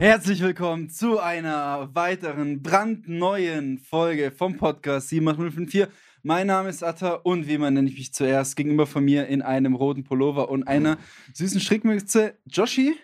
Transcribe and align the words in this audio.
Herzlich 0.00 0.42
willkommen 0.42 0.90
zu 0.90 1.20
einer 1.20 1.94
weiteren 1.94 2.60
brandneuen 2.62 3.78
Folge 3.78 4.32
vom 4.32 4.56
Podcast 4.56 5.10
78054. 5.10 5.86
Mein 6.22 6.48
Name 6.48 6.68
ist 6.68 6.82
Atta 6.82 7.12
und 7.14 7.46
wie 7.46 7.58
man 7.58 7.74
nenne 7.74 7.88
ich 7.88 7.96
mich 7.96 8.12
zuerst 8.12 8.56
gegenüber 8.56 8.86
von 8.86 9.04
mir 9.04 9.28
in 9.28 9.42
einem 9.42 9.74
roten 9.74 10.02
Pullover 10.02 10.48
und 10.48 10.66
einer 10.66 10.98
süßen 11.34 11.60
Strickmütze. 11.60 12.34
Joshi, 12.46 12.96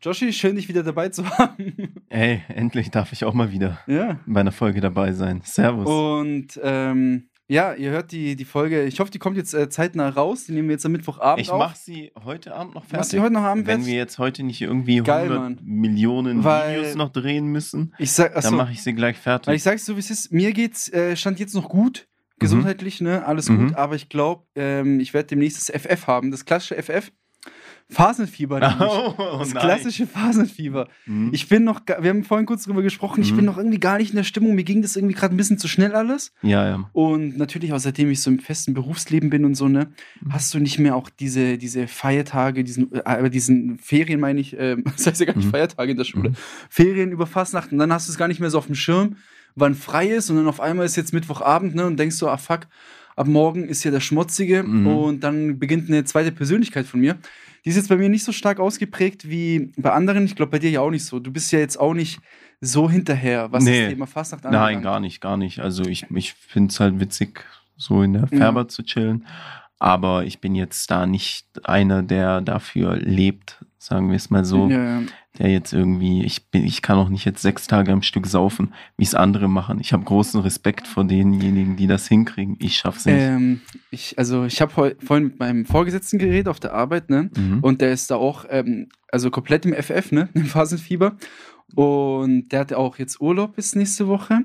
Joshi, 0.00 0.32
schön 0.32 0.56
dich 0.56 0.68
wieder 0.68 0.82
dabei 0.82 1.10
zu 1.10 1.28
haben. 1.38 1.94
Ey, 2.08 2.42
endlich 2.48 2.90
darf 2.90 3.12
ich 3.12 3.24
auch 3.24 3.34
mal 3.34 3.52
wieder 3.52 3.80
ja. 3.86 4.18
bei 4.26 4.40
einer 4.40 4.52
Folge 4.52 4.80
dabei 4.80 5.12
sein. 5.12 5.42
Servus. 5.44 5.86
Und 5.86 6.58
ähm, 6.62 7.28
ja, 7.48 7.74
ihr 7.74 7.90
hört 7.90 8.12
die, 8.12 8.34
die 8.36 8.44
Folge. 8.44 8.84
Ich 8.84 8.98
hoffe, 9.00 9.10
die 9.10 9.18
kommt 9.18 9.36
jetzt 9.36 9.52
äh, 9.52 9.68
zeitnah 9.68 10.08
raus. 10.08 10.44
Die 10.46 10.52
nehmen 10.52 10.68
wir 10.68 10.74
jetzt 10.74 10.86
am 10.86 10.92
Mittwochabend 10.92 11.40
ich 11.44 11.50
auf. 11.50 11.58
mache 11.58 11.76
sie 11.76 12.12
heute 12.24 12.54
Abend 12.54 12.74
noch 12.74 12.82
fertig. 12.84 12.96
Machst 12.98 13.12
du 13.12 13.16
die 13.18 13.22
heute 13.22 13.32
noch 13.34 13.42
Abend 13.42 13.66
Wenn 13.66 13.80
fertig? 13.80 13.92
wir 13.92 13.98
jetzt 13.98 14.18
heute 14.18 14.42
nicht 14.42 14.62
irgendwie 14.62 14.96
Geil, 15.02 15.24
100 15.30 15.38
Mann. 15.40 15.58
Millionen 15.62 16.44
Weil- 16.44 16.80
Videos 16.80 16.94
noch 16.94 17.10
drehen 17.10 17.46
müssen, 17.46 17.94
Ich 17.98 18.12
sag, 18.12 18.34
achso, 18.36 18.48
dann 18.50 18.58
mache 18.58 18.72
ich 18.72 18.82
sie 18.82 18.94
gleich 18.94 19.18
fertig. 19.18 19.48
Weil 19.48 19.56
ich 19.56 19.62
sag's 19.62 19.84
so, 19.84 19.96
wie 19.96 20.00
es 20.00 20.10
ist. 20.10 20.32
Mir 20.32 20.52
geht's, 20.52 20.88
äh, 20.92 21.14
stand 21.16 21.40
jetzt 21.40 21.54
noch 21.54 21.68
gut. 21.68 22.06
Gesundheitlich, 22.38 23.00
ne? 23.00 23.24
Alles 23.24 23.48
Mhm. 23.48 23.68
gut. 23.68 23.76
Aber 23.76 23.94
ich 23.94 24.08
glaube, 24.08 24.44
ähm, 24.56 24.98
ich 24.98 25.14
werde 25.14 25.28
demnächst 25.28 25.58
das 25.58 25.70
FF 25.82 26.06
haben. 26.08 26.30
Das 26.32 26.44
klassische 26.44 26.76
FF. 26.76 27.12
Phasenfieber. 27.92 28.58
nämlich. 28.60 28.80
oh, 28.80 29.36
das 29.38 29.54
klassische 29.54 30.06
Phasenfieber. 30.06 30.88
Mhm. 31.06 31.30
Ich 31.32 31.48
bin 31.48 31.64
noch, 31.64 31.80
wir 32.00 32.10
haben 32.10 32.24
vorhin 32.24 32.46
kurz 32.46 32.64
drüber 32.64 32.82
gesprochen, 32.82 33.22
ich 33.22 33.32
Mhm. 33.32 33.36
bin 33.36 33.44
noch 33.44 33.58
irgendwie 33.58 33.78
gar 33.78 33.98
nicht 33.98 34.10
in 34.10 34.16
der 34.16 34.24
Stimmung. 34.24 34.54
Mir 34.54 34.64
ging 34.64 34.82
das 34.82 34.96
irgendwie 34.96 35.14
gerade 35.14 35.34
ein 35.34 35.36
bisschen 35.36 35.58
zu 35.58 35.68
schnell 35.68 35.94
alles. 35.94 36.32
ja, 36.42 36.66
ja. 36.66 36.90
Und 36.92 37.36
natürlich 37.38 37.72
auch 37.72 37.78
seitdem 37.78 38.10
ich 38.10 38.20
so 38.20 38.30
im 38.30 38.38
festen 38.38 38.74
Berufsleben 38.74 39.30
bin 39.30 39.44
und 39.44 39.54
so, 39.54 39.68
ne, 39.68 39.92
Mhm. 40.20 40.32
hast 40.32 40.52
du 40.54 40.58
nicht 40.58 40.78
mehr 40.78 40.96
auch 40.96 41.08
diese, 41.10 41.58
diese 41.58 41.86
Feiertage, 41.88 42.64
diesen, 42.64 42.92
äh, 42.92 43.30
diesen 43.30 43.78
Ferien, 43.78 44.20
meine 44.20 44.40
ich, 44.40 44.56
ähm, 44.58 44.84
das 44.96 45.06
heißt 45.06 45.20
ja 45.20 45.26
gar 45.26 45.36
nicht 45.36 45.46
Mhm. 45.46 45.50
Feiertage 45.50 45.90
in 45.92 45.96
der 45.98 46.04
Schule, 46.04 46.30
Mhm. 46.30 46.34
Ferien 46.70 47.12
über 47.12 47.26
Fastnacht 47.26 47.72
und 47.72 47.78
dann 47.78 47.92
hast 47.92 48.08
du 48.08 48.12
es 48.12 48.18
gar 48.18 48.28
nicht 48.28 48.40
mehr 48.40 48.50
so 48.50 48.58
auf 48.58 48.66
dem 48.66 48.74
Schirm, 48.74 49.16
wann 49.54 49.74
frei 49.74 50.08
ist 50.08 50.30
und 50.30 50.36
dann 50.36 50.48
auf 50.48 50.60
einmal 50.60 50.86
ist 50.86 50.96
jetzt 50.96 51.12
Mittwochabend, 51.12 51.74
ne, 51.74 51.86
und 51.86 51.98
denkst 51.98 52.16
so, 52.16 52.28
ah 52.28 52.38
fuck, 52.38 52.60
ab 53.16 53.26
morgen 53.26 53.64
ist 53.64 53.84
ja 53.84 53.90
der 53.90 54.00
Schmutzige 54.00 54.62
Mhm. 54.62 54.86
und 54.86 55.20
dann 55.24 55.58
beginnt 55.58 55.88
eine 55.88 56.04
zweite 56.04 56.32
Persönlichkeit 56.32 56.86
von 56.86 57.00
mir. 57.00 57.16
Die 57.64 57.70
ist 57.70 57.76
jetzt 57.76 57.88
bei 57.88 57.96
mir 57.96 58.08
nicht 58.08 58.24
so 58.24 58.32
stark 58.32 58.58
ausgeprägt 58.58 59.28
wie 59.28 59.72
bei 59.76 59.92
anderen. 59.92 60.24
Ich 60.24 60.34
glaube, 60.34 60.50
bei 60.50 60.58
dir 60.58 60.70
ja 60.70 60.80
auch 60.80 60.90
nicht 60.90 61.04
so. 61.04 61.20
Du 61.20 61.30
bist 61.32 61.52
ja 61.52 61.60
jetzt 61.60 61.78
auch 61.78 61.94
nicht 61.94 62.18
so 62.60 62.90
hinterher, 62.90 63.52
was 63.52 63.64
Nee. 63.64 63.82
das 63.82 63.90
Thema 63.90 64.06
Fastnacht 64.06 64.44
Nein, 64.44 64.82
gar 64.82 64.98
nicht, 65.00 65.20
gar 65.20 65.36
nicht. 65.36 65.60
Also 65.60 65.84
ich, 65.84 66.06
ich 66.14 66.32
finde 66.34 66.70
es 66.72 66.80
halt 66.80 66.98
witzig, 67.00 67.44
so 67.76 68.02
in 68.02 68.14
der 68.14 68.26
Färber 68.26 68.66
zu 68.68 68.82
chillen. 68.82 69.26
Aber 69.78 70.24
ich 70.24 70.40
bin 70.40 70.54
jetzt 70.54 70.90
da 70.90 71.06
nicht 71.06 71.46
einer, 71.64 72.02
der 72.04 72.40
dafür 72.40 72.96
lebt, 72.96 73.64
sagen 73.78 74.10
wir 74.10 74.16
es 74.16 74.30
mal 74.30 74.44
so. 74.44 74.68
Ja, 74.68 75.00
ja. 75.00 75.02
Der 75.38 75.50
jetzt 75.50 75.72
irgendwie, 75.72 76.24
ich 76.24 76.50
bin, 76.50 76.64
ich 76.64 76.82
kann 76.82 76.98
auch 76.98 77.08
nicht 77.08 77.24
jetzt 77.24 77.40
sechs 77.40 77.66
Tage 77.66 77.92
am 77.92 78.02
Stück 78.02 78.26
saufen, 78.26 78.74
wie 78.98 79.04
es 79.04 79.14
andere 79.14 79.48
machen. 79.48 79.80
Ich 79.80 79.92
habe 79.92 80.04
großen 80.04 80.40
Respekt 80.40 80.86
vor 80.86 81.04
denjenigen, 81.04 81.76
die 81.76 81.86
das 81.86 82.06
hinkriegen. 82.06 82.56
Ich 82.60 82.76
schaff's 82.76 83.06
nicht. 83.06 83.16
Ähm, 83.18 83.60
ich, 83.90 84.18
also 84.18 84.44
ich 84.44 84.60
habe 84.60 84.94
vorhin 85.02 85.28
mit 85.28 85.38
meinem 85.38 85.64
Vorgesetzten 85.64 86.18
geredet 86.18 86.48
auf 86.48 86.60
der 86.60 86.74
Arbeit, 86.74 87.08
ne? 87.08 87.30
Mhm. 87.36 87.60
Und 87.60 87.80
der 87.80 87.92
ist 87.92 88.10
da 88.10 88.16
auch, 88.16 88.44
ähm, 88.50 88.88
also 89.10 89.30
komplett 89.30 89.64
im 89.64 89.72
FF, 89.72 90.12
ne? 90.12 90.28
Im 90.34 90.44
Phasenfieber. 90.44 91.16
Und 91.74 92.50
der 92.50 92.60
hatte 92.60 92.76
auch 92.76 92.98
jetzt 92.98 93.20
Urlaub 93.20 93.56
bis 93.56 93.74
nächste 93.74 94.08
Woche. 94.08 94.42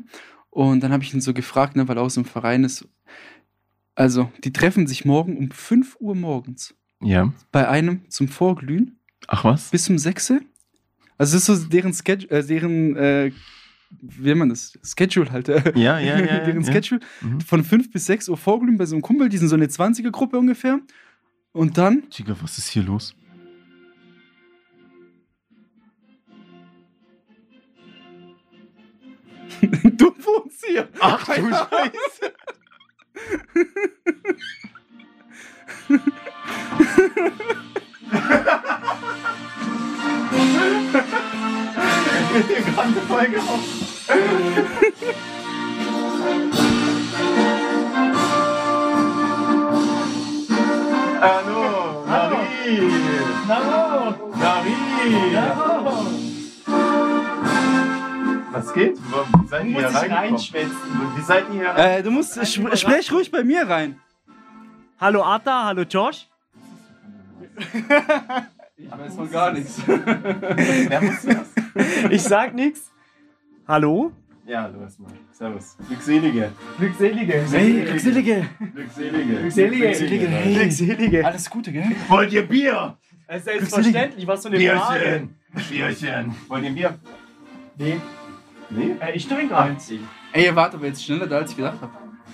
Und 0.49 0.81
dann 0.81 0.93
habe 0.93 1.03
ich 1.03 1.13
ihn 1.13 1.21
so 1.21 1.33
gefragt, 1.33 1.75
ne, 1.75 1.88
weil 1.88 1.97
er 1.97 2.03
aus 2.03 2.13
dem 2.13 2.25
Verein 2.25 2.63
ist. 2.63 2.88
Also, 3.93 4.31
die 4.43 4.53
treffen 4.53 4.88
sich 4.88 5.05
morgen 5.05 5.37
um 5.37 5.52
5 5.52 5.97
Uhr 5.99 6.15
morgens 6.15 6.76
ja. 7.02 7.33
bei 7.52 7.67
einem 7.67 8.09
zum 8.09 8.27
Vorglühen 8.27 8.99
Ach 9.27 9.43
was? 9.43 9.70
bis 9.71 9.89
um 9.89 9.97
6 9.97 10.30
Uhr. 10.31 10.42
Also, 11.17 11.36
das 11.38 11.48
ist 11.50 11.61
so 11.64 11.67
deren 11.67 11.94
Schedule, 11.94 12.30
äh, 12.30 12.44
deren, 12.45 12.95
äh, 12.95 13.32
wie 14.02 14.28
nennt 14.28 14.39
man 14.39 14.50
das? 14.50 14.78
Schedule 14.83 15.32
halt. 15.32 15.50
äh, 15.50 15.72
Ja, 15.76 15.98
ja, 16.00 16.20
ja, 16.20 16.39
deren 16.45 16.61
ja. 16.61 16.72
Schedule. 16.72 17.00
Mhm. 17.22 17.42
Von 17.42 17.64
5 17.64 17.92
bis 17.92 18.05
6 18.05 18.30
Uhr 18.30 18.38
Vorglühen 18.38 18.78
bei 18.78 18.86
so 18.86 18.95
einem 18.95 19.02
Kumpel, 19.02 19.30
die 19.30 19.38
sind 19.38 19.48
so 19.50 19.56
eine 19.56 19.66
20er-Gruppe 19.67 20.38
ungefähr. 20.38 20.80
Und 21.54 21.77
dann 21.77 22.04
Digga, 22.17 22.36
was 22.42 22.58
ist 22.58 22.67
hier 22.70 22.83
los? 22.83 23.16
Du 29.98 30.06
wohnst 30.23 30.66
hier. 30.66 30.88
Ach 31.00 31.26
du 31.26 31.33
Scheiße. 31.33 32.33
Hallo, 51.20 52.04
Marie. 52.06 52.92
Hallo! 53.48 54.32
Marie. 54.36 55.36
Hallo! 55.36 56.06
Was 58.52 58.74
geht? 58.74 58.98
Wie 58.98 59.48
seid 59.48 59.64
Du 59.64 59.68
ihr 59.68 59.74
musst 59.74 59.80
hier 59.80 59.88
dich 59.88 59.95
reingekommen? 59.95 60.18
reinschwätzen. 60.18 61.16
Wie 61.16 61.22
seid 61.22 61.45
ihr 61.50 61.54
hier 61.54 61.70
rein? 61.70 62.00
Äh, 62.00 62.04
du 62.04 62.12
musst, 62.12 62.38
sp 62.44 62.76
sprech 62.76 63.12
ruhig 63.12 63.32
bei 63.32 63.44
mir 63.44 63.68
rein. 63.70 64.00
Hallo 65.00 65.24
Atta, 65.24 65.66
hallo 65.66 65.84
Josh. 65.84 66.28
Ich 68.77 68.92
weiß 68.92 69.15
von 69.15 69.32
gar 69.32 69.54
nichts. 69.54 69.82
Wer 69.88 71.02
muss 71.02 71.21
das? 71.23 72.11
Ich 72.11 72.21
sag 72.21 72.54
nix. 72.54 72.92
Hallo? 73.67 74.11
Ja, 74.45 74.67
du 74.70 74.80
erstmal. 74.82 75.11
Servus. 75.32 75.76
Glückselige. 75.88 76.52
Glückselige. 76.77 77.33
Hey, 77.52 77.83
Glückselige. 77.83 78.48
Glückselige. 78.73 79.36
Glückselige. 79.42 79.88
Glückselige. 79.89 80.27
Hey. 80.27 80.54
Glückselige. 80.55 81.26
Alles 81.26 81.49
Gute, 81.49 81.71
gell? 81.71 81.86
Wollt 82.08 82.32
ihr 82.32 82.48
Bier? 82.48 82.98
Es 83.27 83.39
ist 83.39 83.45
selbstverständlich, 83.45 84.26
was 84.27 84.43
so 84.43 84.49
eine 84.49 84.60
Frage. 84.60 85.27
Bierchen. 85.54 85.70
Bierchen. 85.70 86.36
Wollt 86.48 86.64
ihr 86.64 86.71
Bier? 86.71 86.99
Nee, 87.77 87.98
Nee? 88.70 88.95
äh, 89.02 89.15
ich 89.15 89.27
trinke 89.27 89.58
eins. 89.58 89.92
Ey, 90.33 90.45
ihr 90.45 90.55
wart 90.55 90.73
aber 90.76 90.86
jetzt 90.86 91.04
schneller 91.04 91.27
da, 91.27 91.38
als 91.39 91.52
ich 91.52 91.58
gedacht 91.58 91.82
habe. 91.82 91.92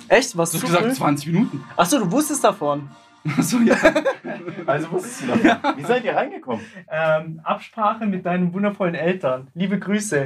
Echt? 0.08 0.36
Was 0.38 0.52
Du 0.52 0.58
hast 0.58 0.66
gesagt 0.66 0.86
früh? 0.86 0.94
20 0.94 1.28
Minuten. 1.28 1.64
Achso, 1.78 2.00
du 2.00 2.12
wusstest 2.12 2.44
davon. 2.44 2.90
Achso, 3.38 3.60
ja. 3.60 3.76
Also 4.66 4.92
wusstest 4.92 5.24
du 5.24 5.28
davon. 5.28 5.78
Wie 5.78 5.84
seid 5.84 6.04
ihr 6.06 6.16
reingekommen? 6.16 6.64
Ähm, 6.90 7.42
Absprache 7.44 8.06
mit 8.06 8.26
deinen 8.26 8.54
wundervollen 8.54 8.96
Eltern. 8.96 9.48
Liebe 9.54 9.80
Grüße. 9.80 10.26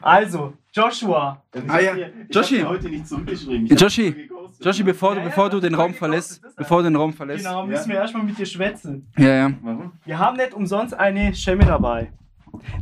Also, 0.00 0.54
Joshua. 0.72 1.42
Ah, 1.68 1.80
ja. 1.80 1.94
Joshi. 2.30 2.56
Ich 2.56 2.62
hab 2.62 2.68
dir 2.68 2.68
heute 2.68 2.88
nicht 2.88 3.08
zurückgeschrieben. 3.08 3.66
Ich 3.66 3.80
Joshi. 3.80 4.28
Joshi, 4.60 4.82
bevor 4.82 5.10
du, 5.10 5.16
Ja, 5.16 5.22
ja, 5.22 5.28
bevor 5.28 5.50
du 5.50 5.56
das 5.56 5.68
den 5.68 5.74
Raum 5.74 5.94
verlässt, 5.94 6.40
bevor 6.56 6.78
du 6.78 6.84
den 6.84 6.96
Raum 6.96 7.12
verlässt. 7.12 7.44
Genau, 7.44 7.66
müssen 7.66 7.88
wir 7.90 7.96
erstmal 7.96 8.22
mit 8.22 8.38
dir 8.38 8.46
schwätzen. 8.46 9.10
Ja, 9.16 9.28
ja. 9.28 9.52
Warum? 9.62 9.92
Wir 10.04 10.18
haben 10.18 10.36
nicht 10.36 10.54
umsonst 10.54 10.94
eine 10.94 11.34
Schemme 11.34 11.64
dabei. 11.64 12.12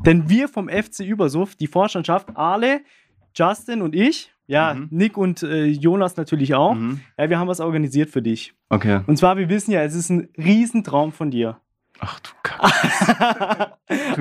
Denn 0.04 0.28
wir 0.28 0.48
vom 0.48 0.68
FC 0.68 1.00
Übersuff, 1.00 1.56
die 1.56 1.66
Vorstandschaft, 1.66 2.36
Ale, 2.36 2.82
Justin 3.34 3.82
und 3.82 3.94
ich, 3.94 4.33
ja, 4.46 4.74
Mhm. 4.74 4.88
Nick 4.90 5.16
und 5.16 5.42
äh, 5.42 5.64
Jonas 5.66 6.16
natürlich 6.16 6.54
auch, 6.54 6.74
Mhm. 6.74 7.00
ja, 7.18 7.28
wir 7.30 7.38
haben 7.38 7.48
was 7.48 7.60
organisiert 7.60 8.10
für 8.10 8.22
dich. 8.22 8.54
Okay. 8.68 9.00
Und 9.06 9.16
zwar, 9.18 9.36
wir 9.36 9.48
wissen 9.48 9.70
ja, 9.72 9.82
es 9.82 9.94
ist 9.94 10.10
ein 10.10 10.28
Riesentraum 10.36 11.12
von 11.12 11.30
dir. 11.30 11.58
Ach 12.00 12.18
du 12.20 12.30
Kacke. 12.42 13.72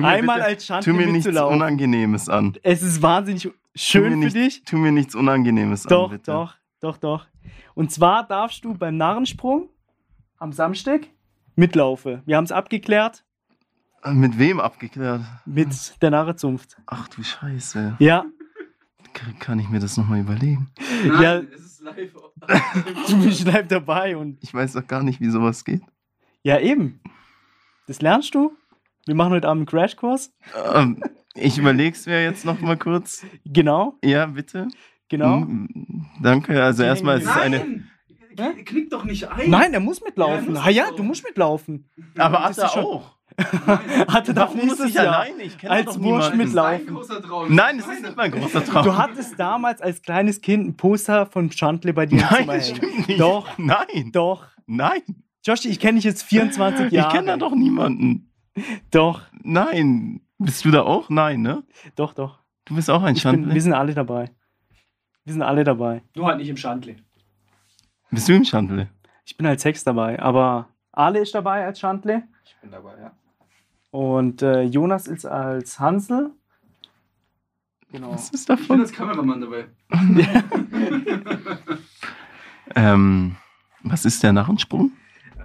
Einmal 0.02 0.36
bitte- 0.36 0.44
als 0.48 0.66
Schande 0.66 0.84
Tu 0.84 0.94
mir 0.94 1.06
nichts. 1.08 1.26
Unangenehmes 1.28 2.28
an. 2.28 2.54
Es 2.62 2.82
ist 2.82 3.02
wahnsinnig 3.02 3.50
schön 3.74 4.04
mir 4.04 4.10
für 4.10 4.16
nicht, 4.16 4.36
dich. 4.36 4.64
Tu 4.64 4.76
mir 4.76 4.92
nichts 4.92 5.14
Unangenehmes 5.14 5.82
Doch, 5.84 6.04
an, 6.04 6.10
bitte. 6.18 6.30
doch, 6.32 6.54
doch, 6.80 6.96
doch. 6.98 7.26
Und 7.74 7.90
zwar 7.90 8.26
darfst 8.26 8.64
du 8.64 8.74
beim 8.74 8.96
Narrensprung 8.96 9.68
am 10.38 10.52
Samstag 10.52 11.02
mitlaufen. 11.56 12.22
Wir 12.26 12.36
haben 12.36 12.44
es 12.44 12.52
abgeklärt 12.52 13.24
Mit 14.06 14.38
wem 14.38 14.60
abgeklärt? 14.60 15.22
mit 15.44 16.00
der 16.02 16.10
Narrezunft. 16.10 16.76
Ach 16.86 17.08
du 17.08 17.22
Scheiße. 17.24 17.96
Ja, 17.98 18.24
Kann 19.38 19.58
ich 19.58 19.68
mir 19.68 19.78
das 19.80 19.96
nochmal 19.96 20.20
überlegen? 20.20 20.70
Ja. 21.20 21.38
es 21.38 21.60
ist 21.60 21.80
live. 21.82 22.12
du 23.08 23.22
bist 23.24 23.46
live 23.46 23.68
dabei 23.68 24.16
und 24.16 24.42
Ich 24.42 24.52
weiß 24.52 24.72
doch 24.74 24.86
gar 24.86 25.02
nicht, 25.02 25.20
wie 25.20 25.30
sowas 25.30 25.64
geht. 25.64 25.82
ja, 26.42 26.58
eben. 26.58 27.00
Das 27.86 28.00
lernst 28.02 28.34
du. 28.34 28.56
Wir 29.06 29.14
machen 29.14 29.32
heute 29.32 29.48
Abend 29.48 29.60
einen 29.60 29.66
Crashkurs. 29.66 30.32
Ähm, 30.74 31.02
ich 31.34 31.58
überleg's 31.58 32.06
mir 32.06 32.22
jetzt 32.22 32.44
nochmal 32.44 32.76
kurz. 32.78 33.24
Genau, 33.44 33.98
Ja, 34.02 34.26
bitte. 34.26 34.68
genau. 35.08 35.40
Mm, 35.40 36.06
Danke. 36.22 36.62
Also 36.62 36.78
Sie 36.82 36.86
erstmal 36.86 37.18
ist 37.18 37.24
es 37.26 37.36
eine. 37.36 37.58
Nein! 37.58 37.90
Knick- 38.54 38.66
Knick 38.66 38.90
doch 38.90 39.04
nicht 39.04 39.28
ein! 39.28 39.48
Nein, 39.50 39.74
er 39.74 39.80
muss 39.80 40.00
Ja, 40.00 40.06
mitlaufen. 40.06 40.46
er 40.46 40.50
muss 40.52 40.60
Ah 40.64 40.70
ja, 40.70 40.90
du 40.90 41.02
musst 41.02 41.22
mitlaufen. 41.24 41.88
Aber 42.16 42.38
Das 42.48 42.58
Atta 42.58 42.80
auch. 42.80 43.13
Hatte 44.08 44.36
Warum 44.36 44.56
muss 44.56 44.64
nächstes 44.66 44.88
ich 44.90 44.94
Jahr. 44.94 45.06
alleine? 45.20 45.42
Ich 45.42 45.58
kenne 45.58 45.72
als 45.72 45.86
doch 45.86 45.96
niemanden. 45.98 46.38
mitlaufen. 46.38 46.86
Traum. 47.22 47.54
Nein, 47.54 47.78
das 47.78 47.88
ist 47.88 48.02
nicht 48.02 48.16
mein 48.16 48.30
großer 48.30 48.64
Traum. 48.64 48.84
Du 48.84 48.96
hattest 48.96 49.38
damals 49.38 49.80
als 49.80 50.02
kleines 50.02 50.40
Kind 50.40 50.66
ein 50.68 50.76
Poster 50.76 51.26
von 51.26 51.50
Chantle 51.50 51.92
bei 51.92 52.06
dir 52.06 52.26
Nein, 52.30 52.46
das 52.46 52.70
stimmt 52.70 53.08
nicht. 53.08 53.20
Doch, 53.20 53.58
Nein. 53.58 54.10
doch. 54.12 54.46
Nein. 54.66 55.02
Joshi, 55.44 55.68
ich 55.68 55.80
kenne 55.80 55.96
dich 55.96 56.04
jetzt 56.04 56.22
24 56.22 56.92
Jahre. 56.92 57.08
Ich 57.08 57.12
kenne 57.14 57.26
da 57.28 57.36
doch 57.36 57.54
niemanden. 57.54 58.30
Doch, 58.90 59.22
Nein. 59.42 60.20
Bist 60.38 60.64
du 60.64 60.70
da 60.70 60.82
auch? 60.82 61.08
Nein, 61.10 61.42
ne? 61.42 61.62
doch, 61.96 62.12
doch. 62.14 62.38
Du 62.64 62.74
bist 62.76 62.88
auch 62.90 63.02
ein 63.02 63.16
Schandle. 63.16 63.52
wir 63.52 63.60
sind 63.62 63.72
alle 63.74 63.94
dabei. 63.94 64.30
Wir 65.24 65.32
sind 65.32 65.42
alle 65.42 65.64
dabei. 65.64 66.02
Nur 66.14 66.26
halt 66.26 66.38
nicht 66.38 66.48
im 66.48 66.56
Schandle. 66.56 66.96
Bist 68.10 68.28
du 68.28 68.32
im 68.34 68.44
Schandle? 68.44 68.88
Ich 69.24 69.36
bin 69.36 69.46
als 69.46 69.64
Hex 69.64 69.84
dabei, 69.84 70.18
aber 70.20 70.68
Ale 70.92 71.18
ist 71.20 71.34
dabei 71.34 71.64
als 71.64 71.80
Schandle 71.80 72.22
Ich 72.44 72.56
bin 72.60 72.70
dabei, 72.70 72.92
ja. 73.00 73.12
Und 73.94 74.42
äh, 74.42 74.62
Jonas 74.62 75.06
ist 75.06 75.24
als 75.24 75.78
Hansel. 75.78 76.32
Genau. 77.92 78.10
Was 78.12 78.30
ist 78.30 78.40
Ich 78.42 78.46
bin 78.48 78.56
davon? 78.56 78.80
als 78.80 78.92
Kameramann 78.92 79.40
dabei. 79.40 79.66
Ähm, 82.74 83.36
was 83.82 84.04
ist 84.06 84.22
der 84.22 84.32
Narrensprung? 84.32 84.90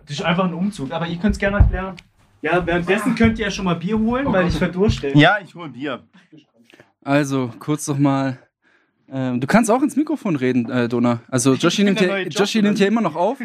Das 0.06 0.12
ist 0.18 0.22
einfach 0.24 0.46
ein 0.46 0.54
Umzug, 0.54 0.92
aber 0.92 1.06
ihr 1.08 1.18
könnt 1.18 1.34
es 1.36 1.40
gerne 1.40 1.58
erklären. 1.58 1.96
Ja, 2.42 2.66
währenddessen 2.66 3.14
könnt 3.14 3.38
ihr 3.38 3.46
ja 3.46 3.52
schon 3.52 3.66
mal 3.66 3.76
Bier 3.76 4.00
holen, 4.00 4.26
Oh 4.28 4.32
weil 4.34 4.44
Gott. 4.46 4.54
ich 4.54 4.58
verdurste. 4.58 5.10
Ja, 5.18 5.38
ich 5.44 5.54
hol 5.54 5.70
Bier. 5.70 6.02
Also, 7.04 7.52
kurz 7.60 7.88
noch 7.90 7.98
mal. 7.98 8.40
Ähm, 9.12 9.42
du 9.42 9.48
kannst 9.48 9.72
auch 9.72 9.82
ins 9.82 9.96
Mikrofon 9.96 10.36
reden, 10.36 10.70
äh, 10.70 10.88
Dona. 10.88 11.22
Also, 11.30 11.56
Joshi, 11.56 11.84
nimmt 11.84 12.00
ja, 12.00 12.20
Joshi 12.20 12.62
nimmt 12.62 12.80
ja 12.80 12.88
immer 12.88 13.02
noch 13.02 13.16
auf. 13.16 13.40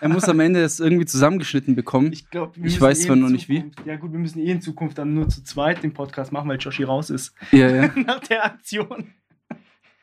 Er 0.00 0.08
muss 0.08 0.24
am 0.28 0.40
Ende 0.40 0.62
das 0.62 0.80
irgendwie 0.80 1.04
zusammengeschnitten 1.04 1.74
bekommen. 1.74 2.12
Ich 2.12 2.30
glaube, 2.30 2.58
Ich 2.62 2.80
weiß 2.80 3.02
zwar 3.02 3.16
noch 3.16 3.28
nicht 3.28 3.48
wie. 3.48 3.70
Ja 3.84 3.96
gut, 3.96 4.12
wir 4.12 4.18
müssen 4.18 4.38
eh 4.40 4.50
in 4.50 4.60
Zukunft 4.60 4.98
dann 4.98 5.14
nur 5.14 5.28
zu 5.28 5.42
zweit 5.42 5.82
den 5.82 5.92
Podcast 5.92 6.32
machen, 6.32 6.48
weil 6.48 6.58
Joshi 6.58 6.84
raus 6.84 7.10
ist. 7.10 7.34
Ja, 7.52 7.68
ja. 7.68 7.90
Nach 8.06 8.20
der 8.20 8.44
Aktion. 8.44 9.08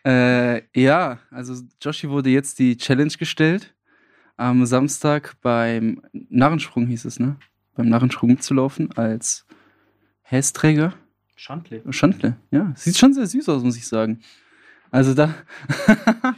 Äh, 0.06 0.62
ja, 0.80 1.20
also 1.32 1.64
Joshi 1.82 2.10
wurde 2.10 2.30
jetzt 2.30 2.60
die 2.60 2.78
Challenge 2.78 3.14
gestellt. 3.18 3.74
Am 4.36 4.66
Samstag 4.66 5.36
beim 5.42 6.02
Narrensprung 6.14 6.86
hieß 6.88 7.06
es, 7.06 7.20
ne? 7.20 7.38
Beim 7.76 7.90
Narrensprung 7.90 8.30
mitzulaufen 8.30 8.92
als 8.96 9.46
Hästräger. 10.22 10.94
Schandle. 11.36 11.82
Schandle, 11.92 12.38
ja. 12.52 12.72
Sieht 12.76 12.98
schon 12.98 13.14
sehr 13.14 13.26
süß 13.26 13.50
aus, 13.50 13.64
muss 13.64 13.78
ich 13.78 13.88
sagen. 13.88 14.20
Also 14.92 15.14
da. 15.14 15.34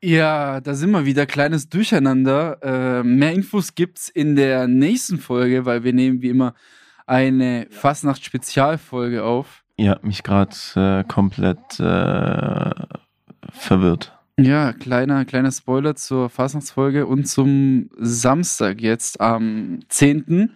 ja, 0.00 0.60
da 0.60 0.74
sind 0.74 0.90
wir 0.90 1.04
wieder. 1.04 1.26
Kleines 1.26 1.68
Durcheinander. 1.68 2.58
Äh, 2.62 3.02
mehr 3.02 3.32
Infos 3.32 3.74
gibt's 3.74 4.08
in 4.08 4.36
der 4.36 4.66
nächsten 4.68 5.18
Folge, 5.18 5.64
weil 5.64 5.84
wir 5.84 5.92
nehmen 5.92 6.22
wie 6.22 6.30
immer 6.30 6.54
eine 7.06 7.66
Fastnacht-Spezialfolge 7.70 9.24
auf. 9.24 9.64
Ihr 9.76 9.90
habt 9.90 10.04
mich 10.04 10.22
gerade 10.22 10.54
äh, 10.76 11.04
komplett 11.04 11.80
äh, 11.80 12.70
verwirrt. 13.50 14.12
Ja, 14.38 14.72
kleiner, 14.72 15.24
kleiner 15.24 15.52
Spoiler 15.52 15.94
zur 15.94 16.30
Fastnachtsfolge 16.30 17.06
und 17.06 17.28
zum 17.28 17.90
Samstag 17.98 18.80
jetzt 18.80 19.20
am 19.20 19.80
10. 19.88 20.54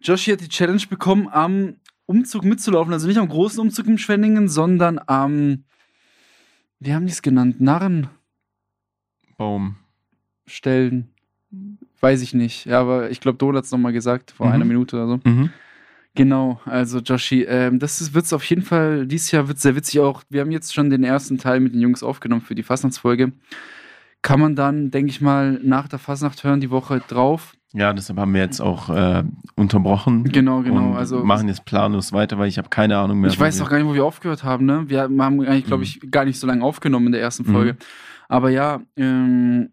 Joshi 0.00 0.30
hat 0.30 0.40
die 0.40 0.48
Challenge 0.48 0.82
bekommen, 0.88 1.28
am 1.28 1.76
Umzug 2.06 2.44
mitzulaufen. 2.44 2.92
Also 2.92 3.08
nicht 3.08 3.18
am 3.18 3.28
großen 3.28 3.60
Umzug 3.60 3.86
im 3.86 3.98
Schwenningen, 3.98 4.48
sondern 4.48 5.00
am, 5.06 5.64
wie 6.80 6.94
haben 6.94 7.06
die 7.06 7.12
es 7.12 7.22
genannt? 7.22 7.60
Narrenstellen. 7.60 8.08
Baum. 9.36 9.76
Weiß 12.00 12.22
ich 12.22 12.34
nicht. 12.34 12.66
Ja, 12.66 12.80
aber 12.80 13.10
ich 13.10 13.20
glaube, 13.20 13.38
Don 13.38 13.56
hat 13.56 13.64
es 13.64 13.70
nochmal 13.72 13.92
gesagt, 13.92 14.30
vor 14.30 14.46
Mhm. 14.46 14.52
einer 14.52 14.64
Minute 14.64 14.96
oder 14.96 15.06
so. 15.08 15.20
Mhm. 15.28 15.50
Genau, 16.14 16.60
also 16.64 16.98
Joshi, 16.98 17.42
ähm, 17.44 17.78
das 17.78 18.12
wird 18.14 18.24
es 18.24 18.32
auf 18.32 18.42
jeden 18.44 18.62
Fall, 18.62 19.06
dieses 19.06 19.30
Jahr 19.30 19.46
wird 19.46 19.58
sehr 19.60 19.76
witzig 19.76 20.00
auch. 20.00 20.24
Wir 20.28 20.40
haben 20.40 20.50
jetzt 20.50 20.74
schon 20.74 20.90
den 20.90 21.04
ersten 21.04 21.38
Teil 21.38 21.60
mit 21.60 21.74
den 21.74 21.80
Jungs 21.80 22.02
aufgenommen 22.02 22.42
für 22.42 22.54
die 22.56 22.62
Fastnachtsfolge. 22.64 23.32
Kann 24.22 24.40
man 24.40 24.56
dann, 24.56 24.90
denke 24.90 25.10
ich 25.10 25.20
mal, 25.20 25.60
nach 25.62 25.86
der 25.86 26.00
Fastnacht 26.00 26.42
hören, 26.42 26.60
die 26.60 26.70
Woche 26.70 27.00
drauf. 27.06 27.54
Ja, 27.74 27.92
deshalb 27.92 28.18
haben 28.18 28.32
wir 28.32 28.40
jetzt 28.40 28.60
auch 28.60 28.88
äh, 28.88 29.22
unterbrochen. 29.56 30.24
Genau, 30.24 30.62
genau. 30.62 30.94
Also 30.94 31.22
machen 31.22 31.48
jetzt 31.48 31.64
planlos 31.66 32.12
weiter, 32.12 32.38
weil 32.38 32.48
ich 32.48 32.56
habe 32.56 32.70
keine 32.70 32.96
Ahnung 32.96 33.20
mehr. 33.20 33.30
ich 33.30 33.38
weiß 33.38 33.60
auch 33.60 33.68
gar 33.68 33.76
nicht, 33.78 33.86
wo 33.86 33.92
wir 33.94 34.04
aufgehört 34.06 34.42
haben, 34.42 34.64
ne? 34.64 34.84
Wir 34.88 35.02
haben 35.02 35.20
eigentlich, 35.20 35.64
glaube 35.66 35.78
Mhm. 35.78 35.82
ich, 35.82 36.10
gar 36.10 36.24
nicht 36.24 36.40
so 36.40 36.46
lange 36.46 36.64
aufgenommen 36.64 37.06
in 37.06 37.12
der 37.12 37.20
ersten 37.20 37.42
Mhm. 37.46 37.52
Folge. 37.52 37.76
Aber 38.28 38.48
ja, 38.50 38.80
ähm, 38.96 39.70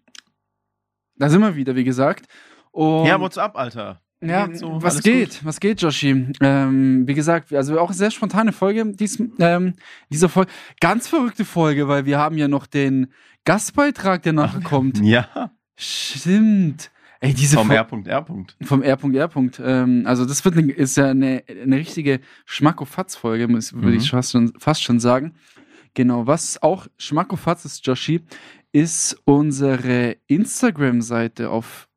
da 1.17 1.29
sind 1.29 1.39
wir 1.41 1.55
wieder, 1.55 1.75
wie 1.75 1.85
gesagt. 1.85 2.25
Und 2.71 3.05
Ja, 3.05 3.19
what's 3.19 3.37
up, 3.37 3.57
Alter? 3.57 4.01
Ja, 4.21 4.49
so? 4.53 4.81
was 4.81 5.01
geht? 5.03 5.45
Was 5.45 5.59
geht, 5.59 5.81
Joshi? 5.81 6.33
Ähm, 6.41 7.07
wie 7.07 7.13
gesagt, 7.13 7.53
also 7.53 7.79
auch 7.79 7.89
eine 7.89 7.95
sehr 7.95 8.11
spontane 8.11 8.51
Folge, 8.51 8.83
dies, 8.93 9.21
ähm, 9.39 9.73
diese 10.09 10.27
Folge. 10.29 10.51
Ganz 10.81 11.07
verrückte 11.07 11.45
Folge, 11.45 11.87
weil 11.87 12.05
wir 12.05 12.17
haben 12.17 12.37
ja 12.37 12.47
noch 12.47 12.65
den 12.65 13.07
Gastbeitrag, 13.45 14.23
der 14.23 14.33
nachher 14.33 14.61
kommt. 14.61 14.99
Ja, 14.99 15.51
Stimmt. 15.77 16.89
Ey, 17.21 17.33
diese 17.33 17.57
vom 17.57 17.71
R.R. 17.71 17.85
vom 17.85 18.81
R.R. 18.81 19.51
Ähm, 19.59 20.03
also 20.05 20.25
das 20.25 20.43
wird 20.43 20.57
eine, 20.57 20.71
ist 20.71 20.97
ja 20.97 21.09
eine, 21.09 21.43
eine 21.47 21.77
richtige 21.77 22.19
Schmackofatz-Folge, 22.45 23.47
würde 23.47 23.87
Mhm. 23.87 23.93
ich 23.97 24.09
fast 24.09 24.31
schon, 24.33 24.53
fast 24.59 24.83
schon 24.83 24.99
sagen. 24.99 25.33
Genau, 25.93 26.27
was 26.27 26.61
auch 26.61 26.87
Schmackofatz 26.97 27.63
ist, 27.65 27.85
Joshi, 27.87 28.21
ist 28.73 29.17
unsere 29.23 30.17
Instagram-Seite 30.27 31.49
auf 31.49 31.87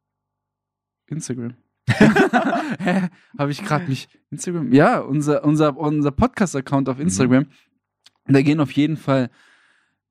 Instagram. 1.09 1.55
Hä? 1.89 3.09
Habe 3.37 3.51
ich 3.51 3.65
gerade 3.65 3.89
mich 3.89 4.09
Instagram? 4.31 4.73
Ja, 4.73 5.01
unser, 5.01 5.43
unser, 5.43 5.77
unser 5.77 6.13
Podcast-Account 6.13 6.89
auf 6.89 7.01
Instagram. 7.01 7.47
Da 8.27 8.43
gehen 8.43 8.61
auf 8.61 8.71
jeden 8.73 8.97
Fall, 8.97 9.31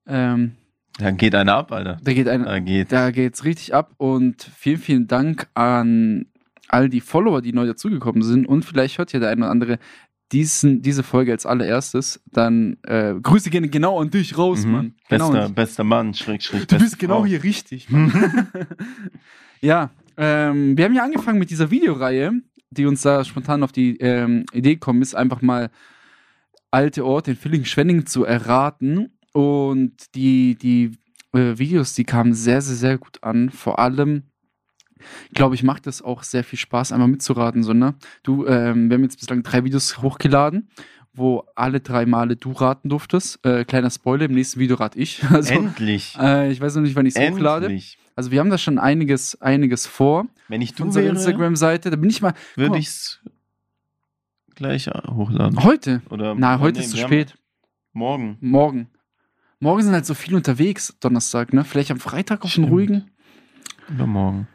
ähm, 0.06 0.56
Da 0.98 1.10
geht 1.12 1.34
einer 1.34 1.54
ab, 1.54 1.72
Alter. 1.72 1.98
da 2.02 2.12
geht 2.12 2.28
ein, 2.28 2.44
Da 2.44 2.58
geht. 2.58 2.92
da 2.92 3.10
geht's 3.10 3.44
richtig 3.44 3.74
ab 3.74 3.92
und 3.98 4.42
vielen, 4.56 4.78
vielen 4.78 5.06
Dank 5.06 5.46
an 5.54 6.26
all 6.68 6.88
die 6.88 7.00
Follower, 7.00 7.40
die 7.40 7.52
neu 7.52 7.66
dazugekommen 7.66 8.22
sind 8.22 8.46
und 8.46 8.64
vielleicht 8.64 8.98
hört 8.98 9.12
ja 9.12 9.20
der 9.20 9.30
eine 9.30 9.42
oder 9.42 9.50
andere 9.50 9.78
diesen, 10.32 10.82
diese 10.82 11.02
Folge 11.02 11.32
als 11.32 11.46
allererstes, 11.46 12.20
dann 12.30 12.76
äh, 12.82 13.14
Grüße 13.22 13.48
gehen 13.48 13.70
genau 13.70 13.98
an 13.98 14.10
dich 14.10 14.36
raus, 14.36 14.66
Mhm. 14.66 14.72
Mann. 14.72 14.94
Genau 15.08 15.30
Bester, 15.30 15.48
bester 15.48 15.84
Mann, 15.84 16.12
Schräg, 16.12 16.42
Schräg. 16.42 16.68
Du 16.68 16.78
bist 16.78 16.98
genau 16.98 17.20
Frau. 17.20 17.26
hier 17.26 17.42
richtig. 17.42 17.88
Mann. 17.88 18.12
ja, 19.62 19.90
ähm, 20.18 20.76
wir 20.76 20.84
haben 20.84 20.94
ja 20.94 21.04
angefangen 21.04 21.38
mit 21.38 21.48
dieser 21.50 21.70
Videoreihe, 21.70 22.32
die 22.70 22.84
uns 22.84 23.00
da 23.02 23.24
spontan 23.24 23.62
auf 23.62 23.72
die 23.72 23.96
ähm, 23.98 24.44
Idee 24.52 24.74
gekommen 24.74 25.00
ist, 25.00 25.14
einfach 25.14 25.40
mal 25.40 25.70
alte 26.70 27.06
Orte 27.06 27.30
in 27.30 27.36
Villingen-Schwenningen 27.38 28.04
zu 28.04 28.24
erraten. 28.24 29.17
Und 29.38 30.16
die, 30.16 30.56
die 30.56 30.98
äh, 31.32 31.56
Videos, 31.58 31.94
die 31.94 32.02
kamen 32.02 32.34
sehr, 32.34 32.60
sehr, 32.60 32.74
sehr 32.74 32.98
gut 32.98 33.22
an. 33.22 33.50
Vor 33.50 33.78
allem, 33.78 34.24
glaube 35.32 35.54
ich, 35.54 35.62
macht 35.62 35.86
es 35.86 36.02
auch 36.02 36.24
sehr 36.24 36.42
viel 36.42 36.58
Spaß, 36.58 36.90
einmal 36.90 37.06
mitzuraten. 37.06 37.62
So, 37.62 37.72
ne? 37.72 37.94
Du, 38.24 38.46
ähm, 38.46 38.90
wir 38.90 38.96
haben 38.96 39.04
jetzt 39.04 39.20
bislang 39.20 39.44
drei 39.44 39.62
Videos 39.62 40.02
hochgeladen, 40.02 40.70
wo 41.12 41.44
alle 41.54 41.78
drei 41.78 42.04
Male 42.04 42.34
du 42.34 42.50
raten 42.50 42.88
durftest. 42.88 43.38
Äh, 43.46 43.64
kleiner 43.64 43.90
Spoiler, 43.90 44.24
im 44.24 44.34
nächsten 44.34 44.58
Video 44.58 44.74
rate 44.74 44.98
ich. 44.98 45.22
Also, 45.30 45.54
Endlich. 45.54 46.16
äh, 46.18 46.50
ich 46.50 46.60
weiß 46.60 46.74
noch 46.74 46.82
nicht, 46.82 46.96
wann 46.96 47.06
ich 47.06 47.14
es 47.14 47.30
hochlade. 47.30 47.80
Also 48.16 48.32
wir 48.32 48.40
haben 48.40 48.50
da 48.50 48.58
schon 48.58 48.80
einiges, 48.80 49.40
einiges 49.40 49.86
vor. 49.86 50.26
Wenn 50.48 50.62
ich 50.62 50.70
Auf 50.70 50.76
du 50.78 50.82
unserer 50.82 51.04
wäre, 51.04 51.14
Instagram-Seite. 51.14 51.90
Da 51.90 51.96
bin 51.96 52.10
ich 52.10 52.20
mal. 52.20 52.34
würde 52.56 52.70
mal, 52.70 52.78
ich's 52.80 53.20
gleich 54.56 54.88
hochladen. 54.88 55.62
Heute. 55.62 56.02
Oder 56.10 56.34
Na, 56.34 56.58
heute 56.58 56.80
nee, 56.80 56.84
ist 56.84 56.90
zu 56.90 56.96
spät. 56.96 57.36
Morgen. 57.92 58.36
Morgen. 58.40 58.88
Morgen 59.60 59.82
sind 59.82 59.92
halt 59.92 60.06
so 60.06 60.14
viele 60.14 60.36
unterwegs, 60.36 60.96
Donnerstag, 61.00 61.52
ne? 61.52 61.64
Vielleicht 61.64 61.90
am 61.90 61.98
Freitag 61.98 62.38
auf 62.44 62.50
den 62.54 62.64
Stimmt. 62.64 62.70
ruhigen. 62.70 63.04
Übermorgen. 63.88 64.46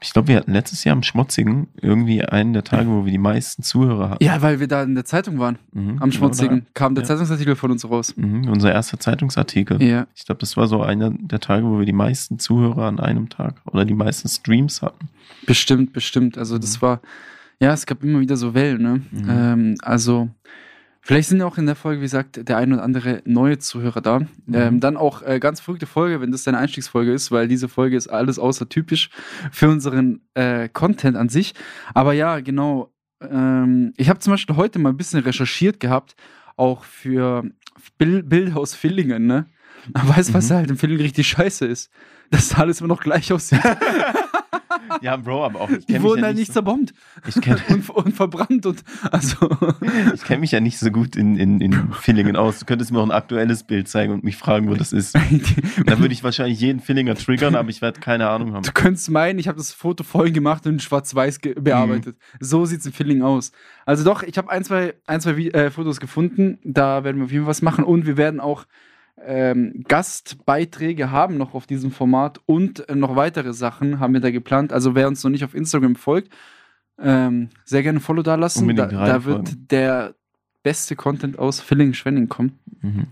Ich 0.00 0.12
glaube, 0.12 0.28
wir 0.28 0.36
hatten 0.36 0.52
letztes 0.52 0.82
Jahr 0.82 0.94
am 0.96 1.04
Schmutzigen 1.04 1.68
irgendwie 1.80 2.24
einen 2.24 2.52
der 2.54 2.64
Tage, 2.64 2.88
wo 2.88 3.04
wir 3.04 3.12
die 3.12 3.18
meisten 3.18 3.62
Zuhörer 3.62 4.10
hatten. 4.10 4.24
Ja, 4.24 4.42
weil 4.42 4.58
wir 4.58 4.66
da 4.66 4.82
in 4.82 4.96
der 4.96 5.04
Zeitung 5.04 5.38
waren. 5.38 5.58
Mhm, 5.72 5.90
Am 5.90 5.96
genau 5.98 6.10
Schmutzigen. 6.12 6.66
Kam 6.74 6.96
der 6.96 7.02
Ja. 7.04 7.08
Zeitungsartikel 7.08 7.54
von 7.54 7.70
uns 7.70 7.88
raus. 7.88 8.14
Mhm, 8.16 8.48
unser 8.48 8.72
erster 8.72 8.98
Zeitungsartikel. 8.98 9.80
Ja. 9.80 10.08
Ich 10.16 10.24
glaube, 10.24 10.40
das 10.40 10.56
war 10.56 10.66
so 10.66 10.82
einer 10.82 11.10
der 11.10 11.38
Tage, 11.38 11.64
wo 11.66 11.78
wir 11.78 11.86
die 11.86 11.92
meisten 11.92 12.40
Zuhörer 12.40 12.86
an 12.86 12.98
einem 12.98 13.28
Tag 13.28 13.60
oder 13.66 13.84
die 13.84 13.94
meisten 13.94 14.28
Streams 14.28 14.82
hatten. 14.82 15.08
Bestimmt, 15.46 15.92
bestimmt. 15.92 16.36
Also 16.36 16.58
das 16.58 16.82
war, 16.82 17.00
ja, 17.60 17.72
es 17.72 17.86
gab 17.86 18.02
immer 18.02 18.18
wieder 18.18 18.36
so 18.36 18.54
Wellen, 18.54 18.82
ne? 18.82 19.02
Mhm. 19.12 19.28
Ähm, 19.30 19.74
also 19.82 20.30
vielleicht 21.10 21.28
sind 21.28 21.42
auch 21.42 21.58
in 21.58 21.66
der 21.66 21.74
Folge, 21.74 22.00
wie 22.00 22.04
gesagt, 22.04 22.48
der 22.48 22.56
ein 22.56 22.72
oder 22.72 22.82
andere 22.84 23.20
neue 23.24 23.58
Zuhörer 23.58 24.00
da. 24.00 24.20
Ähm, 24.52 24.78
dann 24.80 24.96
auch 24.96 25.22
äh, 25.22 25.40
ganz 25.40 25.60
verrückte 25.60 25.86
Folge, 25.86 26.20
wenn 26.20 26.30
das 26.30 26.44
deine 26.44 26.58
Einstiegsfolge 26.58 27.12
ist, 27.12 27.32
weil 27.32 27.48
diese 27.48 27.68
Folge 27.68 27.96
ist 27.96 28.06
alles 28.08 28.38
außer 28.38 28.68
typisch 28.68 29.10
für 29.50 29.68
unseren 29.68 30.20
äh, 30.34 30.68
Content 30.68 31.16
an 31.16 31.28
sich. 31.28 31.54
Aber 31.94 32.12
ja, 32.12 32.38
genau. 32.40 32.92
Ähm, 33.20 33.92
ich 33.96 34.08
habe 34.08 34.20
zum 34.20 34.32
Beispiel 34.32 34.54
heute 34.56 34.78
mal 34.78 34.90
ein 34.90 34.96
bisschen 34.96 35.20
recherchiert 35.20 35.80
gehabt, 35.80 36.14
auch 36.56 36.84
für 36.84 37.44
Bil 37.98 38.22
Bilder 38.22 38.56
aus 38.56 38.74
Villingen, 38.74 39.26
ne? 39.26 39.46
Weißt 39.92 40.28
du, 40.30 40.34
was 40.34 40.48
Mhm. 40.50 40.54
halt 40.54 40.70
in 40.70 40.76
Villingen 40.76 41.02
richtig 41.02 41.26
scheiße 41.28 41.66
ist? 41.66 41.90
Dass 42.30 42.50
da 42.50 42.58
alles 42.58 42.80
immer 42.80 42.88
noch 42.88 43.00
gleich 43.00 43.32
aussieht. 43.32 43.60
Ja, 45.02 45.16
Bro, 45.16 45.44
aber 45.44 45.60
auch 45.62 45.68
Die 45.68 45.78
kenne 45.84 46.02
wurden 46.02 46.20
ja 46.20 46.26
halt 46.26 46.36
nicht 46.36 46.50
nicht 46.50 46.52
zerbombt 46.52 46.92
so, 47.24 47.40
ich 47.40 47.40
kenn, 47.40 47.58
und, 47.68 47.88
und 47.90 48.12
verbrannt 48.12 48.66
und 48.66 48.82
also. 49.10 49.36
ich 50.14 50.24
kenn 50.24 50.40
mich 50.40 50.52
ja 50.52 50.60
nicht 50.60 50.78
so 50.78 50.90
gut 50.90 51.16
in, 51.16 51.36
in, 51.36 51.60
in 51.60 51.92
Villingen 51.92 52.36
aus. 52.36 52.58
Du 52.58 52.66
könntest 52.66 52.92
mir 52.92 52.98
auch 52.98 53.04
ein 53.04 53.10
aktuelles 53.10 53.62
Bild 53.62 53.88
zeigen 53.88 54.12
und 54.12 54.24
mich 54.24 54.36
fragen, 54.36 54.68
wo 54.68 54.74
das 54.74 54.92
ist. 54.92 55.14
Dann 55.14 56.00
würde 56.00 56.12
ich 56.12 56.24
wahrscheinlich 56.24 56.60
jeden 56.60 56.86
Villinger 56.86 57.14
triggern, 57.14 57.54
aber 57.54 57.70
ich 57.70 57.82
werde 57.82 58.00
keine 58.00 58.28
Ahnung 58.28 58.54
haben. 58.54 58.62
Du 58.62 58.72
könntest 58.72 59.10
meinen, 59.10 59.38
ich 59.38 59.48
habe 59.48 59.58
das 59.58 59.72
Foto 59.72 60.04
vorhin 60.04 60.34
gemacht 60.34 60.66
und 60.66 60.74
in 60.74 60.80
schwarz-weiß 60.80 61.40
bearbeitet. 61.56 62.16
So 62.40 62.64
sieht 62.64 62.80
es 62.80 62.86
im 62.86 62.92
Filling 62.92 63.22
aus. 63.22 63.52
Also 63.86 64.04
doch, 64.04 64.22
ich 64.22 64.36
habe 64.38 64.50
ein, 64.50 64.64
zwei, 64.64 64.94
ein, 65.06 65.20
zwei 65.20 65.32
äh, 65.32 65.70
Fotos 65.70 66.00
gefunden. 66.00 66.58
Da 66.64 67.04
werden 67.04 67.18
wir 67.18 67.24
auf 67.24 67.32
jeden 67.32 67.44
Fall 67.44 67.50
was 67.50 67.62
machen. 67.62 67.84
Und 67.84 68.06
wir 68.06 68.16
werden 68.16 68.40
auch 68.40 68.66
ähm, 69.24 69.84
Gastbeiträge 69.86 71.10
haben 71.10 71.36
noch 71.36 71.54
auf 71.54 71.66
diesem 71.66 71.90
Format 71.90 72.40
und 72.46 72.88
äh, 72.88 72.94
noch 72.94 73.16
weitere 73.16 73.52
Sachen 73.52 74.00
haben 74.00 74.14
wir 74.14 74.20
da 74.20 74.30
geplant. 74.30 74.72
Also 74.72 74.94
wer 74.94 75.08
uns 75.08 75.22
noch 75.22 75.30
nicht 75.30 75.44
auf 75.44 75.54
Instagram 75.54 75.96
folgt, 75.96 76.32
ähm, 76.98 77.48
sehr 77.64 77.82
gerne 77.82 77.98
ein 77.98 78.02
Follow 78.02 78.22
da 78.22 78.34
lassen. 78.34 78.66
Da, 78.76 79.24
wird 79.24 79.70
der 79.70 80.14
beste 80.62 80.94
Content 80.96 81.38
aus 81.38 81.60
Villingen-Schwenning 81.60 82.28
kommen 82.28 82.58
Mhm. 82.82 83.08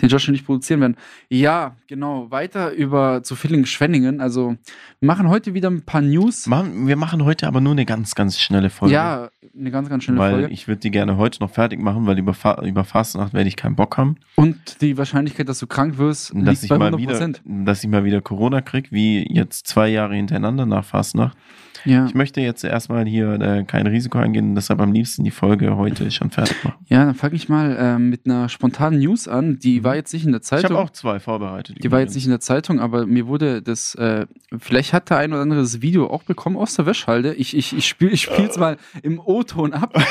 den 0.00 0.08
Josh 0.08 0.28
und 0.28 0.34
ich 0.34 0.46
produzieren 0.46 0.80
werden. 0.80 0.96
Ja, 1.28 1.76
genau. 1.88 2.30
Weiter 2.30 2.72
über 2.72 3.22
zu 3.22 3.36
Villingen-Schwenningen. 3.36 4.18
Also, 4.20 4.56
wir 4.98 5.06
machen 5.06 5.28
heute 5.28 5.52
wieder 5.52 5.68
ein 5.70 5.82
paar 5.82 6.00
News. 6.00 6.46
Machen, 6.46 6.86
wir 6.86 6.96
machen 6.96 7.24
heute 7.24 7.46
aber 7.46 7.60
nur 7.60 7.72
eine 7.72 7.84
ganz, 7.84 8.14
ganz 8.14 8.38
schnelle 8.38 8.70
Folge. 8.70 8.94
Ja, 8.94 9.28
eine 9.58 9.70
ganz, 9.70 9.90
ganz 9.90 10.04
schnelle 10.04 10.20
weil 10.20 10.32
Folge. 10.32 10.48
ich 10.54 10.68
würde 10.68 10.80
die 10.80 10.90
gerne 10.90 11.18
heute 11.18 11.40
noch 11.40 11.50
fertig 11.50 11.80
machen, 11.80 12.06
weil 12.06 12.18
über, 12.18 12.32
Fa 12.32 12.62
über 12.64 12.84
Fastnacht 12.84 13.34
werde 13.34 13.48
ich 13.48 13.56
keinen 13.56 13.76
Bock 13.76 13.98
haben. 13.98 14.16
Und 14.36 14.80
die 14.80 14.96
Wahrscheinlichkeit, 14.96 15.48
dass 15.50 15.58
du 15.58 15.66
krank 15.66 15.98
wirst, 15.98 16.30
dass 16.34 16.42
liegt 16.42 16.62
ich, 16.62 16.68
bei 16.70 16.78
mal 16.78 16.94
100%. 16.94 16.98
wieder, 17.44 17.64
dass 17.66 17.84
ich 17.84 17.90
mal 17.90 18.04
wieder 18.04 18.22
Corona 18.22 18.62
kriege, 18.62 18.90
wie 18.90 19.26
jetzt 19.30 19.66
zwei 19.66 19.88
Jahre 19.88 20.14
hintereinander 20.14 20.64
nach 20.64 20.84
Fastnacht. 20.86 21.36
Ja. 21.84 22.06
Ich 22.06 22.14
möchte 22.14 22.40
jetzt 22.40 22.62
erstmal 22.64 23.06
hier 23.06 23.32
äh, 23.40 23.64
kein 23.64 23.86
Risiko 23.86 24.18
eingehen, 24.18 24.54
deshalb 24.54 24.80
am 24.80 24.92
liebsten 24.92 25.24
die 25.24 25.30
Folge 25.30 25.76
heute 25.76 26.10
schon 26.10 26.30
fertig 26.30 26.62
machen. 26.64 26.76
ja, 26.88 27.04
dann 27.06 27.14
fange 27.14 27.34
ich 27.34 27.48
mal 27.48 27.76
ähm, 27.78 28.10
mit 28.10 28.26
einer 28.26 28.48
spontanen 28.48 28.98
News 29.00 29.28
an. 29.28 29.58
Die 29.58 29.82
war 29.84 29.94
jetzt 29.96 30.12
nicht 30.12 30.24
in 30.26 30.32
der 30.32 30.40
Ich 30.40 30.46
Zeitung. 30.46 30.70
habe 30.76 30.80
auch 30.84 30.90
zwei 30.90 31.20
vorbereitet. 31.20 31.82
die 31.82 31.90
war 31.90 32.00
jetzt 32.00 32.14
nicht 32.14 32.24
in 32.24 32.30
der 32.30 32.40
Zeitung, 32.40 32.80
aber 32.80 33.06
mir 33.06 33.26
wurde 33.26 33.62
das, 33.62 33.94
äh, 33.94 34.26
vielleicht 34.58 34.92
hat 34.92 35.10
der 35.10 35.18
ein 35.18 35.32
oder 35.32 35.42
andere 35.42 35.60
das 35.60 35.80
Video 35.82 36.08
auch 36.10 36.22
bekommen 36.22 36.56
aus 36.56 36.74
der 36.74 36.86
Wäschhalde. 36.86 37.34
Ich, 37.34 37.56
ich, 37.56 37.76
ich 37.76 37.86
spiele 37.88 38.10
ich 38.12 38.22
spiel's 38.22 38.58
mal 38.58 38.76
im 39.02 39.18
O-Ton 39.18 39.72
ab. 39.72 39.94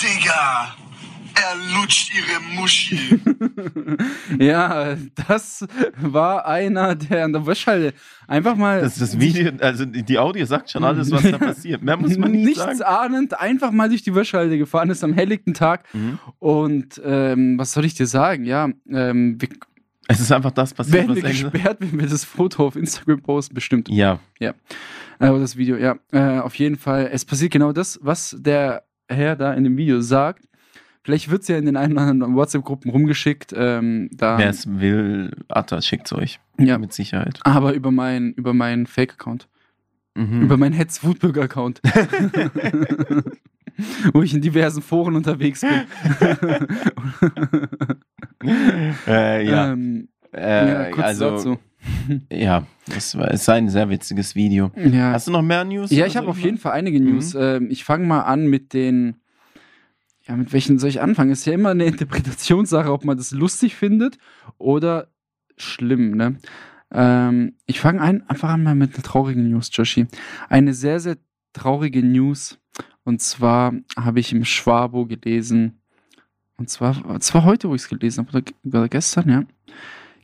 Digga, 0.00 0.74
er 1.40 1.80
lutscht 1.80 2.12
ihre 2.14 2.40
Muschi. 2.54 3.20
ja, 4.38 4.96
das 5.28 5.66
war 6.00 6.46
einer, 6.46 6.94
der 6.94 7.24
an 7.24 7.32
der 7.32 7.46
Wäschhalde 7.46 7.94
einfach 8.26 8.56
mal. 8.56 8.80
Das, 8.80 8.98
das 8.98 9.18
Video, 9.18 9.52
also 9.60 9.84
die 9.84 10.18
Audio 10.18 10.44
sagt 10.46 10.70
schon 10.70 10.84
alles, 10.84 11.10
was 11.10 11.22
da 11.22 11.38
passiert. 11.38 11.82
Mehr 11.82 11.96
muss 11.96 12.16
man 12.16 12.32
nicht 12.32 12.44
nichts 12.46 12.78
sagen. 12.78 12.82
ahnend 12.82 13.40
einfach 13.40 13.70
mal 13.70 13.88
durch 13.88 14.02
die 14.02 14.14
Wäschhalde 14.14 14.58
gefahren 14.58 14.90
ist 14.90 15.02
am 15.04 15.12
helllichten 15.12 15.54
Tag. 15.54 15.84
Mhm. 15.94 16.18
Und 16.38 17.00
ähm, 17.04 17.58
was 17.58 17.72
soll 17.72 17.84
ich 17.84 17.94
dir 17.94 18.06
sagen? 18.06 18.44
Ja, 18.44 18.68
ähm, 18.88 19.40
wir 19.40 19.48
Es 20.08 20.20
ist 20.20 20.32
einfach 20.32 20.52
das 20.52 20.74
passiert, 20.74 21.08
werden 21.08 21.10
was 21.10 21.16
wir 21.16 21.24
er 21.24 21.30
gesperrt, 21.30 21.76
wenn 21.80 21.98
wir 22.00 22.08
das 22.08 22.24
Foto 22.24 22.66
auf 22.66 22.76
Instagram 22.76 23.22
posten, 23.22 23.54
bestimmt. 23.54 23.88
Ja, 23.88 24.20
Äh, 25.18 25.28
oder 25.28 25.40
das 25.40 25.56
Video, 25.56 25.76
ja. 25.76 25.96
Äh, 26.12 26.40
auf 26.40 26.54
jeden 26.56 26.76
Fall, 26.76 27.10
es 27.12 27.24
passiert 27.24 27.52
genau 27.52 27.72
das, 27.72 27.98
was 28.02 28.36
der 28.38 28.84
Herr 29.08 29.36
da 29.36 29.52
in 29.54 29.64
dem 29.64 29.76
Video 29.76 30.00
sagt. 30.00 30.44
Vielleicht 31.02 31.30
wird 31.30 31.42
es 31.42 31.48
ja 31.48 31.56
in 31.56 31.64
den 31.66 31.76
einen 31.76 31.94
oder 31.94 32.02
anderen 32.02 32.34
WhatsApp-Gruppen 32.36 32.90
rumgeschickt. 32.90 33.54
Ähm, 33.56 34.10
wer 34.18 34.40
es 34.50 34.66
will, 34.80 35.30
Atta 35.48 35.80
schickt's 35.80 36.12
euch. 36.12 36.40
ja, 36.58 36.76
Mit 36.78 36.92
Sicherheit. 36.92 37.40
aber 37.42 37.72
über 37.74 37.90
meinen 37.90 38.32
über 38.34 38.52
meinen 38.52 38.86
Fake-Account. 38.86 39.48
Mhm. 40.14 40.42
Über 40.42 40.56
meinen 40.56 40.72
Hetz 40.74 40.98
Foodburger-Account. 40.98 41.80
Wo 44.12 44.22
ich 44.22 44.34
in 44.34 44.42
diversen 44.42 44.82
Foren 44.82 45.16
unterwegs 45.16 45.62
bin. 45.62 45.86
äh, 49.06 49.46
ja, 49.46 49.72
ähm, 49.72 50.08
äh, 50.32 50.68
ja, 50.68 50.90
kurz 50.90 51.06
also, 51.06 51.30
dazu. 51.30 51.58
ja, 52.30 52.66
es 52.94 53.16
war, 53.16 53.30
es 53.30 53.42
ist 53.42 53.48
ein 53.48 53.68
sehr 53.68 53.88
witziges 53.88 54.34
Video. 54.34 54.70
Ja, 54.76 55.12
Hast 55.12 55.28
du 55.28 55.32
noch 55.32 55.42
mehr 55.42 55.64
News? 55.64 55.90
ja 55.90 56.06
ich 56.06 56.16
habe 56.16 56.26
soll 56.26 56.32
auf 56.32 56.40
jeden 56.40 56.58
Fall 56.58 56.72
einige 56.72 57.00
Mhm. 57.00 57.12
News. 57.14 57.34
Ähm, 57.34 57.68
ich 57.70 57.84
fange 57.84 58.06
mal 58.06 58.22
an 58.22 58.46
mit 58.46 58.72
den. 58.74 59.16
Ja, 60.30 60.36
mit 60.36 60.52
welchen 60.52 60.78
soll 60.78 60.90
ich 60.90 61.00
anfangen? 61.00 61.32
Ist 61.32 61.44
ja 61.44 61.52
immer 61.52 61.70
eine 61.70 61.84
Interpretationssache, 61.86 62.92
ob 62.92 63.04
man 63.04 63.16
das 63.16 63.32
lustig 63.32 63.74
findet 63.74 64.16
oder 64.58 65.08
schlimm, 65.56 66.12
ne? 66.12 66.36
Ähm, 66.92 67.56
ich 67.66 67.80
fange 67.80 68.00
ein, 68.00 68.28
einfach 68.30 68.50
an 68.50 68.62
mal 68.62 68.76
mit 68.76 68.94
einer 68.94 69.02
traurigen 69.02 69.50
News, 69.50 69.70
Joshi. 69.72 70.06
Eine 70.48 70.72
sehr, 70.72 71.00
sehr 71.00 71.16
traurige 71.52 72.04
News. 72.04 72.60
Und 73.02 73.20
zwar 73.20 73.74
habe 73.96 74.20
ich 74.20 74.32
im 74.32 74.44
Schwabo 74.44 75.06
gelesen, 75.06 75.80
und 76.56 76.70
zwar, 76.70 77.18
zwar 77.20 77.42
heute, 77.44 77.68
wo 77.68 77.74
ich 77.74 77.82
es 77.82 77.88
gelesen 77.88 78.24
habe, 78.24 78.38
oder, 78.38 78.52
oder 78.64 78.88
gestern, 78.88 79.28
ja. 79.28 79.42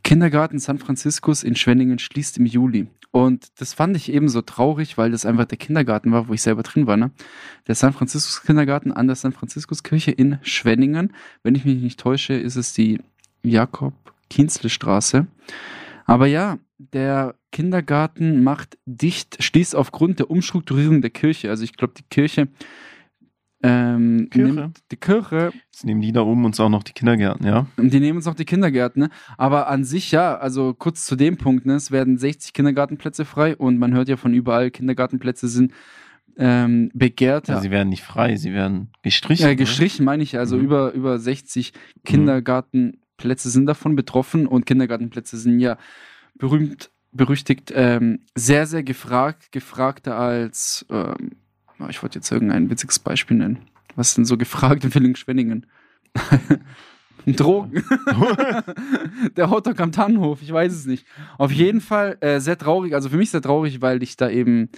Kindergarten 0.04 0.60
San 0.60 0.78
Franciscus 0.78 1.42
in 1.42 1.56
Schwenningen 1.56 1.98
schließt 1.98 2.38
im 2.38 2.46
Juli. 2.46 2.86
Und 3.16 3.62
das 3.62 3.72
fand 3.72 3.96
ich 3.96 4.12
eben 4.12 4.28
so 4.28 4.42
traurig, 4.42 4.98
weil 4.98 5.10
das 5.10 5.24
einfach 5.24 5.46
der 5.46 5.56
Kindergarten 5.56 6.12
war, 6.12 6.28
wo 6.28 6.34
ich 6.34 6.42
selber 6.42 6.62
drin 6.62 6.86
war. 6.86 6.98
Ne? 6.98 7.12
Der 7.66 7.74
San 7.74 7.94
Franciscus 7.94 8.42
Kindergarten 8.42 8.92
an 8.92 9.06
der 9.06 9.16
San 9.16 9.32
Franciscus 9.32 9.82
Kirche 9.82 10.10
in 10.10 10.38
Schwenningen. 10.42 11.14
Wenn 11.42 11.54
ich 11.54 11.64
mich 11.64 11.80
nicht 11.80 11.98
täusche, 11.98 12.34
ist 12.34 12.56
es 12.56 12.74
die 12.74 13.00
Jakob-Kienzle-Straße. 13.42 15.26
Aber 16.04 16.26
ja, 16.26 16.58
der 16.76 17.36
Kindergarten 17.52 18.44
macht 18.44 18.76
dicht, 18.84 19.42
schließt 19.42 19.76
aufgrund 19.76 20.18
der 20.18 20.30
Umstrukturierung 20.30 21.00
der 21.00 21.08
Kirche. 21.08 21.48
Also 21.48 21.64
ich 21.64 21.74
glaube, 21.74 21.94
die 21.96 22.04
Kirche, 22.10 22.48
ähm, 23.66 24.28
Kirche? 24.30 24.52
nimmt 24.54 24.78
die 24.90 24.96
Kirche 24.96 25.52
Jetzt 25.72 25.84
nehmen 25.84 26.00
die 26.00 26.12
da 26.12 26.22
oben 26.22 26.44
uns 26.44 26.58
auch 26.60 26.68
noch 26.68 26.82
die 26.82 26.92
Kindergärten, 26.92 27.46
ja? 27.46 27.66
und 27.76 27.92
die 27.92 28.00
nehmen 28.00 28.16
uns 28.16 28.26
noch 28.26 28.34
die 28.34 28.44
Kindergärten, 28.44 29.02
ne? 29.02 29.10
Aber 29.36 29.68
an 29.68 29.84
sich 29.84 30.10
ja, 30.12 30.36
also 30.36 30.72
kurz 30.74 31.04
zu 31.04 31.16
dem 31.16 31.36
Punkt, 31.36 31.66
ne? 31.66 31.74
Es 31.74 31.90
werden 31.90 32.18
60 32.18 32.52
Kindergartenplätze 32.52 33.24
frei 33.24 33.56
und 33.56 33.78
man 33.78 33.92
hört 33.94 34.08
ja 34.08 34.16
von 34.16 34.32
überall, 34.34 34.70
Kindergartenplätze 34.70 35.48
sind 35.48 35.72
ähm, 36.38 36.90
begehrt. 36.92 37.48
ja. 37.48 37.60
Sie 37.60 37.70
werden 37.70 37.88
nicht 37.88 38.02
frei, 38.02 38.36
sie 38.36 38.52
werden 38.52 38.90
gestrichen. 39.02 39.42
Ja, 39.42 39.48
oder? 39.48 39.56
gestrichen 39.56 40.04
meine 40.04 40.22
ich, 40.22 40.38
also 40.38 40.56
Mhm. 40.56 40.64
über, 40.64 40.92
über 40.92 41.18
60 41.18 41.72
Kindergartenplätze 42.04 43.50
sind 43.50 43.66
davon 43.66 43.96
betroffen 43.96 44.46
und 44.46 44.66
Kindergartenplätze 44.66 45.36
sind 45.38 45.60
ja 45.60 45.78
berühmt, 46.34 46.90
berüchtigt, 47.12 47.72
ähm, 47.74 48.20
sehr, 48.34 48.66
sehr 48.66 48.82
gefragt, 48.82 49.50
gefragter 49.52 50.18
als, 50.18 50.84
ähm, 50.90 51.36
ich 51.88 52.02
wollte 52.02 52.18
jetzt 52.18 52.30
irgendein 52.30 52.70
witziges 52.70 52.98
Beispiel 52.98 53.36
nennen. 53.36 53.58
Was 53.94 54.14
denn 54.14 54.24
so 54.24 54.36
gefragt 54.36 54.84
in 54.84 54.90
Villingen-Schwenningen? 54.90 55.66
Drogen. 57.26 57.82
Der 59.36 59.50
Hotdog 59.50 59.80
am 59.80 59.90
Tannenhof, 59.90 60.42
ich 60.42 60.52
weiß 60.52 60.72
es 60.72 60.86
nicht. 60.86 61.06
Auf 61.38 61.50
jeden 61.50 61.80
Fall 61.80 62.16
äh, 62.20 62.38
sehr 62.38 62.56
traurig, 62.56 62.94
also 62.94 63.08
für 63.08 63.16
mich 63.16 63.30
sehr 63.30 63.42
traurig, 63.42 63.82
weil 63.82 64.02
ich 64.02 64.16
da 64.16 64.30
eben, 64.30 64.68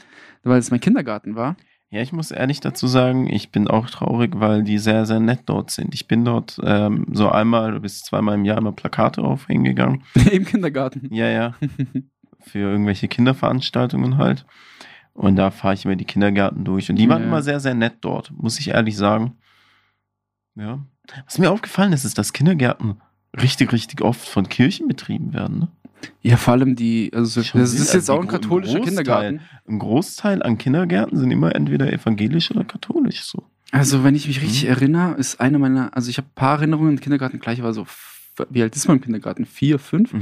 weil 0.44 0.58
es 0.58 0.70
mein 0.70 0.80
Kindergarten 0.80 1.34
war. 1.34 1.56
Ja, 1.90 2.02
ich 2.02 2.12
muss 2.12 2.30
ehrlich 2.30 2.60
dazu 2.60 2.86
sagen, 2.86 3.30
ich 3.32 3.50
bin 3.50 3.66
auch 3.66 3.88
traurig, 3.88 4.32
weil 4.36 4.62
die 4.62 4.78
sehr, 4.78 5.06
sehr 5.06 5.20
nett 5.20 5.40
dort 5.46 5.70
sind. 5.70 5.94
Ich 5.94 6.06
bin 6.06 6.24
dort 6.24 6.58
ähm, 6.62 7.06
so 7.12 7.30
einmal 7.30 7.80
bis 7.80 8.02
zweimal 8.02 8.34
im 8.34 8.44
Jahr 8.44 8.58
immer 8.58 8.72
Plakate 8.72 9.22
aufhängen 9.22 9.64
gegangen. 9.64 10.04
Im 10.30 10.44
Kindergarten. 10.44 11.08
Ja, 11.10 11.28
ja. 11.28 11.54
Für 12.40 12.58
irgendwelche 12.58 13.08
Kinderveranstaltungen 13.08 14.18
halt. 14.18 14.44
Und 15.18 15.34
da 15.34 15.50
fahre 15.50 15.74
ich 15.74 15.84
immer 15.84 15.96
die 15.96 16.04
Kindergärten 16.04 16.62
durch. 16.64 16.88
Und 16.90 16.96
die 16.96 17.08
waren 17.08 17.22
Ja. 17.22 17.28
immer 17.28 17.42
sehr, 17.42 17.58
sehr 17.58 17.74
nett 17.74 17.96
dort, 18.02 18.30
muss 18.36 18.60
ich 18.60 18.68
ehrlich 18.68 18.96
sagen. 18.96 19.32
Ja. 20.54 20.78
Was 21.26 21.38
mir 21.38 21.50
aufgefallen 21.50 21.92
ist, 21.92 22.04
ist, 22.04 22.18
dass 22.18 22.32
Kindergärten 22.32 23.00
richtig, 23.40 23.72
richtig 23.72 24.00
oft 24.02 24.28
von 24.28 24.48
Kirchen 24.48 24.86
betrieben 24.86 25.32
werden. 25.34 25.58
Ne? 25.58 25.68
Ja, 26.22 26.36
vor 26.36 26.54
allem 26.54 26.76
die, 26.76 27.10
also 27.12 27.42
Schon 27.42 27.60
das 27.60 27.72
ist 27.72 27.80
jetzt 27.92 27.94
also 28.10 28.14
auch 28.14 28.20
ein 28.22 28.28
katholischer 28.28 28.74
Großteil. 28.78 28.94
Kindergarten. 28.96 29.40
Ein 29.68 29.78
Großteil 29.80 30.42
an 30.42 30.56
Kindergärten 30.56 31.18
sind 31.18 31.30
immer 31.32 31.54
entweder 31.54 31.92
evangelisch 31.92 32.50
oder 32.52 32.64
katholisch 32.64 33.22
so. 33.24 33.44
Also, 33.72 34.04
wenn 34.04 34.14
ich 34.14 34.28
mich 34.28 34.40
richtig 34.40 34.62
Mhm. 34.64 34.68
erinnere, 34.70 35.14
ist 35.16 35.40
eine 35.40 35.58
meiner, 35.58 35.94
also 35.96 36.08
ich 36.10 36.16
habe 36.18 36.28
ein 36.28 36.34
paar 36.36 36.58
Erinnerungen 36.58 36.92
im 36.92 37.00
Kindergarten, 37.00 37.40
gleich 37.40 37.60
war 37.62 37.74
so, 37.74 37.86
wie 38.50 38.62
alt 38.62 38.76
ist 38.76 38.86
man 38.86 38.98
im 38.98 39.02
Kindergarten? 39.02 39.44
Vier, 39.44 39.78
fünf? 39.80 40.14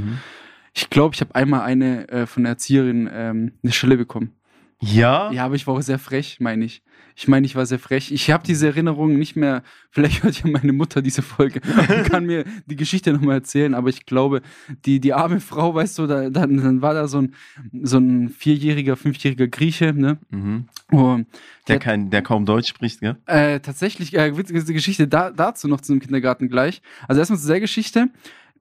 Ich 0.73 0.89
glaube, 0.89 1.13
ich 1.15 1.21
habe 1.21 1.33
einmal 1.35 1.61
eine 1.61 2.09
äh, 2.09 2.25
von 2.25 2.43
der 2.43 2.51
Erzieherin 2.53 3.07
ähm, 3.11 3.51
eine 3.63 3.71
Stelle 3.71 3.95
bekommen. 3.97 4.31
Ja? 4.79 5.31
Ja, 5.31 5.45
aber 5.45 5.55
ich 5.55 5.65
war 5.65 5.73
auch 5.73 5.81
sehr 5.81 5.97
frech, 5.99 6.37
meine 6.39 6.63
ich. 6.65 6.83
Ich 7.15 7.27
meine, 7.27 7.47
ich 7.47 7.55
war 7.55 7.65
sehr 7.65 7.79
frech. 7.79 8.11
Ich 8.11 8.29
habe 8.29 8.43
diese 8.45 8.67
Erinnerungen 8.67 9.17
nicht 9.17 9.35
mehr. 9.35 9.63
Vielleicht 9.89 10.21
hört 10.21 10.43
ja 10.43 10.49
meine 10.51 10.71
Mutter 10.71 11.01
diese 11.01 11.23
Folge 11.23 11.61
und 11.65 12.11
kann 12.11 12.25
mir 12.27 12.45
die 12.67 12.75
Geschichte 12.75 13.11
nochmal 13.11 13.35
erzählen. 13.37 13.73
Aber 13.73 13.89
ich 13.89 14.05
glaube, 14.05 14.43
die, 14.85 14.99
die 14.99 15.13
arme 15.13 15.39
Frau, 15.39 15.73
weißt 15.73 15.97
du, 15.97 16.05
da, 16.05 16.29
dann, 16.29 16.57
dann 16.57 16.81
war 16.83 16.93
da 16.93 17.07
so 17.07 17.23
ein, 17.23 17.33
so 17.81 17.97
ein 17.97 18.29
vierjähriger, 18.29 18.95
fünfjähriger 18.97 19.47
Grieche, 19.47 19.93
ne? 19.93 20.19
Mhm. 20.29 20.67
Und 20.91 21.25
Der, 21.67 21.77
Ja. 21.77 21.79
kein, 21.79 22.11
der 22.11 22.21
kaum 22.21 22.45
Deutsch 22.45 22.67
spricht, 22.69 22.99
gell? 22.99 23.17
äh, 23.25 23.59
tatsächlich, 23.59 24.13
äh, 24.13 24.37
witzige 24.37 24.61
Geschichte 24.73 25.07
da, 25.07 25.31
dazu 25.31 25.67
noch 25.67 25.81
zu 25.81 25.93
einem 25.93 26.01
Kindergarten 26.01 26.49
gleich. 26.49 26.83
Also 27.07 27.17
erstmal 27.19 27.39
zu 27.39 27.47
der 27.47 27.59
Geschichte. 27.59 28.09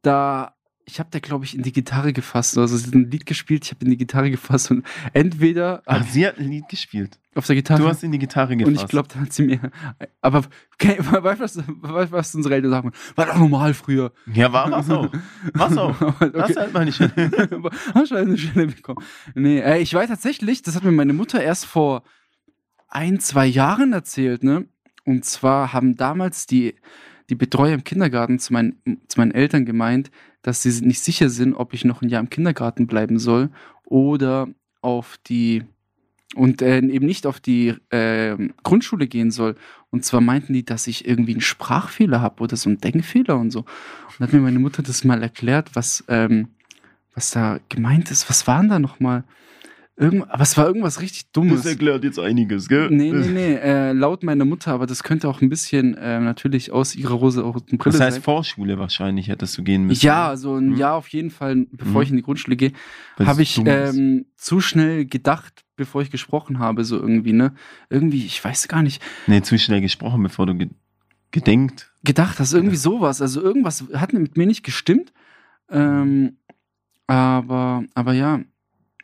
Da 0.01 0.55
ich 0.89 1.01
habe 1.01 1.09
da, 1.11 1.19
glaube 1.19 1.45
ich, 1.45 1.57
in 1.57 1.63
die 1.63 1.73
Gitarre 1.73 2.13
gefasst. 2.13 2.57
Also 2.57 2.77
sie 2.77 2.87
hat 2.87 2.95
ein 2.95 3.11
Lied 3.11 3.27
gespielt, 3.27 3.65
ich 3.65 3.73
habe 3.73 3.85
in 3.85 3.91
die 3.91 3.97
Gitarre 3.97 4.31
gefasst 4.31 4.71
und 4.71 4.87
entweder 5.13 5.83
Ach, 5.85 6.05
sie 6.07 6.25
hat 6.25 6.39
ein 6.39 6.49
Lied 6.49 6.69
gespielt. 6.69 7.19
auf 7.35 7.45
der 7.45 7.57
Gitarre. 7.57 7.83
Du 7.83 7.89
hast 7.89 8.05
in 8.05 8.13
die 8.13 8.21
Gitarre 8.21 8.57
gefasst. 8.57 8.79
und 8.79 8.83
ich 8.85 8.89
glaube, 8.89 9.09
da 9.13 9.21
hat 9.21 9.33
sie 9.33 9.43
mir. 9.43 9.59
Aber 10.21 10.45
okay, 10.75 10.97
weißt 11.01 11.57
du, 11.57 11.63
was, 11.81 12.13
was 12.13 12.35
unsere 12.37 12.55
Eltern 12.55 12.71
sagen? 12.71 12.93
War 13.17 13.27
doch 13.27 13.37
normal 13.37 13.75
früher. 13.75 14.13
Ja, 14.33 14.53
war 14.53 14.71
was 14.71 14.89
auch. 14.89 15.13
Was 15.55 15.77
auch. 15.77 16.01
okay. 16.01 16.31
Das 16.33 16.57
halt 16.57 16.73
meine 16.73 16.91
ich. 16.91 17.01
Hast 17.01 18.13
du 18.13 18.15
eine 18.15 18.39
Stelle 18.39 18.69
bekommen? 18.69 19.05
Nee, 19.35 19.59
äh, 19.59 19.81
ich 19.81 19.93
weiß 19.93 20.09
tatsächlich, 20.09 20.63
das 20.63 20.77
hat 20.77 20.85
mir 20.85 20.93
meine 20.93 21.13
Mutter 21.13 21.43
erst 21.43 21.67
vor 21.67 22.05
ein, 22.89 23.19
zwei 23.19 23.47
Jahren 23.47 23.93
erzählt, 23.93 24.45
ne? 24.45 24.67
Und 25.05 25.25
zwar 25.25 25.73
haben 25.73 25.97
damals 25.97 26.47
die, 26.47 26.77
die 27.29 27.35
Betreuer 27.35 27.75
im 27.75 27.85
Kindergarten 27.85 28.39
zu 28.39 28.53
meinen, 28.53 28.81
zu 29.09 29.19
meinen 29.19 29.33
Eltern 29.33 29.65
gemeint, 29.67 30.11
dass 30.47 30.63
sie 30.63 30.87
nicht 30.87 31.01
sicher 31.01 31.29
sind, 31.29 31.55
ob 31.55 31.75
ich 31.75 31.85
noch 31.85 32.03
ein 32.03 32.09
Jahr 32.09 32.21
im 32.21 32.31
Kindergarten 32.31 32.87
bleiben 32.87 33.19
soll 33.19 33.51
oder 33.85 34.47
auf 34.81 35.17
die 35.27 35.65
und 36.37 36.63
äh, 36.63 36.79
eben 36.79 37.07
nicht 37.07 37.27
auf 37.27 37.41
die 37.41 37.75
äh, 37.91 38.37
Grundschule 38.63 39.09
gehen 39.09 39.33
soll. 39.33 39.57
Und 39.91 40.05
zwar 40.05 40.21
meinten 40.21 40.53
die, 40.53 40.65
dass 40.65 40.87
ich 40.87 41.09
irgendwie 41.09 41.33
einen 41.33 41.41
Sprachfehler 41.41 42.21
habe 42.21 42.43
oder 42.43 42.57
so 42.57 42.69
einen 42.69 42.79
Denkfehler 42.79 43.37
und 43.37 43.51
so. 43.51 43.61
Und 43.61 44.21
hat 44.21 44.33
mir 44.33 44.41
meine 44.41 44.59
Mutter 44.59 44.83
das 44.83 45.03
mal 45.03 45.23
erklärt, 45.23 45.71
was, 45.75 46.05
ähm, 46.09 46.49
was 47.15 47.31
da 47.31 47.59
gemeint 47.69 48.11
ist. 48.13 48.29
Was 48.29 48.47
waren 48.47 48.69
da 48.69 48.79
nochmal? 48.79 49.25
Irgend, 49.99 50.31
aber 50.31 50.43
es 50.43 50.55
war 50.59 50.67
irgendwas 50.67 51.01
richtig 51.01 51.33
Dummes. 51.33 51.63
Das 51.63 51.73
erklärt 51.73 52.05
jetzt 52.05 52.19
einiges, 52.19 52.69
gell? 52.69 52.91
Nee, 52.91 53.13
nee, 53.13 53.29
nee, 53.33 53.55
äh, 53.55 53.93
laut 53.93 54.23
meiner 54.25 54.45
Mutter, 54.45 54.73
aber 54.73 54.85
das 54.87 55.03
könnte 55.03 55.27
auch 55.27 55.41
ein 55.41 55.49
bisschen 55.49 55.95
äh, 55.95 56.21
natürlich 56.21 56.71
aus 56.71 56.95
ihrer 56.95 57.15
rosa-roten 57.15 57.79
Brille 57.79 57.93
Das 57.95 58.01
heißt, 58.03 58.15
sein. 58.17 58.23
Vorschule 58.23 58.79
wahrscheinlich 58.79 59.29
hättest 59.29 59.57
du 59.57 59.63
gehen 59.63 59.85
müssen. 59.85 60.05
Ja, 60.05 60.37
so 60.37 60.57
ein 60.57 60.73
Mhm. 60.73 60.77
Jahr 60.77 60.97
auf 60.97 61.09
jeden 61.09 61.31
Fall, 61.31 61.67
bevor 61.73 61.97
Mhm. 61.97 62.03
ich 62.03 62.11
in 62.11 62.17
die 62.17 62.23
Grundschule 62.23 62.57
gehe, 62.57 62.73
habe 63.19 63.41
ich 63.41 63.59
ähm, 63.65 64.27
zu 64.37 64.61
schnell 64.61 65.07
gedacht, 65.07 65.65
bevor 65.77 66.03
ich 66.03 66.11
gesprochen 66.11 66.59
habe, 66.59 66.85
so 66.85 66.97
irgendwie, 66.99 67.33
ne? 67.33 67.55
Irgendwie, 67.89 68.27
ich 68.27 68.45
weiß 68.45 68.69
gar 68.69 68.83
nicht, 68.83 69.03
Nee, 69.27 69.41
zu 69.41 69.59
schnell 69.59 69.81
gesprochen, 69.81 70.23
bevor 70.23 70.45
du 70.45 70.55
ge 70.57 70.69
gedenkt. 71.33 71.91
gedacht, 72.05 72.39
dass 72.39 72.53
irgendwie 72.53 72.77
sowas, 72.77 73.23
also 73.23 73.41
irgendwas 73.41 73.85
hat 73.95 74.13
mit 74.13 74.37
mir 74.37 74.47
nicht 74.47 74.63
gestimmt. 74.63 75.13
Ähm, 75.71 76.37
aber, 77.07 77.85
aber 77.95 78.13
ja, 78.13 78.41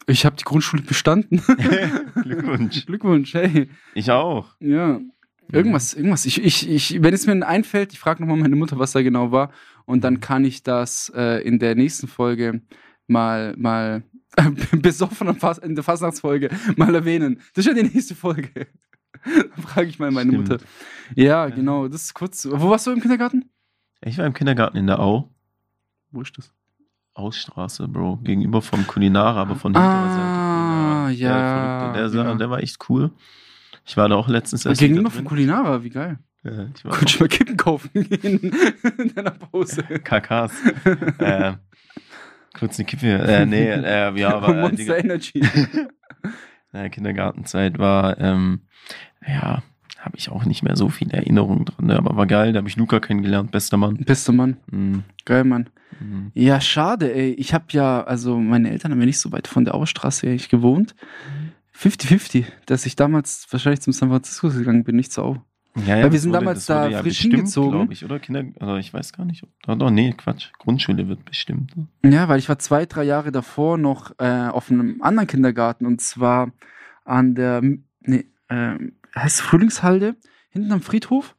ich 0.06 0.24
habe 0.24 0.36
die 0.36 0.44
Grundschule 0.44 0.82
bestanden. 0.82 1.42
Glückwunsch. 2.22 2.86
Glückwunsch, 2.86 3.34
hey. 3.34 3.68
Ich 3.94 4.10
auch. 4.10 4.54
Ja. 4.60 5.00
Irgendwas, 5.50 5.94
irgendwas. 5.94 6.24
Ich, 6.24 6.42
ich, 6.42 6.68
ich, 6.68 7.02
wenn 7.02 7.12
es 7.12 7.26
mir 7.26 7.46
einfällt, 7.46 7.92
ich 7.92 7.98
frage 7.98 8.22
nochmal 8.22 8.38
meine 8.38 8.56
Mutter, 8.56 8.78
was 8.78 8.92
da 8.92 9.02
genau 9.02 9.32
war. 9.32 9.52
Und 9.84 10.02
dann 10.04 10.20
kann 10.20 10.44
ich 10.44 10.62
das 10.62 11.12
äh, 11.14 11.42
in 11.46 11.58
der 11.58 11.74
nächsten 11.74 12.08
Folge 12.08 12.62
mal, 13.06 13.54
mal 13.56 14.02
besoffen 14.72 15.28
am 15.28 15.36
Fas 15.36 15.58
in 15.58 15.74
der 15.74 15.84
Fastnachtsfolge 15.84 16.50
mal 16.76 16.94
erwähnen. 16.94 17.40
Das 17.54 17.66
ist 17.66 17.76
ja 17.76 17.82
die 17.82 17.88
nächste 17.88 18.14
Folge. 18.14 18.66
dann 19.24 19.62
frage 19.62 19.88
ich 19.88 19.98
mal 19.98 20.10
meine 20.10 20.30
Stimmt. 20.30 20.48
Mutter. 20.48 20.64
Ja, 21.14 21.48
genau. 21.48 21.88
Das 21.88 22.02
ist 22.02 22.14
kurz. 22.14 22.48
Wo 22.50 22.70
warst 22.70 22.86
du 22.86 22.92
im 22.92 23.00
Kindergarten? 23.00 23.50
Ich 24.00 24.18
war 24.18 24.26
im 24.26 24.34
Kindergarten 24.34 24.76
in 24.76 24.86
der 24.86 25.00
Au. 25.00 25.28
Wo 26.10 26.22
ist 26.22 26.36
das? 26.36 26.52
Ausstraße, 27.14 27.88
Bro. 27.88 28.18
Gegenüber 28.22 28.62
vom 28.62 28.86
Kulinar, 28.86 29.36
aber 29.36 29.54
von 29.56 29.72
hinterer 29.74 29.84
Ah, 29.84 31.06
Seite. 31.08 31.18
ja, 31.20 31.78
verrückt. 31.92 31.96
Der, 32.14 32.22
genau. 32.24 32.34
der 32.36 32.50
war 32.50 32.58
echt 32.60 32.78
cool. 32.88 33.10
Ich 33.84 33.96
war 33.96 34.08
da 34.08 34.14
auch 34.14 34.28
letztens 34.28 34.64
erst 34.64 34.80
Gegenüber 34.80 35.10
drin. 35.10 35.24
Kulinara, 35.24 35.82
wie 35.82 35.90
geil. 35.90 36.18
Ja, 36.44 36.66
ich 36.74 36.82
Könntest 36.82 37.18
du 37.20 37.24
mal 37.24 37.28
Kippen 37.28 37.56
kaufen 37.56 37.90
gehen 37.94 38.52
in 38.98 39.14
deiner 39.14 39.30
Pause. 39.32 39.82
KKs. 39.82 40.52
äh, 41.18 41.52
kurz 42.58 42.78
eine 42.78 42.86
Kippe. 42.86 43.06
Äh, 43.06 43.46
nee, 43.46 43.68
äh, 43.70 44.18
ja, 44.18 44.30
aber 44.36 44.56
äh, 44.56 44.60
Monster 44.60 44.98
Energy. 44.98 45.42
äh, 46.72 46.88
Kindergartenzeit 46.90 47.78
war, 47.78 48.18
ähm, 48.18 48.62
ja, 49.26 49.62
habe 49.98 50.16
ich 50.16 50.30
auch 50.30 50.44
nicht 50.44 50.62
mehr 50.62 50.76
so 50.76 50.88
viele 50.88 51.12
Erinnerungen 51.12 51.64
dran, 51.64 51.86
ne, 51.86 51.96
aber 51.96 52.16
war 52.16 52.26
geil. 52.26 52.52
Da 52.52 52.58
habe 52.58 52.68
ich 52.68 52.76
Luca 52.76 52.98
kennengelernt, 53.00 53.50
bester 53.52 53.76
Mann. 53.76 53.96
Bester 53.98 54.32
Mann. 54.32 54.56
Mhm. 54.70 55.04
Geil, 55.24 55.44
Mann. 55.44 55.68
Mhm. 56.00 56.32
Ja, 56.34 56.60
schade, 56.60 57.14
ey. 57.14 57.32
Ich 57.34 57.54
habe 57.54 57.66
ja, 57.70 58.02
also 58.02 58.38
meine 58.38 58.70
Eltern 58.70 58.92
haben 58.92 59.00
ja 59.00 59.06
nicht 59.06 59.20
so 59.20 59.30
weit 59.32 59.46
von 59.46 59.64
der 59.64 59.74
Auerstraße 59.74 60.26
eigentlich 60.26 60.48
gewohnt. 60.48 60.94
50-50, 61.76 62.44
dass 62.66 62.86
ich 62.86 62.96
damals 62.96 63.46
wahrscheinlich 63.50 63.80
zum 63.80 63.92
San 63.92 64.08
Francisco 64.10 64.48
gegangen 64.50 64.84
bin, 64.84 64.96
nicht 64.96 65.12
zur 65.12 65.24
Au. 65.24 65.36
Ja, 65.86 65.96
ja, 65.96 66.04
Weil 66.04 66.12
wir 66.12 66.18
sind 66.18 66.32
wurde- 66.32 66.40
damals 66.40 66.66
da 66.66 66.90
frisch 66.90 67.02
bestimmt, 67.02 67.34
hingezogen. 67.34 67.70
glaub 67.70 67.90
ich, 67.90 68.04
oder? 68.04 68.18
Kinder, 68.18 68.44
also 68.60 68.76
ich 68.76 68.92
weiß 68.92 69.14
gar 69.14 69.24
nicht. 69.24 69.46
Doch, 69.62 69.76
doch, 69.78 69.90
nee, 69.90 70.12
Quatsch. 70.12 70.50
Grundschule 70.58 71.08
wird 71.08 71.24
bestimmt. 71.24 71.72
ne? 71.76 72.12
Ja, 72.12 72.28
weil 72.28 72.38
ich 72.38 72.48
war 72.50 72.58
zwei, 72.58 72.84
drei 72.84 73.04
Jahre 73.04 73.32
davor 73.32 73.78
noch 73.78 74.12
äh, 74.18 74.48
auf 74.48 74.70
einem 74.70 75.00
anderen 75.00 75.26
Kindergarten 75.26 75.86
und 75.86 76.02
zwar 76.02 76.50
an 77.06 77.34
der, 77.34 77.62
nee, 78.02 78.26
äh, 78.48 78.74
heißt 79.16 79.40
Frühlingshalde? 79.40 80.16
Hinten 80.50 80.72
am 80.72 80.80
Friedhof? 80.80 81.34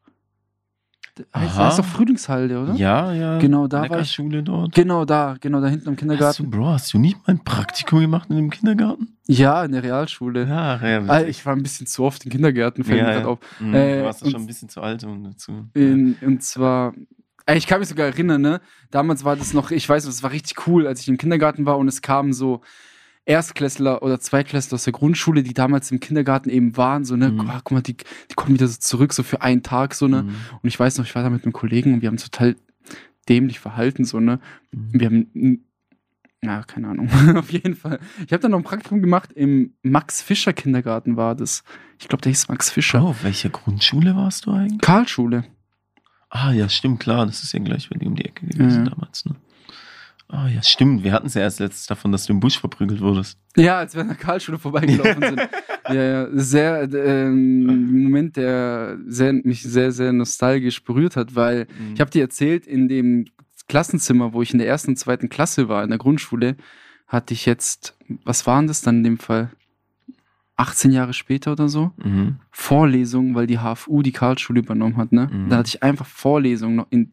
Heißt, 1.35 1.57
heißt 1.57 1.77
doch 1.77 1.85
Frühlingshalde, 1.85 2.59
oder? 2.59 2.73
Ja, 2.73 3.13
ja. 3.13 3.37
Genau, 3.37 3.67
da 3.67 3.77
war 3.81 3.83
ich. 3.85 3.91
Neckarschule 3.91 4.41
dort. 4.41 4.73
Genau 4.73 5.05
da, 5.05 5.35
genau 5.39 5.61
da 5.61 5.67
hinten 5.67 5.87
am 5.89 5.93
Hast 5.93 5.99
Kindergarten. 5.99 6.43
du, 6.45 6.49
Bro, 6.57 6.69
hast 6.69 6.91
du 6.91 6.97
nicht 6.97 7.17
mal 7.17 7.35
ein 7.35 7.43
Praktikum 7.43 7.99
gemacht 7.99 8.31
in 8.31 8.35
dem 8.37 8.49
Kindergarten? 8.49 9.15
Ja, 9.27 9.63
in 9.63 9.73
der 9.73 9.83
Realschule. 9.83 10.47
Ja, 10.47 10.83
ja. 10.83 11.03
Ah, 11.07 11.21
ich 11.21 11.45
war 11.45 11.55
ein 11.55 11.61
bisschen 11.61 11.85
zu 11.85 12.03
oft 12.03 12.25
in 12.25 12.31
Kindergärten, 12.31 12.83
fällt 12.83 12.97
Ja, 12.97 13.05
mir 13.05 13.19
ja. 13.19 13.25
auf. 13.25 13.37
Mhm, 13.59 13.73
äh, 13.75 13.99
du 13.99 14.05
warst 14.05 14.23
und- 14.23 14.31
schon 14.31 14.41
ein 14.41 14.47
bisschen 14.47 14.69
zu 14.69 14.81
alt, 14.81 15.03
um 15.03 15.23
dazu. 15.23 15.67
In, 15.75 16.15
und 16.21 16.41
zwar, 16.41 16.95
ich 17.53 17.67
kann 17.67 17.79
mich 17.79 17.89
sogar 17.89 18.07
erinnern, 18.07 18.41
ne? 18.41 18.59
Damals 18.89 19.23
war 19.23 19.35
das 19.35 19.53
noch, 19.53 19.69
ich 19.69 19.87
weiß, 19.87 20.05
es 20.05 20.23
war 20.23 20.31
richtig 20.31 20.65
cool, 20.67 20.87
als 20.87 21.01
ich 21.01 21.09
im 21.09 21.17
Kindergarten 21.19 21.67
war 21.67 21.77
und 21.77 21.87
es 21.87 22.01
kamen 22.01 22.33
so 22.33 22.61
Erstklässler 23.25 24.03
oder 24.03 24.19
Zweitklässler 24.19 24.75
aus 24.75 24.83
der 24.83 24.93
Grundschule, 24.93 25.43
die 25.43 25.53
damals 25.53 25.91
im 25.91 25.99
Kindergarten 25.99 26.49
eben 26.49 26.75
waren, 26.75 27.05
so, 27.05 27.15
ne? 27.15 27.31
Mhm. 27.31 27.41
Ah, 27.49 27.61
guck 27.63 27.71
mal, 27.71 27.81
die, 27.81 27.95
die 27.95 28.33
kommen 28.35 28.53
wieder 28.53 28.67
so 28.67 28.77
zurück, 28.79 29.13
so 29.13 29.23
für 29.23 29.41
einen 29.41 29.63
Tag, 29.63 29.93
so, 29.93 30.07
ne? 30.07 30.23
Mhm. 30.23 30.35
Und 30.61 30.67
ich 30.67 30.79
weiß 30.79 30.97
noch, 30.97 31.05
ich 31.05 31.15
war 31.15 31.23
da 31.23 31.29
mit 31.29 31.43
einem 31.45 31.53
Kollegen 31.53 31.93
und 31.93 32.01
wir 32.01 32.07
haben 32.09 32.17
total 32.17 32.55
dämlich 33.29 33.59
verhalten, 33.59 34.03
so, 34.03 34.19
ne? 34.19 34.39
Mhm. 34.71 34.89
Wir 34.91 35.05
haben, 35.07 35.63
ja, 36.43 36.63
keine 36.63 36.89
Ahnung, 36.89 37.09
auf 37.37 37.49
jeden 37.51 37.75
Fall. 37.75 37.99
Ich 38.25 38.33
habe 38.33 38.41
dann 38.41 38.51
noch 38.51 38.57
ein 38.59 38.63
Praktikum 38.65 39.01
gemacht 39.01 39.31
im 39.31 39.73
Max-Fischer-Kindergarten, 39.83 41.15
war 41.15 41.35
das. 41.35 41.63
Ich 41.99 42.09
glaube, 42.09 42.21
der 42.21 42.31
hieß 42.31 42.49
Max 42.49 42.69
Fischer. 42.69 43.03
Oh, 43.03 43.07
auf 43.09 43.23
welcher 43.23 43.49
Grundschule 43.49 44.15
warst 44.17 44.45
du 44.47 44.51
eigentlich? 44.51 44.81
Karlschule. 44.81 45.45
Ah, 46.29 46.51
ja, 46.51 46.67
stimmt, 46.67 46.99
klar. 46.99 47.25
Das 47.25 47.43
ist 47.43 47.53
ja 47.53 47.59
gleich 47.59 47.89
bei 47.89 47.97
dir 47.97 48.07
um 48.07 48.15
die 48.15 48.25
Ecke 48.25 48.47
gewesen 48.47 48.83
Ja. 48.85 48.89
damals, 48.89 49.23
ne? 49.25 49.35
Ah, 50.33 50.47
ja, 50.47 50.63
stimmt. 50.63 51.03
Wir 51.03 51.13
hatten 51.13 51.27
es 51.27 51.35
ja 51.35 51.43
erst 51.43 51.59
letztes 51.59 51.85
davon, 51.85 52.11
dass 52.11 52.25
du 52.25 52.33
im 52.33 52.39
Busch 52.39 52.59
verprügelt 52.59 53.01
wurdest. 53.01 53.37
Ja, 53.55 53.77
als 53.77 53.93
wir 53.93 54.01
an 54.01 54.07
der 54.07 54.17
Karlschule 54.17 54.57
vorbeigelaufen 54.57 55.21
sind. 55.21 55.37
ja, 55.89 55.93
ja, 55.93 56.27
sehr, 56.31 56.91
ähm, 56.91 58.01
Moment, 58.01 58.35
der 58.35 58.97
sehr, 59.05 59.31
mich 59.31 59.61
sehr, 59.61 59.91
sehr 59.91 60.11
nostalgisch 60.11 60.83
berührt 60.83 61.17
hat, 61.17 61.35
weil 61.35 61.67
ich 61.93 62.01
habe 62.01 62.09
dir 62.09 62.23
erzählt, 62.23 62.65
in 62.65 62.87
dem 62.87 63.25
Klassenzimmer, 63.67 64.33
wo 64.33 64.41
ich 64.41 64.51
in 64.53 64.57
der 64.57 64.67
ersten 64.67 64.91
und 64.91 64.95
zweiten 64.97 65.29
Klasse 65.29 65.69
war, 65.69 65.83
in 65.83 65.89
der 65.89 65.99
Grundschule, 65.99 66.55
hatte 67.05 67.35
ich 67.35 67.45
jetzt, 67.45 67.95
was 68.23 68.47
waren 68.47 68.65
das 68.65 68.81
dann 68.81 68.97
in 68.97 69.03
dem 69.03 69.19
Fall? 69.19 69.51
18 70.55 70.91
Jahre 70.91 71.13
später 71.13 71.53
oder 71.53 71.67
so? 71.67 71.91
Mhm. 71.97 72.37
Vorlesungen, 72.51 73.33
weil 73.33 73.47
die 73.47 73.57
HFU 73.57 74.03
die 74.03 74.11
Karlsschule 74.11 74.59
übernommen 74.59 74.97
hat, 74.97 75.11
ne? 75.11 75.27
Mhm. 75.31 75.49
Da 75.49 75.57
hatte 75.57 75.69
ich 75.69 75.81
einfach 75.81 76.05
Vorlesungen 76.05 76.75
noch 76.75 76.87
in, 76.91 77.09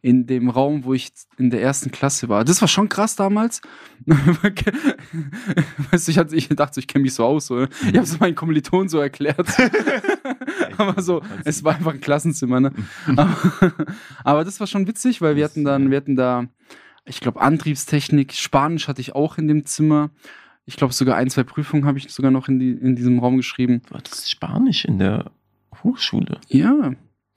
in 0.00 0.26
dem 0.26 0.48
Raum, 0.48 0.84
wo 0.84 0.94
ich 0.94 1.10
in 1.36 1.50
der 1.50 1.60
ersten 1.60 1.90
Klasse 1.90 2.30
war. 2.30 2.44
Das 2.44 2.62
war 2.62 2.68
schon 2.68 2.88
krass 2.88 3.14
damals. 3.14 3.60
weißt 5.90 6.08
du, 6.08 6.12
ich, 6.12 6.18
hatte, 6.18 6.34
ich 6.34 6.48
dachte, 6.48 6.76
so, 6.76 6.78
ich 6.78 6.86
kenne 6.86 7.02
mich 7.02 7.12
so 7.12 7.24
aus. 7.24 7.46
So. 7.46 7.56
ne? 7.56 7.68
Ich 7.82 7.88
habe 7.88 7.98
es 7.98 8.20
meinen 8.20 8.34
Kommilitonen 8.34 8.88
so 8.88 9.00
erklärt. 9.00 9.38
aber 10.78 11.02
so, 11.02 11.20
es 11.44 11.62
war 11.64 11.74
einfach 11.74 11.92
ein 11.92 12.00
Klassenzimmer, 12.00 12.60
ne? 12.60 12.72
aber, 13.06 13.36
aber 14.24 14.44
das 14.44 14.60
war 14.60 14.66
schon 14.66 14.86
witzig, 14.86 15.20
weil 15.20 15.36
wir 15.36 15.44
hatten 15.44 15.64
dann, 15.64 15.90
wir 15.90 15.98
hatten 15.98 16.16
da, 16.16 16.46
ich 17.04 17.20
glaube, 17.20 17.42
Antriebstechnik, 17.42 18.32
Spanisch 18.32 18.88
hatte 18.88 19.02
ich 19.02 19.14
auch 19.14 19.36
in 19.36 19.46
dem 19.46 19.66
Zimmer. 19.66 20.10
Ich 20.68 20.76
glaube, 20.76 20.92
sogar 20.92 21.16
ein, 21.16 21.30
zwei 21.30 21.44
Prüfungen 21.44 21.86
habe 21.86 21.96
ich 21.96 22.10
sogar 22.10 22.30
noch 22.30 22.46
in, 22.46 22.58
die, 22.58 22.72
in 22.72 22.94
diesem 22.94 23.20
Raum 23.20 23.38
geschrieben. 23.38 23.80
Du 23.88 23.94
hattest 23.94 24.30
Spanisch 24.30 24.84
in 24.84 24.98
der 24.98 25.30
Hochschule. 25.82 26.42
Ja, 26.48 26.92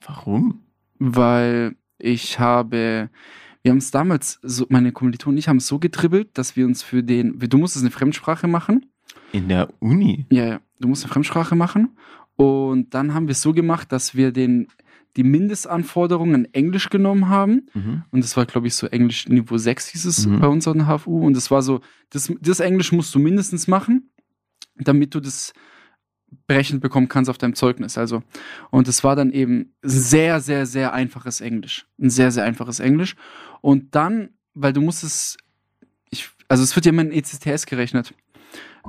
Warum? 0.06 0.60
weil 0.98 1.76
ich 1.96 2.38
habe, 2.38 3.08
wir 3.62 3.70
haben 3.70 3.78
es 3.78 3.90
damals, 3.90 4.38
so, 4.42 4.66
meine 4.68 4.92
Kommilitonen 4.92 5.36
und 5.36 5.38
ich 5.38 5.48
haben 5.48 5.56
es 5.56 5.66
so 5.66 5.78
getribbelt, 5.78 6.36
dass 6.36 6.56
wir 6.56 6.66
uns 6.66 6.82
für 6.82 7.02
den, 7.02 7.38
du 7.38 7.56
musstest 7.56 7.84
eine 7.84 7.90
Fremdsprache 7.90 8.48
machen. 8.48 8.84
In 9.32 9.48
der 9.48 9.70
Uni? 9.80 10.26
Ja, 10.30 10.44
ja, 10.44 10.60
du 10.78 10.88
musst 10.88 11.02
eine 11.02 11.12
Fremdsprache 11.14 11.56
machen. 11.56 11.96
Und 12.36 12.92
dann 12.92 13.14
haben 13.14 13.28
wir 13.28 13.32
es 13.32 13.40
so 13.40 13.54
gemacht, 13.54 13.92
dass 13.92 14.14
wir 14.14 14.30
den, 14.30 14.68
die 15.16 15.24
Mindestanforderungen 15.24 16.44
in 16.46 16.54
Englisch 16.54 16.88
genommen 16.90 17.28
haben. 17.28 17.68
Mhm. 17.74 18.02
Und 18.10 18.24
das 18.24 18.36
war, 18.36 18.46
glaube 18.46 18.66
ich, 18.66 18.74
so 18.74 18.86
Englisch 18.86 19.28
Niveau 19.28 19.56
6 19.56 19.88
hieß 19.88 20.04
es 20.06 20.26
Mhm. 20.26 20.40
bei 20.40 20.46
uns 20.48 20.66
an 20.66 20.78
der 20.78 20.86
HFU. 20.86 21.24
Und 21.26 21.36
das 21.36 21.50
war 21.50 21.62
so, 21.62 21.80
das, 22.10 22.32
das 22.40 22.60
Englisch 22.60 22.92
musst 22.92 23.14
du 23.14 23.18
mindestens 23.18 23.68
machen, 23.68 24.10
damit 24.76 25.14
du 25.14 25.20
das 25.20 25.52
berechnet 26.46 26.80
bekommen 26.80 27.08
kannst 27.08 27.28
auf 27.28 27.36
deinem 27.36 27.54
Zeugnis. 27.54 27.98
Also, 27.98 28.22
und 28.70 28.88
es 28.88 29.04
war 29.04 29.16
dann 29.16 29.32
eben 29.32 29.74
sehr, 29.82 30.40
sehr, 30.40 30.64
sehr 30.64 30.94
einfaches 30.94 31.42
Englisch. 31.42 31.86
Ein 32.00 32.08
sehr, 32.08 32.30
sehr 32.30 32.44
einfaches 32.44 32.80
Englisch. 32.80 33.16
Und 33.60 33.94
dann 33.94 34.30
weil 34.54 34.72
du 34.72 34.80
musst 34.80 35.04
es, 35.04 35.36
ich, 36.10 36.28
also 36.48 36.62
es 36.62 36.74
wird 36.76 36.86
ja 36.86 36.90
immer 36.92 37.02
in 37.02 37.12
ECTS 37.12 37.66
gerechnet, 37.66 38.14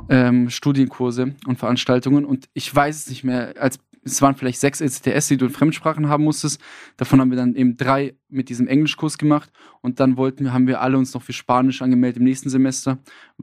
ähm, 0.09 0.49
Studienkurse 0.49 1.35
und 1.45 1.57
Veranstaltungen 1.59 2.25
und 2.25 2.49
ich 2.53 2.73
weiß 2.73 2.97
es 2.97 3.09
nicht 3.09 3.23
mehr, 3.23 3.53
als 3.59 3.79
es 4.05 4.21
waren 4.21 4.35
vielleicht 4.35 4.59
sechs 4.59 4.81
ECTS, 4.81 5.27
die 5.29 5.37
du 5.37 5.45
in 5.45 5.51
Fremdsprachen 5.51 6.09
haben 6.09 6.23
musstest. 6.23 6.59
Davon 6.97 7.21
haben 7.21 7.29
wir 7.29 7.37
dann 7.37 7.55
eben 7.55 7.77
drei 7.77 8.15
mit 8.29 8.49
diesem 8.49 8.67
Englischkurs 8.67 9.17
gemacht 9.17 9.51
und 9.81 9.99
dann 9.99 10.17
wollten 10.17 10.43
wir, 10.45 10.53
haben 10.53 10.67
wir 10.67 10.81
alle 10.81 10.97
uns 10.97 11.13
noch 11.13 11.21
für 11.21 11.33
Spanisch 11.33 11.81
angemeldet 11.81 12.17
im 12.17 12.23
nächsten 12.25 12.49
Semester. 12.49 12.97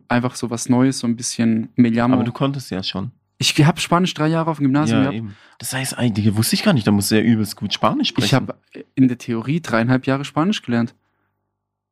Einfach 0.09 0.35
so 0.35 0.51
was 0.51 0.68
Neues, 0.68 0.99
so 0.99 1.07
ein 1.07 1.16
bisschen 1.16 1.70
Meliamo. 1.77 2.14
Aber 2.14 2.25
du 2.25 2.33
konntest 2.33 2.70
ja 2.70 2.83
schon. 2.83 3.11
Ich 3.38 3.55
habe 3.64 3.81
Spanisch 3.81 4.12
drei 4.12 4.29
Jahre 4.29 4.51
auf 4.51 4.59
dem 4.59 4.64
Gymnasium 4.64 4.99
Ja, 4.99 5.03
gehabt. 5.05 5.16
eben. 5.16 5.37
Das 5.59 5.73
heißt, 5.73 5.96
eigentlich 5.96 6.37
wusste 6.37 6.57
ich 6.57 6.62
gar 6.62 6.75
nicht, 6.75 6.87
da 6.87 6.90
musst 6.90 7.11
du 7.11 7.14
ja 7.14 7.23
übelst 7.23 7.57
gut 7.57 7.73
Spanisch 7.73 8.09
sprechen. 8.09 8.27
Ich 8.27 8.35
habe 8.35 8.55
in 8.94 9.09
der 9.09 9.16
Theorie 9.16 9.61
dreieinhalb 9.62 10.07
Jahre 10.07 10.25
Spanisch 10.27 10.61
gelernt. 10.61 10.94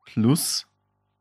Plus. 0.05 0.67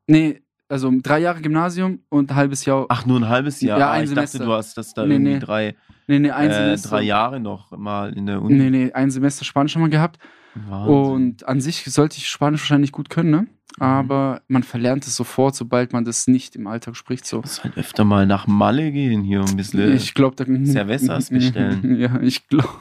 Nee, 0.07 0.41
also 0.69 0.91
drei 1.01 1.19
Jahre 1.19 1.41
Gymnasium 1.41 1.99
und 2.09 2.31
ein 2.31 2.35
halbes 2.35 2.65
Jahr. 2.65 2.85
Ach, 2.89 3.05
nur 3.05 3.19
ein 3.19 3.27
halbes 3.29 3.61
Jahr. 3.61 3.79
Ja, 3.79 3.89
Ah, 3.89 3.93
ein 3.93 4.03
ich 4.03 4.09
Semester. 4.09 4.39
dachte, 4.39 4.49
du 4.49 4.53
hast 4.55 4.77
das 4.77 4.93
da 4.93 5.05
Nee, 5.05 5.15
irgendwie 5.15 5.33
nee. 5.33 5.39
drei, 5.39 5.75
nee, 6.07 6.19
nee, 6.19 6.31
ein 6.31 6.49
äh, 6.49 6.53
Semester. 6.53 6.89
drei 6.89 7.03
Jahre 7.03 7.39
noch 7.39 7.71
mal 7.71 8.13
in 8.13 8.25
der 8.25 8.41
Uni. 8.41 8.55
Nee, 8.55 8.69
nee, 8.69 8.91
ein 8.93 9.11
Semester 9.11 9.45
Spanisch 9.45 9.75
haben 9.75 9.83
wir 9.83 9.89
gehabt. 9.89 10.17
Wahnsinn. 10.55 10.93
Und 10.95 11.47
an 11.47 11.61
sich 11.61 11.83
sollte 11.85 12.17
ich 12.17 12.27
Spanisch 12.27 12.61
wahrscheinlich 12.61 12.91
gut 12.91 13.09
können, 13.09 13.29
ne? 13.29 13.47
Aber 13.79 14.41
man 14.47 14.63
verlernt 14.63 15.05
es 15.05 15.15
sofort, 15.15 15.55
sobald 15.55 15.93
man 15.93 16.03
das 16.03 16.25
nicht 16.27 16.55
im 16.55 16.65
Alltag 16.65 16.95
spricht. 16.95 17.27
So. 17.27 17.37
Du 17.37 17.41
musst 17.41 17.63
halt 17.63 17.77
öfter 17.77 18.05
mal 18.05 18.25
nach 18.25 18.47
Malle 18.47 18.91
gehen 18.91 19.21
hier 19.21 19.41
ein 19.41 19.55
bisschen. 19.55 19.93
Ich 19.93 20.15
glaube, 20.15 20.35
da. 20.35 20.45
Cervezas 20.65 21.29
bestellen. 21.29 21.99
Ja, 21.99 22.19
ich 22.21 22.47
glaube. 22.47 22.69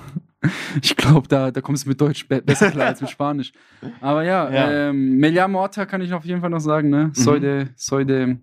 Ich 0.80 0.94
glaube, 0.94 1.26
da, 1.26 1.50
da 1.50 1.60
kommst 1.60 1.86
du 1.86 1.88
mit 1.88 2.00
Deutsch 2.00 2.28
be 2.28 2.40
besser 2.40 2.70
klar 2.70 2.88
als 2.88 3.00
mit 3.00 3.10
Spanisch. 3.10 3.52
Aber 4.00 4.22
ja, 4.22 4.48
Ja. 4.48 4.90
Ähm, 4.90 5.16
Melia 5.16 5.48
Morta 5.48 5.86
kann 5.86 6.02
ich 6.02 6.12
auf 6.12 6.24
jeden 6.24 6.40
Fall 6.40 6.50
noch 6.50 6.60
sagen, 6.60 6.88
ne? 6.88 7.10
Säude, 7.14 7.70
Säude, 7.74 8.38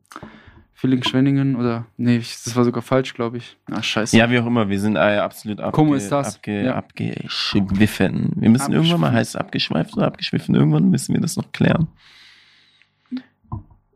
Villingen-Schwenningen 0.83 1.55
oder. 1.55 1.85
Nee, 1.95 2.17
das 2.17 2.53
war 2.55 2.65
sogar 2.65 2.81
falsch, 2.81 3.13
glaube 3.13 3.37
ich. 3.37 3.55
Ah, 3.71 3.81
scheiße. 3.81 4.17
Ja, 4.17 4.29
wie 4.29 4.37
auch 4.39 4.45
immer, 4.45 4.67
wir 4.67 4.79
sind 4.79 4.97
absolut 4.97 5.61
abge 5.61 5.71
Como 5.71 5.95
estás? 5.95 6.35
abge 6.35 6.65
Ja. 6.65 6.75
abgeschwiffen. 6.75 8.33
Wir 8.35 8.49
müssen 8.49 8.73
irgendwann 8.73 8.99
mal, 8.99 9.13
heißt 9.13 9.31
es 9.31 9.35
abgeschweift 9.37 9.95
oder 9.95 10.07
abgeschwiffen? 10.07 10.53
Irgendwann 10.55 10.89
müssen 10.89 11.13
wir 11.13 11.21
das 11.21 11.37
noch 11.37 11.51
klären. 11.53 11.87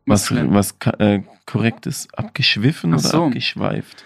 Was, 0.06 0.30
was 0.32 0.74
äh, 0.98 1.20
korrekt 1.44 1.86
ist, 1.86 2.18
abgeschwiffen 2.18 2.94
Ach 2.94 2.98
oder 3.00 3.08
so. 3.08 3.24
abgeschweift? 3.26 4.04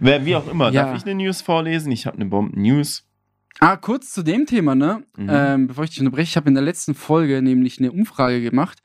Wer, 0.00 0.26
wie 0.26 0.34
auch 0.34 0.48
immer, 0.48 0.72
Ja. 0.72 0.82
darf 0.86 0.96
ich 0.96 1.04
eine 1.04 1.14
News 1.14 1.40
vorlesen? 1.42 1.92
Ich 1.92 2.06
habe 2.06 2.16
eine 2.16 2.24
Bomben-News. 2.26 3.06
Ah, 3.60 3.76
kurz 3.76 4.12
zu 4.12 4.24
dem 4.24 4.46
Thema, 4.46 4.74
ne? 4.74 5.04
Mhm. 5.16 5.28
Ähm, 5.30 5.66
bevor 5.68 5.84
ich 5.84 5.90
dich 5.90 6.00
unterbreche, 6.00 6.30
ich 6.30 6.36
habe 6.36 6.48
in 6.48 6.54
der 6.54 6.64
letzten 6.64 6.94
Folge 6.94 7.40
nämlich 7.42 7.78
eine 7.78 7.92
Umfrage 7.92 8.40
gemacht, 8.40 8.78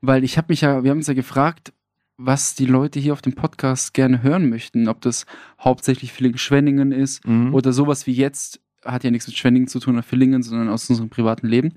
weil 0.00 0.22
ich 0.22 0.36
habe 0.38 0.46
mich 0.50 0.60
ja, 0.60 0.84
wir 0.84 0.90
haben 0.90 0.98
uns 0.98 1.08
ja 1.08 1.14
gefragt, 1.14 1.72
was 2.16 2.54
die 2.54 2.66
Leute 2.66 3.00
hier 3.00 3.12
auf 3.12 3.22
dem 3.22 3.34
Podcast 3.34 3.94
gerne 3.94 4.22
hören 4.22 4.48
möchten. 4.48 4.88
Ob 4.88 5.00
das 5.00 5.26
hauptsächlich 5.60 6.12
Villingen-Schwenningen 6.12 6.92
ist 6.92 7.26
Mhm. 7.26 7.54
oder 7.54 7.72
sowas 7.72 8.06
wie 8.06 8.12
jetzt, 8.12 8.60
hat 8.84 9.04
ja 9.04 9.10
nichts 9.10 9.26
mit 9.28 9.36
Schwenningen 9.36 9.68
zu 9.68 9.80
tun 9.80 9.94
oder 9.94 10.02
Villingen, 10.02 10.42
sondern 10.42 10.68
aus 10.68 10.88
unserem 10.90 11.08
privaten 11.10 11.46
Leben. 11.46 11.74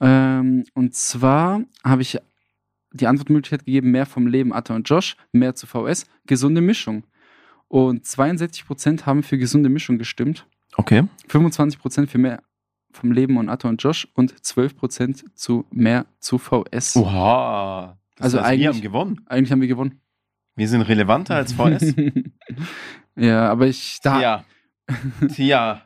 Ähm, 0.00 0.64
und 0.74 0.94
zwar 0.94 1.62
habe 1.84 2.02
ich 2.02 2.18
die 2.92 3.06
Antwortmöglichkeit 3.06 3.64
gegeben, 3.64 3.90
mehr 3.90 4.06
vom 4.06 4.26
Leben 4.26 4.52
Atta 4.52 4.74
und 4.74 4.88
Josh, 4.88 5.16
mehr 5.32 5.54
zu 5.54 5.66
VS, 5.66 6.04
gesunde 6.26 6.60
Mischung. 6.60 7.04
Und 7.68 8.04
62% 8.04 9.06
haben 9.06 9.22
für 9.22 9.38
gesunde 9.38 9.68
Mischung 9.70 9.96
gestimmt. 9.98 10.46
Okay. 10.76 11.04
25% 11.28 12.06
für 12.08 12.18
mehr 12.18 12.42
vom 12.92 13.10
Leben 13.12 13.38
und 13.38 13.48
Atto 13.48 13.68
und 13.68 13.82
Josh 13.82 14.06
und 14.14 14.34
12% 14.34 15.24
zu 15.34 15.64
mehr 15.70 16.04
zu 16.20 16.36
VS. 16.36 16.96
Oha. 16.96 17.96
Also 18.22 18.40
heißt, 18.42 18.58
wir 18.60 18.68
haben 18.68 18.80
gewonnen. 18.80 19.20
Eigentlich 19.26 19.52
haben 19.52 19.60
wir 19.60 19.68
gewonnen. 19.68 20.00
Wir 20.56 20.68
sind 20.68 20.82
relevanter 20.82 21.34
als 21.36 21.52
VS. 21.54 21.94
ja, 23.16 23.48
aber 23.50 23.66
ich 23.66 23.98
da 24.02 24.20
ja. 24.20 24.44
Tja. 25.34 25.82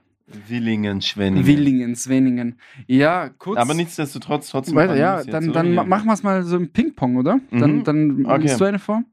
Willingen, 0.49 1.03
Schwenningen. 1.03 1.46
Willingen, 1.46 1.94
Sweningen. 1.94 2.59
Ja, 2.88 3.29
kurz. 3.29 3.59
Aber 3.59 3.75
nichtsdestotrotz 3.75 4.49
trotzdem. 4.51 4.75
weiter, 4.75 4.96
ja, 4.96 5.22
dann, 5.22 5.53
dann 5.53 5.72
machen 5.72 6.07
wir 6.07 6.12
es 6.14 6.25
mal 6.25 6.42
so 6.42 6.57
im 6.57 6.72
Ping-Pong, 6.72 7.14
oder? 7.16 7.38
Dann, 7.53 7.77
Mhm. 7.77 7.85
dann 7.85 8.27
Okay. 8.27 8.42
liest 8.42 8.61
du 8.61 8.64
eine 8.64 8.81
vor. 8.81 9.05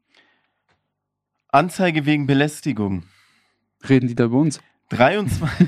Anzeige 1.49 2.05
wegen 2.07 2.25
Belästigung. 2.25 3.03
Reden 3.87 4.07
die 4.07 4.15
da 4.15 4.27
bei 4.27 4.37
uns. 4.37 4.59
23 4.89 5.67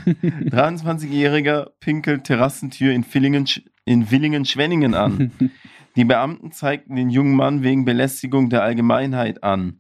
23-Jähriger 0.52 1.68
pinkelt 1.80 2.24
Terrassentür 2.26 2.92
in 2.94 3.04
Villingen, 3.04 3.46
in 3.86 4.06
Villingen-Schwenningen 4.08 4.94
an. 4.96 5.32
Die 5.96 6.06
Beamten 6.06 6.52
zeigten 6.52 6.96
den 6.96 7.10
jungen 7.10 7.36
Mann 7.36 7.64
wegen 7.64 7.86
Belästigung 7.86 8.50
der 8.50 8.64
Allgemeinheit 8.64 9.44
an. 9.44 9.78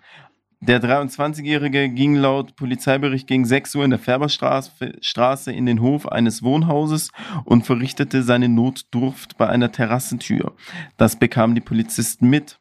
Der 0.61 0.81
23-Jährige 0.81 1.89
ging 1.89 2.15
laut 2.15 2.55
Polizeibericht 2.55 3.27
gegen 3.27 3.45
6 3.45 3.75
Uhr 3.75 3.83
in 3.83 3.89
der 3.89 3.99
Färberstraße 3.99 4.93
Straße 5.01 5.51
in 5.51 5.65
den 5.65 5.81
Hof 5.81 6.07
eines 6.07 6.41
Wohnhauses 6.41 7.11
und 7.43 7.65
verrichtete 7.65 8.23
seine 8.23 8.49
Notdurft 8.49 9.37
bei 9.37 9.47
einer 9.47 9.71
Terrassentür. 9.71 10.55
Das 10.97 11.19
bekamen 11.19 11.53
die 11.53 11.61
Polizisten 11.61 12.29
mit. 12.29 12.59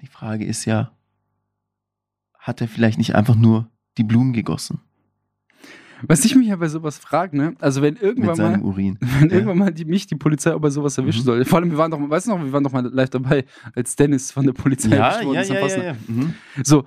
Die 0.00 0.06
Frage 0.06 0.44
ist 0.44 0.64
ja, 0.64 0.92
hat 2.38 2.60
er 2.60 2.68
vielleicht 2.68 2.98
nicht 2.98 3.16
einfach 3.16 3.34
nur 3.34 3.68
die 3.98 4.04
Blumen 4.04 4.32
gegossen 4.32 4.80
Was 6.06 6.24
ich 6.24 6.34
mich 6.36 6.48
ja 6.48 6.56
bei 6.56 6.68
sowas 6.68 6.98
frage, 6.98 7.36
ne? 7.36 7.54
Also 7.60 7.82
wenn 7.82 7.96
irgendwann 7.96 8.36
mal, 8.38 8.60
Urin? 8.60 8.98
wenn 9.20 9.28
Ja. 9.30 9.34
irgendwann 9.36 9.58
mal 9.58 9.72
die, 9.72 9.84
mich 9.84 10.06
die 10.06 10.14
Polizei 10.16 10.56
bei 10.56 10.70
sowas 10.70 10.96
erwischen 10.98 11.20
Mhm. 11.20 11.24
soll. 11.24 11.44
Vor 11.44 11.58
allem, 11.58 11.70
wir 11.70 11.78
waren 11.78 11.90
doch, 11.90 11.98
weißt 11.98 12.26
du 12.26 12.30
noch, 12.32 12.44
wir 12.44 12.52
waren 12.52 12.64
doch 12.64 12.72
mal 12.72 12.86
live 12.86 13.10
dabei, 13.10 13.44
als 13.74 13.96
Dennis 13.96 14.30
von 14.30 14.46
der 14.46 14.52
Polizei 14.52 14.90
Ja, 14.96 15.08
erwischt 15.08 15.24
worden 15.26 15.38
ist 15.40 15.48
ja, 15.50 15.66
ja, 15.84 15.84
ja. 15.92 15.96
Mhm. 16.06 16.34
So, 16.62 16.84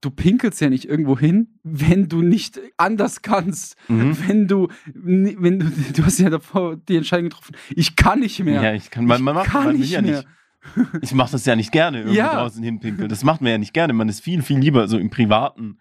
du 0.00 0.10
pinkelst 0.10 0.60
ja 0.60 0.70
nicht 0.70 0.84
irgendwo 0.86 1.18
hin, 1.18 1.48
wenn 1.62 2.08
du 2.08 2.22
nicht 2.22 2.58
anders 2.76 3.22
kannst. 3.22 3.76
Mhm. 3.88 4.16
Wenn 4.26 4.48
du, 4.48 4.68
wenn 4.94 5.58
du, 5.60 5.66
du 5.96 6.04
hast 6.04 6.18
ja 6.20 6.30
davor 6.30 6.76
die 6.76 6.96
Entscheidung 6.96 7.28
getroffen, 7.30 7.54
ich 7.74 7.96
kann 7.96 8.20
nicht 8.20 8.42
mehr. 8.44 8.62
Ja, 8.62 8.72
ich 8.74 8.90
kann, 8.90 9.04
man, 9.06 9.22
man 9.22 9.34
Ich 9.34 9.40
macht 9.42 9.50
kann 9.50 9.64
man 9.64 9.76
nicht 9.76 9.90
ja 9.90 10.00
mehr. 10.02 10.16
nicht. 10.18 10.26
Ich 11.00 11.14
mache 11.14 11.32
das 11.32 11.46
ja 11.46 11.56
nicht 11.56 11.72
gerne, 11.72 11.98
irgendwo 11.98 12.16
Ja. 12.18 12.34
draußen 12.34 12.62
hinpinkeln. 12.62 13.08
Das 13.08 13.24
macht 13.24 13.40
man 13.40 13.50
ja 13.50 13.58
nicht 13.58 13.72
gerne. 13.72 13.92
Man 13.94 14.08
ist 14.10 14.20
viel, 14.20 14.42
viel 14.42 14.58
lieber 14.58 14.88
so 14.88 14.98
im 14.98 15.08
Privaten 15.10 15.78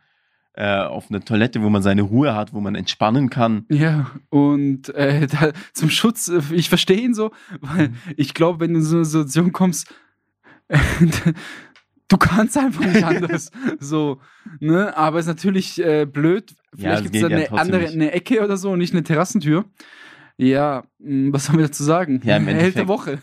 äh, 0.59 0.81
auf 0.81 1.09
einer 1.09 1.21
Toilette, 1.21 1.61
wo 1.63 1.69
man 1.69 1.81
seine 1.81 2.01
Ruhe 2.01 2.35
hat, 2.35 2.53
wo 2.53 2.59
man 2.59 2.75
entspannen 2.75 3.29
kann. 3.29 3.65
Ja, 3.69 4.11
und 4.29 4.89
äh, 4.95 5.25
da, 5.31 5.51
zum 5.73 5.89
Schutz, 5.89 6.27
äh, 6.27 6.41
ich 6.51 6.67
verstehe 6.69 6.99
ihn 6.99 7.13
so, 7.13 7.31
weil 7.61 7.91
ich 8.17 8.33
glaube, 8.33 8.59
wenn 8.59 8.73
du 8.73 8.79
in 8.79 8.85
so 8.85 8.97
eine 8.97 9.05
Situation 9.05 9.51
kommst, 9.53 9.93
du 12.09 12.17
kannst 12.17 12.57
einfach 12.57 12.85
nicht 12.85 13.03
anders. 13.03 13.51
so, 13.79 14.19
ne? 14.59 14.95
Aber 14.97 15.19
ist 15.19 15.27
natürlich 15.27 15.83
äh, 15.83 16.05
blöd. 16.05 16.53
Ja, 16.75 16.95
Vielleicht 16.95 16.97
es 16.97 17.03
gibt 17.11 17.15
es 17.15 17.21
da 17.21 17.27
ja 17.29 17.35
eine 17.37 17.45
trotzdem 17.47 17.73
andere, 17.75 17.91
eine 17.91 18.11
Ecke 18.11 18.43
oder 18.43 18.57
so, 18.57 18.75
nicht 18.75 18.93
eine 18.93 19.03
Terrassentür. 19.03 19.65
Ja, 20.37 20.83
mh, 20.99 21.33
was 21.33 21.45
sollen 21.45 21.57
wir 21.59 21.65
dazu 21.65 21.83
sagen? 21.83 22.21
Ja, 22.23 22.37
im 22.37 22.45
Held 22.47 22.75
der 22.75 22.83
Endeffekt- 22.83 22.87
Woche. 22.87 23.19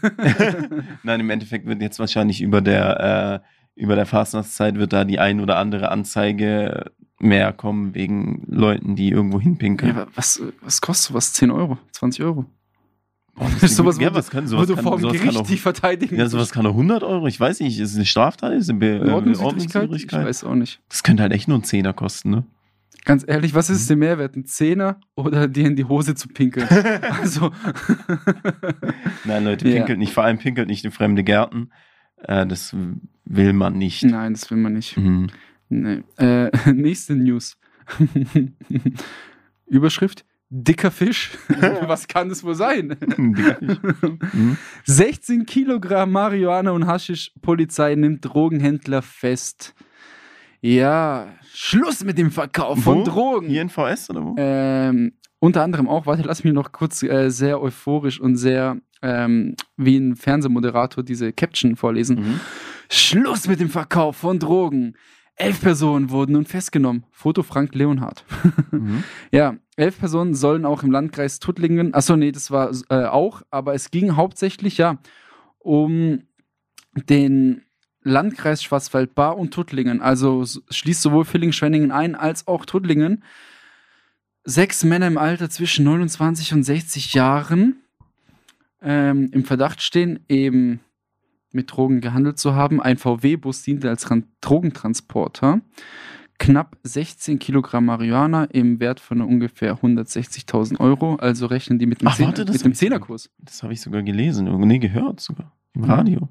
Nein, 1.02 1.20
im 1.20 1.30
Endeffekt 1.30 1.66
wird 1.66 1.80
jetzt 1.80 1.98
wahrscheinlich 1.98 2.42
über 2.42 2.60
der, 2.60 3.42
äh, 3.76 3.80
über 3.80 3.94
der 3.94 4.06
Fastnachtszeit 4.06 4.76
wird 4.76 4.92
da 4.92 5.04
die 5.04 5.18
ein 5.18 5.40
oder 5.40 5.56
andere 5.58 5.90
Anzeige 5.90 6.90
mehr 7.18 7.52
kommen 7.52 7.94
wegen 7.94 8.42
Leuten, 8.48 8.94
die 8.96 9.10
irgendwo 9.10 9.38
ja, 9.38 9.44
hinpinkeln. 9.44 9.90
aber 9.96 10.06
was, 10.14 10.42
was 10.60 10.80
kostet 10.80 11.08
sowas? 11.08 11.32
10 11.32 11.50
Euro? 11.50 11.78
20 11.92 12.24
Euro? 12.24 12.44
Boah, 13.34 13.48
Das 13.54 13.62
ist 13.70 13.76
sowas, 13.76 13.98
ja, 13.98 14.14
was 14.14 14.30
kann, 14.30 14.46
sowas 14.46 14.66
kann, 14.68 14.82
vor 14.82 14.98
dem 14.98 15.12
Gericht 15.12 15.36
auch, 15.36 15.46
dich 15.46 15.60
verteidigen 15.60 16.16
ja, 16.16 16.28
sowas 16.28 16.50
kann 16.50 16.66
auch 16.66 16.70
100 16.70 17.02
Euro, 17.02 17.26
ich 17.26 17.38
weiß 17.40 17.60
nicht, 17.60 17.78
ist 17.78 17.90
es 17.90 17.96
eine 17.96 18.04
Straftat, 18.06 18.52
ist 18.52 18.64
es 18.64 18.68
eine 18.70 18.78
Be 18.78 18.96
äh, 18.98 19.10
Ordnungswidrigkeit? 19.10 19.90
Ich 19.94 20.12
weiß 20.12 20.44
auch 20.44 20.54
nicht. 20.54 20.80
Das 20.88 21.02
könnte 21.02 21.22
halt 21.22 21.32
echt 21.32 21.48
nur 21.48 21.58
ein 21.58 21.64
Zehner 21.64 21.92
kosten, 21.92 22.30
ne? 22.30 22.44
Ganz 23.04 23.24
ehrlich, 23.26 23.54
was 23.54 23.68
Mhm. 23.68 23.74
ist 23.76 23.88
der 23.90 23.96
Mehrwert? 23.96 24.36
Ein 24.36 24.46
Zehner 24.46 24.98
oder 25.14 25.46
dir 25.48 25.66
in 25.66 25.76
die 25.76 25.84
Hose 25.84 26.14
zu 26.16 26.28
pinkeln? 26.28 26.66
also, 27.20 27.52
Nein, 29.24 29.44
Leute, 29.44 29.68
Ja. 29.68 29.76
pinkelt 29.76 29.98
nicht, 29.98 30.12
vor 30.12 30.24
allem 30.24 30.38
pinkelt 30.38 30.68
nicht 30.68 30.84
in 30.84 30.90
fremde 30.90 31.24
Gärten. 31.24 31.70
Äh, 32.22 32.46
das 32.46 32.74
will 33.24 33.52
man 33.52 33.74
nicht. 33.78 34.02
nein, 34.04 34.32
das 34.34 34.50
will 34.50 34.58
man 34.58 34.72
nicht. 34.72 34.96
Mhm. 34.96 35.28
Nee. 35.68 36.02
Äh, 36.18 36.50
nächste 36.72 37.14
News. 37.14 37.56
Überschrift: 39.66 40.24
Dicker 40.48 40.90
Fisch. 40.90 41.32
was 41.48 42.06
kann 42.06 42.28
das 42.28 42.44
wohl 42.44 42.54
sein? 42.54 42.96
Mhm. 43.16 44.56
16 44.84 45.46
Kilogramm 45.46 46.12
Marihuana 46.12 46.70
und 46.70 46.86
Haschisch. 46.86 47.32
Polizei 47.42 47.94
nimmt 47.94 48.24
Drogenhändler 48.24 49.02
fest. 49.02 49.74
Ja, 50.60 51.28
Schluss 51.52 52.04
mit 52.04 52.18
dem 52.18 52.30
Verkauf 52.30 52.82
von 52.82 53.00
Wo? 53.00 53.04
Drogen. 53.04 53.48
Hier 53.48 53.62
in 53.62 53.68
VS 53.68 54.10
oder 54.10 54.24
wo? 54.24 54.34
Ähm, 54.38 55.12
unter 55.38 55.62
anderem 55.62 55.88
auch, 55.88 56.06
warte, 56.06 56.22
lass 56.22 56.44
mich 56.44 56.52
noch 56.52 56.72
kurz 56.72 57.02
äh, 57.02 57.28
sehr 57.28 57.60
euphorisch 57.60 58.20
und 58.20 58.36
sehr 58.36 58.78
ähm, 59.02 59.54
wie 59.76 59.96
ein 59.98 60.16
Fernsehmoderator 60.16 61.04
diese 61.04 61.32
Caption 61.32 61.76
vorlesen. 61.76 62.16
Mhm. 62.16 62.40
Schluss 62.90 63.46
mit 63.46 63.60
dem 63.60 63.68
Verkauf 63.68 64.16
von 64.16 64.38
Drogen. 64.38 64.96
Elf 65.36 65.60
Personen 65.60 66.10
wurden 66.10 66.32
nun 66.32 66.46
festgenommen. 66.46 67.04
Foto 67.12 67.42
Frank 67.42 67.74
Leonhardt. 67.74 68.24
Mhm. 68.72 69.04
Ja, 69.30 69.56
elf 69.76 69.98
Personen 69.98 70.34
sollen 70.34 70.66
auch 70.66 70.82
im 70.82 70.90
Landkreis 70.90 71.38
Tuttlingen, 71.38 71.94
achso, 71.94 72.16
nee, 72.16 72.32
das 72.32 72.50
war 72.50 72.72
äh, 72.90 73.06
auch, 73.06 73.42
aber 73.50 73.74
es 73.74 73.90
ging 73.90 74.16
hauptsächlich 74.16 74.76
ja 74.76 74.98
um 75.58 76.24
den 77.08 77.62
Landkreis 78.02 78.62
Schwarzwald-Baar 78.62 79.38
und 79.38 79.52
Tuttlingen. 79.54 80.02
Also 80.02 80.44
schließt 80.70 81.02
sowohl 81.02 81.24
Villingen-Schwenningen 81.24 81.90
ein 81.90 82.14
als 82.14 82.46
auch 82.46 82.64
Tuttlingen. 82.64 83.24
Sechs 84.44 84.84
Männer 84.84 85.06
im 85.06 85.18
Alter 85.18 85.48
zwischen 85.48 85.84
29 85.84 86.52
und 86.52 86.62
60 86.62 87.14
Jahren 87.14 87.82
ähm, 88.82 89.30
im 89.32 89.44
Verdacht 89.44 89.82
stehen, 89.82 90.20
eben 90.28 90.80
mit 91.56 91.72
Drogen 91.72 92.00
gehandelt 92.00 92.38
zu 92.38 92.54
haben. 92.54 92.80
Ein 92.80 92.96
VW-Bus 92.98 93.62
diente 93.62 93.88
als 93.88 94.08
Ran- 94.10 94.26
Drogentransporter. 94.40 95.60
Knapp 96.38 96.76
16 96.82 97.38
Kilogramm 97.38 97.86
Marihuana 97.86 98.44
im 98.44 98.78
Wert 98.78 99.00
von 99.00 99.22
ungefähr 99.22 99.74
160.000 99.80 100.78
Euro. 100.80 101.16
Also 101.16 101.46
rechnen 101.46 101.78
die 101.78 101.86
mit 101.86 102.02
dem, 102.02 102.08
Ach, 102.08 102.16
Zehner, 102.16 102.28
warte, 102.28 102.44
das 102.44 102.54
mit 102.56 102.60
dem 102.64 102.74
sogar- 102.74 102.74
Zehnerkurs. 102.78 103.30
Das 103.38 103.62
habe 103.62 103.72
ich 103.72 103.80
sogar 103.80 104.02
gelesen. 104.02 104.44
Nee, 104.60 104.78
gehört 104.78 105.18
sogar. 105.20 105.52
Im 105.74 105.80
Mhm. 105.82 105.90
Radio. 105.90 106.28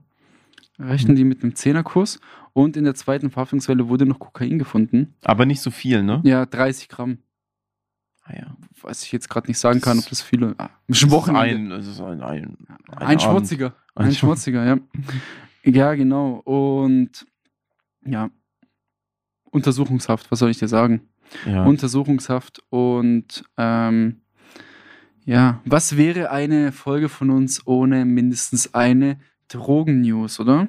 Rechnen 0.77 1.15
die 1.15 1.23
mit 1.23 1.41
einem 1.41 1.55
Zehnerkurs. 1.55 2.19
Und 2.53 2.77
in 2.77 2.83
der 2.83 2.93
zweiten 2.95 3.31
Verhaftungswelle 3.31 3.89
wurde 3.89 4.05
noch 4.05 4.19
Kokain 4.19 4.59
gefunden. 4.59 5.15
Aber 5.23 5.45
nicht 5.45 5.61
so 5.61 5.71
viel, 5.71 6.03
ne? 6.03 6.21
Ja, 6.23 6.45
30 6.45 6.87
Gramm. 6.87 7.17
Ah, 8.23 8.33
ja. 8.35 8.57
Was 8.81 9.03
ich 9.03 9.11
jetzt 9.11 9.29
gerade 9.29 9.47
nicht 9.47 9.57
sagen 9.59 9.81
kann, 9.81 9.97
ob 9.99 10.07
das 10.09 10.21
viele. 10.21 10.53
Ah, 10.57 10.69
Das 10.87 11.01
ist 11.01 11.11
ein, 11.29 11.69
das 11.69 11.87
ist 11.87 11.99
ein, 12.01 12.21
ein, 12.21 12.57
Ein, 12.95 13.03
Abend. 13.07 13.21
schmutziger. 13.21 13.73
Ein, 13.95 14.13
schmutziger, 14.13 14.65
ja. 14.65 14.77
Ja, 15.63 15.95
genau. 15.95 16.41
Und 16.43 17.25
ja. 18.05 18.29
Untersuchungshaft, 19.51 20.29
was 20.31 20.39
soll 20.39 20.51
ich 20.51 20.59
dir 20.59 20.67
sagen? 20.67 21.01
Ja. 21.45 21.63
Untersuchungshaft 21.65 22.61
und 22.69 23.43
ähm, 23.57 24.21
ja, 25.25 25.59
was 25.65 25.97
wäre 25.97 26.29
eine 26.29 26.71
Folge 26.71 27.09
von 27.09 27.31
uns 27.31 27.65
ohne 27.65 28.05
mindestens 28.05 28.73
eine 28.73 29.17
Drogen-News, 29.47 30.39
oder? 30.39 30.67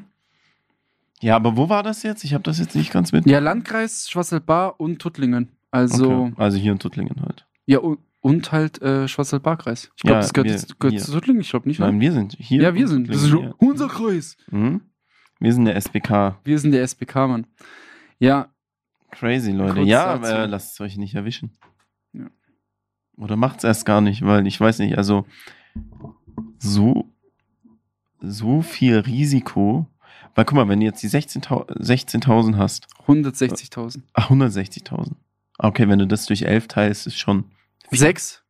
ja, 1.20 1.36
aber 1.36 1.56
wo 1.56 1.68
war 1.68 1.82
das 1.82 2.02
jetzt? 2.02 2.24
Ich 2.24 2.32
habe 2.34 2.44
das 2.44 2.58
jetzt 2.58 2.74
nicht 2.74 2.92
ganz 2.92 3.12
mit. 3.12 3.26
Ja, 3.26 3.38
Landkreis 3.38 4.08
Schwarzwaldbar 4.08 4.80
und 4.80 4.98
Tuttlingen. 4.98 5.50
Also, 5.70 6.10
Okay. 6.10 6.32
Also 6.36 6.58
hier 6.58 6.72
in 6.72 6.78
Tuttlingen 6.78 7.20
halt. 7.22 7.46
ja, 7.66 7.80
und, 8.26 8.52
halt 8.52 8.80
äh, 8.82 9.06
Schwarzwaldbar-Kreis. 9.08 9.90
Ich 9.96 10.02
glaube, 10.02 10.14
Ja, 10.14 10.20
das 10.20 10.32
gehört, 10.32 10.46
wir- 10.48 10.52
jetzt, 10.54 10.80
gehört 10.80 11.00
zu 11.00 11.12
Tuttlingen, 11.12 11.40
ich 11.40 11.50
glaube 11.50 11.68
nicht. 11.68 11.78
ne? 11.80 11.86
Nein, 11.86 12.00
wir 12.00 12.12
sind 12.12 12.36
hier. 12.38 12.62
ja, 12.62 12.74
wir 12.74 12.82
in 12.82 12.86
sind. 12.88 13.08
Das 13.08 13.22
ist 13.22 13.32
unser 13.58 13.88
Kreis. 13.88 14.36
Mhm. 14.50 14.80
Wir 15.38 15.52
sind 15.52 15.66
der 15.66 15.76
SBK. 15.76 16.38
Wir 16.44 16.58
sind 16.58 16.72
der 16.72 16.82
SBK, 16.82 17.14
Mann. 17.28 17.46
Ja, 18.18 18.48
Crazy, 19.10 19.52
Leute. 19.52 19.74
Kurz 19.74 19.88
ja, 19.88 20.04
aber 20.06 20.46
lasst 20.46 20.74
es 20.74 20.80
euch 20.80 20.96
nicht 20.96 21.14
erwischen. 21.14 21.52
Ja. 22.12 22.26
Oder 23.16 23.36
macht 23.36 23.58
es 23.58 23.64
erst 23.64 23.86
gar 23.86 24.00
nicht, 24.00 24.22
weil 24.26 24.46
ich 24.46 24.60
weiß 24.60 24.78
nicht, 24.80 24.98
also 24.98 25.24
so, 26.58 27.12
so 28.20 28.62
viel 28.62 28.98
Risiko. 28.98 29.86
Weil 30.34 30.44
guck 30.44 30.56
mal, 30.56 30.68
wenn 30.68 30.80
du 30.80 30.86
jetzt 30.86 31.02
die 31.02 31.08
16.000 31.08 31.78
16.000 31.80 32.56
hast, 32.56 32.86
160.000. 33.06 34.02
ach, 34.12 34.30
160.000. 34.30 35.12
Okay, 35.58 35.88
wenn 35.88 35.98
du 35.98 36.06
das 36.06 36.26
durch 36.26 36.42
11 36.42 36.68
teilst, 36.68 37.06
ist 37.06 37.18
schon. 37.18 37.44
Sechs. 37.90 38.42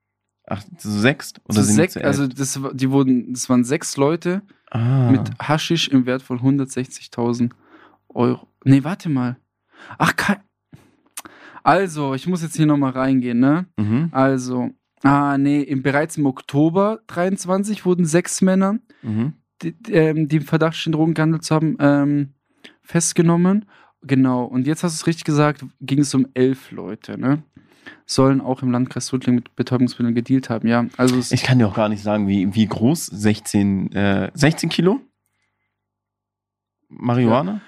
Ach, 0.47 0.63
zu 0.79 0.91
sechs? 0.91 1.35
Oder 1.45 1.59
Zu 1.59 1.65
sind 1.65 1.77
sechs 1.77 1.95
zu 1.95 2.05
also 2.05 2.27
das, 2.27 2.61
die 2.75 2.91
wurden, 2.91 3.33
das 3.33 3.49
waren 3.49 3.65
sechs 3.65 3.97
Leute 3.97 4.43
ah. 4.71 5.11
mit 5.11 5.31
Haschisch 5.41 5.89
im 5.89 6.07
Wert 6.07 6.23
von 6.23 6.41
160.000 6.41 7.51
Euro. 8.09 8.47
Nee, 8.65 8.85
warte 8.85 9.09
mal. 9.09 9.37
Ach, 9.99 10.15
kein. 10.15 10.39
Also, 11.63 12.15
ich 12.15 12.29
muss 12.29 12.43
jetzt 12.43 12.57
hier 12.57 12.67
nochmal 12.67 12.93
reingehen, 12.93 13.41
ne? 13.41 13.67
Mhm, 13.77 14.11
Also, 14.13 14.71
ah, 15.03 15.37
nee, 15.37 15.63
im, 15.63 15.83
bereits 15.83 16.17
im 16.17 16.27
Oktober 16.27 17.01
23 17.09 17.85
wurden 17.85 18.05
sechs 18.05 18.41
Männer, 18.41 18.79
mhm. 19.03 19.33
die, 19.63 19.73
die, 19.73 19.93
ähm, 19.93 20.29
die 20.29 20.37
im 20.37 20.43
Verdacht 20.43 20.77
stehen, 20.77 20.93
Drogen 20.93 21.15
gehandelt 21.15 21.43
zu 21.43 21.57
haben, 21.57 21.77
ähm, 21.81 22.35
festgenommen. 22.83 23.65
Genau, 24.03 24.45
und 24.45 24.69
jetzt 24.69 24.85
hast 24.85 24.97
du 24.97 25.03
es 25.03 25.07
richtig 25.09 25.25
gesagt, 25.25 25.65
ging 25.81 25.99
es 25.99 26.15
um 26.15 26.29
elf 26.35 26.71
Leute, 26.71 27.19
ne? 27.19 27.43
Sollen 28.07 28.41
auch 28.41 28.63
im 28.63 28.71
Landkreis 28.71 29.07
Tuttlingen 29.07 29.37
mit 29.43 29.57
Betäubungsmitteln 29.57 30.15
gedealt 30.15 30.51
haben, 30.51 30.69
ja. 30.69 30.87
Also, 30.97 31.17
Ich 31.35 31.43
kann 31.43 31.59
dir 31.59 31.67
auch 31.69 31.75
gar 31.75 31.89
nicht 31.89 32.03
sagen, 32.03 32.29
wie, 32.29 32.55
wie 32.55 32.67
groß 32.67 33.07
16, 33.07 33.93
äh, 33.93 34.31
16 34.35 34.69
Kilo? 34.69 35.01
Marihuana? 36.89 37.61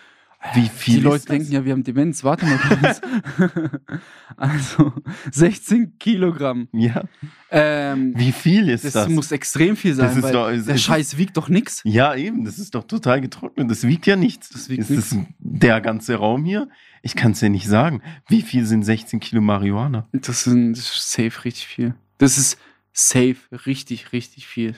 Wie 0.55 0.68
viel 0.68 0.96
Die 0.96 1.01
Leute 1.01 1.18
das? 1.27 1.37
denken 1.37 1.53
ja, 1.53 1.64
wir 1.64 1.72
haben 1.72 1.83
Demenz. 1.83 2.22
Warte 2.22 2.46
mal 2.46 2.59
kurz. 2.59 3.01
also 4.37 4.92
16 5.33 5.98
Kilogramm. 5.98 6.68
Ja. 6.72 7.05
Ähm, 7.51 8.12
Wie 8.16 8.31
viel 8.33 8.68
ist 8.68 8.85
das, 8.85 8.92
das? 8.92 9.09
muss 9.09 9.33
extrem 9.33 9.77
viel 9.77 9.94
sein, 9.94 10.07
Das 10.07 10.16
ist 10.16 10.22
weil 10.22 10.33
doch- 10.33 10.64
der 10.66 10.77
Scheiß 10.77 11.16
wiegt 11.18 11.37
doch 11.37 11.48
nichts. 11.48 11.81
ja, 11.85 12.14
eben, 12.14 12.44
das 12.44 12.59
ist 12.59 12.74
doch 12.74 12.85
total 12.85 13.20
getrocknet. 13.20 13.68
Das 13.70 13.83
wiegt 13.85 14.07
ja 14.07 14.14
nichts. 14.16 14.51
Das 14.51 14.68
wiegt 14.68 14.88
ist 14.88 15.12
das 15.12 15.18
der 15.38 15.81
ganze 15.81 16.14
Raum 16.16 16.44
hier? 16.44 16.68
Ich 17.03 17.16
kann 17.16 17.33
es 17.33 17.40
dir 17.40 17.51
nicht 17.51 17.66
sagen. 17.66 18.01
Wie 18.29 18.42
viel 18.42 18.64
sind 18.64 18.85
16 18.85 19.18
Kilo 19.20 19.40
Marihuana? 19.40 20.09
Das, 20.12 20.44
sind, 20.44 20.72
das 20.72 20.81
ist 20.90 21.11
safe 21.12 21.44
richtig 21.44 21.66
viel. 21.66 21.94
Das 22.18 22.38
ist 22.38 22.59
safe 22.92 23.37
richtig, 23.66 24.12
richtig 24.12 24.46
viel. 24.46 24.74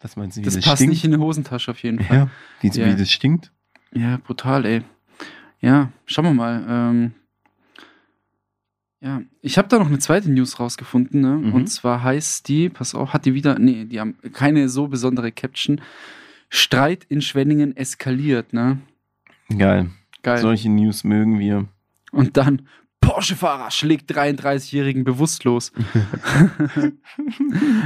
Was 0.00 0.16
meinst 0.16 0.36
du, 0.36 0.40
wie 0.40 0.44
Das 0.44 0.54
das, 0.54 0.64
passt 0.64 0.76
stinkt? 0.78 0.92
nicht 0.94 1.04
in 1.04 1.14
eine 1.14 1.22
Hosentasche 1.22 1.70
auf 1.70 1.82
jeden 1.82 2.00
Fall. 2.02 2.16
ja, 2.16 2.30
wie, 2.60 2.68
Ja. 2.68 2.86
wie 2.86 2.96
das 2.96 3.10
stinkt? 3.10 3.52
Ja, 3.94 4.18
brutal, 4.18 4.64
ey. 4.66 4.82
Ja, 5.60 5.90
schauen 6.04 6.26
wir 6.26 6.34
mal. 6.34 6.64
Ähm, 6.68 7.12
ja, 9.00 9.22
ich 9.40 9.58
habe 9.58 9.68
da 9.68 9.78
noch 9.78 9.86
eine 9.86 9.98
zweite 9.98 10.30
News 10.30 10.58
rausgefunden, 10.58 11.20
ne? 11.20 11.36
Mhm. 11.36 11.52
Und 11.52 11.66
zwar 11.68 12.02
heißt 12.02 12.48
die, 12.48 12.68
pass 12.68 12.94
auf, 12.94 13.12
hat 13.12 13.24
die 13.24 13.34
wieder, 13.34 13.58
nee, 13.58 13.84
die 13.84 14.00
haben 14.00 14.16
keine 14.32 14.68
so 14.68 14.88
besondere 14.88 15.30
Caption. 15.30 15.80
Streit 16.48 17.04
in 17.08 17.20
Schwenningen 17.20 17.76
eskaliert, 17.76 18.52
ne? 18.52 18.78
Geil. 19.56 19.90
Geil. 20.22 20.38
Solche 20.38 20.70
News 20.70 21.04
mögen 21.04 21.38
wir. 21.38 21.66
Und 22.12 22.36
dann 22.36 22.68
Porsche-Fahrer 23.06 23.70
schlägt 23.70 24.10
33-Jährigen 24.10 25.04
bewusstlos. 25.04 25.70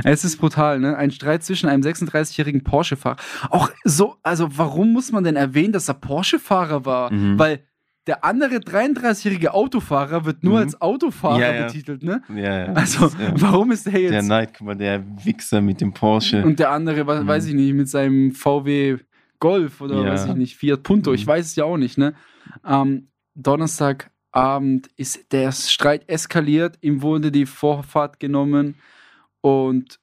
es 0.04 0.24
ist 0.24 0.36
brutal, 0.38 0.78
ne? 0.80 0.96
Ein 0.96 1.10
Streit 1.10 1.44
zwischen 1.44 1.68
einem 1.68 1.82
36-jährigen 1.82 2.64
Porsche-Fahrer. 2.64 3.16
Auch 3.50 3.70
so, 3.84 4.16
also 4.22 4.48
warum 4.56 4.92
muss 4.92 5.12
man 5.12 5.24
denn 5.24 5.36
erwähnen, 5.36 5.72
dass 5.72 5.88
er 5.88 5.94
Porsche-Fahrer 5.94 6.84
war? 6.84 7.12
Mhm. 7.12 7.38
Weil 7.38 7.60
der 8.06 8.24
andere 8.24 8.56
33-jährige 8.56 9.52
Autofahrer 9.52 10.24
wird 10.24 10.42
nur 10.42 10.54
Mhm. 10.54 10.58
als 10.60 10.80
Autofahrer 10.80 11.40
Ja, 11.40 11.54
ja. 11.54 11.66
betitelt, 11.66 12.02
ne? 12.02 12.22
Ja, 12.34 12.66
ja. 12.66 12.72
Also, 12.72 13.06
ist, 13.06 13.18
ja. 13.20 13.32
warum 13.34 13.70
ist 13.70 13.86
der 13.86 14.00
jetzt? 14.00 14.12
Der 14.12 14.22
Neid, 14.22 14.54
guck 14.56 14.66
mal, 14.66 14.76
der 14.76 15.04
Wichser 15.24 15.60
mit 15.60 15.80
dem 15.80 15.92
Porsche. 15.92 16.42
Und 16.44 16.58
der 16.58 16.70
andere, 16.70 17.06
was, 17.06 17.22
Mhm. 17.22 17.26
weiß 17.28 17.46
ich 17.46 17.54
nicht, 17.54 17.74
mit 17.74 17.88
seinem 17.88 18.32
VW 18.32 18.96
Golf 19.40 19.80
oder 19.82 20.04
weiß 20.04 20.26
ich 20.26 20.34
nicht, 20.34 20.56
Fiat 20.56 20.82
Punto, 20.82 21.12
ich 21.12 21.24
Mhm. 21.26 21.30
weiß 21.30 21.46
es 21.46 21.56
ja 21.56 21.64
auch 21.64 21.76
nicht, 21.76 21.98
ne? 21.98 22.14
Am 22.62 23.08
Donnerstagabend 24.32 24.88
ist 24.96 25.32
der 25.32 25.52
Streit 25.52 26.08
eskaliert, 26.08 26.78
ihm 26.80 27.02
wurde 27.02 27.30
die 27.32 27.46
Vorfahrt 27.46 28.20
genommen 28.20 28.74
und 29.40 29.98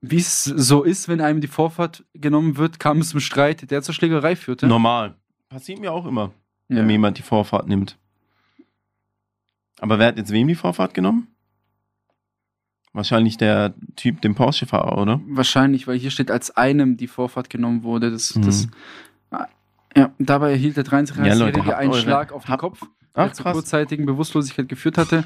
wie 0.00 0.16
es 0.18 0.44
so 0.44 0.84
ist, 0.84 1.08
wenn 1.08 1.20
einem 1.20 1.40
die 1.40 1.48
Vorfahrt 1.48 2.04
genommen 2.14 2.56
wird, 2.56 2.78
kam 2.78 2.98
es 2.98 3.10
zum 3.10 3.20
Streit, 3.20 3.70
der 3.70 3.82
zur 3.82 3.94
Schlägerei 3.94 4.36
führte. 4.36 4.66
Normal. 4.68 5.16
Passiert 5.48 5.80
mir 5.80 5.92
auch 5.92 6.06
immer, 6.06 6.32
ja. 6.68 6.76
wenn 6.76 6.86
mir 6.86 6.92
jemand 6.92 7.18
die 7.18 7.22
Vorfahrt 7.22 7.66
nimmt. 7.68 7.96
Aber 9.80 9.98
wer 9.98 10.08
hat 10.08 10.16
jetzt 10.18 10.30
wem 10.32 10.46
die 10.48 10.54
Vorfahrt 10.54 10.94
genommen? 10.94 11.28
Wahrscheinlich 12.92 13.36
der 13.36 13.74
Typ, 13.96 14.20
dem 14.22 14.34
Porsche-Fahrer, 14.34 14.98
oder? 14.98 15.20
Wahrscheinlich, 15.26 15.86
weil 15.86 15.98
hier 15.98 16.10
steht, 16.10 16.30
als 16.30 16.50
einem 16.56 16.96
die 16.96 17.06
Vorfahrt 17.06 17.50
genommen 17.50 17.82
wurde. 17.82 18.10
Das, 18.10 18.34
Mhm. 18.34 18.42
das, 18.42 18.68
ja, 19.96 20.12
dabei 20.18 20.50
erhielt 20.52 20.76
der 20.76 20.84
Ja, 20.84 20.90
33-Jährige 20.90 21.38
Leute, 21.44 21.64
habt 21.66 21.74
einen 21.78 21.90
eure- 21.90 22.00
Schlag 22.00 22.32
auf 22.32 22.44
den 22.44 22.50
habt- 22.52 22.60
Kopf, 22.60 22.86
Ach, 23.14 23.32
zur 23.32 23.46
kurzzeitigen 23.52 24.06
Bewusstlosigkeit 24.06 24.68
geführt 24.68 24.98
hatte. 24.98 25.24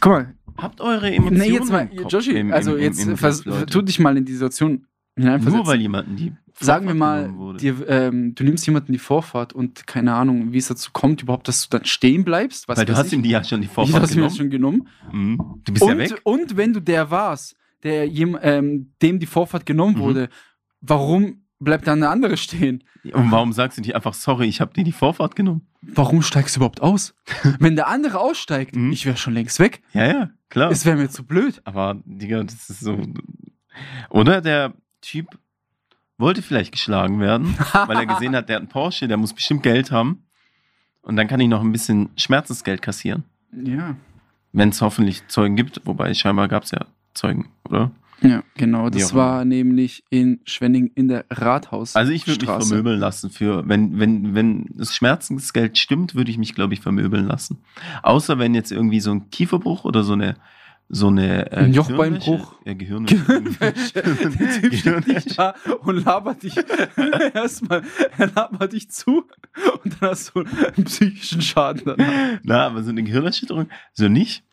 Guck 0.00 0.12
mal, 0.12 0.34
Habt 0.56 0.80
eure 0.80 1.08
Emotionen 1.08 1.38
nee, 1.38 1.52
jetzt 1.52 1.70
mal, 1.70 1.88
Joshi, 2.08 2.32
im- 2.32 2.48
im- 2.48 2.52
also 2.52 2.76
jetzt 2.76 3.00
im 3.04 3.16
vers- 3.16 3.44
tu 3.70 3.80
dich 3.80 4.00
mal 4.00 4.16
in 4.16 4.24
die 4.24 4.32
Situation 4.32 4.86
hineinversetzen. 5.16 5.56
Nur 5.56 5.66
weil 5.68 5.80
jemanden 5.80 6.16
die 6.16 6.32
Sagen 6.60 6.86
wir 6.88 6.96
Vorfahrt 6.96 7.36
mal, 7.36 7.56
dir, 7.56 7.88
ähm, 7.88 8.34
du 8.34 8.42
nimmst 8.42 8.66
jemanden 8.66 8.90
die 8.90 8.98
Vorfahrt 8.98 9.52
und 9.52 9.86
keine 9.86 10.14
Ahnung, 10.14 10.52
wie 10.52 10.58
es 10.58 10.66
dazu 10.66 10.90
kommt, 10.92 11.22
überhaupt, 11.22 11.46
dass 11.46 11.68
du 11.68 11.78
dann 11.78 11.86
stehen 11.86 12.24
bleibst. 12.24 12.66
Weil 12.66 12.84
du 12.84 12.96
hast 12.96 13.06
ich. 13.06 13.12
ihm 13.12 13.22
die 13.22 13.30
ja 13.30 13.44
schon 13.44 13.60
die 13.60 13.68
Ich 13.68 13.72
Vorfahrt 13.72 14.02
hast 14.02 14.10
mir 14.10 14.14
genommen. 14.16 14.28
das 14.30 14.36
schon 14.36 14.50
genommen. 14.50 14.88
Mhm. 15.12 15.60
Du 15.64 15.72
bist 15.72 15.84
ja 15.86 15.92
Und, 15.92 15.98
weg. 15.98 16.20
und 16.24 16.56
wenn 16.56 16.72
du 16.72 16.80
der 16.80 17.12
warst, 17.12 17.54
der 17.84 18.08
ähm, 18.42 18.90
dem 19.00 19.20
die 19.20 19.26
Vorfahrt 19.26 19.64
genommen 19.64 19.94
Mhm. 19.98 20.00
wurde, 20.00 20.28
warum 20.80 21.42
bleibt 21.60 21.86
dann 21.86 22.02
eine 22.02 22.10
andere 22.10 22.36
stehen? 22.36 22.84
Und 23.12 23.30
warum 23.30 23.52
sagst 23.52 23.78
du 23.78 23.82
nicht 23.82 23.94
einfach, 23.94 24.14
sorry, 24.14 24.46
ich 24.46 24.60
habe 24.60 24.72
dir 24.74 24.84
die 24.84 24.92
Vorfahrt 24.92 25.34
genommen? 25.36 25.66
Warum 25.82 26.22
steigst 26.22 26.56
du 26.56 26.58
überhaupt 26.60 26.82
aus? 26.82 27.14
Wenn 27.58 27.76
der 27.76 27.88
andere 27.88 28.20
aussteigt, 28.20 28.74
Mhm. 28.76 28.92
ich 28.92 29.06
wäre 29.06 29.16
schon 29.16 29.34
längst 29.34 29.58
weg. 29.60 29.82
Ja, 29.92 30.06
ja, 30.06 30.30
klar. 30.50 30.70
Es 30.70 30.84
wäre 30.84 30.96
mir 30.96 31.08
zu 31.08 31.24
blöd. 31.24 31.60
Aber, 31.64 31.96
Digga, 32.04 32.42
das 32.44 32.68
ist 32.70 32.80
so. 32.80 32.98
Oder 34.10 34.40
der 34.40 34.74
Typ 35.00 35.38
wollte 36.18 36.42
vielleicht 36.42 36.72
geschlagen 36.72 37.20
werden, 37.20 37.56
weil 37.72 37.96
er 37.96 38.06
gesehen 38.06 38.34
hat, 38.34 38.48
der 38.48 38.56
hat 38.56 38.62
einen 38.62 38.68
Porsche, 38.68 39.06
der 39.08 39.16
muss 39.16 39.32
bestimmt 39.32 39.62
Geld 39.62 39.90
haben. 39.92 40.24
Und 41.02 41.16
dann 41.16 41.28
kann 41.28 41.40
ich 41.40 41.48
noch 41.48 41.60
ein 41.62 41.72
bisschen 41.72 42.10
Schmerzensgeld 42.16 42.82
kassieren. 42.82 43.24
Ja. 43.52 43.96
Wenn 44.52 44.70
es 44.70 44.82
hoffentlich 44.82 45.26
Zeugen 45.28 45.56
gibt, 45.56 45.80
wobei 45.84 46.12
scheinbar 46.14 46.48
gab 46.48 46.64
es 46.64 46.72
ja 46.72 46.86
Zeugen, 47.14 47.48
oder? 47.68 47.90
Ja, 48.20 48.42
genau. 48.56 48.90
Das 48.90 49.12
immer. 49.12 49.20
war 49.20 49.44
nämlich 49.44 50.04
in 50.10 50.40
Schwenning 50.44 50.90
in 50.94 51.08
der 51.08 51.24
Rathaus. 51.30 51.94
Also 51.94 52.12
ich 52.12 52.26
würde 52.26 52.46
mich 52.46 52.66
vermöbeln 52.66 52.98
lassen 52.98 53.30
für, 53.30 53.68
wenn, 53.68 53.98
wenn, 53.98 54.34
wenn 54.34 54.66
das 54.74 54.94
Schmerzensgeld 54.94 55.78
stimmt, 55.78 56.14
würde 56.14 56.30
ich 56.30 56.38
mich, 56.38 56.54
glaube 56.54 56.74
ich, 56.74 56.80
vermöbeln 56.80 57.26
lassen. 57.26 57.58
Außer 58.02 58.38
wenn 58.38 58.54
jetzt 58.54 58.72
irgendwie 58.72 59.00
so 59.00 59.12
ein 59.12 59.30
Kieferbruch 59.30 59.84
oder 59.84 60.02
so 60.02 60.14
eine, 60.14 60.36
so 60.88 61.08
eine 61.08 61.52
äh, 61.52 61.56
Ein 61.56 61.74
Jochbeinbruch. 61.74 62.54
Ja, 62.64 62.74
Gehirnwäsche. 62.74 63.92
Der 63.94 64.60
Typ 64.60 64.74
steht 64.74 65.06
nicht 65.06 65.38
da 65.38 65.54
und 65.82 66.04
labert 66.04 66.42
dich 66.42 66.56
erstmal, 67.34 67.82
er 68.16 68.30
labert 68.34 68.72
dich 68.72 68.90
zu 68.90 69.24
und 69.84 70.00
dann 70.00 70.10
hast 70.10 70.32
du 70.34 70.40
einen 70.40 70.84
psychischen 70.84 71.42
Schaden 71.42 71.82
danach. 71.84 72.40
Na, 72.42 72.66
aber 72.66 72.82
so 72.82 72.90
eine 72.90 73.02
Gehirnerschütterung, 73.02 73.68
so 73.92 74.08
nicht. 74.08 74.44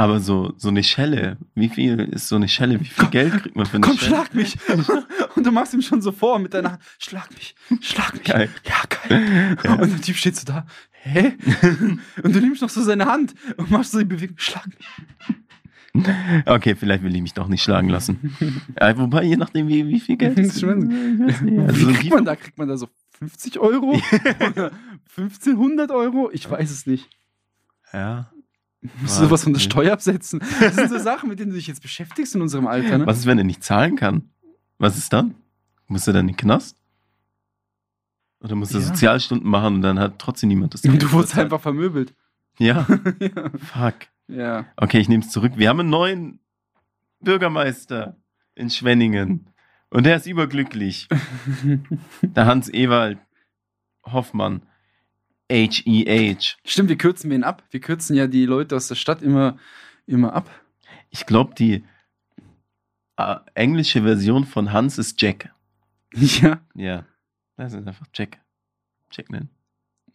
Aber 0.00 0.18
so, 0.20 0.54
so 0.56 0.68
eine 0.68 0.82
Schelle, 0.82 1.36
wie 1.54 1.68
viel 1.68 1.98
ist 2.00 2.28
so 2.28 2.36
eine 2.36 2.48
Schelle? 2.48 2.80
Wie 2.80 2.86
viel 2.86 3.08
Geld 3.08 3.34
kriegt 3.42 3.54
man 3.54 3.66
für 3.66 3.76
eine 3.76 3.86
Komm, 3.86 3.98
Schelle? 3.98 4.10
schlag 4.16 4.34
mich! 4.34 4.56
Und 5.36 5.44
du 5.46 5.52
machst 5.52 5.74
ihm 5.74 5.82
schon 5.82 6.00
so 6.00 6.10
vor 6.10 6.38
mit 6.38 6.54
deiner 6.54 6.72
Hand, 6.72 6.82
schlag 6.98 7.28
mich, 7.34 7.54
schlag 7.82 8.14
mich. 8.14 8.24
Geil. 8.24 8.48
Ja, 8.66 9.08
geil. 9.08 9.56
Und 9.78 9.92
der 9.92 10.00
Typ 10.00 10.16
steht 10.16 10.36
so 10.36 10.46
da, 10.46 10.66
hä? 10.90 11.36
Und 12.22 12.34
du 12.34 12.40
nimmst 12.40 12.62
noch 12.62 12.70
so 12.70 12.82
seine 12.82 13.04
Hand 13.06 13.34
und 13.58 13.70
machst 13.70 13.92
so 13.92 13.98
die 13.98 14.06
Bewegung, 14.06 14.38
schlag 14.38 14.66
mich. 14.68 16.46
Okay, 16.46 16.74
vielleicht 16.76 17.02
will 17.02 17.14
ich 17.14 17.20
mich 17.20 17.34
doch 17.34 17.48
nicht 17.48 17.62
schlagen 17.62 17.88
lassen. 17.90 18.34
ja, 18.80 18.96
wobei, 18.96 19.24
je 19.24 19.36
nachdem, 19.36 19.68
wie, 19.68 19.86
wie 19.86 20.00
viel 20.00 20.16
Geld 20.16 20.38
Das 20.38 20.46
ist 20.54 20.60
schon- 20.60 21.30
also 21.66 21.80
so 21.80 21.88
Wie 21.88 21.92
kriegt 21.94 22.14
man 22.14 22.24
da? 22.24 22.36
Kriegt 22.36 22.56
man 22.58 22.68
da 22.68 22.76
so 22.76 22.88
50 23.18 23.58
Euro? 23.58 24.00
Oder 24.50 24.70
1500 25.16 25.90
Euro? 25.90 26.30
Ich 26.32 26.48
weiß 26.50 26.70
es 26.70 26.86
nicht. 26.86 27.08
Ja. 27.92 28.30
Musst 29.02 29.18
du 29.20 29.24
sowas 29.24 29.44
von 29.44 29.52
der 29.52 29.60
Steuer 29.60 29.92
absetzen? 29.92 30.40
Das 30.60 30.74
sind 30.74 30.88
so 30.90 30.98
Sachen, 30.98 31.28
mit 31.28 31.38
denen 31.38 31.50
du 31.50 31.56
dich 31.56 31.66
jetzt 31.66 31.82
beschäftigst 31.82 32.34
in 32.34 32.40
unserem 32.40 32.66
Alter, 32.66 32.98
ne? 32.98 33.06
Was 33.06 33.18
ist, 33.18 33.26
wenn 33.26 33.38
er 33.38 33.44
nicht 33.44 33.62
zahlen 33.62 33.96
kann? 33.96 34.30
Was 34.78 34.96
ist 34.96 35.12
dann? 35.12 35.34
Muss 35.86 36.06
er 36.06 36.14
dann 36.14 36.20
in 36.28 36.34
den 36.34 36.36
Knast? 36.36 36.76
Oder 38.40 38.54
muss 38.54 38.72
er 38.72 38.80
Ja. 38.80 38.86
Sozialstunden 38.86 39.48
machen 39.48 39.76
und 39.76 39.82
dann 39.82 39.98
hat 39.98 40.18
trotzdem 40.18 40.48
niemand 40.48 40.72
das 40.72 40.80
Du 40.82 40.88
Geld 40.90 41.12
wurdest 41.12 41.32
bezahlt? 41.32 41.44
einfach 41.46 41.60
vermöbelt. 41.60 42.14
Ja, 42.58 42.86
ja. 43.20 43.50
fuck. 43.58 43.94
ja. 44.28 44.66
Okay, 44.76 44.98
ich 44.98 45.08
nehme 45.10 45.22
es 45.24 45.30
zurück. 45.30 45.52
Wir 45.56 45.68
haben 45.68 45.80
einen 45.80 45.90
neuen 45.90 46.40
Bürgermeister 47.20 48.16
in 48.54 48.70
Schwenningen. 48.70 49.46
Und 49.90 50.04
der 50.04 50.16
ist 50.16 50.26
überglücklich. 50.26 51.08
Der 52.22 52.46
Hans 52.46 52.72
Ewald 52.72 53.18
Hoffmann. 54.04 54.62
H-E-H. 55.50 56.56
Stimmt, 56.64 56.88
wir 56.88 56.96
kürzen 56.98 57.30
wen 57.30 57.44
ab. 57.44 57.62
Wir 57.70 57.80
kürzen 57.80 58.14
ja 58.16 58.26
die 58.26 58.46
Leute 58.46 58.76
aus 58.76 58.88
der 58.88 58.94
Stadt 58.94 59.20
immer, 59.22 59.58
immer 60.06 60.32
ab. 60.32 60.48
Ich 61.10 61.26
glaube, 61.26 61.54
die 61.54 61.84
äh, 63.16 63.36
englische 63.54 64.02
Version 64.02 64.44
von 64.44 64.72
Hans 64.72 64.98
ist 64.98 65.20
Jack. 65.20 65.52
Ja. 66.14 66.60
Ja. 66.74 67.04
Das 67.56 67.72
ist 67.72 67.86
einfach 67.86 68.06
Jack. 68.14 68.38
Jack 69.12 69.30
nennen. 69.30 69.48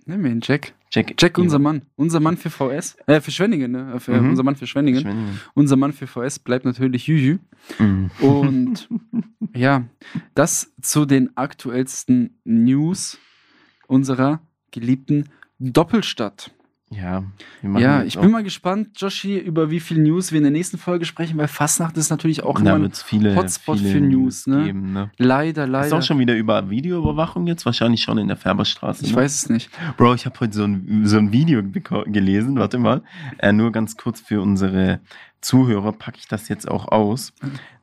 Nimm 0.06 0.26
ihn, 0.26 0.40
Jack. 0.44 0.74
Jack, 0.92 1.14
Jack, 1.20 1.38
unser 1.38 1.58
Mann. 1.60 1.84
Unser 1.96 2.20
Mann 2.20 2.38
für 2.38 2.50
VS. 2.50 2.96
Äh, 3.08 3.22
für 3.22 3.32
Schwenningen, 3.32 3.72
ne? 3.72 4.00
Für, 4.00 4.20
Mhm. 4.22 4.30
Unser 4.30 4.44
Mann 4.44 4.56
für 4.56 4.68
Schwenningen. 4.68 5.02
Schwenningen. 5.02 5.40
Unser 5.54 5.76
Mann 5.78 5.94
für 5.94 6.08
VS 6.08 6.40
bleibt 6.40 6.66
natürlich 6.66 7.08
Jüjü. 7.08 7.40
Mhm. 7.80 8.12
Und 8.22 8.90
ja, 9.56 9.86
das 10.36 10.74
zu 10.82 11.06
den 11.06 11.36
aktuellsten 11.38 12.40
News 12.44 13.18
unserer 13.88 14.42
geliebten 14.80 15.30
Doppelstadt. 15.60 16.52
Ja, 16.92 17.24
Ja, 17.64 18.04
ich 18.04 18.18
bin 18.18 18.30
mal 18.30 18.44
gespannt, 18.44 18.90
Joshi, 19.02 19.40
über 19.40 19.72
wie 19.72 19.80
viel 19.80 19.98
News 19.98 20.32
wir 20.32 20.38
in 20.38 20.44
der 20.44 20.52
nächsten 20.52 20.78
Folge 20.78 21.06
sprechen, 21.06 21.36
weil 21.38 21.48
Fastnacht 21.48 21.98
ist 21.98 22.12
natürlich 22.12 22.44
auch 22.44 22.60
immer 22.60 22.76
ein 22.76 22.92
viele, 22.92 23.36
Hotspot 23.36 23.80
viele 23.80 23.92
für 23.92 24.02
News, 24.02 24.46
ne? 24.46 24.66
geben. 24.66 24.94
Ne? 24.94 25.10
leider, 25.18 25.64
Ist 25.64 25.70
leider. 25.72 25.98
auch 25.98 26.04
schon 26.04 26.20
wieder 26.20 26.36
über 26.36 26.70
Videoüberwachung 26.70 27.48
jetzt? 27.48 27.66
Wahrscheinlich 27.66 28.04
schon 28.04 28.20
in 28.20 28.28
der 28.28 28.38
Färberstraße. 28.38 29.04
ich 29.04 29.12
ne? 29.12 29.18
weiß 29.18 29.34
es 29.34 29.50
nicht. 29.50 29.72
Bro, 29.98 30.14
ich 30.14 30.28
habe 30.28 30.40
heute 30.40 30.54
so 30.54 30.64
ein, 30.64 31.02
so 31.06 31.18
ein 31.18 31.32
Video 31.32 31.64
gelesen. 31.64 32.60
Warte 32.60 32.78
mal. 32.78 33.02
Äh, 33.40 33.52
nur 33.52 33.72
ganz 33.72 33.98
kurz 33.98 34.22
für 34.22 34.42
unsere 34.42 35.00
Zuhörer 35.42 35.92
packe 35.92 36.20
ich 36.20 36.28
das 36.28 36.50
jetzt 36.50 36.70
auch 36.70 36.88
aus. 36.88 37.34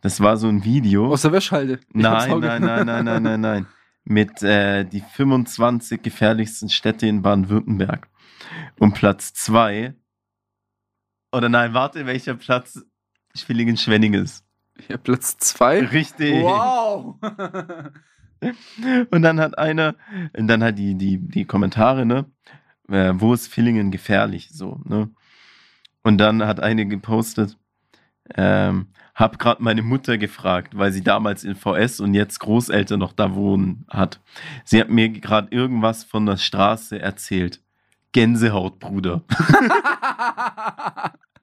Das 0.01 0.21
war 0.21 0.37
so 0.37 0.49
ein 0.49 0.65
Video. 0.65 1.13
Aus 1.13 1.23
der 1.23 1.33
Wäschhalde. 1.33 1.81
Nein, 1.93 2.41
nein, 2.41 2.63
nein, 2.63 2.87
nein, 2.87 3.05
nein, 3.05 3.23
nein, 3.23 3.41
nein. 3.41 3.67
Mit 4.05 4.43
äh, 4.43 4.85
die 4.85 5.01
25 5.01 6.03
gefährlichsten 6.03 6.69
Städte 6.69 7.07
in 7.07 7.23
Baden-Württemberg. 7.23 8.09
Und 8.79 8.95
Platz 8.95 9.33
2. 9.35 9.95
Oder 11.33 11.49
nein, 11.49 11.73
warte, 11.73 12.07
welcher 12.07 12.35
Platz 12.35 12.85
Schwillingen-Schwenning 13.35 14.15
ist. 14.15 14.45
Ja, 14.89 14.97
Platz 14.97 15.37
zwei. 15.39 15.81
Richtig. 15.81 16.43
Wow! 16.43 17.17
Und 19.11 19.23
dann 19.23 19.39
hat 19.39 19.57
einer, 19.57 19.95
und 20.37 20.49
dann 20.49 20.65
hat 20.65 20.77
die, 20.77 20.97
die, 20.97 21.19
die 21.19 21.45
Kommentare, 21.45 22.05
ne? 22.05 22.27
Äh, 22.89 23.13
wo 23.15 23.33
ist 23.35 23.47
Villingen 23.47 23.93
gefährlich? 23.93 24.49
So, 24.53 24.81
ne? 24.85 25.11
Und 26.03 26.19
dann 26.19 26.45
hat 26.45 26.59
eine 26.59 26.87
gepostet, 26.87 27.57
ähm, 28.37 28.89
hab 29.15 29.39
gerade 29.39 29.63
meine 29.63 29.83
Mutter 29.83 30.19
gefragt, 30.19 30.77
weil 30.77 30.93
sie 30.93 31.03
damals 31.03 31.45
in 31.45 31.55
VS 31.55 32.01
und 32.01 32.15
jetzt 32.15 32.41
Großeltern 32.41 32.99
noch 32.99 33.13
da 33.13 33.35
wohnen 33.35 33.85
hat. 33.89 34.21
Sie 34.65 34.81
hat 34.81 34.89
mir 34.89 35.11
gerade 35.11 35.49
irgendwas 35.51 36.05
von 36.05 36.27
der 36.27 36.39
Straße 36.39 36.99
erzählt. 36.99 37.61
Gänsehaut, 38.13 38.79
Bruder. 38.79 39.23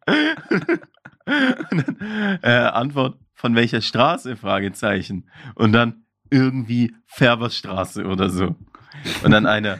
Dann, 0.05 0.79
äh, 2.41 2.49
Antwort 2.49 3.19
von 3.33 3.55
welcher 3.55 3.81
Straße? 3.81 4.35
Fragezeichen. 4.35 5.29
Und 5.55 5.73
dann 5.73 6.05
irgendwie 6.29 6.95
Färberstraße 7.05 8.05
oder 8.05 8.29
so. 8.29 8.55
Und 9.23 9.31
dann 9.31 9.45
einer, 9.45 9.79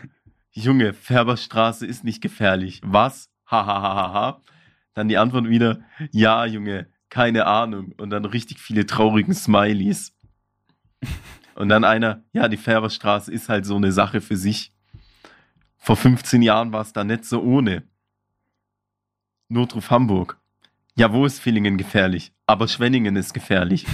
Junge, 0.52 0.93
Färberstraße 0.93 1.86
ist 1.86 2.04
nicht 2.04 2.22
gefährlich. 2.22 2.82
Was? 2.84 3.30
Hahaha. 3.45 4.41
Dann 4.93 5.08
die 5.08 5.17
Antwort 5.17 5.48
wieder, 5.48 5.80
ja, 6.12 6.45
Junge, 6.45 6.88
keine 7.10 7.45
Ahnung. 7.45 7.93
Und 7.98 8.10
dann 8.10 8.26
richtig 8.26 8.60
viele 8.60 8.86
traurigen 8.86 9.34
Smileys. 9.34 10.13
Und 11.56 11.69
dann 11.69 11.84
einer, 11.84 12.24
ja, 12.34 12.48
die 12.48 12.58
Färberstraße 12.58 13.32
ist 13.32 13.50
halt 13.50 13.65
so 13.65 13.76
eine 13.76 13.91
Sache 13.91 14.22
für 14.22 14.38
sich. 14.38 14.74
Vor 15.78 15.95
15 15.95 16.41
Jahren 16.41 16.72
war 16.72 16.82
es 16.82 16.93
da 16.93 17.04
nicht 17.04 17.26
so 17.26 17.41
ohne. 17.41 17.84
Notruf 19.48 19.89
Hamburg. 19.89 20.38
Ja, 20.95 21.12
wo 21.12 21.26
ist 21.26 21.39
Villingen 21.39 21.78
gefährlich? 21.78 22.34
Aber 22.45 22.67
Schwenningen 22.67 23.15
ist 23.15 23.34
gefährlich. 23.34 23.86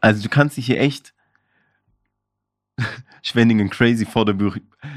Also 0.00 0.22
du 0.22 0.28
kannst 0.28 0.56
dich 0.56 0.66
hier 0.66 0.80
echt 0.80 1.14
Schwenningen 3.22 3.70
crazy 3.70 4.04
vor 4.04 4.24
der 4.24 4.34
Bü 4.34 4.52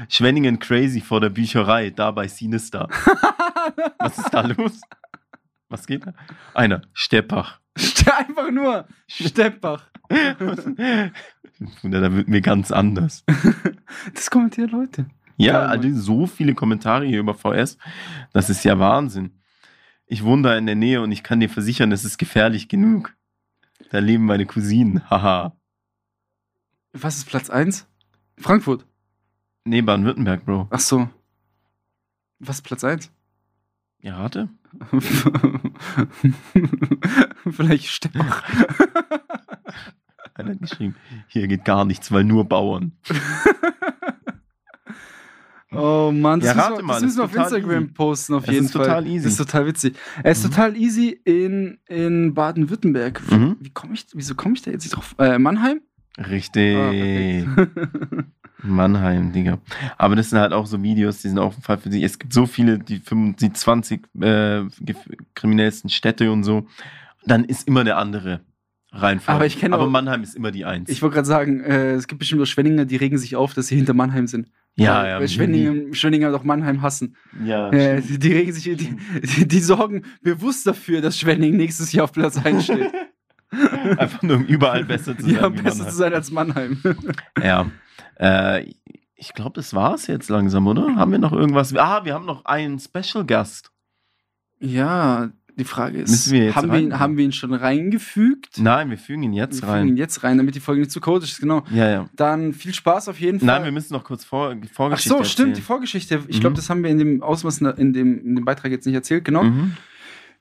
Schwenningen 0.08 0.58
crazy 0.58 1.00
vor 1.00 1.20
der 1.20 1.30
Bücherei, 1.30 1.90
da 1.90 2.10
bei 2.10 2.28
Sinister. 2.28 2.88
Was 3.98 4.18
ist 4.18 4.32
da 4.32 4.42
los? 4.42 4.80
Was 5.70 5.86
geht 5.86 6.06
da? 6.06 6.12
Einer, 6.52 6.82
Steppach. 6.92 7.60
Einfach 8.18 8.50
nur 8.50 8.86
Steppbach. 9.06 9.88
Und 10.10 11.12
da 11.92 12.12
wird 12.12 12.28
mir 12.28 12.40
ganz 12.42 12.70
anders. 12.70 13.24
Das 14.14 14.30
kommentieren 14.30 14.70
Leute. 14.70 15.06
Ja, 15.36 15.52
Ja, 15.52 15.66
also 15.66 15.88
so 15.92 16.26
viele 16.26 16.54
Kommentare 16.54 17.04
hier 17.06 17.18
über 17.20 17.34
VS. 17.34 17.76
Das 18.32 18.48
ist 18.50 18.64
ja 18.64 18.78
Wahnsinn. 18.78 19.40
Ich 20.06 20.22
wohne 20.24 20.42
da 20.42 20.56
in 20.56 20.66
der 20.66 20.76
Nähe 20.76 21.02
und 21.02 21.10
ich 21.12 21.22
kann 21.22 21.40
dir 21.40 21.48
versichern, 21.48 21.90
es 21.92 22.04
ist 22.04 22.18
gefährlich 22.18 22.68
genug. 22.68 23.16
Da 23.90 23.98
leben 23.98 24.26
meine 24.26 24.46
Cousinen. 24.46 25.08
Haha. 25.10 25.56
Was 26.92 27.16
ist 27.18 27.26
Platz 27.28 27.50
1? 27.50 27.86
Frankfurt. 28.38 28.86
Nee, 29.64 29.82
Baden-Württemberg, 29.82 30.44
Bro. 30.44 30.68
Ach 30.70 30.80
so. 30.80 31.08
Was 32.38 32.56
ist 32.56 32.62
Platz 32.62 32.84
1? 32.84 33.10
Ja, 34.02 34.16
rate. 34.16 34.48
Vielleicht. 37.50 38.08
Einer 40.34 40.50
hat 40.52 40.60
geschrieben, 40.60 40.94
hier 41.28 41.48
geht 41.48 41.64
gar 41.64 41.84
nichts, 41.84 42.12
weil 42.12 42.24
nur 42.24 42.44
Bauern. 42.48 42.92
Oh 45.72 46.10
Mann, 46.12 46.40
das 46.40 46.48
Ja, 46.48 46.54
müssen 46.70 46.78
wir, 46.78 46.82
mal, 46.82 46.94
das 46.94 47.02
müssen 47.04 47.18
wir 47.18 47.24
ist 47.26 47.30
auf 47.30 47.36
Instagram 47.52 47.84
easy. 47.84 47.92
posten, 47.94 48.34
auf 48.34 48.48
Es 48.48 48.54
jeden 48.54 48.68
Fall. 48.68 48.86
total 48.86 49.06
easy. 49.06 49.22
Das 49.22 49.32
ist 49.34 49.38
total 49.38 49.66
witzig. 49.68 49.96
Es 50.24 50.38
ist 50.38 50.44
Mhm. 50.44 50.50
total 50.50 50.76
easy 50.76 51.20
in, 51.24 51.78
in 51.86 52.34
Baden-Württemberg. 52.34 53.22
Mhm. 53.30 53.56
Wie 53.60 53.70
komme 53.70 53.94
ich, 53.94 54.04
wieso 54.12 54.34
komme 54.34 54.54
ich 54.56 54.62
da 54.62 54.72
jetzt 54.72 54.82
nicht 54.82 54.96
drauf? 54.96 55.14
Äh, 55.18 55.38
Mannheim? 55.38 55.80
Richtig. 56.18 56.76
Ah. 56.76 56.90
Mannheim, 58.62 59.32
Digga. 59.32 59.58
Aber 59.98 60.16
das 60.16 60.30
sind 60.30 60.38
halt 60.38 60.52
auch 60.52 60.66
so 60.66 60.82
Videos, 60.82 61.22
die 61.22 61.28
sind 61.28 61.38
auch 61.38 61.56
ein 61.56 61.62
Fall 61.62 61.78
für 61.78 61.90
sich. 61.90 62.02
Es 62.02 62.18
gibt 62.18 62.32
so 62.32 62.46
viele, 62.46 62.78
die, 62.78 62.98
25 62.98 63.48
die 63.48 63.52
20 63.52 64.02
äh, 64.20 64.62
kriminellsten 65.34 65.90
Städte 65.90 66.30
und 66.32 66.44
so. 66.44 66.66
Dann 67.24 67.44
ist 67.44 67.66
immer 67.68 67.84
der 67.84 67.98
andere 67.98 68.40
Reihenfolge. 68.92 69.36
Aber 69.36 69.46
ich 69.46 69.58
kenne 69.60 69.74
Aber 69.74 69.84
auch- 69.84 69.90
Mannheim 69.90 70.22
ist 70.22 70.34
immer 70.34 70.50
die 70.50 70.64
Eins. 70.64 70.88
ich 70.90 71.00
wollte 71.02 71.14
gerade 71.14 71.28
sagen, 71.28 71.60
äh, 71.60 71.92
es 71.92 72.08
gibt 72.08 72.18
bestimmt 72.18 72.42
auch 72.42 72.46
Schwenninger, 72.46 72.84
die 72.86 72.96
regen 72.96 73.18
sich 73.18 73.36
auf, 73.36 73.54
dass 73.54 73.68
sie 73.68 73.76
hinter 73.76 73.94
Mannheim 73.94 74.26
sind. 74.26 74.48
ja, 74.74 75.02
weil, 75.02 75.08
ja. 75.10 75.20
Weil 75.20 75.28
Schwenninger, 75.28 75.94
Schwenninger 75.94 76.30
doch 76.32 76.42
Mannheim 76.44 76.82
hassen. 76.82 77.16
Ja, 77.44 77.70
Äh, 77.70 78.00
die, 78.02 78.18
die 78.18 78.32
regen 78.32 78.52
sich, 78.52 78.64
die, 78.64 78.96
die, 79.22 79.46
die 79.46 79.60
sorgen 79.60 80.02
bewusst 80.22 80.66
dafür, 80.66 81.00
dass 81.02 81.18
Schwenning 81.18 81.56
nächstes 81.56 81.92
Jahr 81.92 82.04
auf 82.04 82.12
Platz 82.12 82.36
1 82.44 82.64
steht. 82.64 82.90
Einfach 83.98 84.22
nur 84.22 84.36
um 84.36 84.44
überall 84.44 84.84
besser 84.84 85.16
zu 85.16 85.24
sein. 85.24 85.34
Ja, 85.34 85.48
besser 85.48 85.62
Mannheim. 85.78 85.88
zu 85.90 85.96
sein 85.96 86.14
als 86.14 86.30
Mannheim. 86.30 86.78
Ja. 87.42 87.70
Äh, 88.18 88.72
ich 89.14 89.34
glaube, 89.34 89.52
das 89.54 89.74
war's 89.74 90.06
jetzt 90.06 90.28
langsam, 90.30 90.66
oder? 90.66 90.96
Haben 90.96 91.12
wir 91.12 91.18
noch 91.18 91.32
irgendwas? 91.32 91.74
Ah, 91.76 92.04
wir 92.04 92.14
haben 92.14 92.24
noch 92.26 92.44
einen 92.46 92.78
Special 92.78 93.24
Gast. 93.26 93.70
ja, 94.60 95.30
die 95.58 95.64
Frage 95.64 95.98
ist, 96.00 96.30
wir 96.30 96.54
haben, 96.54 96.72
wir 96.72 96.78
ihn, 96.78 96.92
rein? 96.92 97.00
haben 97.00 97.16
wir 97.18 97.24
ihn 97.24 97.32
schon 97.32 97.52
reingefügt? 97.52 98.56
Nein, 98.58 98.88
wir 98.88 98.96
fügen 98.96 99.24
ihn 99.24 99.34
jetzt 99.34 99.60
wir 99.60 99.68
fügen 99.68 99.80
ihn 99.82 99.88
rein. 99.90 99.96
jetzt 99.98 100.22
rein, 100.24 100.38
damit 100.38 100.54
die 100.54 100.60
Folge 100.60 100.80
nicht 100.80 100.90
zu 100.92 101.00
chaotisch 101.02 101.32
ist, 101.32 101.40
genau. 101.40 101.64
Ja, 101.70 101.90
ja. 101.90 102.08
Dann 102.16 102.54
viel 102.54 102.72
Spaß 102.72 103.08
auf 103.08 103.20
jeden 103.20 103.40
Fall. 103.40 103.46
Nein, 103.46 103.64
wir 103.64 103.72
müssen 103.72 103.92
noch 103.92 104.04
kurz 104.04 104.24
vor, 104.24 104.54
Ach 104.58 104.68
Vorgeschichte 104.72 105.08
so, 105.18 105.22
stimmt, 105.24 105.58
die. 105.58 105.60
Vorgeschichte. 105.60 106.22
Ich 106.28 106.36
Mhm. 106.36 106.40
glaube, 106.40 106.56
das 106.56 106.70
haben 106.70 106.82
wir 106.82 106.88
in 106.90 106.98
dem 106.98 107.22
Ausmaß 107.22 107.60
in 107.76 107.92
dem, 107.92 108.24
in 108.24 108.36
dem 108.36 108.44
Beitrag 108.46 108.70
jetzt 108.70 108.86
nicht 108.86 108.94
erzählt, 108.94 109.22
genau. 109.24 109.42
Mhm. 109.42 109.76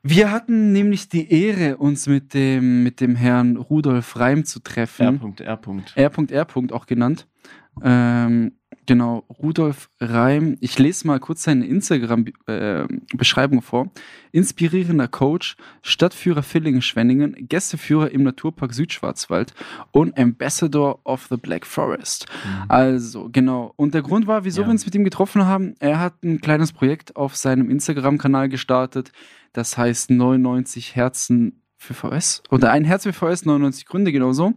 Wir 0.02 0.32
hatten 0.32 0.72
nämlich 0.72 1.10
die 1.10 1.30
Ehre, 1.32 1.78
uns 1.78 2.08
mit 2.08 2.34
dem, 2.34 2.84
mit 2.84 3.02
dem 3.02 3.16
Herrn 3.16 3.58
Rudolf 3.58 4.18
Reim 4.18 4.46
zu 4.46 4.60
treffen. 4.62 5.20
R. 5.40 5.60
R. 5.96 6.12
R.R. 6.18 6.48
auch 6.74 6.86
genannt. 6.86 7.28
Ähm, 7.84 8.54
genau, 8.86 9.26
Rudolf 9.42 9.90
Reim. 10.00 10.58
Ich 10.62 10.80
lese 10.80 11.06
mal 11.06 11.20
kurz 11.20 11.44
seine 11.44 11.66
Instagram-Beschreibung 11.66 13.62
vor. 13.62 13.92
Inspirierender 14.32 15.08
Coach, 15.10 15.58
Stadtführer 15.82 16.44
Villingen-Schwenningen, 16.44 17.36
Gästeführer 17.50 18.12
im 18.12 18.24
Naturpark 18.24 18.74
Südschwarzwald 18.74 19.54
und 19.92 20.18
Ambassador 20.18 21.00
of 21.04 21.28
the 21.30 21.38
Black 21.38 21.66
Forest. 21.66 22.26
Also, 22.70 23.30
genau. 23.32 23.74
Und 23.76 23.94
der 23.94 24.02
Grund 24.02 24.28
war, 24.28 24.46
wieso 24.46 24.62
Ja. 24.62 24.68
wir 24.68 24.72
uns 24.72 24.86
mit 24.86 24.96
ihm 24.96 25.04
getroffen 25.04 25.46
haben, 25.46 25.76
er 25.80 26.00
hat 26.00 26.24
ein 26.24 26.40
kleines 26.42 26.72
Projekt 26.72 27.16
auf 27.16 27.36
seinem 27.36 27.70
Instagram-Kanal 27.70 28.48
gestartet. 28.50 29.12
Das 29.54 29.78
heißt 29.78 30.10
99 30.12 30.96
Herzen 30.96 31.62
für 31.78 31.94
VS. 31.94 32.44
Oder 32.52 32.72
ein 32.72 32.84
Herz 32.86 33.04
für 33.04 33.14
VS, 33.14 33.46
99 33.46 33.86
Gründe, 33.86 34.12
genau 34.12 34.32
so. 34.34 34.54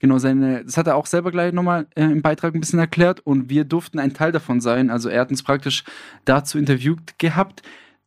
Genau, 0.00 0.18
seine, 0.18 0.64
das 0.64 0.76
hat 0.76 0.86
er 0.86 0.96
auch 0.96 1.06
selber 1.06 1.30
gleich 1.30 1.52
nochmal 1.52 1.86
äh, 1.94 2.04
im 2.04 2.20
Beitrag 2.20 2.54
ein 2.54 2.60
bisschen 2.60 2.78
erklärt 2.78 3.20
und 3.20 3.48
wir 3.48 3.64
durften 3.64 3.98
ein 3.98 4.12
Teil 4.12 4.32
davon 4.32 4.60
sein. 4.60 4.90
Also 4.90 5.08
er 5.08 5.20
hat 5.22 5.30
uns 5.30 5.42
praktisch 5.42 5.84
dazu 6.24 6.58
interviewt 6.58 7.18
gehabt. 7.18 7.62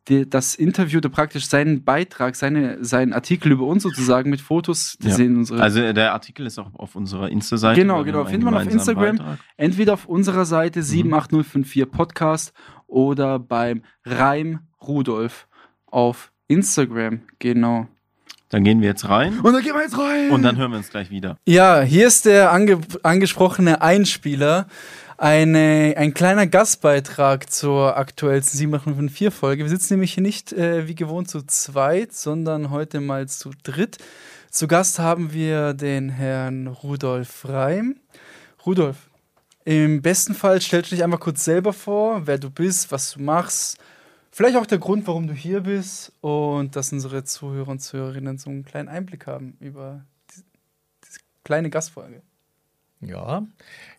Die, 0.08 0.28
das 0.28 0.54
Interview, 0.54 1.00
der 1.00 1.08
praktisch 1.10 1.46
seinen 1.48 1.84
Beitrag, 1.84 2.34
seine, 2.36 2.82
seinen 2.82 3.12
Artikel 3.12 3.52
über 3.52 3.66
uns 3.66 3.82
sozusagen 3.82 4.30
mit 4.30 4.40
Fotos, 4.40 4.96
die 5.02 5.08
Ja. 5.08 5.14
sehen 5.14 5.36
unsere 5.36 5.60
Also 5.62 5.92
der 5.92 6.12
Artikel 6.14 6.46
ist 6.46 6.58
auch 6.58 6.72
auf 6.74 6.94
unserer 6.94 7.28
Insta-Seite. 7.30 7.80
Genau, 7.80 8.04
genau. 8.04 8.24
Findet 8.24 8.44
man 8.44 8.54
auf 8.54 8.70
Instagram. 8.72 9.16
Beitrag. 9.16 9.38
entweder 9.56 9.94
auf 9.94 10.06
unserer 10.06 10.40
Mhm. 10.40 10.44
Seite 10.46 10.82
78054 10.82 11.90
Podcast 11.90 12.52
oder 12.86 13.38
beim 13.38 13.82
Reim 14.04 14.60
Rudolf 14.80 15.47
auf 15.90 16.30
Instagram. 16.48 17.20
Genau. 17.38 17.86
Dann 18.50 18.64
gehen 18.64 18.80
wir 18.80 18.88
jetzt 18.88 19.06
rein 19.08 19.40
Und 19.40 19.52
dann 19.52 19.62
gehen 19.62 19.74
wir 19.74 19.82
jetzt 19.82 19.98
rein. 19.98 20.30
und 20.30 20.42
dann 20.42 20.56
hören 20.56 20.70
wir 20.70 20.78
uns 20.78 20.88
gleich 20.88 21.10
wieder. 21.10 21.36
Ja, 21.44 21.82
hier 21.82 22.06
ist 22.06 22.24
der 22.24 22.50
ange 22.52 22.80
angesprochene 23.02 23.82
Einspieler. 23.82 24.66
Eine, 25.18 25.94
ein 25.96 26.14
kleiner 26.14 26.46
Gastbeitrag 26.46 27.50
zur 27.50 27.96
aktuellsten 27.96 28.56
754 28.56 29.34
Folge. 29.34 29.64
Wir 29.64 29.68
sitzen 29.68 29.94
nämlich 29.94 30.14
hier 30.14 30.22
nicht 30.22 30.52
äh, 30.52 30.86
wie 30.86 30.94
gewohnt 30.94 31.28
zu 31.28 31.42
zweit, 31.42 32.12
sondern 32.12 32.70
heute 32.70 33.00
mal 33.00 33.28
zu 33.28 33.50
dritt. 33.64 33.98
Zu 34.50 34.68
Gast 34.68 34.98
haben 35.00 35.32
wir 35.32 35.74
den 35.74 36.08
Herrn 36.08 36.68
Rudolf 36.68 37.46
Reim. 37.48 37.96
Rudolf, 38.64 38.96
im 39.64 40.00
besten 40.00 40.34
Fall 40.34 40.60
stellst 40.62 40.92
du 40.92 40.94
dich 40.94 41.04
einfach 41.04 41.20
kurz 41.20 41.44
selber 41.44 41.72
vor, 41.72 42.26
wer 42.26 42.38
du 42.38 42.48
bist, 42.48 42.90
was 42.92 43.12
du 43.12 43.20
machst. 43.20 43.76
Vielleicht 44.38 44.56
auch 44.56 44.66
der 44.66 44.78
Grund, 44.78 45.08
warum 45.08 45.26
du 45.26 45.34
hier 45.34 45.62
bist 45.62 46.12
und 46.20 46.76
dass 46.76 46.92
unsere 46.92 47.24
Zuhörer 47.24 47.70
und 47.70 47.80
Zuhörerinnen 47.80 48.38
so 48.38 48.50
einen 48.50 48.64
kleinen 48.64 48.88
Einblick 48.88 49.26
haben 49.26 49.56
über 49.58 50.04
die, 50.30 50.42
diese 51.04 51.18
kleine 51.42 51.70
Gastfolge. 51.70 52.22
Ja, 53.00 53.44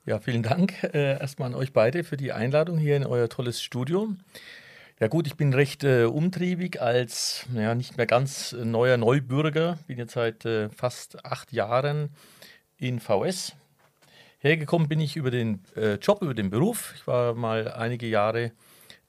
ja, 0.06 0.20
vielen 0.20 0.42
Dank 0.42 0.82
äh, 0.94 1.20
erstmal 1.20 1.50
an 1.50 1.56
euch 1.56 1.74
beide 1.74 2.06
für 2.06 2.16
die 2.16 2.32
Einladung 2.32 2.78
hier 2.78 2.96
in 2.96 3.06
euer 3.06 3.28
tolles 3.28 3.62
Studio. 3.62 4.16
Ja 5.02 5.10
gut, 5.10 5.28
ich 5.28 5.36
bin 5.36 5.54
recht 5.54 5.84
äh, 5.84 6.06
umtriebig 6.06 6.82
als 6.82 7.46
ja, 7.54 7.76
nicht 7.76 7.98
mehr 7.98 8.08
ganz 8.08 8.54
neuer 8.54 8.96
Neubürger. 8.96 9.78
Bin 9.88 9.98
jetzt 9.98 10.14
seit 10.14 10.46
äh, 10.46 10.70
fast 10.70 11.26
acht 11.26 11.52
Jahren 11.52 12.12
in 12.78 13.02
VS. 13.02 13.58
Hergekommen 14.38 14.88
bin 14.88 15.02
ich 15.02 15.18
über 15.18 15.32
den 15.32 15.66
äh, 15.76 15.96
Job, 15.96 16.22
über 16.22 16.34
den 16.34 16.50
Beruf. 16.50 16.94
Ich 16.96 17.08
war 17.08 17.34
mal 17.34 17.68
einige 17.74 18.08
Jahre 18.08 18.54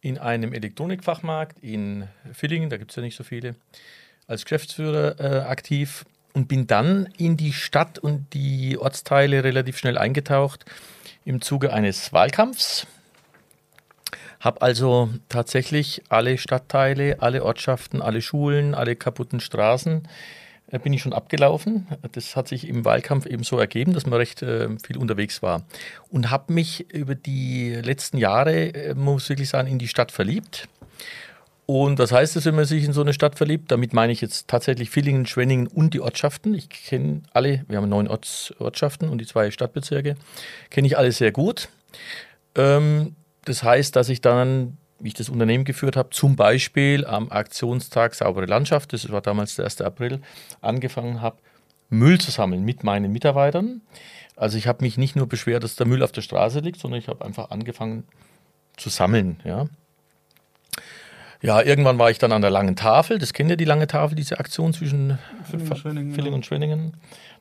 in 0.01 0.19
einem 0.19 0.53
Elektronikfachmarkt 0.53 1.63
in 1.63 2.09
Villingen, 2.33 2.71
da 2.71 2.77
gibt 2.77 2.91
es 2.91 2.97
ja 2.97 3.03
nicht 3.03 3.17
so 3.17 3.25
viele, 3.25 3.55
als 4.27 4.45
Geschäftsführer 4.45 5.21
äh, 5.21 5.41
aktiv 5.41 6.05
und 6.33 6.49
bin 6.49 6.67
dann 6.67 7.09
in 7.19 7.37
die 7.37 7.53
Stadt 7.53 7.99
und 7.99 8.33
die 8.33 8.79
Ortsteile 8.79 9.45
relativ 9.45 9.77
schnell 9.77 9.99
eingetaucht 9.99 10.65
im 11.25 11.41
Zuge 11.41 11.73
eines 11.73 12.13
Wahlkampfs. 12.13 12.87
Habe 14.39 14.63
also 14.63 15.11
tatsächlich 15.29 16.03
alle 16.09 16.39
Stadtteile, 16.39 17.21
alle 17.21 17.45
Ortschaften, 17.45 18.01
alle 18.01 18.23
Schulen, 18.23 18.75
alle 18.75 18.97
kaputten 18.97 19.41
Straßen 19.41 20.09
bin 20.79 20.93
ich 20.93 21.03
schon 21.03 21.13
abgelaufen. 21.13 21.87
Das 22.13 22.37
hat 22.37 22.49
sich 22.49 22.69
im 22.69 22.85
Wahlkampf 22.85 23.27
eben 23.27 23.43
so 23.43 23.59
ergeben, 23.59 23.93
dass 23.93 24.07
man 24.07 24.19
recht 24.19 24.43
äh, 24.43 24.69
viel 24.85 24.99
unterwegs 24.99 25.43
war. 25.43 25.63
Und 26.09 26.31
habe 26.31 26.53
mich 26.53 26.93
über 26.93 27.15
die 27.15 27.75
letzten 27.75 28.19
Jahre, 28.19 28.75
äh, 28.75 28.95
muss 28.95 29.25
ich 29.25 29.29
wirklich 29.31 29.49
sagen, 29.49 29.69
in 29.69 29.79
die 29.79 29.89
Stadt 29.89 30.13
verliebt. 30.13 30.69
Und 31.67 32.01
was 32.01 32.11
heißt 32.11 32.35
es, 32.35 32.47
wenn 32.47 32.57
man 32.57 32.65
sich 32.65 32.85
in 32.85 32.93
so 32.93 33.01
eine 33.01 33.13
Stadt 33.13 33.37
verliebt? 33.37 33.71
Damit 33.71 33.93
meine 33.93 34.13
ich 34.13 34.21
jetzt 34.21 34.49
tatsächlich 34.49 34.91
Villingen, 34.91 35.25
Schwenningen 35.27 35.69
und 35.69 35.95
die 35.95 36.01
Ortschaften. 36.01 36.53
Ich 36.53 36.69
kenne 36.69 37.23
alle, 37.33 37.65
wir 37.69 37.77
haben 37.77 37.89
neun 37.89 38.09
Orts, 38.09 38.53
Ortschaften 38.59 39.09
und 39.09 39.19
die 39.19 39.27
zwei 39.27 39.53
Stadtbezirke, 39.53 40.17
kenne 40.71 40.89
ich 40.89 40.99
alle 40.99 41.13
sehr 41.13 41.31
gut. 41.31 41.69
Ähm, 42.57 43.15
das 43.45 43.63
heißt, 43.63 43.95
dass 43.95 44.09
ich 44.09 44.21
dann, 44.21 44.79
wie 45.01 45.09
ich 45.09 45.15
das 45.15 45.29
Unternehmen 45.29 45.65
geführt 45.65 45.97
habe, 45.97 46.11
zum 46.11 46.37
Beispiel 46.37 47.07
am 47.07 47.31
Aktionstag 47.31 48.15
Saubere 48.15 48.47
Landschaft, 48.47 48.93
das 48.93 49.11
war 49.11 49.21
damals 49.21 49.57
der 49.57 49.65
1. 49.65 49.81
April, 49.81 50.21
angefangen 50.61 51.21
habe, 51.21 51.39
Müll 51.89 52.21
zu 52.21 52.31
sammeln 52.31 52.65
mit 52.65 52.85
meinen 52.85 53.13
Mitarbeitern. 53.13 53.81
Also 54.37 54.57
ich 54.57 54.67
habe 54.67 54.85
mich 54.85 54.97
nicht 54.97 55.17
nur 55.17 55.27
beschwert, 55.27 55.65
dass 55.65 55.77
der 55.77 55.87
Müll 55.87 56.03
auf 56.03 56.13
der 56.13 56.23
Straße 56.23 56.61
liegt, 56.61 56.81
sondern 56.81 57.01
ich 57.01 57.09
habe 57.09 57.25
einfach 57.25 57.51
angefangen 57.51 58.05
zu 58.77 58.89
sammeln. 58.89 59.41
Ja. 59.45 59.67
Ja, 61.43 61.63
irgendwann 61.63 61.99
war 61.99 62.11
ich 62.11 62.19
dann 62.19 62.33
an 62.33 62.43
der 62.43 62.51
langen 62.51 62.77
Tafel. 62.77 63.19
Das 63.19 63.33
kennt 63.33 63.51
ihr, 63.51 63.57
die 63.57 63.65
lange 63.65 63.87
Tafel, 63.87 64.15
diese 64.15 64.39
Aktion 64.39 64.75
zwischen 64.75 65.19
Villingen 65.45 65.71
und 65.71 65.79
Schwenningen, 65.79 66.15
Villingen 66.15 66.33
ja. 66.33 66.37
und 66.37 66.47
Schwenningen. 66.47 66.93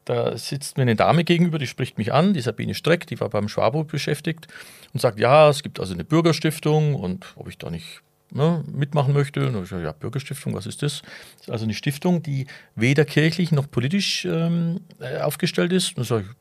Da 0.06 0.38
sitzt 0.38 0.78
mir 0.78 0.84
eine 0.84 0.96
Dame 0.96 1.24
gegenüber, 1.24 1.60
die 1.60 1.68
spricht 1.68 1.98
mich 1.98 2.14
an, 2.14 2.34
die 2.34 2.42
Sabine 2.42 2.74
Streck, 2.74 3.08
die 3.08 3.20
war 3.20 3.30
beim 3.30 3.50
Schwabo 3.50 3.84
beschäftigt 3.84 4.48
und 4.94 5.02
sagt, 5.02 5.20
ja, 5.20 5.50
es 5.50 5.64
gibt 5.64 5.80
also 5.80 5.94
eine 5.94 6.06
Bürgerstiftung 6.06 6.96
und 6.96 7.34
ob 7.36 7.50
ich 7.50 7.58
da 7.58 7.70
nicht 7.70 8.02
ne, 8.32 8.64
mitmachen 8.72 9.14
möchte. 9.14 9.48
Und 9.48 9.64
ich 9.64 9.70
sage, 9.70 9.84
ja, 9.84 9.92
Bürgerstiftung, 9.92 10.54
was 10.54 10.66
ist 10.66 10.82
das? 10.82 11.02
Das 11.02 11.42
ist 11.42 11.52
also 11.52 11.66
eine 11.66 11.74
Stiftung, 11.74 12.24
die 12.24 12.48
weder 12.76 13.06
kirchlich 13.06 13.52
noch 13.52 13.70
politisch 13.70 14.26
ähm, 14.26 14.82
äh, 15.00 15.20
aufgestellt 15.20 15.74
ist. 15.74 15.90
Und 15.90 15.98
dann 15.98 16.06
sage 16.06 16.26
ich, 16.30 16.36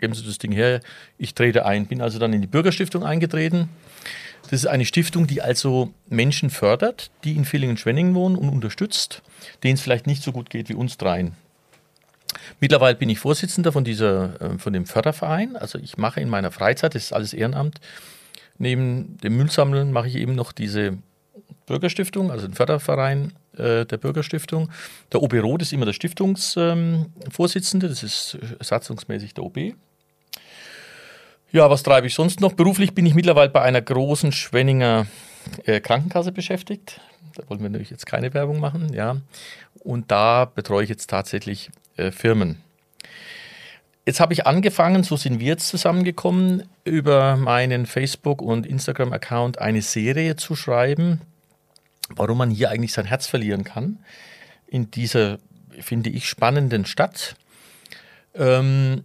geben 0.00 0.14
Sie 0.14 0.24
das 0.24 0.38
Ding 0.38 0.52
her, 0.52 0.80
ich 1.18 1.34
trete 1.34 1.66
ein. 1.66 1.86
Bin 1.86 2.00
also 2.00 2.18
dann 2.18 2.32
in 2.32 2.40
die 2.40 2.46
Bürgerstiftung 2.46 3.04
eingetreten. 3.04 3.68
Das 4.42 4.52
ist 4.52 4.66
eine 4.66 4.84
Stiftung, 4.84 5.26
die 5.26 5.42
also 5.42 5.92
Menschen 6.08 6.50
fördert, 6.50 7.10
die 7.24 7.34
in 7.34 7.44
Villingen-Schwenningen 7.44 8.14
wohnen 8.14 8.36
und 8.36 8.48
unterstützt, 8.48 9.22
denen 9.64 9.74
es 9.74 9.80
vielleicht 9.80 10.06
nicht 10.06 10.22
so 10.22 10.30
gut 10.32 10.50
geht 10.50 10.68
wie 10.68 10.74
uns 10.74 10.96
dreien. 10.98 11.32
Mittlerweile 12.60 12.96
bin 12.96 13.08
ich 13.08 13.18
Vorsitzender 13.18 13.72
von, 13.72 13.82
dieser, 13.84 14.40
äh, 14.40 14.58
von 14.58 14.72
dem 14.72 14.86
Förderverein. 14.86 15.56
Also 15.56 15.78
ich 15.78 15.96
mache 15.96 16.20
in 16.20 16.28
meiner 16.28 16.52
Freizeit, 16.52 16.94
das 16.94 17.04
ist 17.04 17.12
alles 17.12 17.32
Ehrenamt, 17.34 17.80
neben 18.58 19.18
dem 19.18 19.36
Müllsammeln 19.36 19.92
mache 19.92 20.08
ich 20.08 20.16
eben 20.16 20.34
noch 20.34 20.52
diese 20.52 20.98
Bürgerstiftung, 21.66 22.30
also 22.30 22.46
den 22.46 22.54
Förderverein 22.54 23.32
äh, 23.56 23.84
der 23.84 23.96
Bürgerstiftung. 23.96 24.70
Der 25.12 25.22
OB 25.22 25.34
Roth 25.34 25.62
ist 25.62 25.72
immer 25.72 25.86
der 25.86 25.92
Stiftungsvorsitzende, 25.92 27.88
das 27.88 28.02
ist 28.02 28.38
äh, 28.40 28.62
satzungsmäßig 28.62 29.34
der 29.34 29.44
OB. 29.44 29.74
Ja, 31.56 31.70
was 31.70 31.82
treibe 31.82 32.06
ich 32.06 32.12
sonst 32.12 32.42
noch? 32.42 32.52
Beruflich 32.52 32.92
bin 32.92 33.06
ich 33.06 33.14
mittlerweile 33.14 33.48
bei 33.48 33.62
einer 33.62 33.80
großen 33.80 34.30
Schwenninger 34.30 35.06
äh, 35.64 35.80
Krankenkasse 35.80 36.30
beschäftigt. 36.30 37.00
Da 37.34 37.48
wollen 37.48 37.62
wir 37.62 37.70
natürlich 37.70 37.88
jetzt 37.88 38.04
keine 38.04 38.34
Werbung 38.34 38.60
machen, 38.60 38.92
ja. 38.92 39.16
Und 39.78 40.10
da 40.10 40.44
betreue 40.44 40.84
ich 40.84 40.90
jetzt 40.90 41.08
tatsächlich 41.08 41.70
äh, 41.96 42.10
Firmen. 42.10 42.60
Jetzt 44.04 44.20
habe 44.20 44.34
ich 44.34 44.46
angefangen, 44.46 45.02
so 45.02 45.16
sind 45.16 45.40
wir 45.40 45.46
jetzt 45.46 45.68
zusammengekommen, 45.68 46.64
über 46.84 47.36
meinen 47.36 47.86
Facebook- 47.86 48.42
und 48.42 48.66
Instagram-Account 48.66 49.58
eine 49.58 49.80
Serie 49.80 50.36
zu 50.36 50.56
schreiben, 50.56 51.22
warum 52.10 52.36
man 52.36 52.50
hier 52.50 52.68
eigentlich 52.68 52.92
sein 52.92 53.06
Herz 53.06 53.26
verlieren 53.26 53.64
kann 53.64 54.00
in 54.66 54.90
dieser, 54.90 55.38
finde 55.80 56.10
ich, 56.10 56.28
spannenden 56.28 56.84
Stadt. 56.84 57.34
Ähm, 58.34 59.04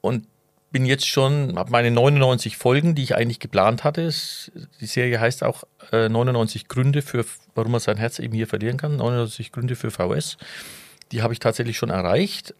und 0.00 0.29
bin 0.70 0.84
jetzt 0.86 1.06
schon, 1.06 1.58
habe 1.58 1.70
meine 1.70 1.90
99 1.90 2.56
Folgen, 2.56 2.94
die 2.94 3.02
ich 3.02 3.16
eigentlich 3.16 3.40
geplant 3.40 3.84
hatte. 3.84 4.12
Die 4.80 4.86
Serie 4.86 5.20
heißt 5.20 5.42
auch 5.42 5.64
äh, 5.92 6.08
99 6.08 6.68
Gründe 6.68 7.02
für, 7.02 7.24
warum 7.54 7.72
man 7.72 7.80
sein 7.80 7.96
Herz 7.96 8.18
eben 8.18 8.34
hier 8.34 8.46
verlieren 8.46 8.76
kann. 8.76 8.96
99 8.96 9.52
Gründe 9.52 9.74
für 9.76 9.90
VS. 9.90 10.36
Die 11.12 11.22
habe 11.22 11.32
ich 11.32 11.40
tatsächlich 11.40 11.76
schon 11.76 11.90
erreicht. 11.90 12.54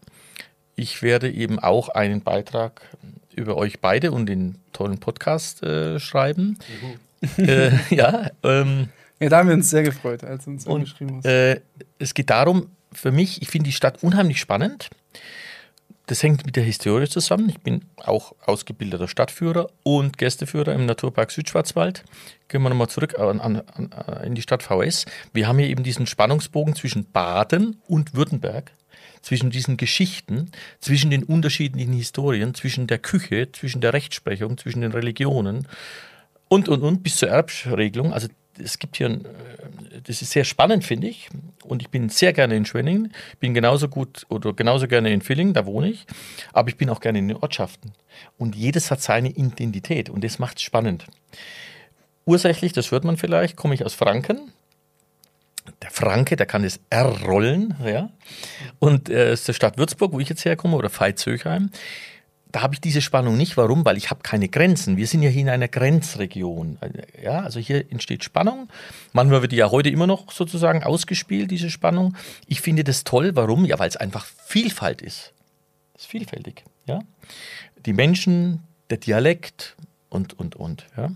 ich 0.75 1.01
werde 1.01 1.29
eben 1.31 1.59
auch 1.59 1.89
einen 1.89 2.21
Beitrag 2.21 2.81
über 3.35 3.55
euch 3.55 3.79
beide 3.79 4.11
und 4.11 4.25
den 4.25 4.57
tollen 4.73 4.99
Podcast 4.99 5.63
äh, 5.63 5.99
schreiben. 5.99 6.57
äh, 7.37 7.71
ja, 7.95 8.29
ähm, 8.43 8.89
Ja, 9.19 9.29
da 9.29 9.37
haben 9.37 9.47
wir 9.49 9.55
uns 9.55 9.69
sehr 9.69 9.83
gefreut, 9.83 10.23
als 10.23 10.45
du 10.45 10.51
uns 10.51 10.65
und 10.65 10.81
angeschrieben 10.81 11.17
hast. 11.17 11.25
äh, 11.25 11.61
es 11.99 12.13
geht 12.13 12.29
darum, 12.29 12.67
für 12.91 13.11
mich, 13.11 13.41
ich 13.41 13.47
finde 13.49 13.65
die 13.69 13.73
Stadt 13.73 14.03
unheimlich 14.03 14.39
spannend. 14.39 14.89
Das 16.11 16.23
hängt 16.23 16.45
mit 16.45 16.57
der 16.57 16.65
Historie 16.65 17.07
zusammen. 17.07 17.47
Ich 17.47 17.61
bin 17.61 17.85
auch 17.95 18.35
ausgebildeter 18.45 19.07
Stadtführer 19.07 19.69
und 19.83 20.17
Gästeführer 20.17 20.73
im 20.73 20.85
Naturpark 20.85 21.31
Südschwarzwald. 21.31 22.03
Gehen 22.49 22.61
wir 22.61 22.69
nochmal 22.69 22.89
zurück 22.89 23.17
an, 23.17 23.39
an, 23.39 23.61
an, 23.75 24.23
in 24.25 24.35
die 24.35 24.41
Stadt 24.41 24.61
VS. 24.61 25.05
Wir 25.31 25.47
haben 25.47 25.57
hier 25.57 25.69
eben 25.69 25.83
diesen 25.83 26.07
Spannungsbogen 26.07 26.75
zwischen 26.75 27.09
Baden 27.09 27.81
und 27.87 28.13
Württemberg, 28.13 28.73
zwischen 29.21 29.51
diesen 29.51 29.77
Geschichten, 29.77 30.51
zwischen 30.81 31.11
den 31.11 31.23
unterschiedlichen 31.23 31.93
Historien, 31.93 32.55
zwischen 32.55 32.87
der 32.87 32.99
Küche, 32.99 33.49
zwischen 33.53 33.79
der 33.79 33.93
Rechtsprechung, 33.93 34.57
zwischen 34.57 34.81
den 34.81 34.91
Religionen 34.91 35.65
und, 36.49 36.67
und, 36.67 36.81
und, 36.81 37.03
bis 37.03 37.15
zur 37.15 37.29
Erbregelung. 37.29 38.11
Also 38.11 38.27
es 38.57 38.79
gibt 38.79 38.97
hier, 38.97 39.07
ein, 39.07 39.25
äh, 39.25 40.01
das 40.03 40.21
ist 40.21 40.31
sehr 40.31 40.43
spannend, 40.43 40.83
finde 40.83 41.07
ich. 41.07 41.29
Und 41.63 41.81
ich 41.81 41.89
bin 41.89 42.09
sehr 42.09 42.33
gerne 42.33 42.55
in 42.55 42.65
Schwenningen, 42.65 43.13
bin 43.39 43.53
genauso 43.53 43.87
gut 43.87 44.25
oder 44.29 44.53
genauso 44.53 44.87
gerne 44.87 45.11
in 45.11 45.21
Villingen, 45.21 45.53
da 45.53 45.65
wohne 45.65 45.89
ich. 45.89 46.05
Aber 46.53 46.69
ich 46.69 46.77
bin 46.77 46.89
auch 46.89 46.99
gerne 46.99 47.19
in 47.19 47.27
den 47.27 47.37
Ortschaften. 47.37 47.93
Und 48.37 48.55
jedes 48.55 48.91
hat 48.91 49.01
seine 49.01 49.29
Identität 49.29 50.09
und 50.09 50.23
das 50.23 50.39
macht 50.39 50.57
es 50.57 50.63
spannend. 50.63 51.05
Ursächlich, 52.25 52.73
das 52.73 52.91
hört 52.91 53.03
man 53.03 53.17
vielleicht, 53.17 53.55
komme 53.55 53.73
ich 53.73 53.85
aus 53.85 53.93
Franken. 53.93 54.51
Der 55.81 55.91
Franke, 55.91 56.35
der 56.35 56.45
kann 56.45 56.63
das 56.63 56.79
R 56.89 57.21
rollen, 57.23 57.75
ja. 57.83 58.09
Und 58.79 59.09
äh, 59.09 59.33
ist 59.33 59.47
der 59.47 59.53
Stadt 59.53 59.77
Würzburg, 59.77 60.11
wo 60.11 60.19
ich 60.19 60.29
jetzt 60.29 60.45
herkomme, 60.45 60.75
oder 60.75 60.89
Veitshöchheim 60.89 61.71
da 62.51 62.61
habe 62.61 62.73
ich 62.73 62.81
diese 62.81 63.01
Spannung 63.01 63.37
nicht. 63.37 63.57
Warum? 63.57 63.85
Weil 63.85 63.97
ich 63.97 64.09
habe 64.09 64.21
keine 64.23 64.49
Grenzen. 64.49 64.97
Wir 64.97 65.07
sind 65.07 65.21
ja 65.21 65.29
hier 65.29 65.41
in 65.41 65.49
einer 65.49 65.67
Grenzregion. 65.67 66.77
Ja, 67.21 67.41
also 67.41 67.59
hier 67.59 67.89
entsteht 67.91 68.23
Spannung. 68.23 68.69
Manchmal 69.13 69.41
wird 69.41 69.51
die 69.51 69.57
ja 69.57 69.71
heute 69.71 69.89
immer 69.89 70.07
noch 70.07 70.31
sozusagen 70.31 70.83
ausgespielt, 70.83 71.51
diese 71.51 71.69
Spannung. 71.69 72.15
Ich 72.47 72.61
finde 72.61 72.83
das 72.83 73.03
toll. 73.03 73.31
Warum? 73.35 73.65
Ja, 73.65 73.79
weil 73.79 73.89
es 73.89 73.97
einfach 73.97 74.25
Vielfalt 74.25 75.01
ist. 75.01 75.33
Es 75.95 76.03
ist 76.03 76.11
vielfältig. 76.11 76.63
Ja, 76.85 76.99
die 77.85 77.93
Menschen, 77.93 78.63
der 78.89 78.97
Dialekt 78.97 79.75
und 80.09 80.37
und 80.37 80.55
und. 80.55 80.85
Ja. 80.97 81.11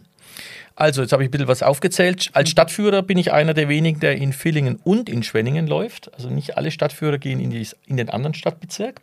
Also, 0.75 1.01
jetzt 1.01 1.13
habe 1.13 1.23
ich 1.23 1.29
ein 1.29 1.31
bisschen 1.31 1.47
was 1.47 1.63
aufgezählt. 1.63 2.29
Als 2.33 2.49
Stadtführer 2.49 3.01
bin 3.01 3.17
ich 3.17 3.31
einer 3.31 3.53
der 3.53 3.69
wenigen, 3.69 3.99
der 3.99 4.17
in 4.17 4.33
Villingen 4.33 4.75
und 4.83 5.09
in 5.09 5.23
Schwenningen 5.23 5.67
läuft. 5.67 6.13
Also 6.13 6.29
nicht 6.29 6.57
alle 6.57 6.71
Stadtführer 6.71 7.17
gehen 7.17 7.39
in, 7.39 7.49
die, 7.49 7.65
in 7.85 7.97
den 7.97 8.09
anderen 8.09 8.33
Stadtbezirk. 8.33 8.99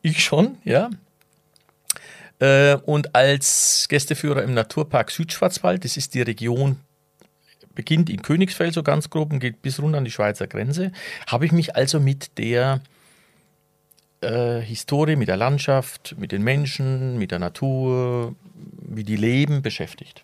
Ich 0.00 0.24
schon, 0.24 0.56
ja. 0.64 0.88
Äh, 2.40 2.76
und 2.86 3.14
als 3.14 3.86
Gästeführer 3.88 4.42
im 4.42 4.54
Naturpark 4.54 5.10
Südschwarzwald, 5.10 5.84
das 5.84 5.96
ist 5.96 6.14
die 6.14 6.22
Region, 6.22 6.80
beginnt 7.74 8.10
in 8.10 8.22
Königsfeld 8.22 8.74
so 8.74 8.82
ganz 8.82 9.10
grob 9.10 9.32
und 9.32 9.38
geht 9.38 9.62
bis 9.62 9.80
runter 9.80 9.98
an 9.98 10.04
die 10.04 10.10
Schweizer 10.10 10.46
Grenze, 10.46 10.90
habe 11.26 11.46
ich 11.46 11.52
mich 11.52 11.76
also 11.76 12.00
mit 12.00 12.36
der 12.38 12.80
äh, 14.22 14.60
Historie, 14.60 15.16
mit 15.16 15.28
der 15.28 15.36
Landschaft, 15.36 16.16
mit 16.18 16.32
den 16.32 16.42
Menschen, 16.42 17.18
mit 17.18 17.30
der 17.30 17.38
Natur, 17.38 18.34
wie 18.82 19.04
die 19.04 19.16
leben, 19.16 19.62
beschäftigt. 19.62 20.22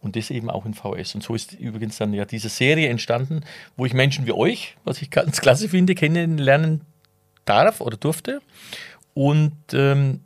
Und 0.00 0.14
das 0.14 0.30
eben 0.30 0.48
auch 0.48 0.64
in 0.64 0.74
VS. 0.74 1.16
Und 1.16 1.24
so 1.24 1.34
ist 1.34 1.54
übrigens 1.54 1.98
dann 1.98 2.14
ja 2.14 2.24
diese 2.24 2.48
Serie 2.48 2.88
entstanden, 2.88 3.40
wo 3.76 3.84
ich 3.84 3.94
Menschen 3.94 4.26
wie 4.26 4.32
euch, 4.32 4.76
was 4.84 5.02
ich 5.02 5.10
ganz 5.10 5.40
klasse 5.40 5.68
finde, 5.68 5.94
kennenlernen 5.94 6.82
darf 7.44 7.80
oder 7.80 7.96
durfte. 7.96 8.40
Und 9.14 9.56
ähm, 9.72 10.20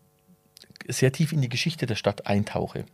sehr 0.88 1.12
tief 1.12 1.32
in 1.32 1.40
die 1.40 1.48
Geschichte 1.48 1.86
der 1.86 1.94
Stadt 1.94 2.26
eintauche. 2.26 2.84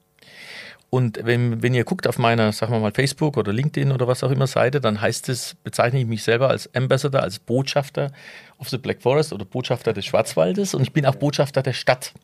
Und 0.91 1.21
wenn, 1.23 1.63
wenn 1.63 1.75
ihr 1.75 1.85
guckt 1.85 2.07
auf 2.07 2.19
meiner, 2.19 2.51
sagen 2.53 2.73
wir 2.73 2.81
mal, 2.81 2.93
Facebook 2.93 3.37
oder 3.37 3.53
LinkedIn 3.53 3.93
oder 3.93 4.09
was 4.09 4.25
auch 4.25 4.31
immer 4.31 4.47
Seite, 4.47 4.81
dann 4.81 5.01
heißt 5.01 5.29
es, 5.29 5.55
bezeichne 5.63 6.01
ich 6.01 6.07
mich 6.07 6.23
selber 6.23 6.49
als 6.49 6.75
Ambassador, 6.75 7.23
als 7.23 7.39
Botschafter 7.39 8.11
of 8.59 8.71
the 8.71 8.79
Black 8.79 9.03
Forest 9.03 9.35
oder 9.35 9.45
Botschafter 9.45 9.93
des 9.93 10.07
Schwarzwaldes 10.07 10.73
und 10.73 10.83
ich 10.83 10.95
bin 10.95 11.05
auch 11.05 11.17
Botschafter 11.17 11.63
der 11.63 11.75
Stadt. 11.75 12.15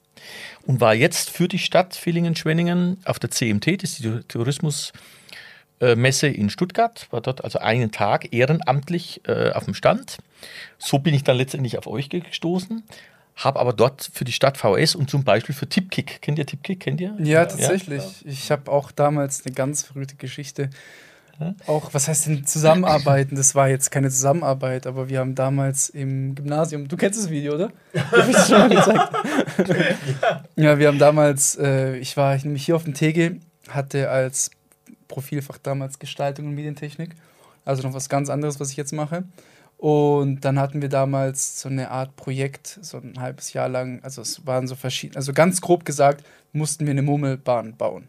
Und 0.67 0.81
war 0.81 0.95
jetzt 0.95 1.29
für 1.29 1.47
die 1.47 1.59
Stadt 1.59 1.95
Villingen-Schwenningen 1.95 2.97
auf 3.05 3.19
der 3.19 3.31
CMT, 3.31 3.83
das 3.83 3.91
ist 3.91 4.05
die 4.05 4.21
Tourismusmesse 4.29 6.29
in 6.29 6.49
Stuttgart, 6.49 7.07
war 7.11 7.21
dort 7.21 7.45
also 7.45 7.59
einen 7.59 7.93
Tag 7.93 8.33
ehrenamtlich 8.33 9.21
äh, 9.29 9.51
auf 9.51 9.67
dem 9.67 9.75
Stand. 9.75 10.17
So 10.79 10.99
bin 10.99 11.12
ich 11.12 11.25
dann 11.25 11.37
letztendlich 11.37 11.77
auf 11.77 11.87
euch 11.87 12.09
gestoßen 12.09 12.83
habe 13.37 13.59
aber 13.59 13.72
dort 13.72 14.11
für 14.12 14.24
die 14.24 14.32
Stadt 14.32 14.57
VS 14.57 14.95
und 14.95 15.11
zum 15.11 15.24
Beispiel 15.24 15.55
für 15.55 15.68
Tipkick. 15.68 16.22
Kennt 16.22 16.39
ihr 16.39 16.47
Tipkick? 16.47 16.80
Kennt 16.80 17.01
ihr? 17.01 17.16
Ja, 17.18 17.45
tatsächlich. 17.45 18.24
Ich 18.24 18.51
habe 18.51 18.70
auch 18.70 18.93
damals 18.93 19.45
eine 19.45 19.55
ganz 19.55 19.82
verrückte 19.82 20.16
Geschichte. 20.16 20.70
Auch, 21.66 21.93
was 21.93 22.07
heißt 22.07 22.26
denn 22.26 22.47
Zusammenarbeiten? 22.47 23.35
Das 23.35 23.55
war 23.55 23.68
jetzt 23.68 23.91
keine 23.91 24.09
Zusammenarbeit, 24.09 24.87
aber 24.87 25.09
wir 25.09 25.18
haben 25.18 25.35
damals 25.35 25.89
im 25.89 26.35
Gymnasium, 26.35 26.87
du 26.87 26.97
kennst 26.97 27.18
das 27.18 27.30
Video, 27.30 27.55
oder? 27.55 27.72
Hab 27.97 28.28
ich 28.28 28.37
schon 28.39 28.59
mal 28.59 28.68
gezeigt? 28.68 29.11
ja, 30.57 30.78
wir 30.78 30.89
haben 30.89 30.99
damals, 30.99 31.57
äh, 31.57 31.97
ich 31.97 32.16
war 32.16 32.37
nämlich 32.37 32.64
hier 32.64 32.76
auf 32.76 32.85
dem 32.85 32.95
TG, 32.95 33.41
hatte 33.68 34.11
als 34.11 34.51
Profilfach 35.09 35.59
damals 35.59 35.99
Gestaltung 35.99 36.47
und 36.47 36.55
Medientechnik, 36.55 37.11
also 37.64 37.82
noch 37.82 37.95
was 37.95 38.09
ganz 38.09 38.30
anderes, 38.30 38.61
was 38.61 38.70
ich 38.70 38.76
jetzt 38.76 38.93
mache. 38.93 39.24
Und 39.85 40.47
dann 40.47 40.59
hatten 40.59 40.80
wir 40.80 40.89
damals 40.89 41.61
so 41.61 41.68
eine 41.68 41.91
Art 41.91 42.16
Projekt, 42.16 42.78
so 42.80 42.97
ein 42.97 43.20
halbes 43.20 43.53
Jahr 43.53 43.68
lang. 43.68 44.03
Also 44.03 44.22
es 44.22 44.47
waren 44.47 44.66
so 44.66 44.76
verschiedene, 44.76 45.18
also 45.18 45.35
ganz 45.35 45.61
grob 45.61 45.85
gesagt, 45.85 46.24
mussten 46.55 46.87
wir 46.87 46.93
eine 46.93 47.03
Murmelbahn 47.03 47.76
bauen. 47.76 48.09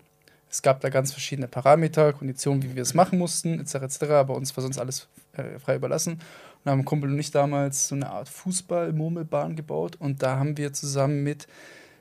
Es 0.49 0.61
gab 0.61 0.79
da 0.79 0.87
ganz 0.87 1.11
verschiedene 1.11 1.49
Parameter, 1.49 2.13
Konditionen, 2.13 2.63
wie 2.63 2.75
wir 2.75 2.81
es 2.81 2.93
machen 2.93 3.19
mussten, 3.19 3.59
etc. 3.59 3.75
etc. 3.75 4.03
Aber 4.11 4.37
uns 4.37 4.55
war 4.55 4.61
sonst 4.61 4.77
alles 4.77 5.09
äh, 5.33 5.59
frei 5.59 5.75
überlassen. 5.75 6.21
Und 6.63 6.71
haben 6.71 6.85
Kumpel 6.85 7.11
und 7.11 7.19
ich 7.19 7.31
damals 7.31 7.89
so 7.89 7.95
eine 7.95 8.09
Art 8.09 8.29
Fußball-Murmelbahn 8.29 9.57
gebaut. 9.57 9.97
Und 9.99 10.23
da 10.23 10.39
haben 10.39 10.55
wir 10.55 10.71
zusammen 10.71 11.23
mit 11.23 11.45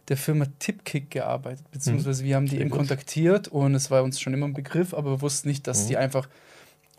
der 0.07 0.17
Firma 0.17 0.47
Tipkick 0.61 1.11
gearbeitet, 1.11 1.69
beziehungsweise 1.73 2.23
wir 2.23 2.37
haben 2.37 2.47
die 2.47 2.61
eben 2.61 2.71
kontaktiert 2.71 3.49
und 3.49 3.75
es 3.75 3.91
war 3.91 4.05
uns 4.05 4.21
schon 4.21 4.35
immer 4.35 4.47
ein 4.47 4.53
Begriff, 4.53 4.93
aber 4.93 5.13
wir 5.13 5.21
wussten 5.23 5.49
nicht, 5.49 5.67
dass 5.67 5.87
die 5.87 5.97
einfach 5.97 6.29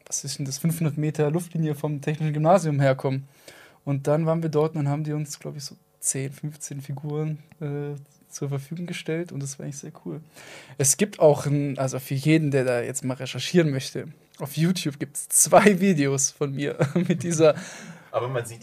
was 0.07 0.23
ist 0.23 0.39
denn 0.39 0.45
das, 0.45 0.57
500 0.59 0.97
Meter 0.97 1.31
Luftlinie 1.31 1.75
vom 1.75 2.01
Technischen 2.01 2.33
Gymnasium 2.33 2.79
herkommen. 2.79 3.27
Und 3.83 4.07
dann 4.07 4.25
waren 4.25 4.41
wir 4.41 4.49
dort 4.49 4.75
und 4.75 4.83
dann 4.83 4.89
haben 4.89 5.03
die 5.03 5.13
uns, 5.13 5.39
glaube 5.39 5.57
ich, 5.57 5.63
so 5.63 5.75
10, 5.99 6.31
15 6.31 6.81
Figuren 6.81 7.39
äh, 7.59 7.95
zur 8.29 8.49
Verfügung 8.49 8.85
gestellt 8.85 9.31
und 9.31 9.41
das 9.41 9.57
war 9.57 9.65
eigentlich 9.65 9.77
sehr 9.77 9.91
cool. 10.05 10.21
Es 10.77 10.97
gibt 10.97 11.19
auch, 11.19 11.45
ein, 11.45 11.77
also 11.79 11.99
für 11.99 12.15
jeden, 12.15 12.51
der 12.51 12.65
da 12.65 12.81
jetzt 12.81 13.03
mal 13.03 13.15
recherchieren 13.15 13.71
möchte, 13.71 14.07
auf 14.39 14.57
YouTube 14.57 14.99
gibt 14.99 15.15
es 15.15 15.29
zwei 15.29 15.79
Videos 15.79 16.31
von 16.31 16.53
mir 16.53 16.77
mit 17.07 17.23
dieser 17.23 17.55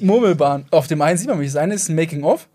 Murmelbahn. 0.00 0.66
Auf 0.70 0.86
dem 0.86 1.02
einen 1.02 1.18
sieht 1.18 1.28
man 1.28 1.38
mich. 1.38 1.48
Das 1.48 1.56
eine 1.56 1.74
ist 1.74 1.88
ein 1.88 1.96
Making-of. 1.96 2.48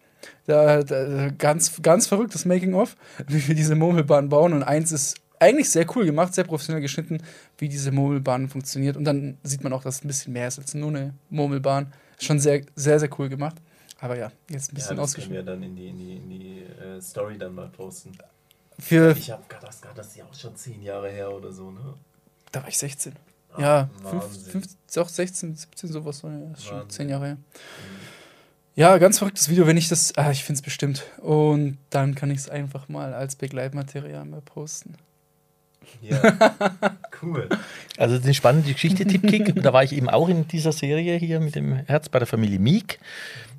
Da, 0.45 0.83
da, 0.83 1.29
ganz, 1.29 1.81
ganz 1.81 2.07
verrücktes 2.07 2.45
Making-of, 2.45 2.95
wie 3.27 3.47
wir 3.47 3.55
diese 3.55 3.75
Murmelbahn 3.75 4.29
bauen. 4.29 4.53
Und 4.53 4.63
eins 4.63 4.91
ist 4.91 5.15
eigentlich 5.39 5.69
sehr 5.69 5.85
cool 5.95 6.05
gemacht, 6.05 6.33
sehr 6.33 6.43
professionell 6.43 6.81
geschnitten, 6.81 7.21
wie 7.57 7.69
diese 7.69 7.91
Murmelbahn 7.91 8.49
funktioniert. 8.49 8.97
Und 8.97 9.05
dann 9.05 9.37
sieht 9.43 9.63
man 9.63 9.73
auch, 9.73 9.83
dass 9.83 9.95
es 9.95 10.03
ein 10.03 10.07
bisschen 10.07 10.33
mehr 10.33 10.47
ist 10.47 10.59
als 10.59 10.73
nur 10.73 10.89
eine 10.89 11.13
Murmelbahn. 11.29 11.93
Schon 12.19 12.39
sehr, 12.39 12.63
sehr, 12.75 12.99
sehr 12.99 13.09
cool 13.19 13.29
gemacht. 13.29 13.57
Aber 13.99 14.17
ja, 14.17 14.31
jetzt 14.49 14.71
ein 14.71 14.75
ja, 14.75 14.75
bisschen 14.75 14.97
das 14.97 15.13
können 15.15 15.31
wir 15.31 15.43
dann 15.43 15.61
in 15.63 15.75
die, 15.75 15.87
in 15.87 15.97
die, 15.97 16.15
in 16.17 16.29
die 16.29 16.63
äh, 16.63 17.01
Story 17.01 17.37
dann 17.37 17.55
mal 17.55 17.69
posten. 17.69 18.11
Für, 18.79 19.15
Ich 19.17 19.31
habe 19.31 19.43
das, 19.59 19.81
das 19.95 20.07
ist 20.07 20.17
ja 20.17 20.25
auch 20.25 20.33
schon 20.35 20.55
zehn 20.55 20.83
Jahre 20.83 21.09
her 21.09 21.31
oder 21.31 21.51
so, 21.51 21.71
ne? 21.71 21.95
da 22.51 22.61
war 22.61 22.69
ich 22.69 22.77
16. 22.77 23.13
Ah, 23.53 23.61
ja. 23.61 23.89
5, 24.03 24.51
5, 24.51 24.67
auch 24.97 25.09
16, 25.09 25.55
17, 25.55 25.91
sowas. 25.91 26.21
ja, 26.23 26.29
ist 26.53 26.65
schon 26.65 26.77
Wahnsinn. 26.77 26.89
10 26.89 27.09
Jahre 27.09 27.25
her. 27.25 27.37
Ja, 28.75 28.97
ganz 28.99 29.17
verrücktes 29.17 29.49
Video, 29.49 29.65
wenn 29.65 29.77
ich 29.77 29.89
das. 29.89 30.15
Ah, 30.17 30.31
ich 30.31 30.43
finde 30.43 30.59
es 30.59 30.61
bestimmt. 30.61 31.03
Und 31.17 31.77
dann 31.89 32.13
kann 32.13 32.29
ich 32.29 32.39
es 32.39 32.49
einfach 32.49 32.89
mal 32.89 33.13
als 33.13 33.35
Begleitmaterial 33.35 34.25
mal 34.25 34.41
posten. 34.41 34.95
Ja, 36.01 36.37
cool. 37.21 37.49
Also 37.97 38.13
das 38.13 38.21
ist 38.21 38.25
eine 38.25 38.33
spannende 38.33 38.71
Geschichte, 38.71 39.05
Tipkick. 39.05 39.55
da 39.61 39.73
war 39.73 39.83
ich 39.83 39.93
eben 39.93 40.09
auch 40.09 40.29
in 40.29 40.47
dieser 40.47 40.71
Serie 40.71 41.17
hier 41.17 41.39
mit 41.39 41.55
dem 41.55 41.73
Herz 41.73 42.09
bei 42.09 42.19
der 42.19 42.27
Familie 42.27 42.59
Meek. 42.59 42.99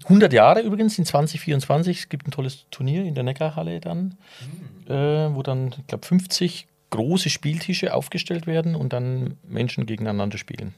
100 0.04 0.32
Jahre 0.32 0.60
übrigens 0.60 0.98
in 0.98 1.04
2024. 1.04 1.98
Es 1.98 2.08
gibt 2.08 2.28
ein 2.28 2.30
tolles 2.30 2.66
Turnier 2.70 3.04
in 3.04 3.14
der 3.14 3.24
Neckarhalle 3.24 3.80
dann, 3.80 4.14
äh, 4.88 4.94
wo 4.94 5.42
dann, 5.42 5.74
ich 5.76 5.86
glaube, 5.86 6.06
50 6.06 6.66
große 6.90 7.28
Spieltische 7.28 7.92
aufgestellt 7.92 8.46
werden 8.46 8.74
und 8.74 8.92
dann 8.92 9.36
Menschen 9.46 9.84
gegeneinander 9.84 10.38
spielen. 10.38 10.74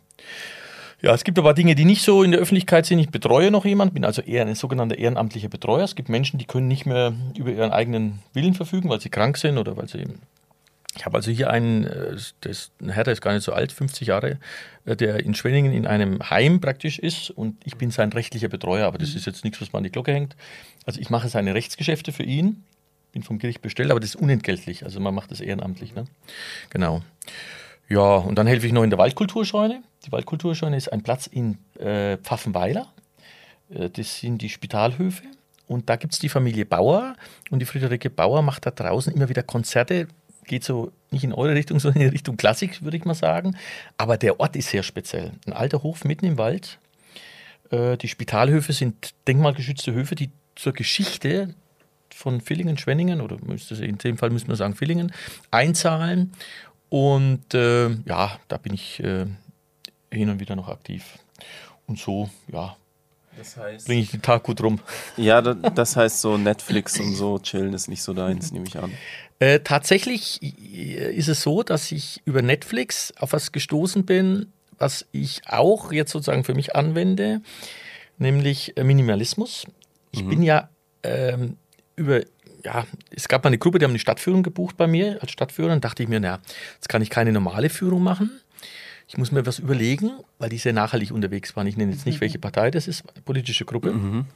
Ja, 1.02 1.14
es 1.14 1.24
gibt 1.24 1.38
aber 1.38 1.54
Dinge, 1.54 1.74
die 1.74 1.86
nicht 1.86 2.02
so 2.02 2.22
in 2.22 2.30
der 2.30 2.40
Öffentlichkeit 2.40 2.84
sind. 2.84 2.98
Ich 2.98 3.10
betreue 3.10 3.50
noch 3.50 3.64
jemanden, 3.64 3.94
bin 3.94 4.04
also 4.04 4.20
eher 4.20 4.44
ein 4.44 4.54
sogenannter 4.54 4.98
ehrenamtlicher 4.98 5.48
Betreuer. 5.48 5.84
Es 5.84 5.94
gibt 5.94 6.10
Menschen, 6.10 6.38
die 6.38 6.44
können 6.44 6.68
nicht 6.68 6.84
mehr 6.84 7.14
über 7.38 7.50
ihren 7.50 7.70
eigenen 7.70 8.18
Willen 8.34 8.54
verfügen, 8.54 8.90
weil 8.90 9.00
sie 9.00 9.08
krank 9.08 9.38
sind 9.38 9.56
oder 9.56 9.76
weil 9.76 9.88
sie 9.88 10.04
Ich 10.96 11.06
habe 11.06 11.16
also 11.16 11.30
hier 11.30 11.50
einen, 11.50 11.84
äh, 11.84 12.16
das, 12.40 12.72
ein 12.80 12.90
Herr, 12.90 13.04
der 13.04 13.12
ist 13.12 13.20
gar 13.20 13.32
nicht 13.32 13.44
so 13.44 13.52
alt, 13.52 13.72
50 13.72 14.08
Jahre, 14.08 14.38
äh, 14.84 14.96
der 14.96 15.20
in 15.24 15.34
Schwenningen 15.34 15.72
in 15.72 15.86
einem 15.86 16.30
Heim 16.30 16.60
praktisch 16.60 16.98
ist 16.98 17.30
und 17.30 17.56
ich 17.64 17.76
bin 17.76 17.90
sein 17.90 18.12
rechtlicher 18.12 18.48
Betreuer, 18.48 18.86
aber 18.86 18.98
das 18.98 19.14
ist 19.14 19.26
jetzt 19.26 19.44
nichts, 19.44 19.60
was 19.60 19.72
man 19.72 19.80
an 19.80 19.84
die 19.84 19.92
Glocke 19.92 20.12
hängt. 20.12 20.36
Also 20.86 21.00
ich 21.00 21.10
mache 21.10 21.28
seine 21.28 21.54
Rechtsgeschäfte 21.54 22.12
für 22.12 22.24
ihn, 22.24 22.64
bin 23.12 23.22
vom 23.22 23.38
Gericht 23.38 23.62
bestellt, 23.62 23.90
aber 23.90 24.00
das 24.00 24.10
ist 24.10 24.16
unentgeltlich, 24.16 24.84
also 24.84 24.98
man 25.00 25.14
macht 25.14 25.30
das 25.30 25.40
ehrenamtlich. 25.40 25.94
Ne? 25.94 26.06
Genau. 26.70 27.02
Ja, 27.88 28.16
und 28.16 28.36
dann 28.36 28.46
helfe 28.46 28.66
ich 28.66 28.72
noch 28.72 28.84
in 28.84 28.90
der 28.90 29.00
Waldkulturscheune. 29.00 29.82
Die 30.06 30.12
Waldkulturscheune 30.12 30.76
ist 30.76 30.92
ein 30.92 31.02
Platz 31.02 31.26
in 31.26 31.58
äh, 31.78 32.18
Pfaffenweiler. 32.18 32.92
Äh, 33.68 33.90
das 33.90 34.20
sind 34.20 34.42
die 34.42 34.48
Spitalhöfe. 34.48 35.24
Und 35.66 35.88
da 35.88 35.96
gibt 35.96 36.12
es 36.12 36.20
die 36.20 36.28
Familie 36.28 36.66
Bauer. 36.66 37.16
Und 37.50 37.58
die 37.58 37.66
Friederike 37.66 38.08
Bauer 38.08 38.42
macht 38.42 38.64
da 38.64 38.70
draußen 38.70 39.12
immer 39.12 39.28
wieder 39.28 39.42
Konzerte. 39.42 40.06
Geht 40.44 40.64
so 40.64 40.92
nicht 41.10 41.24
in 41.24 41.32
eure 41.32 41.54
Richtung, 41.54 41.80
sondern 41.80 42.02
in 42.02 42.10
Richtung 42.10 42.36
Klassik, 42.36 42.82
würde 42.82 42.96
ich 42.96 43.04
mal 43.04 43.14
sagen. 43.14 43.56
Aber 43.96 44.16
der 44.16 44.40
Ort 44.40 44.56
ist 44.56 44.70
sehr 44.70 44.82
speziell. 44.82 45.32
Ein 45.46 45.52
alter 45.52 45.82
Hof 45.82 46.04
mitten 46.04 46.26
im 46.26 46.38
Wald. 46.38 46.78
Äh, 47.70 47.96
die 47.96 48.08
Spitalhöfe 48.08 48.72
sind 48.72 49.14
denkmalgeschützte 49.26 49.92
Höfe, 49.92 50.14
die 50.14 50.30
zur 50.54 50.72
Geschichte 50.72 51.54
von 52.12 52.40
Villingen, 52.40 52.76
Schwenningen, 52.76 53.20
oder 53.20 53.38
in 53.80 53.98
dem 53.98 54.18
Fall 54.18 54.30
müssen 54.30 54.48
wir 54.48 54.56
sagen 54.56 54.74
Villingen, 54.74 55.12
einzahlen. 55.50 56.32
Und 56.88 57.54
äh, 57.54 57.88
ja, 58.04 58.38
da 58.48 58.56
bin 58.56 58.74
ich 58.74 59.00
äh, 59.02 59.26
hin 60.12 60.28
und 60.28 60.40
wieder 60.40 60.56
noch 60.56 60.68
aktiv. 60.68 61.18
Und 61.86 61.98
so, 61.98 62.28
ja, 62.52 62.76
Das 63.40 63.56
heißt, 63.56 63.86
bringe 63.86 64.02
ich 64.02 64.10
den 64.10 64.20
Tag 64.20 64.42
gut 64.42 64.62
rum. 64.62 64.80
ja, 65.16 65.40
da- 65.40 65.54
das 65.54 65.96
heißt 65.96 66.20
so 66.20 66.36
Netflix 66.36 67.00
und 67.00 67.14
so 67.14 67.38
chillen 67.38 67.72
ist 67.72 67.88
nicht 67.88 68.02
so 68.02 68.12
deins, 68.12 68.52
nehme 68.52 68.66
ich 68.68 68.76
an. 68.78 68.92
Äh, 69.38 69.60
tatsächlich 69.60 70.42
äh, 70.42 71.14
ist 71.14 71.28
es 71.28 71.40
so, 71.42 71.62
dass 71.62 71.90
ich 71.90 72.20
über 72.26 72.42
Netflix 72.42 73.14
auf 73.18 73.32
was 73.32 73.50
gestoßen 73.52 74.04
bin, 74.04 74.52
was 74.78 75.06
ich 75.12 75.40
auch 75.46 75.90
jetzt 75.90 76.12
sozusagen 76.12 76.44
für 76.44 76.52
mich 76.54 76.76
anwende, 76.76 77.40
nämlich 78.18 78.76
äh, 78.76 78.84
Minimalismus. 78.84 79.64
Ich 80.12 80.26
bin 80.26 80.42
ja 80.42 80.68
ähm, 81.02 81.56
über, 81.96 82.20
ja, 82.64 82.84
es 83.10 83.28
gab 83.28 83.44
mal 83.44 83.48
eine 83.48 83.58
Gruppe, 83.58 83.78
die 83.78 83.84
haben 83.84 83.92
eine 83.92 83.98
Stadtführung 83.98 84.42
gebucht 84.42 84.76
bei 84.76 84.86
mir 84.86 85.18
als 85.22 85.30
Stadtführer. 85.32 85.68
Dann 85.68 85.80
dachte 85.80 86.02
ich 86.02 86.08
mir, 86.10 86.20
na, 86.20 86.40
jetzt 86.74 86.88
kann 86.90 87.00
ich 87.00 87.08
keine 87.10 87.32
normale 87.32 87.70
Führung 87.70 88.02
machen. 88.02 88.30
Ich 89.10 89.18
muss 89.18 89.32
mir 89.32 89.44
was 89.44 89.58
überlegen, 89.58 90.12
weil 90.38 90.50
die 90.50 90.58
sehr 90.58 90.72
nachhaltig 90.72 91.10
unterwegs 91.10 91.56
waren. 91.56 91.66
Ich 91.66 91.76
nenne 91.76 91.90
jetzt 91.90 92.06
nicht, 92.06 92.20
welche 92.20 92.38
Partei 92.38 92.70
das 92.70 92.86
ist, 92.86 93.02
eine 93.12 93.22
politische 93.22 93.64
Gruppe. 93.64 93.90
Dann 93.90 94.26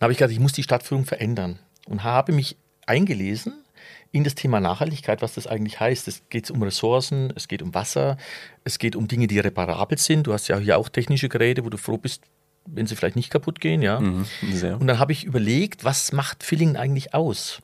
habe 0.00 0.12
ich 0.12 0.18
gedacht, 0.18 0.30
ich 0.30 0.38
muss 0.38 0.52
die 0.52 0.62
Stadtführung 0.62 1.04
verändern 1.04 1.58
und 1.88 2.04
habe 2.04 2.30
mich 2.30 2.56
eingelesen 2.86 3.64
in 4.12 4.22
das 4.22 4.36
Thema 4.36 4.60
Nachhaltigkeit, 4.60 5.22
was 5.22 5.34
das 5.34 5.48
eigentlich 5.48 5.80
heißt. 5.80 6.06
Es 6.06 6.22
geht 6.30 6.52
um 6.52 6.62
Ressourcen, 6.62 7.32
es 7.34 7.48
geht 7.48 7.62
um 7.62 7.74
Wasser, 7.74 8.16
es 8.62 8.78
geht 8.78 8.94
um 8.94 9.08
Dinge, 9.08 9.26
die 9.26 9.40
reparabel 9.40 9.98
sind. 9.98 10.28
Du 10.28 10.32
hast 10.32 10.46
ja 10.46 10.56
hier 10.58 10.78
auch 10.78 10.88
technische 10.88 11.28
Geräte, 11.28 11.64
wo 11.64 11.68
du 11.68 11.76
froh 11.76 11.98
bist, 11.98 12.22
wenn 12.66 12.86
sie 12.86 12.94
vielleicht 12.94 13.16
nicht 13.16 13.30
kaputt 13.30 13.60
gehen, 13.60 13.82
ja. 13.82 13.98
Mhm, 13.98 14.24
sehr. 14.52 14.80
Und 14.80 14.86
dann 14.86 15.00
habe 15.00 15.10
ich 15.10 15.24
überlegt, 15.24 15.82
was 15.82 16.12
macht 16.12 16.44
Filling 16.44 16.76
eigentlich 16.76 17.12
aus? 17.12 17.60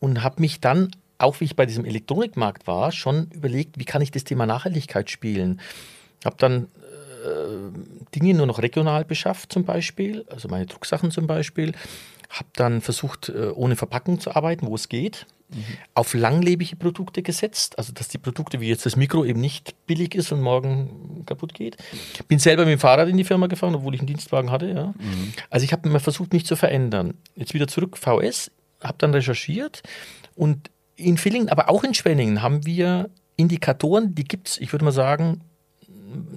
Und 0.00 0.24
habe 0.24 0.40
mich 0.40 0.58
dann, 0.58 0.90
auch 1.24 1.40
wie 1.40 1.44
ich 1.44 1.56
bei 1.56 1.66
diesem 1.66 1.84
Elektronikmarkt 1.84 2.66
war, 2.66 2.92
schon 2.92 3.28
überlegt, 3.32 3.78
wie 3.78 3.84
kann 3.84 4.02
ich 4.02 4.10
das 4.10 4.24
Thema 4.24 4.46
Nachhaltigkeit 4.46 5.10
spielen? 5.10 5.60
Habe 6.24 6.36
dann 6.38 6.68
äh, 7.24 8.14
Dinge 8.14 8.34
nur 8.34 8.46
noch 8.46 8.60
regional 8.60 9.04
beschafft 9.04 9.52
zum 9.52 9.64
Beispiel, 9.64 10.24
also 10.30 10.48
meine 10.48 10.66
Drucksachen 10.66 11.10
zum 11.10 11.26
Beispiel. 11.26 11.72
Habe 12.30 12.48
dann 12.54 12.80
versucht, 12.80 13.28
äh, 13.28 13.50
ohne 13.54 13.76
Verpackung 13.76 14.20
zu 14.20 14.34
arbeiten, 14.34 14.66
wo 14.66 14.74
es 14.74 14.88
geht. 14.88 15.26
Auf 15.94 16.14
langlebige 16.14 16.74
Produkte 16.74 17.22
gesetzt, 17.22 17.78
also 17.78 17.92
dass 17.92 18.08
die 18.08 18.18
Produkte 18.18 18.60
wie 18.60 18.68
jetzt 18.68 18.86
das 18.86 18.96
Mikro 18.96 19.24
eben 19.24 19.40
nicht 19.40 19.86
billig 19.86 20.16
ist 20.16 20.32
und 20.32 20.40
morgen 20.40 21.22
kaputt 21.26 21.54
geht. 21.54 21.76
Bin 22.26 22.40
selber 22.40 22.64
mit 22.64 22.72
dem 22.72 22.80
Fahrrad 22.80 23.08
in 23.08 23.16
die 23.16 23.24
Firma 23.24 23.46
gefahren, 23.46 23.74
obwohl 23.74 23.94
ich 23.94 24.00
einen 24.00 24.08
Dienstwagen 24.08 24.50
hatte. 24.50 24.68
Ja. 24.68 24.94
Also 25.50 25.64
ich 25.64 25.72
habe 25.72 25.88
immer 25.88 26.00
versucht, 26.00 26.32
mich 26.32 26.44
zu 26.44 26.56
verändern. 26.56 27.14
Jetzt 27.36 27.54
wieder 27.54 27.68
zurück 27.68 27.96
VS, 27.96 28.50
habe 28.82 28.98
dann 28.98 29.12
recherchiert 29.14 29.82
und 30.34 30.70
in 30.96 31.18
Villingen, 31.18 31.48
aber 31.48 31.68
auch 31.68 31.84
in 31.84 31.94
Schwenningen 31.94 32.42
haben 32.42 32.66
wir 32.66 33.10
Indikatoren, 33.36 34.14
die 34.14 34.24
gibt 34.24 34.48
es, 34.48 34.58
ich 34.58 34.72
würde 34.72 34.84
mal 34.84 34.92
sagen, 34.92 35.40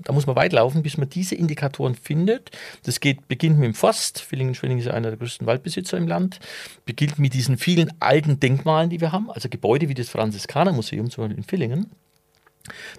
da 0.03 0.14
muss 0.14 0.26
man 0.26 0.36
weit 0.36 0.53
laufen, 0.53 0.84
bis 0.84 0.97
man 0.97 1.10
diese 1.10 1.36
Indikatoren 1.36 1.95
findet. 1.95 2.51
Das 2.84 2.99
geht, 2.99 3.28
beginnt 3.28 3.60
mit 3.60 3.66
dem 3.66 3.74
Forst. 3.74 4.20
Villingen-Schwenningen 4.22 4.84
ist 4.84 4.91
einer 4.91 5.10
der 5.10 5.18
größten 5.18 5.45
Waldbesitzer 5.45 5.97
im 5.97 6.08
Land. 6.08 6.39
Beginnt 6.86 7.20
mit 7.20 7.34
diesen 7.34 7.58
vielen 7.58 7.91
alten 7.99 8.39
Denkmalen, 8.39 8.89
die 8.89 9.01
wir 9.01 9.12
haben, 9.12 9.30
also 9.30 9.49
Gebäude 9.49 9.89
wie 9.89 9.93
das 9.93 10.10
Franziskanermuseum 10.10 11.10
zum 11.10 11.24
Beispiel 11.24 11.38
in 11.38 11.43
Villingen, 11.43 11.91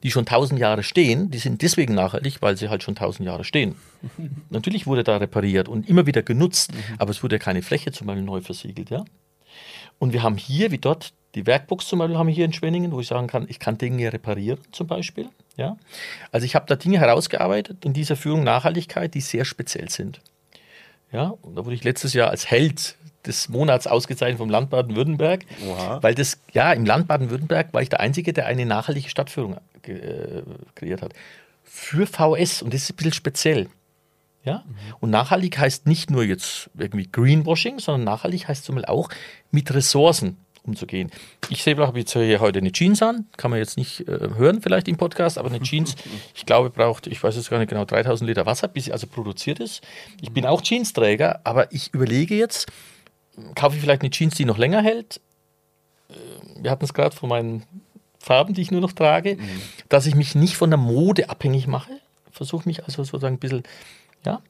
die 0.03 0.11
schon 0.11 0.27
tausend 0.27 0.61
Jahre 0.61 0.83
stehen. 0.83 1.31
Die 1.31 1.39
sind 1.39 1.63
deswegen 1.63 1.95
nachhaltig, 1.95 2.41
weil 2.41 2.57
sie 2.57 2.69
halt 2.69 2.83
schon 2.83 2.95
tausend 2.95 3.27
Jahre 3.27 3.45
stehen. 3.45 3.75
Natürlich 4.51 4.87
wurde 4.87 5.05
da 5.05 5.17
repariert 5.17 5.69
und 5.69 5.89
immer 5.89 6.07
wieder 6.07 6.23
genutzt, 6.23 6.73
aber 6.99 7.11
es 7.11 7.23
wurde 7.23 7.37
ja 7.37 7.41
keine 7.41 7.63
Fläche 7.63 7.93
zum 7.93 8.07
Beispiel 8.07 8.25
neu 8.25 8.41
versiegelt. 8.41 8.91
Ja? 8.91 9.05
Und 9.99 10.13
wir 10.13 10.23
haben 10.23 10.37
hier, 10.37 10.71
wie 10.71 10.79
dort, 10.79 11.13
die 11.35 11.47
Werkbox 11.47 11.87
zum 11.87 11.99
Beispiel 11.99 12.17
haben 12.17 12.27
wir 12.27 12.35
hier 12.35 12.45
in 12.45 12.53
Schwenningen, 12.53 12.93
wo 12.93 13.01
ich 13.01 13.07
sagen 13.07 13.27
kann, 13.27 13.47
ich 13.49 13.59
kann 13.59 13.79
Dinge 13.79 14.13
reparieren 14.13 14.59
zum 14.73 14.87
Beispiel. 14.87 15.29
Ja? 15.57 15.77
Also 16.33 16.45
ich 16.47 16.55
habe 16.55 16.67
da 16.67 16.77
Dinge 16.77 16.99
herausgearbeitet 16.99 17.85
in 17.85 17.93
dieser 17.93 18.17
Führung 18.17 18.45
Nachhaltigkeit, 18.45 19.15
die 19.15 19.21
sehr 19.21 19.45
speziell 19.45 19.91
sind. 19.91 20.21
Ja? 21.13 21.35
Und 21.43 21.57
da 21.57 21.65
wurde 21.65 21.75
ich 21.75 21.85
letztes 21.85 22.15
Jahr 22.15 22.31
als 22.31 22.51
Held 22.51 22.97
des 23.27 23.49
Monats 23.49 23.87
ausgezeichnet 23.87 24.39
vom 24.39 24.49
Land 24.49 24.71
Baden-Württemberg, 24.71 25.45
weil 26.01 26.15
das, 26.15 26.39
ja, 26.53 26.73
im 26.73 26.87
Land 26.87 27.09
Baden-Württemberg 27.09 27.75
war 27.75 27.83
ich 27.83 27.89
der 27.89 28.01
Einzige, 28.01 28.33
der 28.33 28.47
eine 28.47 28.65
nachhaltige 28.65 29.11
Stadtführung 29.11 29.59
äh, 29.83 30.43
kreiert 30.75 31.03
hat. 31.03 31.13
Für 31.63 32.07
VS 32.07 32.63
und 32.63 32.73
das 32.73 32.83
ist 32.83 32.91
ein 32.91 32.97
bisschen 32.97 33.13
speziell. 33.13 33.69
Ja? 34.45 34.65
Und 35.01 35.11
nachhaltig 35.11 35.59
heißt 35.59 35.87
nicht 35.87 36.11
nur 36.11 36.25
jetzt 36.25 36.71
irgendwie 36.79 37.09
Greenwashing, 37.11 37.81
sondern 37.81 38.05
nachhaltig 38.05 38.49
heißt 38.49 38.65
zum 38.65 38.77
Beispiel 38.77 38.91
auch 38.91 39.11
mit 39.51 39.75
Ressourcen 39.75 40.39
umzugehen. 40.69 41.11
Ich 41.51 41.63
selber 41.63 41.87
habe 41.87 41.99
jetzt 41.99 42.13
hier 42.13 42.41
heute 42.41 42.59
eine 42.59 42.73
Jeans 42.73 43.03
an, 43.03 43.27
kann 43.37 43.51
man 43.51 43.59
jetzt 43.59 43.77
nicht 43.77 44.07
äh, 44.09 44.29
hören 44.37 44.61
vielleicht 44.63 44.89
im 44.89 44.97
Podcast, 44.97 45.39
aber 45.39 45.49
eine 45.49 45.61
Jeans, 45.61 45.97
ich 46.35 46.47
glaube, 46.47 46.71
braucht, 46.71 47.07
ich 47.07 47.23
weiß 47.23 47.37
jetzt 47.37 47.51
gar 47.51 47.59
nicht 47.59 47.69
genau, 47.69 47.85
3000 47.85 48.29
Liter 48.29 48.47
Wasser, 48.47 48.69
bis 48.69 48.87
sie 48.87 48.93
also 48.93 49.07
produziert 49.07 49.61
ist. 49.61 49.83
Ich 50.21 50.31
bin 50.31 50.47
auch 50.47 50.63
Jeansträger, 50.63 51.41
aber 51.45 51.73
ich 51.73 51.93
überlege 51.93 52.37
jetzt, 52.37 52.69
kaufe 53.55 53.77
ich 53.77 53.83
vielleicht 53.83 54.03
eine 54.03 54.11
Jeans, 54.11 54.35
die 54.35 54.45
noch 54.45 54.59
länger 54.59 54.83
hält? 54.83 55.21
Äh, 56.11 56.15
Wir 56.63 56.71
hatten 56.71 56.85
es 56.85 56.95
gerade 56.95 57.15
von 57.17 57.29
meinen 57.29 57.65
Farben, 58.19 58.55
die 58.55 58.63
ich 58.63 58.71
nur 58.71 58.81
noch 58.81 58.93
trage, 58.93 59.39
dass 59.89 60.07
ich 60.07 60.15
mich 60.15 60.35
nicht 60.35 60.57
von 60.57 60.71
der 60.71 60.79
Mode 60.79 61.31
abhängig 61.31 61.67
mache. 61.67 61.93
Versuche 62.31 62.69
mich 62.69 62.85
also 62.85 63.03
sozusagen 63.03 63.37
ein 63.37 63.39
bisschen, 63.39 63.63
ja. 64.25 64.43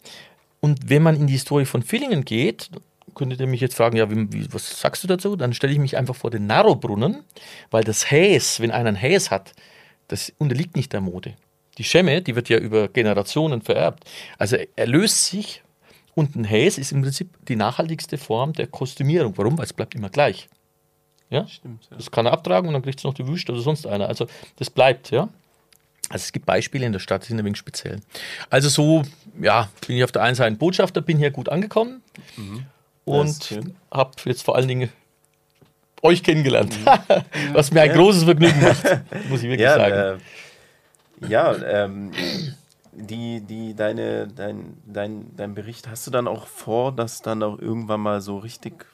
Und 0.61 0.91
wenn 0.91 1.03
man 1.03 1.17
in 1.17 1.27
die 1.27 1.35
Historie 1.35 1.65
von 1.65 1.83
Villingen 1.83 2.25
geht, 2.25 2.71
könntet 3.19 3.41
ihr 3.41 3.47
mich 3.47 3.61
jetzt 3.61 3.77
fragen, 3.77 3.97
ja, 3.97 4.11
wie, 4.11 4.33
wie, 4.33 4.53
was 4.53 4.81
sagst 4.81 5.05
du 5.05 5.09
dazu? 5.09 5.37
Dann 5.37 5.53
stelle 5.53 5.73
ich 5.73 5.79
mich 5.79 5.97
einfach 5.97 6.17
vor 6.17 6.31
den 6.31 6.47
Narrowbrunnen, 6.47 7.25
weil 7.71 7.85
das 7.85 8.11
Häs, 8.11 8.61
wenn 8.61 8.71
einer 8.71 8.89
ein 8.89 8.97
Häs 8.97 9.31
hat, 9.31 9.53
das 10.09 10.33
unterliegt 10.39 10.77
nicht 10.77 10.93
der 10.93 11.03
Mode. 11.03 11.35
Die 11.77 11.85
Schemme, 11.85 12.23
die 12.23 12.35
wird 12.35 12.49
ja 12.49 12.59
über 12.59 12.89
Generationen 12.89 13.61
vererbt. 13.61 14.05
Also 14.39 14.57
er 14.75 14.87
löst 14.87 15.27
sich 15.27 15.63
und 16.15 16.35
ein 16.35 16.45
Häs 16.45 16.79
ist 16.79 16.93
im 16.93 17.03
Prinzip 17.03 17.29
die 17.47 17.57
nachhaltigste 17.57 18.19
Form 18.19 18.53
der 18.53 18.67
Kostümierung. 18.67 19.37
Warum? 19.37 19.59
Weil 19.59 19.67
es 19.67 19.73
bleibt 19.73 19.95
immer 19.95 20.09
gleich. 20.09 20.49
Ja? 21.31 21.47
Stimmt. 21.47 21.87
Ja. 21.91 21.97
Das 21.99 22.11
kann 22.11 22.27
er 22.27 22.33
abtragen 22.33 22.69
und 22.69 22.75
dann 22.75 22.83
kriegt 22.83 22.99
es 22.99 23.05
noch 23.05 23.15
die 23.15 23.27
Wüste 23.27 23.53
oder 23.53 23.61
sonst 23.61 23.87
einer. 23.87 24.09
Also 24.09 24.27
das 24.57 24.71
bleibt, 24.71 25.11
ja. 25.11 25.29
Also 26.09 26.25
es 26.25 26.33
gibt 26.33 26.47
Beispiele 26.47 26.87
in 26.87 26.93
der 26.93 27.01
Stadt, 27.01 27.23
die 27.23 27.29
sind 27.29 27.39
ein 27.39 27.45
wenig 27.45 27.59
speziell. 27.59 28.01
Also 28.49 28.71
so, 28.71 29.03
ja, 29.41 29.69
bin 29.87 29.99
ich 29.99 30.05
auf 30.05 30.13
der 30.13 30.23
einen 30.23 30.35
Seite 30.35 30.47
ein 30.47 30.59
Botschafter, 30.59 31.03
bin 31.03 31.19
hier 31.19 31.31
gut 31.31 31.51
angekommen 31.51 32.03
ist 32.37 32.78
und 33.09 33.61
habe 33.93 34.11
jetzt 34.25 34.43
vor 34.43 34.57
allen 34.57 34.69
Dingen 34.69 34.91
euch 36.03 36.23
kennengelernt, 36.23 36.77
was 37.53 37.71
mir 37.73 37.83
ein 37.83 37.93
großes 37.93 38.25
Vergnügen 38.25 38.61
macht, 38.63 38.85
muss 39.29 39.43
ich 39.43 39.49
wirklich 39.49 39.61
Ja, 39.63 39.75
sagen. 39.77 40.21
äh, 41.23 41.27
ja 41.29 41.85
ähm, 41.85 42.13
die, 42.93 43.41
die, 43.41 43.75
deine, 43.75 44.29
dein, 44.29 44.77
dein, 44.87 45.37
dein 45.37 45.55
Bericht, 45.55 45.89
hast 45.89 46.07
du 46.07 46.11
dann 46.11 46.29
auch 46.29 46.47
vor, 46.47 46.93
das 46.93 47.23
dann 47.23 47.43
auch 47.43 47.59
irgendwann 47.59 48.01
mal 48.01 48.21
so 48.21 48.39
richtig 48.39 48.87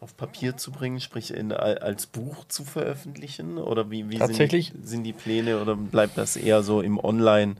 auf 0.00 0.16
Papier 0.16 0.56
zu 0.56 0.72
bringen, 0.72 1.00
sprich 1.00 1.32
in, 1.32 1.52
al- 1.52 1.78
als 1.78 2.06
Buch 2.06 2.44
zu 2.48 2.64
veröffentlichen? 2.64 3.58
Oder 3.58 3.90
wie, 3.90 4.10
wie 4.10 4.18
Tatsächlich? 4.18 4.68
Sind, 4.68 4.82
die, 4.82 4.86
sind 4.88 5.04
die 5.04 5.12
Pläne 5.12 5.60
oder 5.60 5.76
bleibt 5.76 6.18
das 6.18 6.36
eher 6.36 6.62
so 6.62 6.80
im 6.80 6.98
Online, 6.98 7.54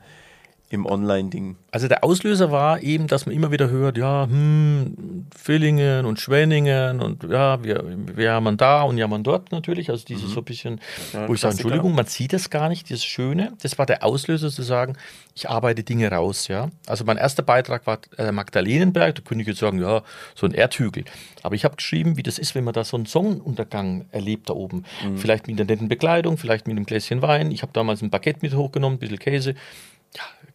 im 0.73 0.87
Online-Ding? 0.87 1.57
Also 1.71 1.89
der 1.89 2.03
Auslöser 2.03 2.51
war 2.51 2.83
eben, 2.83 3.07
dass 3.07 3.27
man 3.27 3.35
immer 3.35 3.51
wieder 3.51 3.71
hört, 3.71 3.99
ja, 3.99 4.27
hm, 4.29 5.27
Villingen 5.37 6.05
und 6.07 6.19
Schwenningen 6.19 7.01
und 7.01 7.25
ja, 7.25 7.63
wir, 7.63 7.85
wir 8.15 8.25
jammern 8.25 8.57
da 8.57 8.83
und 8.83 8.99
jammern 8.99 9.23
dort 9.23 9.53
natürlich. 9.53 9.91
Also 9.91 10.05
dieses 10.05 10.31
so 10.31 10.41
ein 10.41 10.45
bisschen, 10.45 10.81
Ja, 11.13 11.29
wo 11.29 11.35
ich 11.35 11.41
sage. 11.41 11.53
Entschuldigung, 11.53 11.95
man 11.95 12.07
sieht 12.07 12.33
das 12.33 12.51
gar 12.51 12.69
nicht, 12.69 12.91
das 12.91 13.05
Schöne. 13.05 13.53
Das 13.63 13.79
war 13.79 13.87
der 13.87 14.05
Auslöser 14.05 14.51
zu 14.51 14.63
sagen, 14.63 14.97
ich 15.35 15.49
arbeite 15.49 15.83
Dinge 15.83 16.11
raus, 16.11 16.49
ja. 16.49 16.71
Also 16.87 17.05
mein 17.05 17.17
erster 17.17 17.43
Beitrag 17.43 17.87
war 17.87 17.99
äh, 18.19 18.33
Magdalenenberg, 18.33 19.15
da 19.15 19.23
könnte 19.23 19.43
ich 19.43 19.49
jetzt 19.49 19.61
sagen, 19.61 19.81
ja, 19.81 20.03
so 20.35 20.47
ein 20.47 20.53
Erdhügel. 20.53 21.05
Aber 21.43 21.55
ich 21.55 21.65
habe 21.65 21.77
geschrieben, 21.77 22.17
wie 22.17 22.23
das 22.23 22.39
ist, 22.39 22.55
wenn 22.55 22.65
man 22.65 22.75
da 22.75 22.85
so 22.85 22.97
einen 22.97 23.07
Sonnenuntergang 23.07 24.07
erlebt 24.11 24.49
da 24.49 24.55
oben. 24.55 24.85
Vielleicht 25.17 25.49
mit 25.49 25.59
einer 25.59 25.69
netten 25.69 25.89
Bekleidung, 25.89 26.39
vielleicht 26.39 26.67
mit 26.67 26.77
einem 26.77 26.87
Gläschen 26.87 27.23
Wein. 27.23 27.51
Ich 27.51 27.63
habe 27.63 27.73
damals 27.73 28.03
ein 28.03 28.11
Baguette 28.11 28.41
mit 28.43 28.55
hochgenommen, 28.55 28.97
ein 28.97 29.01
bisschen 29.01 29.19
Käse. 29.19 29.55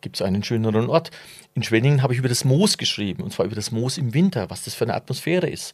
Gibt 0.02 0.18
es 0.18 0.22
einen 0.22 0.44
schöneren 0.44 0.90
Ort. 0.90 1.12
In 1.54 1.64
Schwenningen 1.64 2.04
habe 2.04 2.14
ich 2.14 2.20
über 2.20 2.30
das 2.30 2.44
Moos 2.46 2.78
geschrieben, 2.78 3.24
und 3.24 3.34
zwar 3.34 3.46
über 3.46 3.56
das 3.56 3.72
Moos 3.72 3.98
im 3.98 4.14
Winter, 4.14 4.50
was 4.50 4.64
das 4.64 4.76
für 4.76 4.86
eine 4.86 4.94
Atmosphäre 4.94 5.48
ist. 5.50 5.74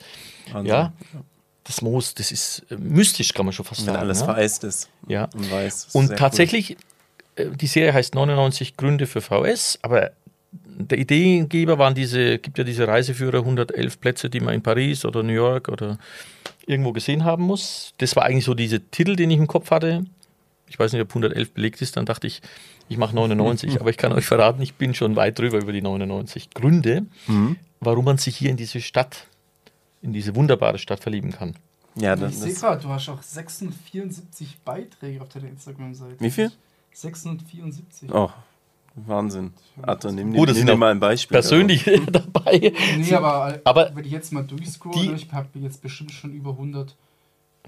Wahnsinn. 0.51 0.67
Ja, 0.73 0.93
das 1.65 1.81
Moos, 1.81 2.13
das 2.13 2.31
ist 2.31 2.65
äh, 2.69 2.75
mystisch, 2.75 3.33
kann 3.33 3.45
man 3.45 3.53
schon 3.53 3.65
fast 3.65 3.81
Wenn 3.81 3.93
sagen. 3.93 3.99
alles 3.99 4.19
ja? 4.19 4.25
vereist 4.25 4.63
ist 4.63 4.89
Ja. 5.07 5.29
und 5.33 5.51
weiß. 5.51 5.85
Ist 5.85 5.95
Und 5.95 6.15
tatsächlich, 6.17 6.77
äh, 7.35 7.47
die 7.49 7.67
Serie 7.67 7.93
heißt 7.93 8.15
99 8.15 8.77
Gründe 8.77 9.07
für 9.07 9.21
VS, 9.21 9.79
aber 9.81 10.11
der 10.51 10.97
Ideengeber 10.97 11.77
waren 11.77 11.95
diese, 11.95 12.37
gibt 12.39 12.57
ja 12.57 12.63
diese 12.63 12.87
Reiseführer, 12.87 13.39
111 13.39 13.99
Plätze, 13.99 14.29
die 14.29 14.39
man 14.39 14.53
in 14.55 14.61
Paris 14.61 15.05
oder 15.05 15.23
New 15.23 15.33
York 15.33 15.67
oder 15.69 15.97
irgendwo 16.65 16.91
gesehen 16.93 17.23
haben 17.23 17.43
muss. 17.43 17.93
Das 17.97 18.15
war 18.15 18.23
eigentlich 18.23 18.45
so 18.45 18.53
dieser 18.53 18.79
Titel, 18.91 19.15
den 19.15 19.31
ich 19.31 19.37
im 19.37 19.47
Kopf 19.47 19.71
hatte. 19.71 20.05
Ich 20.67 20.79
weiß 20.79 20.91
nicht, 20.93 21.01
ob 21.01 21.09
111 21.09 21.51
belegt 21.51 21.81
ist, 21.81 21.97
dann 21.97 22.05
dachte 22.05 22.27
ich, 22.27 22.41
ich 22.93 22.97
mache 22.99 23.13
99. 23.15 23.79
aber 23.81 23.89
ich 23.89 23.97
kann 23.97 24.13
euch 24.13 24.25
verraten, 24.25 24.61
ich 24.61 24.75
bin 24.75 24.93
schon 24.93 25.15
weit 25.15 25.37
drüber 25.39 25.57
über 25.59 25.71
die 25.73 25.81
99 25.81 26.51
Gründe. 26.51 27.05
Mhm. 27.27 27.57
warum 27.81 28.05
man 28.05 28.17
sich 28.17 28.37
hier 28.37 28.49
in 28.49 28.55
diese 28.57 28.79
Stadt, 28.79 29.27
in 30.01 30.13
diese 30.13 30.35
wunderbare 30.35 30.77
Stadt 30.77 31.01
verlieben 31.01 31.31
kann. 31.31 31.55
Ja, 31.95 32.13
Ich 32.15 32.21
das, 32.21 32.39
sehe 32.39 32.51
das, 32.51 32.61
gerade, 32.61 32.81
du 32.81 32.89
hast 32.89 33.09
auch 33.09 33.21
674 33.21 34.57
Beiträge 34.63 35.21
auf 35.21 35.29
deiner 35.29 35.49
Instagram-Seite. 35.49 36.15
Wie 36.19 36.31
viel? 36.31 36.51
674. 36.93 38.11
oh, 38.13 38.29
Wahnsinn. 38.95 39.53
Arthur, 39.81 40.11
nimm, 40.11 40.29
Oh, 40.29 40.31
nimm, 40.31 40.45
das 40.45 40.57
nimm 40.57 40.67
sind 40.67 40.79
mal 40.79 40.91
ein 40.91 40.99
Beispiel. 40.99 41.33
Persönlich 41.35 41.83
dabei. 42.11 42.71
Nee, 42.97 43.13
aber, 43.13 43.59
Aber 43.63 43.91
wenn 43.95 44.05
ich 44.05 44.11
jetzt 44.11 44.31
mal 44.31 44.43
durchscrolle, 44.43 45.07
die- 45.09 45.13
ich 45.13 45.31
habe 45.31 45.47
jetzt 45.59 45.81
bestimmt 45.81 46.11
schon 46.11 46.31
über 46.33 46.51
100 46.51 46.95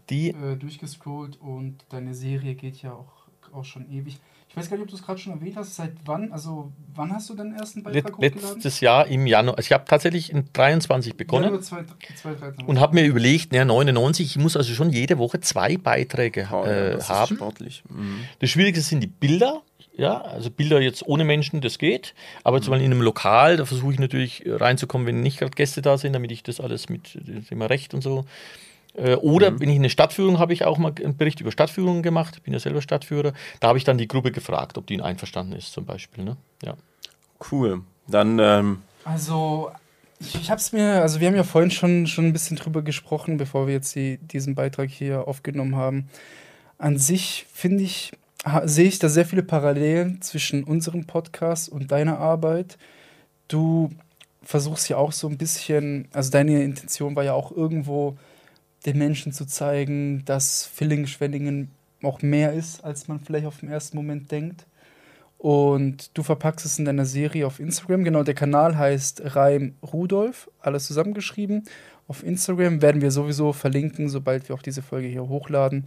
Die 0.09 0.29
äh, 0.29 0.55
durchgescrollt 0.55 1.39
und 1.41 1.77
deine 1.89 2.13
Serie 2.13 2.53
geht 2.55 2.81
ja 2.83 2.93
auch, 2.93 3.11
auch 3.53 3.65
schon 3.65 3.89
ewig. 3.91 4.19
Ich 4.55 4.61
weiß 4.61 4.69
gar 4.69 4.77
nicht, 4.77 4.83
ob 4.85 4.89
du 4.89 4.95
es 4.95 5.03
gerade 5.03 5.19
schon 5.19 5.33
erwähnt 5.33 5.57
hast. 5.57 5.75
Seit 5.75 5.91
wann? 6.05 6.31
Also, 6.31 6.71
wann 6.93 7.11
hast 7.13 7.29
du 7.29 7.33
deinen 7.33 7.53
ersten 7.55 7.83
Beitrag 7.83 8.17
Let, 8.21 8.35
hochgeladen? 8.35 8.53
letztes 8.55 8.79
Jahr 8.79 9.05
im 9.07 9.27
Januar. 9.27 9.57
Also 9.57 9.67
ich 9.67 9.73
habe 9.73 9.83
tatsächlich 9.85 10.31
in 10.31 10.45
23 10.53 11.17
begonnen 11.17 11.43
Januar 11.45 11.61
zwei, 11.61 11.83
zwei, 12.15 12.35
drei 12.35 12.51
Tage. 12.51 12.65
und 12.65 12.79
habe 12.79 12.95
mir 12.95 13.05
überlegt, 13.05 13.53
ja, 13.53 13.65
99, 13.65 14.25
ich 14.27 14.37
muss 14.37 14.55
also 14.55 14.73
schon 14.73 14.91
jede 14.91 15.17
Woche 15.17 15.41
zwei 15.41 15.75
Beiträge 15.75 16.47
Oh, 16.51 16.63
ja, 16.63 16.71
äh, 16.71 16.91
das 16.93 17.03
ist 17.03 17.09
haben. 17.09 17.35
sportlich. 17.35 17.83
Mhm. 17.89 18.19
Das 18.39 18.49
Schwierigste 18.49 18.81
sind 18.81 19.01
die 19.01 19.07
Bilder. 19.07 19.61
Ja, 19.97 20.21
also 20.21 20.49
Bilder 20.51 20.81
jetzt 20.81 21.05
ohne 21.07 21.23
Menschen, 21.23 21.61
das 21.61 21.77
geht. 21.77 22.13
Aber 22.43 22.61
zum 22.61 22.71
Beispiel 22.71 22.85
in 22.85 22.91
einem 22.91 23.01
Lokal, 23.01 23.57
da 23.57 23.65
versuche 23.65 23.93
ich 23.93 23.99
natürlich 23.99 24.43
reinzukommen, 24.45 25.05
wenn 25.07 25.21
nicht 25.21 25.37
gerade 25.39 25.51
Gäste 25.51 25.81
da 25.81 25.97
sind, 25.97 26.13
damit 26.13 26.31
ich 26.31 26.43
das 26.43 26.59
alles 26.59 26.89
mit 26.89 27.17
immer 27.49 27.69
recht 27.69 27.93
und 27.93 28.01
so. 28.01 28.25
Äh, 28.97 29.15
Oder 29.15 29.59
wenn 29.59 29.69
ich 29.69 29.75
eine 29.75 29.89
Stadtführung 29.89 30.39
habe 30.39 30.53
ich 30.53 30.63
auch 30.65 30.77
mal 30.77 30.93
einen 31.03 31.17
Bericht 31.17 31.41
über 31.41 31.51
Stadtführungen 31.51 32.01
gemacht. 32.03 32.35
Ich 32.37 32.43
bin 32.43 32.53
ja 32.53 32.59
selber 32.59 32.81
Stadtführer. 32.81 33.33
Da 33.59 33.67
habe 33.67 33.77
ich 33.77 33.83
dann 33.83 33.97
die 33.97 34.07
Gruppe 34.07 34.31
gefragt, 34.31 34.77
ob 34.77 34.87
die 34.87 35.01
einverstanden 35.01 35.53
ist, 35.53 35.73
zum 35.73 35.85
Beispiel. 35.85 36.23
Ne? 36.23 36.37
Ja. 36.63 36.75
Cool. 37.51 37.81
Dann, 38.07 38.39
ähm, 38.39 38.81
Also, 39.03 39.71
ich, 40.19 40.35
ich 40.35 40.49
habe 40.49 40.59
es 40.59 40.71
mir, 40.71 41.01
also 41.01 41.19
wir 41.19 41.27
haben 41.27 41.35
ja 41.35 41.43
vorhin 41.43 41.71
schon, 41.71 42.07
schon 42.07 42.25
ein 42.27 42.33
bisschen 42.33 42.55
drüber 42.57 42.81
gesprochen, 42.83 43.37
bevor 43.37 43.67
wir 43.67 43.73
jetzt 43.73 43.95
die, 43.95 44.17
diesen 44.19 44.55
Beitrag 44.55 44.89
hier 44.89 45.27
aufgenommen 45.27 45.75
haben. 45.75 46.07
An 46.77 46.97
sich 46.97 47.45
finde 47.51 47.83
ich, 47.83 48.13
ha- 48.45 48.65
sehe 48.67 48.87
ich 48.87 48.99
da 48.99 49.09
sehr 49.09 49.25
viele 49.25 49.43
Parallelen 49.43 50.21
zwischen 50.21 50.63
unserem 50.63 51.05
Podcast 51.05 51.67
und 51.67 51.91
deiner 51.91 52.19
Arbeit. 52.19 52.77
Du 53.49 53.91
versuchst 54.41 54.87
ja 54.89 54.97
auch 54.97 55.11
so 55.11 55.27
ein 55.27 55.37
bisschen, 55.37 56.07
also 56.13 56.31
deine 56.31 56.63
Intention 56.63 57.15
war 57.15 57.23
ja 57.23 57.33
auch 57.33 57.51
irgendwo 57.51 58.17
den 58.85 58.97
Menschen 58.97 59.31
zu 59.31 59.45
zeigen, 59.45 60.23
dass 60.25 60.65
Villingen-Schwenningen 60.65 61.71
auch 62.03 62.21
mehr 62.21 62.53
ist, 62.53 62.83
als 62.83 63.07
man 63.07 63.19
vielleicht 63.19 63.45
auf 63.45 63.59
den 63.59 63.69
ersten 63.69 63.97
Moment 63.97 64.31
denkt. 64.31 64.65
Und 65.37 66.17
du 66.17 66.23
verpackst 66.23 66.65
es 66.65 66.79
in 66.79 66.85
deiner 66.85 67.05
Serie 67.05 67.45
auf 67.45 67.59
Instagram. 67.59 68.03
Genau, 68.03 68.23
der 68.23 68.33
Kanal 68.33 68.77
heißt 68.77 69.35
Reim 69.35 69.75
Rudolf, 69.81 70.49
alles 70.59 70.87
zusammengeschrieben. 70.87 71.63
Auf 72.07 72.23
Instagram 72.23 72.81
werden 72.81 73.01
wir 73.01 73.11
sowieso 73.11 73.53
verlinken, 73.53 74.09
sobald 74.09 74.47
wir 74.47 74.55
auch 74.55 74.61
diese 74.61 74.81
Folge 74.81 75.07
hier 75.07 75.27
hochladen. 75.27 75.85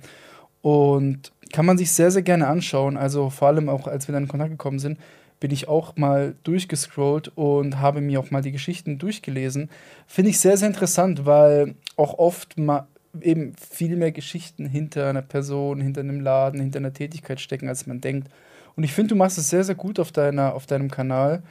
Und 0.61 1.33
kann 1.53 1.67
man 1.67 1.79
sich 1.79 1.93
sehr, 1.93 2.11
sehr 2.11 2.23
gerne 2.23 2.47
anschauen. 2.47 2.97
Also 2.97 3.31
vor 3.31 3.49
allem 3.49 3.69
auch, 3.69 3.87
als 3.87 4.09
wir 4.09 4.13
dann 4.13 4.25
in 4.25 4.29
Kontakt 4.29 4.51
gekommen 4.51 4.81
sind, 4.81 4.99
bin 5.41 5.51
ich 5.51 5.69
auch 5.69 5.97
mal 5.97 6.35
durchgescrollt 6.43 7.33
und 7.35 7.79
habe 7.81 8.01
mir 8.01 8.21
auch 8.21 8.31
mal 8.31 8.43
die 8.43 8.53
Geschichten 8.53 8.99
durchgelesen. 8.99 9.71
Finde 10.07 10.31
ich 10.31 10.41
sehr, 10.41 10.57
sehr 10.57 10.69
interessant, 10.69 11.27
weil 11.27 11.75
auch 11.97 12.19
oft 12.19 12.59
mal 12.59 12.87
eben 13.21 13.55
viel 13.57 13.97
mehr 13.97 14.13
Geschichten 14.13 14.67
hinter 14.67 15.09
einer 15.09 15.23
Person, 15.23 15.81
hinter 15.81 16.01
einem 16.01 16.21
Laden, 16.21 16.61
hinter 16.61 16.79
einer 16.79 16.93
Tätigkeit 16.93 17.41
stecken, 17.41 17.69
als 17.69 17.87
man 17.87 18.01
denkt. 18.01 18.29
Und 18.77 18.85
ich 18.85 18.93
finde, 18.93 19.11
du 19.11 19.17
machst 19.17 19.39
es 19.39 19.51
sehr, 19.51 19.65
sehr 19.65 19.75
gut 19.75 19.99
auf, 19.99 20.13
deiner, 20.13 20.55
auf 20.55 20.67
deinem 20.67 20.91
Kanal. 20.91 21.43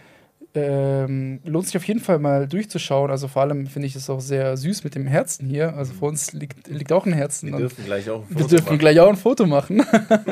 Ähm, 0.53 1.41
lohnt 1.43 1.65
sich 1.65 1.77
auf 1.77 1.83
jeden 1.83 1.99
Fall 1.99 2.19
mal 2.19 2.47
durchzuschauen. 2.47 3.11
Also 3.11 3.27
vor 3.27 3.41
allem 3.41 3.67
finde 3.67 3.87
ich 3.87 3.95
es 3.95 4.09
auch 4.09 4.21
sehr 4.21 4.55
süß 4.55 4.83
mit 4.83 4.95
dem 4.95 5.05
Herzen 5.07 5.45
hier. 5.45 5.75
Also 5.75 5.93
vor 5.93 6.09
uns 6.09 6.31
liegt, 6.33 6.67
liegt 6.67 6.91
auch 6.91 7.05
ein 7.05 7.13
Herzen. 7.13 7.51
wir 7.51 7.57
dürfen 7.57 7.85
gleich 7.85 8.09
auch 8.09 8.21
ein 8.21 8.29
wir 8.29 8.37
Foto 8.37 8.47
dürfen 8.47 8.65
machen. 8.65 8.79
gleich 8.79 8.99
auch 8.99 9.09
ein 9.09 9.15
Foto 9.17 9.45
machen. 9.45 9.83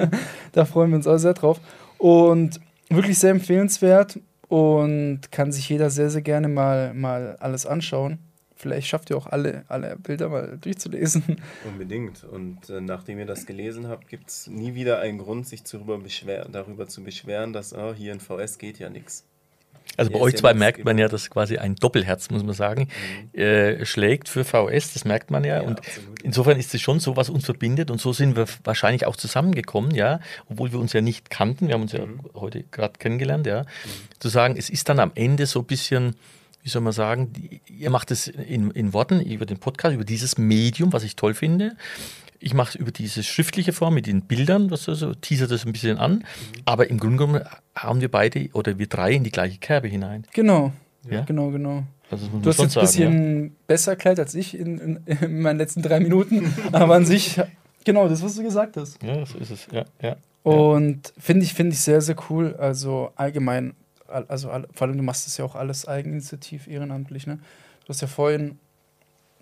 da 0.54 0.66
freuen 0.66 0.92
wir 0.92 0.98
uns 0.98 1.08
auch 1.08 1.18
sehr 1.18 1.34
drauf. 1.34 1.60
Und 1.98 2.60
wirklich 2.90 3.20
sehr 3.20 3.32
empfehlenswert 3.32 4.20
und 4.48 5.32
kann 5.32 5.52
sich 5.52 5.70
jeder 5.70 5.90
sehr, 5.90 6.10
sehr 6.10 6.22
gerne 6.22 6.48
mal, 6.48 6.94
mal 6.94 7.36
alles 7.38 7.66
anschauen. 7.66 8.20
Vielleicht 8.58 8.88
schafft 8.88 9.10
ihr 9.10 9.18
auch 9.18 9.28
alle, 9.28 9.66
alle 9.68 9.98
Bilder 9.98 10.30
mal 10.30 10.58
durchzulesen. 10.58 11.42
Unbedingt. 11.66 12.24
Und 12.24 12.70
äh, 12.70 12.80
nachdem 12.80 13.20
ihr 13.20 13.26
das 13.26 13.46
gelesen 13.46 13.90
habt, 13.90 14.08
gibt 14.08 14.30
es 14.30 14.48
nie 14.48 14.76
wieder 14.76 15.00
einen 15.00 15.18
Grund, 15.18 15.46
sich 15.46 15.64
darüber, 15.64 15.98
beschwer 15.98 16.48
darüber 16.50 16.88
zu 16.88 17.04
beschweren, 17.04 17.52
dass 17.52 17.74
oh, 17.74 17.94
hier 17.94 18.14
in 18.14 18.22
VS 18.22 18.58
geht 18.58 18.80
ja 18.80 18.90
nichts. 18.90 19.26
Also 19.98 20.12
bei 20.12 20.20
euch 20.20 20.36
zwei 20.36 20.54
merkt 20.54 20.84
man 20.84 20.98
ja, 20.98 21.08
dass 21.08 21.30
quasi 21.30 21.58
ein 21.58 21.76
Doppelherz, 21.76 22.30
muss 22.30 22.44
man 22.44 22.54
sagen, 22.54 22.90
Mhm. 23.34 23.40
äh, 23.40 23.86
schlägt 23.86 24.28
für 24.28 24.44
VS, 24.44 24.94
das 24.94 25.06
merkt 25.06 25.32
man 25.32 25.44
ja. 25.46 25.58
Ja, 25.58 25.62
und 25.62 25.80
absolut. 25.80 26.22
insofern 26.24 26.60
ist 26.60 26.74
es 26.76 26.82
schon 26.82 27.00
so, 27.00 27.16
was 27.16 27.30
uns 27.30 27.46
verbindet. 27.46 27.90
Und 27.92 28.02
so 28.02 28.12
sind 28.12 28.36
wir 28.36 28.46
wahrscheinlich 28.66 29.06
auch 29.06 29.16
zusammengekommen, 29.16 29.96
ja, 29.96 30.20
obwohl 30.50 30.72
wir 30.74 30.80
uns 30.80 30.92
ja 30.94 31.00
nicht 31.02 31.30
kannten. 31.30 31.68
Wir 31.68 31.76
haben 31.76 31.84
uns 31.84 31.94
ja 31.94 32.06
Mhm. 32.06 32.20
heute 32.34 32.64
gerade 32.72 33.00
kennengelernt, 33.00 33.48
ja. 33.48 33.66
Zu 34.20 34.28
sagen, 34.30 34.56
es 34.58 34.70
ist 34.70 34.90
dann 34.90 35.00
am 35.00 35.12
Ende 35.16 35.46
so 35.46 35.60
ein 35.60 35.66
bisschen, 35.66 36.16
wie 36.64 36.70
soll 36.70 36.82
man 36.82 36.92
sagen, 36.94 37.32
ihr 37.68 37.90
macht 37.90 38.12
es 38.12 38.28
in, 38.28 38.72
in 38.72 38.92
Worten 38.92 39.22
über 39.22 39.46
den 39.46 39.60
Podcast, 39.60 39.96
über 39.96 40.04
dieses 40.04 40.38
Medium, 40.38 40.92
was 40.92 41.04
ich 41.04 41.16
toll 41.16 41.34
finde. 41.36 41.78
Ich 42.40 42.54
mache 42.54 42.70
es 42.70 42.76
über 42.76 42.92
diese 42.92 43.24
schriftliche 43.24 43.74
Form 43.74 43.94
mit 43.94 44.08
den 44.08 44.22
Bildern, 44.22 44.70
was 44.72 44.84
so, 44.84 45.14
teaser 45.16 45.48
das 45.48 45.66
ein 45.66 45.72
bisschen 45.74 45.98
an. 45.98 46.14
Mhm. 46.16 46.24
Aber 46.66 46.90
im 46.90 47.00
Grunde 47.00 47.18
genommen 47.18 47.42
haben 47.76 48.02
wir 48.02 48.10
beide 48.12 48.50
oder 48.54 48.78
wir 48.78 48.88
drei 48.88 49.14
in 49.14 49.24
die 49.24 49.32
gleiche 49.32 49.58
Kerbe 49.60 49.88
hinein. 49.88 50.26
Genau, 50.34 50.72
Ja. 51.10 51.22
genau, 51.22 51.50
genau. 51.52 51.84
Also 52.12 52.28
das 52.28 52.42
Du 52.42 52.50
hast 52.50 52.60
jetzt 52.60 52.78
ein 52.78 52.86
sagen, 52.88 53.02
ja. 53.04 53.10
bisschen 53.10 53.56
besser 53.68 53.92
erklärt 53.92 54.20
als 54.20 54.36
ich 54.36 54.58
in, 54.58 54.78
in, 54.78 55.00
in 55.08 55.42
meinen 55.42 55.58
letzten 55.58 55.82
drei 55.82 56.00
Minuten. 56.00 56.54
Aber 56.72 56.96
an 56.96 57.06
sich, 57.06 57.42
genau, 57.84 58.08
das, 58.08 58.22
was 58.22 58.36
du 58.36 58.44
gesagt 58.44 58.78
hast. 58.78 59.02
Ja, 59.02 59.26
so 59.26 59.38
ist 59.40 59.50
es. 59.52 59.68
Ja, 59.72 59.86
ja. 60.02 60.16
Und 60.44 61.12
finde 61.18 61.44
ich, 61.46 61.54
finde 61.56 61.74
ich 61.74 61.80
sehr, 61.82 62.02
sehr 62.02 62.16
cool. 62.30 62.56
Also 62.60 63.12
allgemein, 63.16 63.74
al- 64.08 64.26
also 64.28 64.52
all- 64.52 64.68
vor 64.74 64.88
allem 64.88 64.98
du 64.98 65.02
machst 65.04 65.26
das 65.26 65.38
ja 65.38 65.46
auch 65.46 65.56
alles 65.56 65.88
eigeninitiativ, 65.88 66.68
ehrenamtlich, 66.68 67.26
ne? 67.26 67.40
Du 67.86 67.90
hast 67.90 68.02
ja 68.02 68.08
vorhin, 68.08 68.60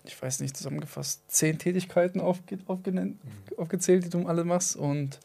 ich 0.04 0.20
weiß 0.20 0.40
nicht, 0.40 0.56
zusammengefasst, 0.56 1.22
zehn 1.28 1.58
Tätigkeiten 1.58 2.20
aufge 2.20 2.58
aufgenannt, 2.66 3.16
Mhm. 3.24 3.58
aufgezählt, 3.58 4.04
die 4.04 4.10
du 4.10 4.26
alle 4.26 4.44
machst. 4.44 4.76
Und 4.76 5.18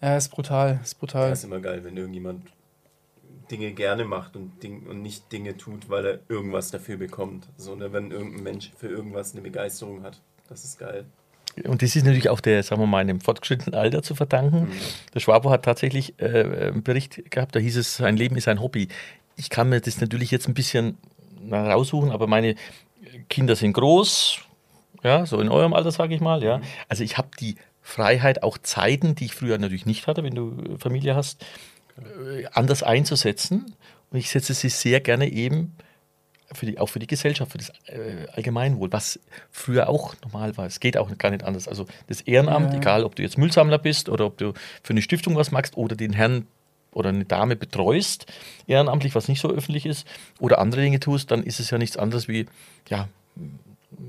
ja, 0.00 0.16
ist 0.16 0.30
brutal, 0.30 0.80
ist 0.82 0.98
brutal. 0.98 1.30
Das 1.30 1.40
ist 1.40 1.44
immer 1.44 1.60
geil, 1.60 1.84
wenn 1.84 1.96
irgendjemand 1.96 2.44
Dinge 3.50 3.72
gerne 3.72 4.04
macht 4.04 4.34
und, 4.36 4.62
Ding, 4.62 4.86
und 4.86 5.02
nicht 5.02 5.30
Dinge 5.30 5.56
tut, 5.56 5.90
weil 5.90 6.06
er 6.06 6.18
irgendwas 6.28 6.70
dafür 6.70 6.96
bekommt. 6.96 7.46
So, 7.56 7.74
ne, 7.74 7.92
wenn 7.92 8.10
irgendein 8.10 8.42
Mensch 8.42 8.70
für 8.76 8.88
irgendwas 8.88 9.32
eine 9.32 9.42
Begeisterung 9.42 10.02
hat. 10.02 10.20
Das 10.48 10.64
ist 10.64 10.78
geil. 10.78 11.04
Und 11.64 11.82
das 11.82 11.94
ist 11.94 12.04
natürlich 12.04 12.30
auch 12.30 12.40
der, 12.40 12.62
sagen 12.62 12.80
wir 12.80 12.86
mal, 12.86 12.98
einem 12.98 13.20
fortgeschrittenen 13.20 13.74
Alter 13.78 14.02
zu 14.02 14.14
verdanken. 14.14 14.68
Der 15.12 15.20
Schwabo 15.20 15.50
hat 15.50 15.66
tatsächlich 15.66 16.18
äh, 16.18 16.68
einen 16.68 16.82
Bericht 16.82 17.30
gehabt, 17.30 17.54
da 17.54 17.60
hieß 17.60 17.76
es, 17.76 17.96
sein 17.96 18.16
Leben 18.16 18.36
ist 18.36 18.48
ein 18.48 18.60
Hobby. 18.62 18.88
Ich 19.36 19.50
kann 19.50 19.68
mir 19.68 19.80
das 19.82 20.00
natürlich 20.00 20.30
jetzt 20.30 20.48
ein 20.48 20.54
bisschen 20.54 20.96
raussuchen, 21.50 22.10
aber 22.10 22.26
meine 22.26 22.54
Kinder 23.28 23.56
sind 23.56 23.72
groß, 23.72 24.38
ja, 25.02 25.26
so 25.26 25.40
in 25.40 25.48
eurem 25.48 25.74
Alter, 25.74 25.90
sage 25.90 26.14
ich 26.14 26.20
mal, 26.20 26.42
ja. 26.42 26.60
Also 26.88 27.02
ich 27.04 27.18
habe 27.18 27.28
die 27.40 27.56
Freiheit, 27.82 28.42
auch 28.42 28.58
Zeiten, 28.58 29.14
die 29.14 29.24
ich 29.26 29.34
früher 29.34 29.58
natürlich 29.58 29.86
nicht 29.86 30.06
hatte, 30.06 30.22
wenn 30.22 30.34
du 30.34 30.52
äh, 30.74 30.78
Familie 30.78 31.14
hast, 31.16 31.44
äh, 31.98 32.46
anders 32.52 32.82
einzusetzen. 32.82 33.74
Und 34.10 34.18
ich 34.18 34.30
setze 34.30 34.54
sie 34.54 34.68
sehr 34.68 35.00
gerne 35.00 35.28
eben 35.30 35.74
für 36.52 36.66
die, 36.66 36.78
auch 36.78 36.86
für 36.88 36.98
die 36.98 37.06
Gesellschaft, 37.06 37.50
für 37.52 37.58
das 37.58 37.70
äh, 37.86 38.26
Allgemeinwohl, 38.34 38.92
was 38.92 39.18
früher 39.50 39.88
auch 39.88 40.14
normal 40.22 40.56
war. 40.56 40.66
Es 40.66 40.80
geht 40.80 40.96
auch 40.96 41.10
gar 41.18 41.30
nicht 41.30 41.42
anders. 41.44 41.66
Also 41.66 41.86
das 42.08 42.20
Ehrenamt, 42.20 42.72
Ja. 42.72 42.78
egal 42.78 43.04
ob 43.04 43.16
du 43.16 43.22
jetzt 43.22 43.38
Müllsammler 43.38 43.78
bist 43.78 44.08
oder 44.08 44.26
ob 44.26 44.36
du 44.38 44.52
für 44.82 44.90
eine 44.92 45.02
Stiftung 45.02 45.34
was 45.34 45.50
machst 45.50 45.76
oder 45.76 45.96
den 45.96 46.12
Herrn 46.12 46.46
oder 46.92 47.08
eine 47.08 47.24
Dame 47.24 47.56
betreust, 47.56 48.26
ehrenamtlich, 48.66 49.14
was 49.14 49.28
nicht 49.28 49.40
so 49.40 49.48
öffentlich 49.50 49.86
ist, 49.86 50.06
oder 50.40 50.58
andere 50.58 50.82
Dinge 50.82 51.00
tust, 51.00 51.30
dann 51.30 51.42
ist 51.42 51.60
es 51.60 51.70
ja 51.70 51.78
nichts 51.78 51.96
anderes 51.96 52.28
wie, 52.28 52.46
ja, 52.88 53.08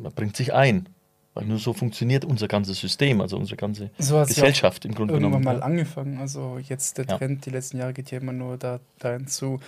man 0.01 0.11
bringt 0.13 0.35
sich 0.35 0.53
ein. 0.53 0.87
Weil 1.35 1.45
nur 1.45 1.57
so 1.57 1.73
funktioniert 1.73 2.25
unser 2.25 2.47
ganzes 2.47 2.79
System, 2.79 3.19
also 3.19 3.37
unsere 3.37 3.57
ganze 3.57 3.89
So 3.97 4.19
Gesellschaft 4.21 4.85
im 4.85 4.93
Grunde 4.93 5.15
irgendwann 5.15 5.41
genommen. 5.41 5.45
mal 5.45 5.59
ja. 5.61 5.65
angefangen. 5.65 6.19
Also 6.19 6.59
jetzt 6.59 6.99
der 6.99 7.05
Ja. 7.07 7.17
Trend, 7.17 7.47
die 7.47 7.49
letzten 7.49 7.79
Jahre 7.79 7.93
geht 7.93 8.11
ja 8.11 8.19
immer 8.19 8.33
nur 8.33 8.57
da, 8.57 8.79
dahin 8.99 9.25
zu, 9.25 9.59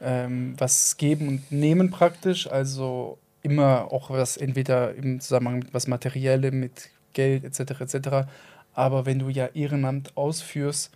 ähm, 0.00 0.54
was 0.58 0.96
geben 0.96 1.28
und 1.28 1.52
nehmen 1.52 1.90
praktisch. 1.92 2.48
Also 2.48 3.18
immer 3.42 3.92
auch 3.92 4.10
was 4.10 4.36
entweder 4.36 4.96
im 4.96 5.20
Zusammenhang 5.20 5.60
mit 5.60 5.72
was 5.72 5.86
Materiellem, 5.86 6.58
mit 6.58 6.90
Geld 7.12 7.44
etc. 7.44 7.80
etc. 7.82 8.08
Aber 8.74 9.06
wenn 9.06 9.20
du 9.20 9.28
ja 9.28 9.46
Ehrenamt 9.46 10.16
ausführst, 10.16 10.90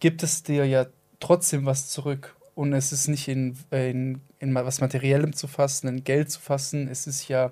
gibt 0.00 0.24
es 0.24 0.42
dir 0.42 0.66
ja 0.66 0.86
trotzdem 1.22 1.64
was 1.64 1.88
zurück. 1.88 2.36
Und 2.54 2.74
es 2.74 2.92
ist 2.92 3.08
nicht 3.08 3.28
in, 3.28 3.56
in, 3.70 4.20
in 4.38 4.54
was 4.54 4.80
Materiellem 4.80 5.32
zu 5.32 5.46
fassen, 5.46 5.88
in 5.88 6.04
Geld 6.04 6.30
zu 6.30 6.40
fassen. 6.40 6.88
Es 6.88 7.06
ist 7.06 7.28
ja, 7.28 7.50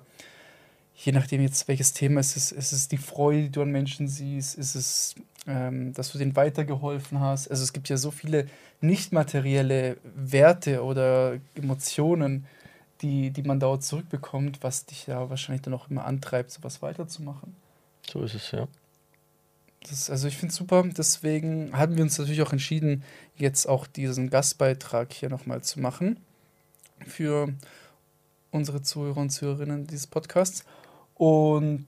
je 0.95 1.11
nachdem 1.11 1.41
jetzt 1.41 1.67
welches 1.67 1.93
Thema 1.93 2.19
es 2.19 2.37
ist, 2.37 2.51
es 2.51 2.71
ist 2.71 2.91
die 2.91 2.97
Freude, 2.97 3.43
die 3.43 3.51
du 3.51 3.63
an 3.63 3.71
Menschen 3.71 4.07
siehst, 4.07 4.57
es 4.59 4.75
ist, 4.75 5.15
ähm, 5.47 5.93
dass 5.93 6.11
du 6.11 6.19
denen 6.19 6.35
weitergeholfen 6.35 7.19
hast. 7.19 7.47
Also 7.49 7.63
es 7.63 7.73
gibt 7.73 7.89
ja 7.89 7.97
so 7.97 8.11
viele 8.11 8.47
nicht 8.79 9.11
materielle 9.11 9.97
Werte 10.15 10.83
oder 10.83 11.39
Emotionen, 11.55 12.45
die, 13.01 13.31
die 13.31 13.43
man 13.43 13.59
dort 13.59 13.83
zurückbekommt, 13.83 14.61
was 14.61 14.85
dich 14.85 15.07
ja 15.07 15.29
wahrscheinlich 15.31 15.63
dann 15.63 15.73
auch 15.73 15.89
immer 15.89 16.05
antreibt, 16.05 16.51
sowas 16.51 16.83
weiterzumachen. 16.83 17.55
So 18.07 18.21
ist 18.21 18.35
es, 18.35 18.51
ja. 18.51 18.67
Das, 19.89 20.09
also 20.09 20.27
ich 20.27 20.37
finde 20.37 20.51
es 20.51 20.57
super, 20.57 20.83
deswegen 20.85 21.75
haben 21.75 21.95
wir 21.95 22.03
uns 22.03 22.17
natürlich 22.17 22.41
auch 22.41 22.51
entschieden, 22.51 23.03
jetzt 23.35 23.67
auch 23.67 23.87
diesen 23.87 24.29
Gastbeitrag 24.29 25.11
hier 25.11 25.29
nochmal 25.29 25.63
zu 25.63 25.79
machen 25.79 26.19
für 27.07 27.53
unsere 28.51 28.81
Zuhörer 28.81 29.17
und 29.17 29.31
Zuhörerinnen 29.31 29.87
dieses 29.87 30.07
Podcasts. 30.07 30.65
Und 31.15 31.87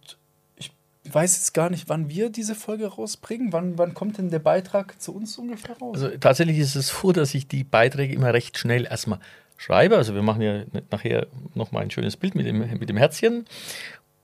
ich 0.56 0.72
weiß 1.06 1.36
jetzt 1.36 1.54
gar 1.54 1.70
nicht, 1.70 1.90
wann 1.90 2.10
wir 2.10 2.30
diese 2.30 2.56
Folge 2.56 2.88
rausbringen. 2.88 3.54
Wann, 3.54 3.78
wann 3.78 3.94
kommt 3.94 4.18
denn 4.18 4.32
der 4.32 4.40
Beitrag 4.40 5.00
zu 5.02 5.14
uns 5.14 5.38
ungefähr 5.38 5.78
raus? 5.78 6.02
Also 6.02 6.18
tatsächlich 6.18 6.58
ist 6.58 6.76
es 6.76 6.88
so, 6.88 7.12
dass 7.12 7.34
ich 7.36 7.48
die 7.48 7.64
Beiträge 7.64 8.14
immer 8.14 8.34
recht 8.34 8.58
schnell 8.58 8.86
erstmal 8.86 9.20
schreibe. 9.58 9.98
Also 9.98 10.16
wir 10.16 10.24
machen 10.24 10.42
ja 10.42 10.64
nachher 10.92 11.28
nochmal 11.54 11.84
ein 11.84 11.92
schönes 11.92 12.18
Bild 12.18 12.36
mit 12.36 12.46
dem, 12.46 12.60
mit 12.60 12.90
dem 12.90 12.98
Herzchen. 12.98 13.46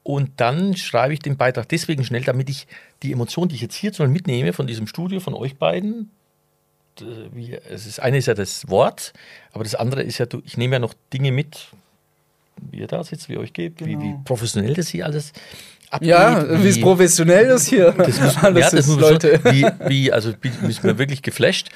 Und 0.09 0.31
dann 0.37 0.75
schreibe 0.75 1.13
ich 1.13 1.19
den 1.19 1.37
Beitrag 1.37 1.69
deswegen 1.69 2.03
schnell, 2.03 2.23
damit 2.23 2.49
ich 2.49 2.65
die 3.03 3.11
Emotion, 3.11 3.47
die 3.47 3.53
ich 3.53 3.61
jetzt 3.61 3.75
hier 3.75 3.91
Beispiel 3.91 4.07
mitnehme 4.07 4.53
von 4.53 4.65
diesem 4.65 4.87
Studio, 4.87 5.19
von 5.19 5.35
euch 5.35 5.57
beiden, 5.57 6.09
wie, 7.31 7.53
es 7.53 7.85
ist, 7.85 7.99
eine 7.99 8.17
ist 8.17 8.25
ja 8.25 8.33
das 8.33 8.67
Wort, 8.69 9.13
aber 9.51 9.63
das 9.63 9.75
andere 9.75 10.01
ist 10.01 10.17
ja, 10.17 10.25
ich 10.43 10.57
nehme 10.57 10.77
ja 10.77 10.79
noch 10.79 10.95
Dinge 11.13 11.31
mit, 11.31 11.67
wie 12.71 12.79
ihr 12.79 12.87
da 12.87 13.03
sitzt, 13.03 13.29
wie 13.29 13.33
ihr 13.33 13.39
euch 13.39 13.53
geht, 13.53 13.81
wie, 13.81 13.99
wie 13.99 14.09
Genau. 14.09 14.21
professionell 14.25 14.73
das 14.73 14.87
hier 14.87 15.05
alles 15.05 15.31
abgeht. 15.91 16.09
ja, 16.09 16.63
wie 16.63 16.69
es 16.69 16.81
professionell 16.81 17.45
ist 17.51 17.67
hier. 17.67 17.91
Das 17.95 18.19
muss, 18.19 18.37
Alles 18.43 18.61
ja, 18.63 18.71
das 18.71 18.87
ist, 18.87 18.99
Leute. 18.99 19.39
schon, 19.43 19.53
wie, 19.53 19.67
wie, 19.89 20.11
also 20.11 20.33
bin 20.33 20.53
ist 20.67 20.83
mir 20.83 20.97
wirklich 20.97 21.21
geflasht. 21.21 21.69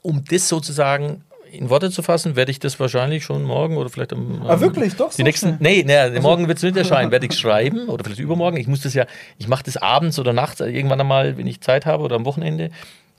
Um 0.00 0.24
das 0.24 0.48
sozusagen 0.48 1.22
in 1.52 1.70
Worte 1.70 1.90
zu 1.90 2.02
fassen, 2.02 2.36
werde 2.36 2.50
ich 2.50 2.58
das 2.58 2.78
wahrscheinlich 2.80 3.24
schon 3.24 3.42
morgen 3.44 3.76
oder 3.76 3.88
vielleicht 3.88 4.12
am. 4.12 4.42
Ah, 4.46 4.60
wirklich? 4.60 4.94
Doch, 4.94 5.10
Die 5.10 5.16
so 5.16 5.22
nächsten, 5.22 5.56
nee, 5.60 5.84
nee, 5.86 6.20
morgen 6.20 6.48
wird 6.48 6.58
es 6.58 6.64
nicht 6.64 6.76
erscheinen, 6.78 7.10
werde 7.10 7.26
ich 7.26 7.38
schreiben 7.38 7.88
oder 7.88 8.04
vielleicht 8.04 8.20
übermorgen. 8.20 8.56
Ich 8.56 8.66
muss 8.66 8.82
das 8.82 8.94
ja, 8.94 9.06
ich 9.38 9.48
mache 9.48 9.64
das 9.64 9.76
abends 9.76 10.18
oder 10.18 10.32
nachts, 10.32 10.60
also 10.60 10.72
irgendwann 10.72 11.00
einmal, 11.00 11.36
wenn 11.36 11.46
ich 11.46 11.60
Zeit 11.60 11.86
habe 11.86 12.02
oder 12.02 12.16
am 12.16 12.24
Wochenende, 12.24 12.70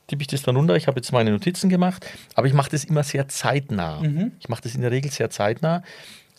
tippe 0.08 0.22
ich 0.22 0.28
das 0.28 0.42
dann 0.42 0.56
runter. 0.56 0.76
Ich 0.76 0.88
habe 0.88 0.98
jetzt 0.98 1.12
meine 1.12 1.32
Notizen 1.32 1.70
gemacht, 1.70 2.06
aber 2.36 2.48
ich 2.48 2.54
mache 2.54 2.70
das 2.72 2.84
immer 2.84 3.04
sehr 3.04 3.28
zeitnah. 3.28 4.02
Mhm. 4.02 4.32
Ich 4.40 4.50
mache 4.50 4.62
das 4.62 4.76
in 4.76 4.82
der 4.82 4.92
Regel 4.92 5.12
sehr 5.12 5.30
zeitnah, 5.30 5.84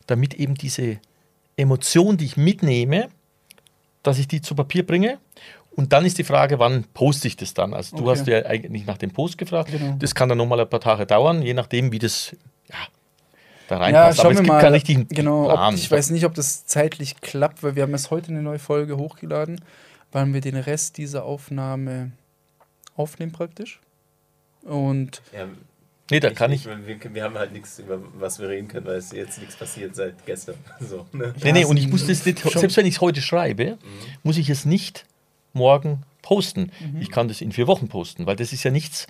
damit 0.07 0.35
eben 0.35 0.55
diese 0.55 0.99
Emotion, 1.57 2.17
die 2.17 2.25
ich 2.25 2.37
mitnehme, 2.37 3.09
dass 4.03 4.19
ich 4.19 4.29
die 4.29 4.41
zu 4.41 4.55
Papier 4.55 4.87
bringe. 4.87 5.19
Und 5.73 5.93
dann 5.93 6.05
ist 6.05 6.19
die 6.19 6.25
Frage, 6.25 6.59
wann 6.59 6.85
poste 6.95 7.29
ich 7.29 7.37
das 7.37 7.55
dann? 7.55 7.73
Also 7.75 7.97
du 7.97 8.03
Okay. 8.03 8.11
hast 8.19 8.27
ja 8.27 8.45
eigentlich 8.47 8.87
nach 8.87 8.99
dem 8.99 9.11
Post 9.13 9.39
gefragt. 9.39 9.71
Genau. 9.71 9.97
Das 9.99 10.15
kann 10.15 10.29
dann 10.29 10.39
nochmal 10.39 10.61
ein 10.61 10.69
paar 10.69 10.81
Tage 10.81 11.07
dauern, 11.07 11.43
je 11.43 11.55
nachdem, 11.55 11.93
wie 11.93 11.99
das 11.99 12.37
ja, 12.69 12.75
da 13.69 13.77
Ja, 13.77 13.81
reinpasst. 13.83 14.17
schauen 14.19 14.27
Aber 14.27 14.33
es 14.33 14.39
wir 14.39 14.43
gibt 14.43 14.53
mal. 14.55 14.61
keinen 14.61 14.73
richtigen 14.75 15.09
genau, 15.09 15.45
ob, 15.45 15.53
Plan. 15.53 15.75
ich 15.75 15.91
weiß 15.91 16.11
nicht, 16.11 16.25
ob 16.25 16.35
das 16.35 16.67
zeitlich 16.67 17.21
klappt, 17.21 17.63
weil 17.63 17.77
wir 17.77 17.85
haben 17.85 17.93
erst 17.93 18.11
heute 18.11 18.29
eine 18.31 18.43
neue 18.43 18.59
Folge 18.59 18.97
hochgeladen, 18.97 19.61
wann 20.13 20.35
wir 20.35 20.41
den 20.41 20.57
Rest 20.57 20.99
dieser 20.99 21.25
Aufnahme 21.25 22.11
aufnehmen 22.97 23.33
praktisch. 23.33 23.81
Und 24.63 25.23
Ja, 25.33 25.47
Nee, 26.13 26.19
da 26.19 26.31
kann 26.31 26.51
ich. 26.51 26.67
Wir, 26.67 26.99
wir 27.15 27.23
haben 27.23 27.39
halt 27.39 27.53
nichts, 27.53 27.79
über 27.79 28.01
was 28.19 28.41
wir 28.41 28.49
reden 28.49 28.67
können, 28.67 28.85
weil 28.85 28.97
es 28.97 29.13
jetzt 29.13 29.39
nichts 29.39 29.55
passiert 29.55 29.95
seit 29.95 30.27
gestern. 30.27 30.57
So, 30.81 31.07
ne? 31.13 31.33
Nee, 31.45 31.53
nee, 31.53 31.65
und 31.65 31.77
ich 31.77 31.87
muss 31.89 32.05
das 32.09 32.27
nicht, 32.27 32.41
selbst 32.41 32.77
wenn 32.77 32.85
ich 32.87 32.97
es 32.97 33.01
heute 33.01 33.23
schreibe, 33.23 33.79
muss 34.25 34.37
ich 34.37 34.51
es 34.51 34.65
nicht 34.65 35.07
morgen 35.53 36.03
posten. 36.23 36.73
Mhm. 36.81 37.01
Ich 37.01 37.11
kann 37.11 37.29
das 37.29 37.41
in 37.41 37.53
vier 37.53 37.67
Wochen 37.67 37.89
posten, 37.89 38.27
weil 38.27 38.37
das 38.37 38.53
ist 38.53 38.65
ja 38.65 38.71
nichts. 38.71 39.07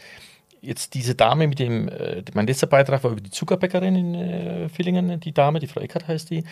Jetzt 0.62 0.92
diese 0.94 1.14
Dame 1.14 1.46
mit 1.48 1.58
dem, 1.58 1.88
äh, 1.88 2.22
mein 2.34 2.46
letzter 2.46 2.66
Beitrag 2.66 3.02
war 3.02 3.12
über 3.12 3.20
die 3.20 3.30
Zuckerbäckerin 3.30 3.96
in 3.96 4.14
äh, 4.14 4.68
Villingen, 4.68 5.18
die 5.20 5.32
Dame, 5.32 5.58
die 5.58 5.66
Frau 5.66 5.80
Eckert 5.80 6.06
heißt 6.06 6.28
die, 6.30 6.44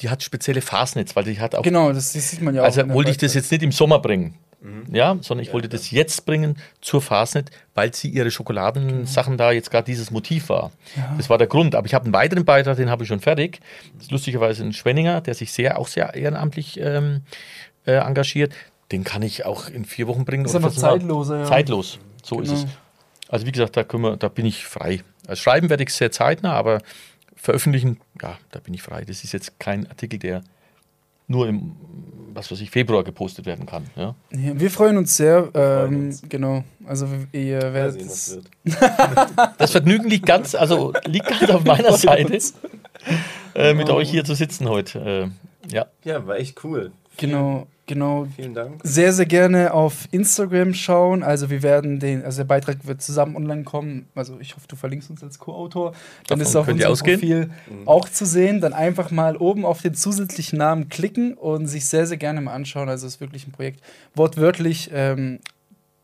die 0.00 0.08
hat 0.08 0.22
spezielle 0.24 0.60
Fasnetz, 0.60 1.14
weil 1.14 1.24
die 1.24 1.38
hat 1.38 1.54
auch 1.54 1.62
genau, 1.62 1.92
das, 1.92 2.12
das 2.12 2.30
sieht 2.30 2.42
man 2.42 2.54
ja 2.54 2.62
auch. 2.62 2.66
Also 2.66 2.80
in 2.80 2.88
der 2.88 2.96
wollte 2.96 3.12
ich 3.12 3.16
das 3.16 3.34
jetzt 3.34 3.52
nicht 3.52 3.62
im 3.62 3.70
Sommer 3.70 4.00
bringen. 4.00 4.34
Mhm. 4.64 4.94
Ja, 4.94 5.16
sondern 5.20 5.44
ich 5.44 5.52
wollte 5.52 5.68
das 5.68 5.90
jetzt 5.90 6.24
bringen 6.24 6.56
zur 6.80 7.02
Fastnet, 7.02 7.50
weil 7.74 7.94
sie 7.94 8.08
ihre 8.08 8.30
Schokoladensachen 8.30 9.36
da 9.36 9.52
jetzt 9.52 9.70
gerade 9.70 9.84
dieses 9.84 10.10
Motiv 10.10 10.48
war. 10.48 10.72
Das 11.18 11.28
war 11.28 11.36
der 11.36 11.46
Grund. 11.46 11.74
Aber 11.74 11.86
ich 11.86 11.92
habe 11.92 12.06
einen 12.06 12.14
weiteren 12.14 12.46
Beitrag, 12.46 12.78
den 12.78 12.88
habe 12.88 13.02
ich 13.02 13.08
schon 13.08 13.20
fertig. 13.20 13.60
Das 13.94 14.04
ist 14.04 14.10
lustigerweise 14.10 14.64
ein 14.64 14.72
Schwenninger, 14.72 15.20
der 15.20 15.34
sich 15.34 15.52
sehr, 15.52 15.78
auch 15.78 15.86
sehr 15.86 16.14
ehrenamtlich 16.14 16.80
ähm, 16.80 17.20
äh, 17.86 17.92
engagiert. 17.92 18.54
Den 18.94 19.02
kann 19.04 19.22
ich 19.22 19.44
auch 19.44 19.68
in 19.68 19.84
vier 19.84 20.06
Wochen 20.06 20.24
bringen. 20.24 20.44
Ist 20.44 20.52
oder 20.54 20.66
einfach 20.66 20.70
14 20.70 20.82
Tage. 20.88 21.00
zeitloser, 21.00 21.38
ja. 21.40 21.44
Zeitlos. 21.46 21.98
So 22.22 22.36
Genau. 22.36 22.52
ist 22.52 22.64
es. 22.64 22.66
Also 23.28 23.46
wie 23.46 23.52
gesagt, 23.52 23.76
da, 23.76 23.82
können 23.82 24.04
wir, 24.04 24.16
da 24.16 24.28
bin 24.28 24.46
ich 24.46 24.64
frei. 24.64 25.02
Also 25.26 25.42
schreiben 25.42 25.68
werde 25.68 25.82
ich 25.82 25.92
sehr 25.92 26.12
zeitnah, 26.12 26.52
aber 26.52 26.80
veröffentlichen, 27.34 27.98
ja, 28.22 28.38
da 28.52 28.60
bin 28.60 28.72
ich 28.74 28.82
frei. 28.82 29.04
Das 29.04 29.24
ist 29.24 29.32
jetzt 29.32 29.58
kein 29.58 29.88
Artikel, 29.88 30.18
der 30.20 30.42
nur 31.26 31.48
im, 31.48 31.72
was 32.34 32.52
weiß 32.52 32.60
ich, 32.60 32.70
Februar 32.70 33.02
gepostet 33.02 33.46
werden 33.46 33.66
kann. 33.66 33.84
Ja. 33.96 34.14
Ja, 34.30 34.60
wir 34.60 34.70
freuen 34.70 34.96
uns 34.98 35.16
sehr. 35.16 35.48
freuen 35.52 35.92
ähm, 35.94 36.04
uns. 36.06 36.22
Genau. 36.28 36.62
Also 36.86 37.08
ihr 37.32 37.60
werdet 37.74 37.94
sehen, 37.94 38.06
es- 38.06 38.36
wird. 38.36 38.78
Das 39.58 39.72
Vergnügen 39.72 40.08
liegt 40.08 40.26
ganz, 40.26 40.54
also 40.54 40.92
liegt 41.06 41.26
ganz 41.26 41.50
auf 41.50 41.64
meiner 41.64 41.92
Seite, 41.96 42.38
äh, 43.54 43.74
mit 43.74 43.90
euch 43.90 44.10
hier 44.10 44.24
zu 44.24 44.34
sitzen 44.34 44.68
heute. 44.68 45.30
Äh, 45.68 45.74
ja. 45.74 45.86
Ja, 46.04 46.26
war 46.26 46.36
echt 46.36 46.62
cool. 46.64 46.92
Genau, 47.16 47.66
genau. 47.86 48.26
Vielen 48.36 48.54
Dank. 48.54 48.80
Sehr, 48.82 49.12
sehr 49.12 49.26
gerne 49.26 49.72
auf 49.72 50.08
Instagram 50.10 50.74
schauen. 50.74 51.22
Also 51.22 51.50
wir 51.50 51.62
werden 51.62 52.00
den, 52.00 52.24
also 52.24 52.38
der 52.38 52.44
Beitrag 52.44 52.86
wird 52.86 53.02
zusammen 53.02 53.36
online 53.36 53.64
kommen. 53.64 54.06
Also 54.14 54.38
ich 54.40 54.54
hoffe, 54.54 54.66
du 54.68 54.76
verlinkst 54.76 55.10
uns 55.10 55.22
als 55.22 55.38
Co-Autor. 55.38 55.92
Dann 56.26 56.38
Davon 56.38 56.40
ist 56.42 56.56
auf 56.56 56.68
unserem 56.68 56.92
ausgehen. 56.92 57.20
Profil 57.20 57.50
auch 57.86 58.08
zu 58.08 58.24
sehen. 58.26 58.60
Dann 58.60 58.72
einfach 58.72 59.10
mal 59.10 59.36
oben 59.36 59.64
auf 59.64 59.82
den 59.82 59.94
zusätzlichen 59.94 60.58
Namen 60.58 60.88
klicken 60.88 61.34
und 61.34 61.66
sich 61.66 61.86
sehr, 61.86 62.06
sehr 62.06 62.16
gerne 62.16 62.40
mal 62.40 62.52
anschauen. 62.52 62.88
Also 62.88 63.06
es 63.06 63.14
ist 63.14 63.20
wirklich 63.20 63.46
ein 63.46 63.52
Projekt, 63.52 63.80
wortwörtlich, 64.14 64.90
ähm, 64.92 65.40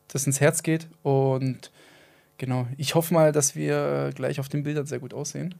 das 0.08 0.26
ins 0.26 0.40
Herz 0.40 0.62
geht. 0.62 0.88
Und 1.02 1.70
genau, 2.38 2.66
ich 2.76 2.94
hoffe 2.94 3.14
mal, 3.14 3.32
dass 3.32 3.54
wir 3.54 4.08
äh, 4.08 4.12
gleich 4.12 4.40
auf 4.40 4.48
den 4.48 4.62
Bildern 4.62 4.86
sehr 4.86 4.98
gut 4.98 5.14
aussehen. 5.14 5.54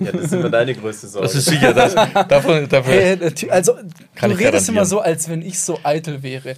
Ja, 0.00 0.12
das 0.12 0.24
ist 0.24 0.32
immer 0.32 0.50
deine 0.50 0.74
größte 0.74 1.08
Sorge. 1.08 1.26
Das 1.26 1.34
ist 1.34 1.46
sicher, 1.46 1.72
das, 1.72 1.94
davon, 2.28 2.68
dafür, 2.68 2.92
Hey, 2.92 3.50
also, 3.50 3.74
Kann 4.14 4.30
du 4.30 4.36
ich 4.36 4.44
redest 4.44 4.68
immer 4.68 4.84
so, 4.84 5.00
als 5.00 5.28
wenn 5.28 5.42
ich 5.42 5.60
so 5.60 5.78
eitel 5.82 6.22
wäre. 6.22 6.56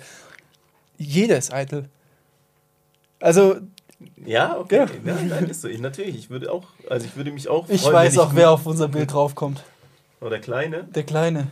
Jeder 0.96 1.38
ist 1.38 1.52
eitel. 1.52 1.88
Also, 3.20 3.56
ja, 4.24 4.58
okay. 4.58 4.86
Ja. 5.04 5.14
Ja. 5.14 5.22
nein, 5.22 5.48
ist 5.48 5.62
so. 5.62 5.68
Ich, 5.68 5.80
natürlich, 5.80 6.16
ich 6.16 6.30
würde 6.30 6.52
auch, 6.52 6.64
also 6.88 7.06
ich 7.06 7.16
würde 7.16 7.32
mich 7.32 7.48
auch 7.48 7.68
ich 7.68 7.80
freuen, 7.80 7.94
weiß 7.94 8.14
wenn 8.14 8.20
auch, 8.20 8.34
wer 8.34 8.50
auf 8.50 8.66
unser 8.66 8.88
Bild 8.88 9.12
draufkommt. 9.12 9.64
Oder 10.20 10.38
Kleine. 10.38 10.84
Der 10.84 11.04
Kleine. 11.04 11.48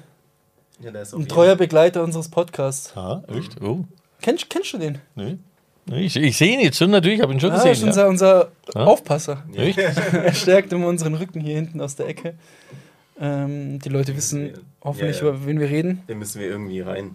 Ja, 0.80 0.90
der 0.90 1.02
ist 1.02 1.14
Ein 1.14 1.26
treuer 1.28 1.56
Begleiter 1.56 2.02
unseres 2.04 2.28
Podcasts. 2.28 2.96
Ah, 2.96 3.22
echt? 3.28 3.60
Oh, 3.62 3.84
Kennst, 4.20 4.50
kennst 4.50 4.72
du 4.72 4.78
den? 4.78 4.98
nee. 5.14 5.38
Ich, 5.92 6.16
ich 6.16 6.36
sehe 6.36 6.54
ihn 6.54 6.60
jetzt 6.60 6.78
schon 6.78 6.90
natürlich, 6.90 7.20
habe 7.20 7.32
ihn 7.32 7.38
schon 7.40 7.52
Ah, 7.52 7.56
ist 7.56 7.64
gesehen. 7.64 7.88
unser, 7.88 8.08
unser 8.08 8.48
Ja. 8.74 8.84
Aufpasser. 8.84 9.44
Ja. 9.52 9.62
Er 9.62 10.34
stärkt 10.34 10.72
immer 10.72 10.88
unseren 10.88 11.14
Rücken 11.14 11.40
hier 11.40 11.54
hinten 11.54 11.80
aus 11.80 11.94
der 11.94 12.08
Ecke. 12.08 12.34
Ähm, 13.20 13.78
die 13.78 13.88
Leute 13.88 14.16
wissen 14.16 14.52
hoffentlich, 14.82 15.20
ja. 15.20 15.28
über 15.28 15.46
wen 15.46 15.60
wir 15.60 15.68
reden. 15.70 16.02
Den 16.08 16.18
müssen 16.18 16.40
wir 16.40 16.48
irgendwie 16.48 16.80
rein, 16.80 17.14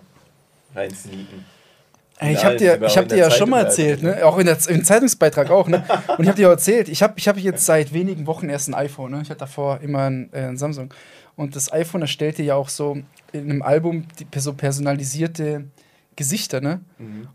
rein 0.74 0.92
sneaken. 0.96 1.46
Ich 2.24 2.46
habe 2.46 2.56
dir, 2.56 2.80
ich 2.84 2.98
hab 2.98 3.10
dir 3.10 3.18
ja 3.18 3.32
schon 3.32 3.50
mal 3.50 3.62
erzählt, 3.64 4.04
ne? 4.04 4.24
auch 4.24 4.38
in 4.38 4.46
der, 4.46 4.58
im 4.70 4.84
Zeitungsbeitrag 4.84 5.50
auch, 5.50 5.68
ne? 5.68 5.84
und 6.18 6.22
ich 6.24 6.28
habe 6.28 6.38
dir 6.38 6.48
auch 6.50 6.52
erzählt, 6.52 6.88
ich 6.88 7.02
habe 7.02 7.14
ich 7.18 7.28
hab 7.28 7.36
jetzt 7.38 7.66
seit 7.66 7.94
wenigen 7.94 8.28
Wochen 8.28 8.48
erst 8.48 8.70
ein 8.70 8.76
iPhone, 8.76 9.12
ne? 9.12 9.22
ich 9.24 9.30
hatte 9.32 9.40
davor 9.40 9.80
immer 9.82 10.04
ein, 10.04 10.30
äh, 10.32 10.44
ein 10.46 10.58
Samsung 10.58 10.94
und 11.36 11.56
das 11.56 11.74
iPhone 11.74 12.02
erstellt 12.02 12.38
dir 12.38 12.46
ja 12.46 12.56
auch 12.56 12.70
so 12.70 13.00
in 13.34 13.50
einem 13.50 13.64
Album 13.64 14.06
die, 14.20 14.40
so 14.40 14.54
personalisierte 14.54 15.66
Gesichter 16.16 16.62
ne? 16.62 16.82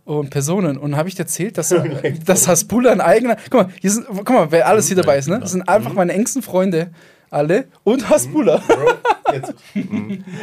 und 0.04 0.30
Personen 0.30 0.76
und 0.76 0.96
habe 0.96 1.08
ich 1.08 1.14
dir 1.14 1.22
erzählt, 1.22 1.56
dass, 1.58 1.74
dass 2.26 2.46
Hasbulla 2.48 2.92
ein 2.92 3.00
eigener, 3.00 3.36
guck 3.50 3.66
mal, 3.66 3.72
hier 3.80 3.90
sind, 3.90 4.06
guck 4.08 4.30
mal, 4.30 4.50
wer 4.52 4.66
alles 4.68 4.86
hier 4.88 4.96
dabei 4.96 5.18
ist, 5.18 5.28
ne? 5.28 5.40
das 5.40 5.52
sind 5.52 5.68
einfach 5.68 5.92
meine 5.94 6.12
engsten 6.12 6.42
Freunde, 6.42 6.90
alle 7.30 7.64
und 7.84 8.08
Hasbulla. 8.08 8.62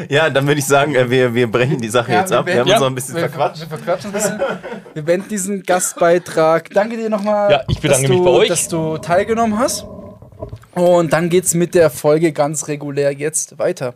Ja, 0.09 0.29
dann 0.29 0.45
würde 0.47 0.59
ich 0.59 0.65
sagen, 0.65 0.95
äh, 0.95 1.09
wir, 1.09 1.33
wir 1.33 1.49
brechen 1.49 1.79
die 1.79 1.89
Sache 1.89 2.11
Ja, 2.11 2.19
jetzt 2.21 2.31
wir 2.31 2.39
ab. 2.39 2.45
Wir 2.45 2.53
haben 2.59 2.65
beenden- 2.65 2.71
uns 2.73 2.79
noch 2.81 2.87
ein 2.87 2.95
bisschen 2.95 3.15
wir, 3.15 3.21
verquatscht. 3.29 3.61
Wir 3.61 3.67
verquatschen 3.67 4.09
ein 4.09 4.13
bisschen. 4.13 4.39
Wir 4.93 5.01
beenden 5.03 5.29
diesen 5.29 5.63
Gastbeitrag. 5.63 6.69
Danke 6.71 6.97
dir 6.97 7.09
nochmal, 7.09 7.51
Ja, 7.51 7.61
ich 7.67 7.79
bedanke 7.79 8.03
dass, 8.03 8.09
mich 8.09 8.17
du, 8.19 8.23
bei 8.25 8.31
euch. 8.31 8.47
dass 8.49 8.67
du 8.67 8.97
teilgenommen 8.97 9.57
hast. 9.57 9.85
Und 10.75 11.13
dann 11.13 11.29
geht's 11.29 11.53
mit 11.53 11.73
der 11.75 11.89
Folge 11.89 12.33
ganz 12.33 12.67
regulär 12.67 13.13
jetzt 13.13 13.57
weiter. 13.59 13.93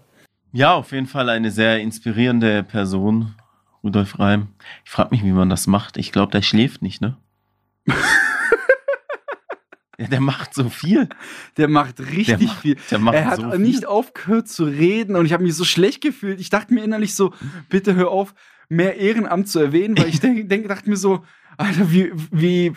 Ja, 0.54 0.76
auf 0.76 0.92
jeden 0.92 1.08
Fall 1.08 1.30
eine 1.30 1.52
sehr 1.52 1.80
inspirierende 1.80 2.64
Person, 2.64 3.36
Rudolf 3.84 4.20
Reim. 4.20 4.48
Ich 4.86 4.92
frage 4.92 5.10
mich, 5.12 5.24
wie 5.24 5.32
man 5.32 5.50
das 5.50 5.68
macht. 5.68 5.98
Ich 5.98 6.12
glaube, 6.12 6.32
der 6.32 6.42
schläft 6.42 6.82
nicht, 6.82 7.02
ne? 7.02 7.18
ja, 9.98 10.08
der 10.08 10.20
macht 10.22 10.54
so 10.54 10.70
viel. 10.70 11.10
Der 11.58 11.68
macht 11.68 12.00
richtig 12.00 12.26
Der 12.38 12.40
macht- 12.48 12.60
viel. 12.62 12.78
der 12.92 13.00
macht 13.00 13.16
er 13.16 13.26
hat 13.26 13.40
so 13.42 13.50
viel. 13.52 13.60
nicht 13.60 13.86
aufgehört 13.88 14.48
zu 14.48 14.66
reden 14.66 15.16
und 15.16 15.26
ich 15.26 15.34
habe 15.34 15.44
mich 15.44 15.56
so 15.56 15.64
schlecht 15.66 16.02
gefühlt. 16.02 16.40
Ich 16.40 16.50
dachte 16.50 16.74
mir 16.74 16.84
innerlich 16.84 17.16
so, 17.16 17.34
bitte 17.70 17.96
hör 17.96 18.10
auf, 18.10 18.36
mehr 18.70 18.98
Ehrenamt 18.98 19.48
zu 19.48 19.60
erwähnen, 19.60 19.98
weil 19.98 20.10
ich 20.10 20.20
denk, 20.22 20.48
denk, 20.50 20.68
dachte 20.68 20.90
mir 20.90 20.98
so, 20.98 21.24
Alter, 21.60 21.92
wie, 21.92 22.12
wie, 22.32 22.72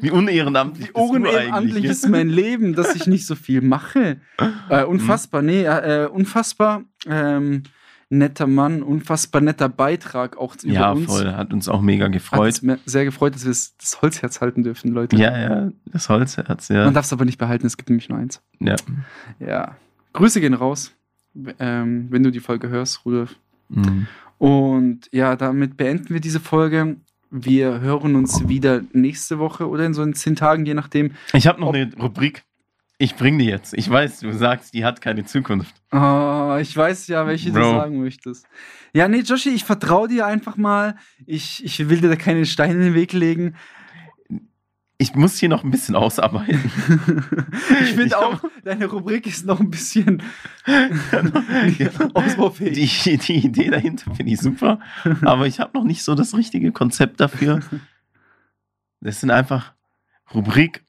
Wie 0.00 0.10
unehrenamtlich 0.10 0.88
wie 0.88 0.92
unehrenamtlich 1.00 1.84
ist 1.84 2.08
mein 2.08 2.28
Leben, 2.28 2.74
dass 2.74 2.96
ich 2.96 3.06
nicht 3.06 3.24
so 3.24 3.36
viel 3.36 3.60
mache. 3.60 4.20
Äh, 4.68 4.82
unfassbar, 4.82 5.42
nee, 5.42 5.62
äh, 5.62 6.08
unfassbar 6.10 6.82
ähm, 7.06 7.62
netter 8.08 8.46
Mann, 8.46 8.82
unfassbar 8.82 9.40
netter 9.40 9.68
Beitrag 9.68 10.36
auch 10.36 10.54
über 10.62 10.72
Ja, 10.72 10.92
uns. 10.92 11.06
voll. 11.06 11.32
Hat 11.32 11.52
uns 11.52 11.68
auch 11.68 11.80
mega 11.80 12.04
Hat 12.06 12.12
gefreut. 12.12 12.48
es 12.52 12.62
mir 12.62 12.78
sehr 12.86 13.04
gefreut, 13.04 13.34
dass 13.34 13.44
wir 13.44 13.50
das, 13.50 13.74
Holzherz 14.02 14.40
halten 14.40 14.62
dürfen, 14.62 14.92
Leute. 14.92 15.16
Ja, 15.16 15.36
ja, 15.36 15.72
das 15.86 16.08
Holzherz, 16.08 16.68
ja. 16.68 16.84
Man 16.84 16.94
darf 16.94 17.06
es 17.06 17.12
aber 17.12 17.24
nicht 17.24 17.38
behalten, 17.38 17.66
es 17.66 17.76
gibt 17.76 17.88
nämlich 17.90 18.08
nur 18.08 18.18
eins. 18.18 18.40
ja. 18.60 18.76
Ja. 19.40 19.76
Grüße 20.12 20.40
gehen 20.40 20.54
raus, 20.54 20.92
ähm, 21.58 22.06
wenn 22.10 22.22
du 22.22 22.30
die 22.30 22.40
Folge 22.40 22.68
hörst, 22.70 23.04
Rudolf. 23.04 23.36
Mhm. 23.68 24.06
Und 24.38 25.08
ja, 25.12 25.36
damit 25.36 25.76
beenden 25.76 26.08
wir 26.14 26.20
diese 26.20 26.40
Folge. 26.40 26.96
Wir 27.30 27.80
hören 27.80 28.14
uns 28.16 28.48
wieder 28.48 28.80
nächste 28.92 29.38
Woche 29.38 29.68
oder 29.68 29.84
in 29.84 29.92
so 29.92 30.02
in 30.02 30.14
zehn 30.14 30.34
Tagen, 30.36 30.64
je 30.64 30.72
nachdem. 30.72 31.10
Ich 31.34 31.46
habe 31.46 31.60
noch 31.60 31.74
eine 31.74 31.92
Rubrik. 32.00 32.44
Ich 32.98 33.14
bring 33.14 33.38
die 33.38 33.44
jetzt. 33.44 33.74
Ich 33.74 33.90
weiß, 33.90 34.20
du 34.20 34.32
sagst, 34.32 34.72
die 34.72 34.84
hat 34.84 35.02
keine 35.02 35.24
Zukunft. 35.24 35.74
Oh, 35.92 36.56
ich 36.58 36.74
weiß 36.74 37.08
ja, 37.08 37.26
welche 37.26 37.50
du 37.50 37.60
Bro. 37.60 37.70
sagen 37.72 38.00
möchtest. 38.00 38.46
Ja, 38.94 39.06
nee, 39.06 39.20
Joshi, 39.20 39.50
ich 39.50 39.64
vertraue 39.64 40.08
dir 40.08 40.26
einfach 40.26 40.56
mal. 40.56 40.96
Ich, 41.26 41.62
ich 41.62 41.88
will 41.90 42.00
dir 42.00 42.08
da 42.08 42.16
keine 42.16 42.46
Steine 42.46 42.74
in 42.74 42.80
den 42.80 42.94
Weg 42.94 43.12
legen. 43.12 43.54
Ich 44.98 45.14
muss 45.14 45.38
hier 45.38 45.50
noch 45.50 45.62
ein 45.62 45.70
bisschen 45.70 45.94
ausarbeiten. 45.94 46.58
ich 47.82 47.92
finde 47.92 48.16
auch, 48.16 48.42
deine 48.64 48.86
Rubrik 48.86 49.26
ist 49.26 49.44
noch 49.44 49.60
ein 49.60 49.68
bisschen 49.68 50.22
ausbaufähig. 52.14 53.02
Die, 53.02 53.18
die 53.18 53.46
Idee 53.46 53.68
dahinter 53.68 54.14
finde 54.14 54.32
ich 54.32 54.40
super, 54.40 54.80
aber 55.20 55.46
ich 55.46 55.60
habe 55.60 55.76
noch 55.76 55.84
nicht 55.84 56.02
so 56.02 56.14
das 56.14 56.34
richtige 56.34 56.72
Konzept 56.72 57.20
dafür. 57.20 57.60
Das 59.02 59.20
sind 59.20 59.30
einfach 59.30 59.74
Rubrik. 60.34 60.85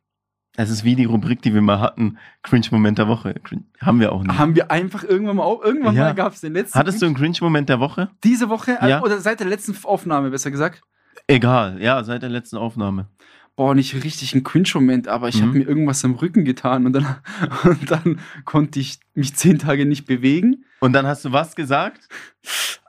Es 0.60 0.70
ist 0.72 0.84
wie 0.84 0.95
die 0.95 1.05
Rubrik, 1.05 1.41
die 1.43 1.53
wir 1.53 1.62
mal 1.62 1.80
hatten. 1.80 2.18
Cringe-Moment 2.43 2.97
der 2.97 3.08
Woche. 3.08 3.34
Cringe, 3.43 3.64
haben 3.80 3.99
wir 3.99 4.12
auch 4.12 4.24
nicht. 4.24 4.38
Haben 4.38 4.55
wir 4.55 4.72
einfach 4.72 5.03
irgendwann 5.03 5.36
mal, 5.38 5.43
auf, 5.43 5.64
irgendwann 5.64 5.95
Ja. 5.95 6.05
mal 6.05 6.16
gab 6.16 6.34
es 6.34 6.41
den 6.41 6.53
letzten. 6.53 6.78
Hattest 6.80 6.99
du 7.01 7.05
einen 7.05 7.16
Cringe-Moment 7.16 7.70
der 7.70 7.80
Woche? 7.80 8.10
diese 8.24 8.49
Woche 8.49 8.78
äh, 8.82 8.89
Ja. 8.89 9.01
oder 9.03 9.20
seit 9.20 9.39
der 9.39 9.47
letzten 9.47 9.76
Aufnahme 9.86 10.32
besser 10.32 10.49
gesagt? 10.51 10.82
Egal, 11.28 11.82
ja, 11.82 12.03
seit 12.03 12.24
der 12.24 12.30
letzten 12.30 12.58
Aufnahme. 12.58 13.08
Boah, 13.55 13.74
nicht 13.76 13.93
richtig 14.03 14.34
ein 14.36 14.43
Cringe-Moment, 14.43 15.08
aber 15.08 15.30
ich 15.30 15.38
Mhm. 15.41 15.47
habe 15.47 15.58
mir 15.60 15.68
irgendwas 15.68 16.03
am 16.05 16.14
Rücken 16.16 16.43
getan 16.45 16.86
und 16.88 16.93
dann, 16.93 17.05
und 17.64 17.89
dann 17.91 18.20
konnte 18.45 18.80
ich 18.80 18.99
mich 19.14 19.36
zehn 19.36 19.60
Tage 19.60 19.86
nicht 19.86 20.05
bewegen. 20.05 20.66
Und 20.80 20.93
dann 20.93 21.05
hast 21.08 21.24
du 21.26 21.32
was 21.32 21.55
gesagt? 21.55 22.08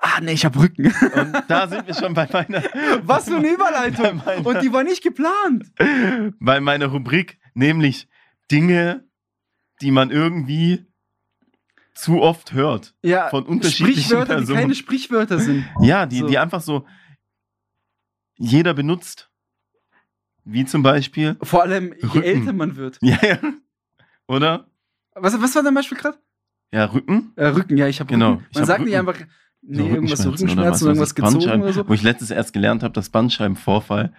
Ah, 0.01 0.21
nee, 0.23 0.33
ich 0.33 0.45
habe 0.45 0.59
Rücken. 0.61 0.87
Und 0.87 1.43
da 1.49 1.67
sind 1.69 1.87
wir 1.87 1.95
schon 1.95 2.13
bei 2.15 2.29
meiner, 2.33 2.63
Was 3.03 3.29
für 3.29 3.37
eine 3.37 3.49
Überleitung. 3.55 4.23
Meiner- 4.25 4.47
Und 4.47 4.63
die 4.63 4.73
war 4.73 4.85
nicht 4.85 5.03
geplant. 5.03 5.65
bei 6.39 6.61
meiner 6.61 6.87
Rubrik, 6.87 7.39
nämlich 7.59 8.09
Dinge, 8.51 9.05
die 9.83 9.91
man 9.91 10.11
irgendwie 10.11 10.87
zu 11.95 12.21
oft 12.23 12.53
hört. 12.53 12.95
Ja, 13.03 13.29
Von 13.29 13.45
unterschiedlichen 13.45 14.01
Sprichwörter, 14.03 14.35
die 14.37 14.39
Personen. 14.41 14.61
keine 14.61 14.75
Sprichwörter 14.75 15.39
sind. 15.41 15.65
Ja, 15.81 16.07
die, 16.07 16.19
So. 16.21 16.27
die 16.29 16.39
einfach 16.39 16.61
so 16.61 16.87
jeder 18.37 18.73
benutzt. 18.75 19.31
Wie 20.45 20.65
zum 20.65 20.83
Beispiel. 20.83 21.37
Vor 21.43 21.63
allem, 21.63 21.93
je 22.01 22.09
Rücken. 22.09 22.23
älter 22.23 22.53
man 22.53 22.77
wird. 22.77 22.99
Ja, 23.03 23.19
ja. 23.23 23.39
Oder? 24.29 24.67
Was, 25.15 25.41
was 25.43 25.55
war 25.57 25.63
dein 25.63 25.75
Beispiel 25.75 25.99
gerade? 25.99 26.19
Ja, 26.73 26.85
Rücken. 26.87 27.33
Äh, 27.37 27.47
Rücken, 27.49 27.77
ja, 27.77 27.89
ich 27.89 27.99
habe 28.01 28.09
Genau, 28.11 28.33
Rücken. 28.35 28.47
Man 28.55 28.65
sagt 28.65 28.85
nicht 28.85 28.95
Rücken. 28.97 29.09
einfach, 29.09 29.27
nee, 29.63 29.77
So 29.79 29.87
irgendwas 29.89 30.19
so 30.21 30.31
Rückenschmerzen 30.31 30.85
oder 30.89 30.93
oder 30.93 31.01
was 31.01 31.11
irgendwas 31.13 31.35
ich, 31.35 31.41
gezogen 31.45 31.63
oder 31.63 31.73
so. 31.73 31.89
Wo 31.89 31.93
ich 31.95 32.03
letztens 32.03 32.31
erst 32.31 32.53
gelernt 32.53 32.83
habe, 32.83 32.93
dass 32.95 33.09
Bandscheibenvorfall 33.11 34.13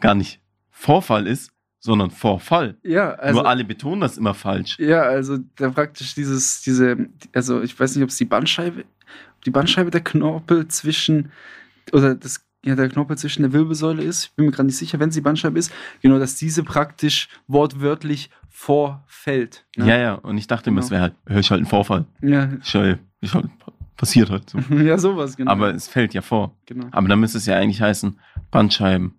gar 0.00 0.14
nicht 0.14 0.40
Vorfall 0.70 1.26
ist, 1.26 1.52
sondern 1.84 2.10
Vorfall. 2.12 2.76
Ja, 2.84 3.10
also. 3.14 3.40
Nur 3.40 3.48
alle 3.48 3.64
betonen 3.64 4.00
das 4.00 4.16
immer 4.16 4.34
falsch. 4.34 4.78
Ja, 4.78 5.02
also 5.02 5.38
da 5.56 5.68
praktisch 5.70 6.14
dieses, 6.14 6.62
diese, 6.62 7.08
also 7.34 7.60
ich 7.60 7.78
weiß 7.78 7.96
nicht, 7.96 8.04
ob 8.04 8.10
es 8.10 8.16
die 8.16 8.24
Bandscheibe, 8.24 8.84
die 9.44 9.50
Bandscheibe 9.50 9.90
der 9.90 10.00
Knorpel 10.02 10.68
zwischen, 10.68 11.32
oder 11.92 12.14
das, 12.14 12.46
ja, 12.64 12.76
der 12.76 12.88
Knorpel 12.88 13.18
zwischen 13.18 13.42
der 13.42 13.52
Wirbelsäule 13.52 14.00
ist. 14.04 14.26
Ich 14.26 14.32
bin 14.36 14.46
mir 14.46 14.52
gerade 14.52 14.66
nicht 14.66 14.76
sicher, 14.76 15.00
wenn 15.00 15.08
es 15.08 15.16
die 15.16 15.20
Bandscheibe 15.20 15.58
ist. 15.58 15.72
Genau, 16.02 16.20
dass 16.20 16.36
diese 16.36 16.62
praktisch 16.62 17.28
wortwörtlich 17.48 18.30
vorfällt. 18.48 19.64
ne? 19.76 19.88
Ja, 19.88 19.96
ja. 19.98 20.14
Und 20.14 20.38
ich 20.38 20.46
dachte 20.46 20.70
immer, 20.70 20.76
Genau. 20.82 20.84
es 20.86 20.90
wäre 20.92 21.02
halt, 21.02 21.14
hör 21.26 21.40
ich 21.40 21.50
halt 21.50 21.62
ein 21.62 21.66
Vorfall. 21.66 22.04
Ja, 22.20 22.48
Ich 22.62 22.72
halt, 22.76 23.00
ich 23.20 23.34
halt, 23.34 23.46
passiert 23.96 24.30
halt 24.30 24.48
so. 24.48 24.58
ja, 24.76 24.96
sowas, 24.98 25.36
genau. 25.36 25.50
Aber 25.50 25.74
es 25.74 25.88
fällt 25.88 26.14
ja 26.14 26.22
vor. 26.22 26.56
genau. 26.66 26.86
Aber 26.92 27.08
dann 27.08 27.18
müsste 27.18 27.38
es 27.38 27.46
ja 27.46 27.56
eigentlich 27.56 27.82
heißen, 27.82 28.20
Bandscheiben. 28.52 29.16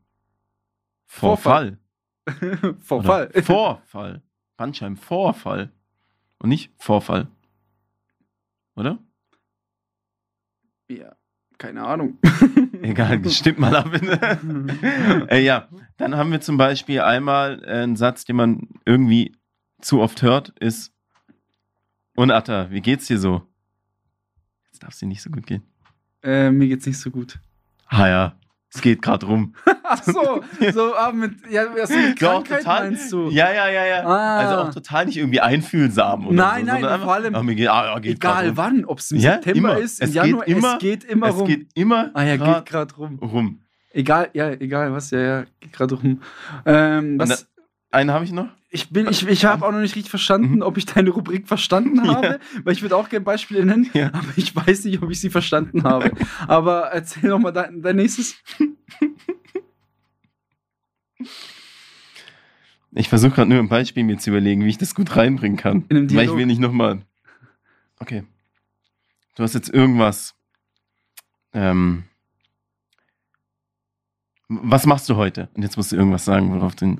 Vorfall. 1.06 1.44
Vorfall. 1.44 1.78
Vorfall. 2.80 3.28
Oder 3.30 3.44
Vorfall. 3.44 4.22
Bandscheiben 4.58 4.98
Vorfall. 4.98 5.72
Und 6.40 6.50
nicht 6.50 6.72
Vorfall. 6.78 7.28
Oder? 8.76 9.00
Ja, 10.90 11.16
keine 11.58 11.84
Ahnung. 11.86 12.18
Egal, 12.82 13.28
stimmt 13.30 13.60
mal 13.60 13.76
ab. 13.76 13.90
äh, 15.30 15.42
ja, 15.44 15.70
dann 15.98 16.16
haben 16.18 16.32
wir 16.32 16.42
zum 16.42 16.58
Beispiel 16.58 17.00
einmal 17.02 17.64
äh, 17.64 17.84
einen 17.84 17.96
Satz, 17.96 18.26
den 18.26 18.36
man 18.36 18.68
irgendwie 18.86 19.36
zu 19.82 20.02
oft 20.02 20.22
hört, 20.22 20.50
ist 20.60 20.94
Und 22.16 22.32
Atta, 22.32 22.70
wie 22.72 22.82
geht's 22.82 23.08
dir 23.08 23.18
so? 23.20 23.44
Jetzt 24.66 24.84
darf 24.84 24.92
es 24.94 25.00
dir 25.00 25.08
nicht 25.08 25.22
so 25.22 25.30
gut 25.30 25.46
gehen. 25.48 25.64
äh, 26.24 26.52
mir 26.52 26.68
geht's 26.68 26.86
nicht 26.86 27.00
so 27.00 27.10
gut. 27.12 27.40
Ah 27.88 28.08
ja, 28.08 28.36
es 28.74 28.82
geht 28.82 29.02
gerade 29.02 29.26
rum. 29.26 29.54
Ach 29.84 30.02
so, 30.04 30.44
so 30.74 30.96
ah, 30.96 31.12
mit, 31.12 31.34
ja, 31.50 31.66
also 31.70 31.94
mit 31.96 32.18
Krankheit 32.18 32.60
total, 32.60 32.90
meinst 32.90 33.12
du? 33.12 33.30
Ja, 33.30 33.52
ja, 33.52 33.70
ja, 33.70 33.86
ja. 33.86 34.06
Ah. 34.06 34.38
Also 34.40 34.56
auch 34.62 34.74
total 34.74 35.06
nicht 35.06 35.18
irgendwie 35.18 35.42
einfühlsam 35.42 36.28
oder 36.28 36.36
Nein, 36.36 36.62
so, 36.66 36.72
nein, 36.72 36.82
sondern 36.82 37.02
vor 37.02 37.14
allem- 37.14 37.36
ah, 37.36 37.44
mir 37.44 37.56
geht, 37.56 37.68
ah, 37.70 37.86
ja, 37.86 38.00
geht 38.00 38.20
grad 38.20 38.44
Egal 38.44 38.58
wann, 38.58 38.86
ob 38.86 39.00
es 39.00 39.12
im 39.12 39.20
Ja, 39.20 39.34
September 39.34 39.58
immer. 39.74 39.78
ist, 39.78 40.02
im 40.02 40.10
Es 40.10 40.14
Januar, 40.16 40.46
geht 40.46 40.58
immer- 40.58 40.74
es 40.74 40.80
geht 40.80 41.04
immer 41.04 41.28
es 41.28 41.36
rum. 41.36 41.48
geht 41.48 41.68
immer 41.76 42.12
ah 42.14 42.24
ja, 42.24 42.38
grad 42.38 42.66
geht 42.66 42.74
gerade 42.74 42.96
rum. 42.96 43.20
rum. 43.20 43.60
Egal, 43.92 44.30
ja, 44.34 44.50
egal 44.50 44.92
was, 44.92 45.12
ja, 45.12 45.20
ja, 45.20 45.44
geht 45.60 45.74
gerade 45.74 45.96
rum. 45.96 46.22
Ähm, 46.66 47.20
was, 47.20 47.48
Einen 47.92 48.12
habe 48.12 48.26
ich 48.26 48.32
noch. 48.32 48.48
Ich 48.74 48.90
bin, 48.90 49.08
ich, 49.08 49.26
ich 49.28 49.46
habe 49.46 49.64
auch 49.66 49.72
noch 49.72 49.80
nicht 49.80 49.96
richtig 49.96 50.10
verstanden, 50.10 50.64
ob 50.64 50.78
ich 50.78 50.86
deine 50.86 51.12
Rubrik 51.12 51.48
verstanden 51.48 52.08
habe, 52.10 52.40
weil 52.64 52.74
ich 52.74 52.82
würde 52.82 52.98
auch 52.98 53.08
gerne 53.08 53.24
Beispiele 53.24 53.66
nennen, 53.66 53.90
Ja. 53.94 54.08
aber 54.08 54.28
ich 54.36 54.56
weiß 54.56 54.86
nicht, 54.86 55.02
ob 55.02 55.10
ich 55.12 55.20
sie 55.20 55.30
verstanden 55.30 55.84
habe. 55.84 56.12
aber 56.48 56.88
erzähl 56.88 57.30
noch 57.30 57.40
mal 57.40 57.52
dein, 57.52 57.82
dein 57.82 57.96
nächstes. 57.96 58.36
Ich 62.96 63.10
versuche 63.10 63.32
gerade 63.32 63.50
nur 63.50 63.58
ein 63.60 63.70
Beispiel 63.70 64.04
mir 64.04 64.20
zu 64.20 64.30
überlegen, 64.30 64.64
wie 64.66 64.70
ich 64.70 64.78
das 64.78 64.94
gut 64.94 65.16
reinbringen 65.16 65.58
kann. 65.58 65.86
Weil 65.90 66.26
ich 66.26 66.36
will 66.36 66.46
nicht 66.46 66.60
nochmal. 66.60 67.02
Okay. 68.00 68.24
Du 69.36 69.42
hast 69.42 69.56
jetzt 69.56 69.70
irgendwas. 69.74 70.36
Ähm, 71.54 72.04
was 74.48 74.86
machst 74.86 75.10
du 75.10 75.16
heute? 75.16 75.50
Und 75.56 75.64
jetzt 75.64 75.76
musst 75.78 75.92
du 75.92 75.96
irgendwas 75.96 76.26
sagen, 76.26 76.54
worauf 76.54 76.76
du 76.76 76.98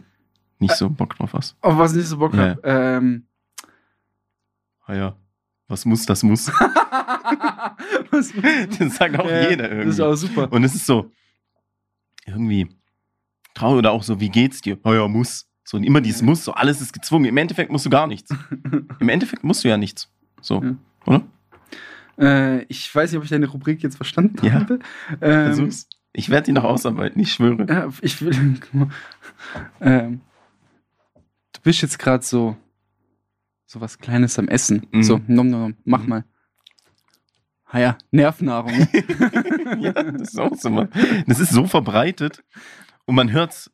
nicht 0.60 0.76
so 0.76 0.90
Bock 0.90 1.16
drauf 1.16 1.34
hast. 1.34 1.56
Auf 1.62 1.78
was 1.78 1.92
ich 1.92 1.98
nicht 2.00 2.08
so 2.08 2.18
Bock 2.18 2.34
Ja. 2.34 2.40
habe. 2.50 2.62
Ähm, 2.64 3.26
Ah 4.86 4.96
ja. 4.96 5.16
Was 5.68 5.86
muss, 5.86 6.06
das 6.06 6.24
muss. 6.24 6.48
was, 8.12 8.34
Das 8.80 8.96
sagt 8.96 9.18
auch 9.20 9.30
Ja, 9.30 9.50
jeder 9.50 9.68
Das 9.70 9.88
ist 9.88 10.00
irgendwie. 10.00 10.02
auch 10.04 10.16
super. 10.16 10.52
Und 10.52 10.64
es 10.64 10.76
ist 10.76 10.86
so. 10.86 11.10
irgendwie 12.26 12.68
traurig 13.54 13.80
oder 13.80 13.92
auch 13.92 14.04
so, 14.04 14.20
wie 14.20 14.30
geht's 14.30 14.62
dir? 14.62 14.78
Oh 14.84 14.94
ja, 14.94 15.08
muss. 15.08 15.48
So, 15.64 15.78
und 15.78 15.84
immer 15.84 16.02
dieses 16.02 16.22
Muss, 16.22 16.44
so 16.44 16.54
alles 16.54 16.82
ist 16.82 16.92
gezwungen. 16.92 17.26
Im 17.26 17.38
Endeffekt 17.38 17.72
musst 17.72 17.86
du 17.86 17.90
gar 17.90 18.08
nichts. 18.08 18.30
Im 19.00 19.10
Endeffekt 19.10 19.44
musst 19.46 19.64
du 19.64 19.70
ja 19.70 19.78
nichts. 19.78 20.10
So, 20.42 20.62
Ja. 20.62 20.76
oder? 21.06 21.22
Äh, 22.20 22.64
ich 22.66 22.94
weiß 22.94 23.12
nicht, 23.12 23.18
ob 23.18 23.24
ich 23.24 23.30
deine 23.30 23.48
Rubrik 23.48 23.82
jetzt 23.82 23.96
verstanden 23.96 24.46
Ja. 24.46 24.54
habe. 24.54 24.80
Ähm, 25.22 25.46
Versuch's. 25.46 25.88
Ich 26.12 26.30
werde 26.30 26.46
die 26.48 26.52
noch 26.52 26.64
ausarbeiten, 26.66 27.20
ich 27.22 27.32
schwöre. 27.34 27.66
Ja, 27.68 27.88
ich 28.02 28.22
will. 28.22 28.60
ähm, 29.82 30.22
bist 31.64 31.82
jetzt 31.82 32.00
gerade 32.00 32.24
so. 32.24 32.56
So 33.66 33.82
was 33.82 33.98
Kleines 33.98 34.38
am 34.38 34.48
Essen. 34.48 34.86
Mhm. 34.92 35.04
So, 35.04 35.20
nom, 35.28 35.50
nom, 35.50 35.62
nom, 35.62 35.76
mach 35.86 36.04
Mhm. 36.04 36.10
mal. 36.10 36.26
Ah 37.66 37.80
ja, 37.80 37.98
Nervennahrung. 38.12 38.72
ja, 39.80 39.94
das 39.94 40.30
ist 40.34 40.40
auch 40.40 40.54
so. 40.56 40.70
Mann. 40.70 40.90
Das 41.26 41.40
ist 41.40 41.52
so 41.52 41.66
verbreitet 41.66 42.44
und 43.06 43.16
man 43.16 43.32
hört's 43.32 43.72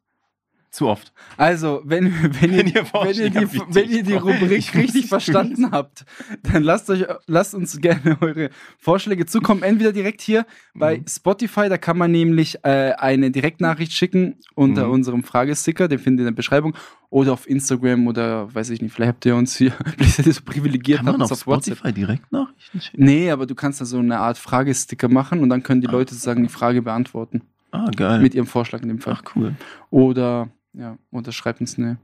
zu 0.71 0.87
oft. 0.87 1.11
Also, 1.37 1.81
wenn, 1.83 2.13
wenn, 2.41 2.53
ihr, 2.53 2.59
Wenn 2.59 2.67
ihr 2.67 2.83
wenn, 2.93 3.15
ihr 3.15 3.29
die, 3.31 3.61
wenn 3.69 3.89
ihr 3.89 4.03
die 4.03 4.13
Rubrik 4.13 4.75
richtig 4.75 5.07
verstanden 5.07 5.71
habt, 5.71 6.05
dann 6.43 6.63
lasst, 6.63 6.89
euch, 6.89 7.05
lasst 7.27 7.55
uns 7.55 7.79
gerne 7.81 8.17
eure 8.21 8.49
Vorschläge 8.77 9.25
zukommen. 9.25 9.63
Entweder 9.63 9.91
direkt 9.91 10.21
hier 10.21 10.45
bei 10.75 10.97
Mhm. 10.99 11.05
Spotify, 11.07 11.69
da 11.69 11.77
kann 11.77 11.97
man 11.97 12.11
nämlich 12.11 12.59
äh, 12.63 12.93
eine 12.97 13.31
Direktnachricht 13.31 13.93
schicken 13.93 14.35
unter 14.55 14.85
Mhm. 14.87 14.93
unserem 14.93 15.23
Fragesticker, 15.23 15.87
den 15.87 15.99
findet 15.99 16.19
ihr 16.23 16.27
in 16.27 16.33
der 16.33 16.37
Beschreibung. 16.37 16.75
Oder 17.11 17.33
auf 17.33 17.49
Instagram 17.49 18.05
oder 18.05 18.53
weiß 18.53 18.69
ich 18.69 18.81
nicht, 18.83 18.93
vielleicht 18.93 19.09
habt 19.09 19.25
ihr 19.25 19.35
uns 19.35 19.55
hier, 19.57 19.71
vielleicht 19.97 20.15
seid 20.17 20.27
ihr 20.27 20.33
so 20.33 20.41
privilegiert, 20.45 20.97
Kann 20.99 21.05
man 21.07 21.21
auf 21.23 21.31
auf. 21.31 21.39
Spotify 21.39 21.91
direkt 21.91 22.31
Nachrichten 22.31 22.79
schicken? 22.81 23.03
Nee, 23.03 23.31
aber 23.31 23.47
du 23.47 23.55
kannst 23.55 23.81
da 23.81 23.85
so 23.85 23.97
eine 23.97 24.19
Art 24.19 24.37
Fragesticker 24.37 25.09
machen 25.09 25.39
und 25.41 25.49
dann 25.49 25.63
können 25.63 25.81
die 25.81 25.87
Ah. 25.87 25.91
Leute 25.93 26.13
sozusagen 26.13 26.43
die 26.43 26.49
Frage 26.49 26.83
beantworten. 26.83 27.41
Ah, 27.71 27.89
geil. 27.95 28.19
Mit 28.19 28.33
ihrem 28.35 28.45
Vorschlag 28.47 28.81
in 28.81 28.87
dem 28.89 28.99
Fall. 28.99 29.17
Ach, 29.17 29.23
cool. 29.35 29.55
Oder, 29.91 30.49
ja, 30.73 30.97
oder 31.11 31.31
schreibt 31.31 31.61
uns 31.61 31.77
eine 31.77 31.97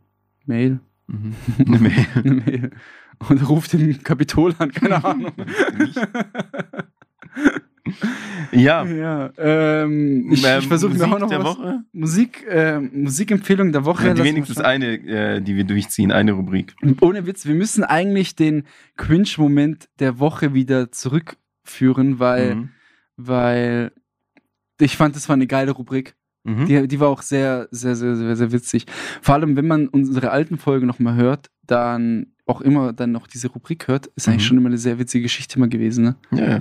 Mail. 0.46 0.80
Mhm. 1.08 1.36
Eine 1.68 1.80
Mail. 1.80 2.06
eine 2.16 2.34
Mail. 2.34 2.72
Und 3.30 3.48
ruft 3.50 3.74
den 3.74 4.02
Kapitol 4.04 4.56
an, 4.58 4.72
keine 4.72 5.04
Ahnung. 5.04 5.32
Ja, 8.52 8.84
ja, 8.86 9.32
ähm, 9.38 10.32
ich, 10.32 10.44
ich 10.44 10.68
versuche 10.68 10.96
mir 10.96 11.06
auch 11.06 11.20
noch 11.20 11.30
was. 11.30 11.44
Woche. 11.44 11.84
Musik, 11.92 12.44
äh, 12.48 12.80
Musikempfehlung 12.80 13.72
der 13.72 13.86
Woche. 13.86 14.08
Ja, 14.08 14.18
wenigstens 14.18 14.58
eine, 14.60 14.94
äh, 14.96 15.42
die 15.42 15.56
wir 15.56 15.66
durchziehen, 15.66 16.12
eine 16.12 16.32
Rubrik. 16.32 16.74
Ohne 17.02 17.28
Witz, 17.28 17.46
wir 17.46 17.54
müssen 17.56 17.84
eigentlich 17.84 18.36
den 18.36 18.64
Cringe-Moment 18.98 19.90
der 20.00 20.20
Woche 20.20 20.54
wieder 20.54 20.92
zurückführen, 20.92 22.20
weil, 22.20 22.56
Mhm. 22.56 22.70
weil 23.18 23.92
ich 24.80 24.98
fand, 24.98 25.16
das 25.16 25.30
war 25.30 25.36
eine 25.36 25.48
geile 25.48 25.72
Rubrik. 25.72 26.16
Mhm. 26.46 26.66
Die, 26.68 26.88
die 26.88 27.00
war 27.00 27.10
auch 27.10 27.22
sehr, 27.22 27.68
sehr, 27.72 27.96
sehr, 27.96 28.16
sehr, 28.16 28.36
sehr 28.38 28.52
witzig. 28.52 28.86
Vor 29.22 29.36
allem, 29.36 29.58
wenn 29.58 29.68
man 29.68 29.88
unsere 29.88 30.32
alten 30.32 30.58
Folgen 30.58 30.88
nochmal 30.88 31.16
hört, 31.16 31.50
dann 31.66 32.28
auch 32.46 32.62
immer 32.62 32.94
dann 32.94 33.12
noch 33.12 33.26
diese 33.28 33.48
Rubrik 33.50 33.88
hört, 33.88 34.08
ist 34.16 34.28
eigentlich 34.28 34.44
Mhm. 34.44 34.48
schon 34.48 34.58
immer 34.60 34.70
eine 34.70 34.78
sehr 34.78 35.00
witzige 35.00 35.24
Geschichte 35.24 35.60
mal 35.60 35.68
gewesen. 35.70 36.04
Ne? 36.06 36.16
Ja, 36.32 36.50
ja. 36.50 36.60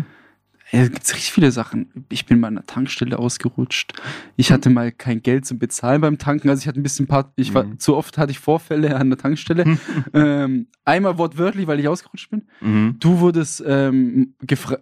Ja, 0.75 0.83
da 0.83 0.89
gibt 0.89 1.03
richtig 1.15 1.33
viele 1.33 1.53
Sachen. 1.53 1.87
Ich 2.09 2.27
bin 2.27 2.41
mal 2.41 2.49
an 2.49 2.55
der 2.57 2.67
Tankstelle 2.67 3.19
ausgerutscht. 3.19 3.93
Ich 4.37 4.51
hatte 4.51 4.71
mal 4.71 4.91
kein 4.91 5.23
Geld 5.23 5.47
zum 5.47 5.59
Bezahlen 5.59 6.01
beim 6.01 6.19
Tanken. 6.19 6.49
Also 6.49 6.63
ich 6.63 6.67
hatte 6.69 6.81
ein 6.81 6.83
bisschen 6.83 7.07
paar, 7.07 7.33
ich 7.37 7.55
war, 7.55 7.65
Mhm. 7.65 7.79
zu 7.79 7.97
oft 7.97 8.19
hatte 8.19 8.33
ich 8.33 8.39
Vorfälle 8.41 8.97
an 8.97 9.09
der 9.09 9.19
Tankstelle. 9.19 9.65
ähm, 10.13 10.67
einmal 10.85 11.17
wortwörtlich, 11.17 11.67
weil 11.67 11.79
ich 11.81 11.87
ausgerutscht 11.89 12.31
bin. 12.31 12.43
Mhm. 12.61 12.97
Du 12.99 13.21
wurdest 13.21 13.63
ähm, 13.67 14.35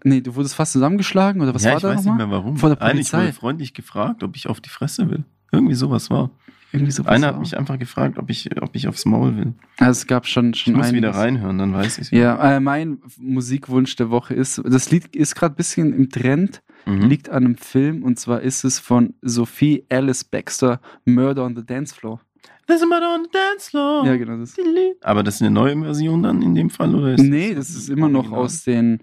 nee, 0.05 0.21
du 0.23 0.35
wurdest 0.35 0.55
fast 0.55 0.73
zusammengeschlagen 0.73 1.43
oder 1.43 1.55
was 1.55 1.63
ja, 1.65 1.71
war 1.73 1.77
ich 1.77 1.83
da 1.83 1.89
weiß 1.91 2.05
nicht 2.05 2.17
mehr 2.17 2.31
warum. 2.31 2.57
Vor 2.57 2.71
der 2.71 2.81
Eigentlich 2.81 3.11
Polizei. 3.11 3.23
wurde 3.25 3.33
freundlich 3.35 3.75
gefragt, 3.75 4.23
ob 4.23 4.35
ich 4.37 4.49
auf 4.49 4.61
die 4.61 4.71
Fresse 4.71 5.11
will. 5.11 5.25
Irgendwie 5.53 5.75
sowas 5.75 6.09
war. 6.11 6.31
Irgendwie 6.73 6.91
so 6.93 7.05
Einer 7.05 7.29
hat 7.29 7.39
mich 7.39 7.57
einfach 7.59 7.79
gefragt, 7.79 8.19
ob 8.19 8.31
ich, 8.31 8.49
ob 8.63 8.75
ich 8.75 8.89
aufs 8.89 9.05
Maul 9.05 9.37
will. 9.37 9.53
Also 9.79 9.91
es 10.01 10.07
gab 10.07 10.27
schon, 10.27 10.53
Ich 10.55 10.61
schon 10.63 10.75
muss 10.75 10.93
wieder 10.93 11.09
einiges. 11.09 11.17
reinhören, 11.17 11.59
dann 11.59 11.75
weiß 11.75 11.99
ich 11.99 12.05
es. 12.05 12.11
Ja, 12.11 12.57
äh, 12.57 12.61
mein 12.61 12.99
Musikwunsch 13.19 13.95
der 13.97 14.11
Woche 14.11 14.35
ist, 14.35 14.61
das 14.65 14.91
Lied 14.91 15.15
ist 15.15 15.35
gerade 15.35 15.55
ein 15.55 15.57
bisschen 15.57 15.93
im 15.93 16.09
Trend, 16.11 16.63
Mhm. 16.87 17.03
liegt 17.09 17.29
an 17.29 17.45
einem 17.45 17.57
Film 17.57 18.03
und 18.03 18.19
zwar 18.19 18.41
ist 18.41 18.65
es 18.65 18.79
von 18.81 19.15
Sophie 19.23 19.85
Alice 19.89 20.25
Baxter, 20.25 20.81
Murder 21.05 21.45
on 21.45 21.55
the 21.55 21.65
Dance 21.65 21.95
Floor. 21.95 22.21
There's 22.67 22.83
a 22.83 22.87
murder 22.87 23.15
on 23.15 23.25
the 23.25 23.31
dance 23.33 23.69
floor. 23.71 24.07
Ja, 24.07 24.17
genau. 24.17 24.37
Das. 24.39 24.57
Aber 25.03 25.23
das 25.25 25.35
ist 25.37 25.43
eine 25.43 25.51
neue 25.51 25.77
Version 25.83 26.23
dann 26.23 26.43
in 26.43 26.55
dem 26.55 26.71
Fall, 26.71 26.95
oder? 26.95 27.15
Ist 27.15 27.23
Nee, 27.23 27.55
das 27.55 27.71
ist 27.71 27.89
immer 27.91 28.09
noch 28.09 28.21
Original? 28.31 28.45
aus 28.45 28.63
den, 28.65 29.03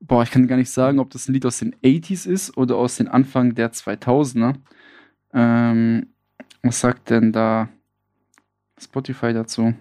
boah, 0.00 0.22
ich 0.22 0.30
kann 0.30 0.46
gar 0.46 0.56
nicht 0.56 0.70
sagen, 0.70 0.98
ob 0.98 1.10
das 1.10 1.26
ein 1.28 1.32
Lied 1.32 1.44
aus 1.46 1.58
den 1.58 1.74
80s 1.82 2.26
ist 2.26 2.56
oder 2.58 2.76
aus 2.76 2.96
den 2.96 3.08
Anfang 3.08 3.54
der 3.54 3.72
2000er. 3.72 4.54
Ähm, 5.32 6.06
was 6.62 6.80
sagt 6.80 7.10
denn 7.10 7.32
da 7.32 7.68
Spotify 8.80 9.32
dazu? 9.32 9.74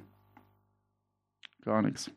Gar 1.64 1.82
nichts. 1.82 2.10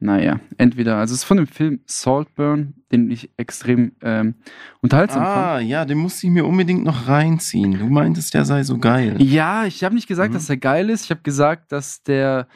Naja, 0.00 0.38
entweder, 0.58 0.96
also 0.98 1.12
es 1.14 1.20
ist 1.20 1.24
von 1.24 1.38
dem 1.38 1.46
Film 1.48 1.80
Saltburn, 1.86 2.74
den 2.92 3.10
ich 3.10 3.30
extrem 3.36 3.92
ähm, 4.02 4.34
unterhaltsam 4.80 5.24
fand. 5.24 5.36
Ah, 5.36 5.58
ja, 5.60 5.84
den 5.84 5.98
musste 5.98 6.26
ich 6.26 6.32
mir 6.32 6.44
unbedingt 6.46 6.84
noch 6.84 7.08
reinziehen. 7.08 7.78
Du 7.78 7.86
meintest, 7.86 8.32
der 8.34 8.44
sei 8.44 8.62
so 8.62 8.78
geil. 8.78 9.16
Ja, 9.20 9.64
ich 9.64 9.82
habe 9.82 9.94
nicht 9.96 10.06
gesagt, 10.06 10.30
Mhm. 10.30 10.34
dass 10.34 10.48
er 10.50 10.56
geil 10.58 10.88
ist. 10.90 11.04
Ich 11.04 11.10
habe 11.10 11.22
gesagt, 11.22 11.72
dass 11.72 12.02
der 12.04 12.46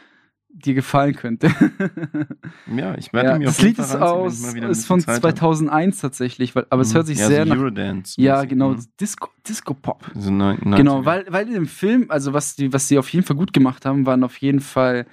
dir 0.52 0.74
gefallen 0.74 1.14
könnte. 1.14 1.48
Ja, 2.74 2.94
ich 2.96 3.12
werde 3.12 3.30
ja, 3.30 3.38
mir 3.38 3.46
das 3.46 3.54
auf 3.58 3.62
jeden 3.62 3.76
Lied 3.76 3.78
ist, 3.86 3.94
aus, 3.96 4.54
ist 4.54 4.86
von 4.86 5.00
Zeit 5.00 5.16
hab. 5.16 5.20
2001 5.22 5.98
tatsächlich, 6.00 6.54
weil, 6.54 6.66
aber 6.70 6.82
es 6.82 6.90
Mhm. 6.90 6.94
hört 6.94 7.06
sich 7.06 7.18
ja, 7.18 7.26
sehr 7.26 7.44
so 7.44 7.48
nach. 7.50 7.56
Eurodance. 7.58 8.20
Ja, 8.20 8.44
genau, 8.44 8.70
Mhm. 8.70 8.84
Disco, 9.00 9.28
Disco 9.46 9.74
Pop. 9.74 10.10
So 10.14 10.30
neun- 10.30 10.58
90er. 10.58 10.76
Genau, 10.76 11.04
weil, 11.04 11.26
weil 11.28 11.48
in 11.48 11.54
dem 11.54 11.66
Film, 11.66 12.06
also 12.08 12.32
was 12.32 12.54
die, 12.56 12.72
was 12.72 12.88
die 12.88 12.98
auf 12.98 13.08
jeden 13.10 13.26
Fall 13.26 13.36
gut 13.36 13.52
gemacht 13.52 13.84
haben, 13.84 14.06
waren 14.06 14.24
auf 14.24 14.36
jeden 14.38 14.60
Fall, 14.60 15.06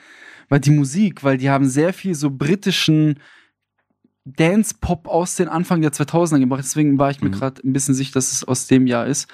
war 0.47 0.59
die 0.59 0.71
Musik, 0.71 1.23
weil 1.23 1.37
die 1.37 1.49
haben 1.49 1.65
sehr 1.65 1.93
viel 1.93 2.15
so 2.15 2.29
britischen 2.29 3.19
Dance-Pop 4.25 5.07
aus 5.07 5.35
den 5.35 5.47
Anfang 5.49 5.81
der 5.81 5.91
2000er 5.91 6.39
gemacht. 6.39 6.61
Deswegen 6.63 6.99
war 6.99 7.09
ich 7.11 7.21
mir 7.21 7.29
Mhm. 7.29 7.33
gerade 7.33 7.61
ein 7.67 7.73
bisschen 7.73 7.95
sicher, 7.95 8.13
dass 8.13 8.31
es 8.31 8.43
aus 8.43 8.67
dem 8.67 8.85
Jahr 8.87 9.07
ist. 9.07 9.27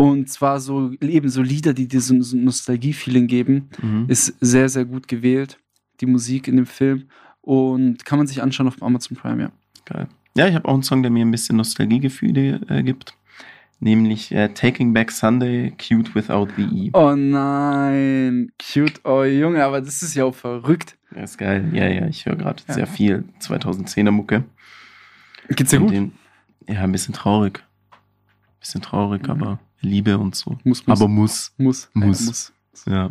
Und 0.00 0.28
zwar 0.30 0.60
so 0.60 0.92
eben 1.00 1.28
so 1.28 1.42
Lieder, 1.42 1.74
die 1.74 1.88
dir 1.88 2.00
so, 2.00 2.14
ein 2.14 2.44
Nostalgie-Feeling 2.44 3.26
geben. 3.26 3.68
Mhm. 3.82 4.04
Ist 4.06 4.32
sehr, 4.40 4.68
sehr 4.68 4.84
gut 4.84 5.08
gewählt, 5.08 5.58
die 6.00 6.06
Musik 6.06 6.46
in 6.46 6.54
dem 6.56 6.66
Film. 6.66 7.08
Und 7.40 8.04
kann 8.04 8.18
man 8.18 8.28
sich 8.28 8.40
anschauen 8.40 8.68
auf 8.68 8.80
Amazon 8.80 9.16
Prime, 9.16 9.42
ja. 9.42 9.52
Geil. 9.86 10.06
Ja, 10.36 10.46
ich 10.46 10.54
habe 10.54 10.68
auch 10.68 10.74
einen 10.74 10.84
Song, 10.84 11.02
der 11.02 11.10
mir 11.10 11.24
ein 11.24 11.32
bisschen 11.32 11.56
Nostalgiegefühle 11.56 12.60
äh, 12.68 12.82
gibt. 12.84 13.14
Nämlich 13.80 14.30
äh, 14.30 14.48
Taking 14.50 14.92
Back 14.92 15.10
Sunday, 15.10 15.72
Cute 15.72 16.14
Without 16.14 16.46
the 16.56 16.62
E. 16.62 16.90
Oh 16.92 17.14
nein, 17.16 18.52
cute, 18.72 19.00
oh 19.04 19.24
Junge, 19.24 19.64
aber 19.64 19.80
das 19.80 20.02
ist 20.02 20.14
ja 20.14 20.24
auch 20.24 20.34
verrückt. 20.34 20.96
Der 21.12 21.24
ist 21.24 21.38
geil. 21.38 21.68
Ja, 21.72 21.88
ja, 21.88 22.06
ich 22.06 22.24
höre 22.26 22.36
gerade 22.36 22.62
Ja. 22.68 22.74
sehr 22.74 22.86
viel 22.86 23.24
2010er 23.40 24.10
Mucke. 24.12 24.44
Geht's 25.48 25.70
dir 25.70 25.80
gut? 25.80 25.90
Den, 25.90 26.12
ja, 26.68 26.82
ein 26.82 26.92
bisschen 26.92 27.14
traurig. 27.14 27.64
Bisschen 28.60 28.82
traurig, 28.82 29.24
Mhm. 29.24 29.30
aber 29.30 29.58
Liebe 29.80 30.18
und 30.18 30.34
so. 30.34 30.58
Muss, 30.64 30.86
muss. 30.86 31.00
Aber 31.00 31.08
muss. 31.08 31.52
muss. 31.56 31.90
Muss. 31.94 32.52
Ja, 32.86 33.10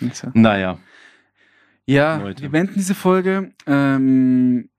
muss. 0.00 0.22
Ja. 0.22 0.30
Naja. 0.34 0.78
Ja, 1.86 2.16
Leute. 2.16 2.42
wir 2.42 2.50
beenden 2.50 2.74
diese 2.74 2.94
Folge. 2.94 3.52
Ähm, 3.66 4.70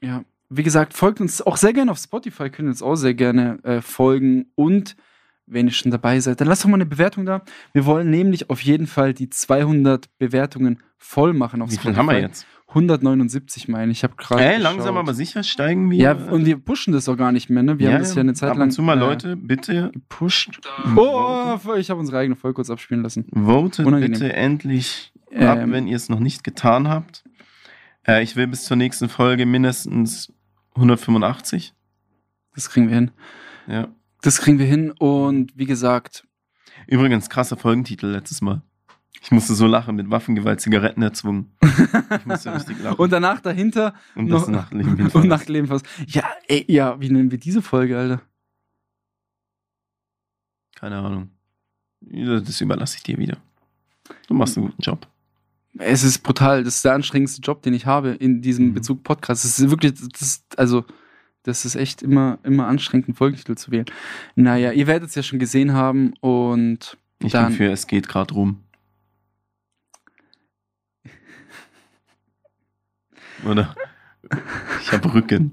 ja, 0.00 0.24
wie 0.48 0.62
gesagt, 0.62 0.94
folgt 0.94 1.20
uns 1.20 1.42
auch 1.42 1.56
sehr 1.56 1.72
gerne 1.72 1.90
auf 1.90 1.98
Spotify, 1.98 2.50
könnt 2.50 2.66
ihr 2.66 2.70
uns 2.70 2.82
auch 2.82 2.96
sehr 2.96 3.14
gerne 3.14 3.62
äh, 3.62 3.80
folgen. 3.80 4.50
Und 4.54 4.96
wenn 5.46 5.66
ihr 5.66 5.72
schon 5.72 5.92
dabei 5.92 6.18
seid, 6.20 6.40
dann 6.40 6.48
lasst 6.48 6.64
doch 6.64 6.68
mal 6.68 6.74
eine 6.76 6.86
Bewertung 6.86 7.24
da. 7.24 7.42
Wir 7.72 7.86
wollen 7.86 8.10
nämlich 8.10 8.50
auf 8.50 8.60
jeden 8.62 8.86
Fall 8.86 9.14
die 9.14 9.30
200 9.30 10.06
Bewertungen 10.18 10.80
voll 10.98 11.32
machen 11.32 11.62
auf 11.62 11.70
Wie 11.70 11.76
viel 11.76 11.96
haben 11.96 12.06
wir 12.06 12.20
jetzt? 12.20 12.46
179 12.68 13.68
meine 13.68 13.92
ich. 13.92 13.98
Ich 13.98 14.04
habe 14.04 14.16
gerade. 14.16 14.44
Ey, 14.44 14.58
langsam 14.58 14.96
aber 14.96 15.14
sicher 15.14 15.42
steigen 15.44 15.90
wir. 15.90 15.98
Ja, 15.98 16.12
und 16.12 16.46
wir 16.46 16.58
pushen 16.58 16.92
das 16.92 17.08
auch 17.08 17.16
gar 17.16 17.30
nicht 17.30 17.48
mehr, 17.48 17.62
ne? 17.62 17.78
Wir 17.78 17.92
haben 17.92 18.00
das 18.00 18.14
ja 18.14 18.20
eine 18.20 18.34
Zeit 18.34 18.50
ab 18.50 18.56
lang 18.56 18.68
und 18.68 18.72
zu 18.72 18.82
mal 18.82 18.96
äh, 18.96 19.00
Leute, 19.00 19.36
bitte 19.36 19.90
gepusht. 19.92 20.60
Oh, 20.96 21.56
ich 21.76 21.90
habe 21.90 22.00
unsere 22.00 22.18
eigene 22.18 22.34
Folge 22.36 22.54
kurz 22.56 22.68
abspielen 22.68 23.02
lassen. 23.02 23.26
votet 23.32 23.86
Unangenehm. 23.86 24.12
bitte 24.12 24.32
endlich 24.32 25.12
ab, 25.32 25.58
Ähm, 25.58 25.72
wenn 25.72 25.86
ihr 25.86 25.96
es 25.96 26.08
noch 26.08 26.18
nicht 26.20 26.42
getan 26.42 26.88
habt. 26.88 27.24
Äh, 28.06 28.22
ich 28.22 28.34
will 28.34 28.48
bis 28.48 28.64
zur 28.64 28.76
nächsten 28.76 29.08
Folge 29.08 29.46
mindestens 29.46 30.32
185. 30.74 31.72
Das 32.54 32.68
kriegen 32.68 32.88
wir 32.88 32.96
hin. 32.96 33.10
Ja. 33.68 33.88
Das 34.22 34.38
kriegen 34.38 34.58
wir 34.58 34.66
hin 34.66 34.90
und 34.92 35.56
wie 35.56 35.66
gesagt, 35.66 36.26
Übrigens, 36.88 37.28
krasser 37.30 37.56
Folgentitel 37.56 38.06
letztes 38.06 38.42
Mal. 38.42 38.62
Ich 39.22 39.30
musste 39.32 39.54
so 39.54 39.66
lachen, 39.66 39.96
mit 39.96 40.08
Waffengewalt 40.10 40.60
Zigaretten 40.60 41.02
erzwungen. 41.02 41.50
Ich 41.62 42.26
musste 42.26 42.52
richtig 42.54 42.80
lachen. 42.82 42.96
und 42.98 43.10
danach 43.10 43.40
dahinter 43.40 43.94
Und 44.14 44.28
das 44.28 44.42
noch- 44.42 44.48
Nachtleben 44.70 44.90
und 44.92 44.96
hinterlassen. 44.98 45.28
Nachtleben 45.28 45.66
fast. 45.68 45.86
Ja, 46.06 46.24
ey, 46.48 46.64
ja, 46.68 47.00
wie 47.00 47.10
nennen 47.10 47.30
wir 47.30 47.38
diese 47.38 47.62
Folge, 47.62 47.98
Alter? 47.98 48.22
Keine 50.76 50.98
Ahnung. 50.98 51.30
Das 52.00 52.60
überlasse 52.60 52.98
ich 52.98 53.02
dir 53.02 53.18
wieder. 53.18 53.38
Du 54.28 54.34
machst 54.34 54.56
einen 54.56 54.66
guten 54.66 54.82
Job. 54.82 55.06
Es 55.78 56.02
ist 56.04 56.18
brutal. 56.20 56.62
Das 56.64 56.76
ist 56.76 56.84
der 56.84 56.94
anstrengendste 56.94 57.40
Job, 57.40 57.62
den 57.62 57.74
ich 57.74 57.86
habe 57.86 58.10
in 58.10 58.42
diesem 58.42 58.66
Mhm. 58.68 58.74
Bezug 58.74 59.02
Podcast. 59.02 59.44
Das 59.44 59.58
ist 59.58 59.70
wirklich, 59.70 59.94
das 59.94 60.22
ist, 60.22 60.58
also, 60.58 60.84
Das 61.46 61.64
ist 61.64 61.76
echt 61.76 62.02
immer, 62.02 62.38
immer 62.42 62.66
anstrengend, 62.66 63.08
einen 63.08 63.14
Folgentitel 63.14 63.54
zu 63.54 63.70
wählen. 63.70 63.86
Naja, 64.34 64.72
ihr 64.72 64.86
werdet 64.86 65.08
es 65.10 65.14
ja 65.14 65.22
schon 65.22 65.38
gesehen 65.38 65.72
haben 65.72 66.12
und 66.20 66.98
Ich 67.22 67.32
Dann- 67.32 67.48
bin 67.48 67.56
für 67.56 67.70
Es 67.70 67.86
geht 67.86 68.08
gerade 68.08 68.34
rum. 68.34 68.60
Oder? 73.46 73.74
Ich 74.82 74.92
habe 74.92 75.14
Rücken. 75.14 75.52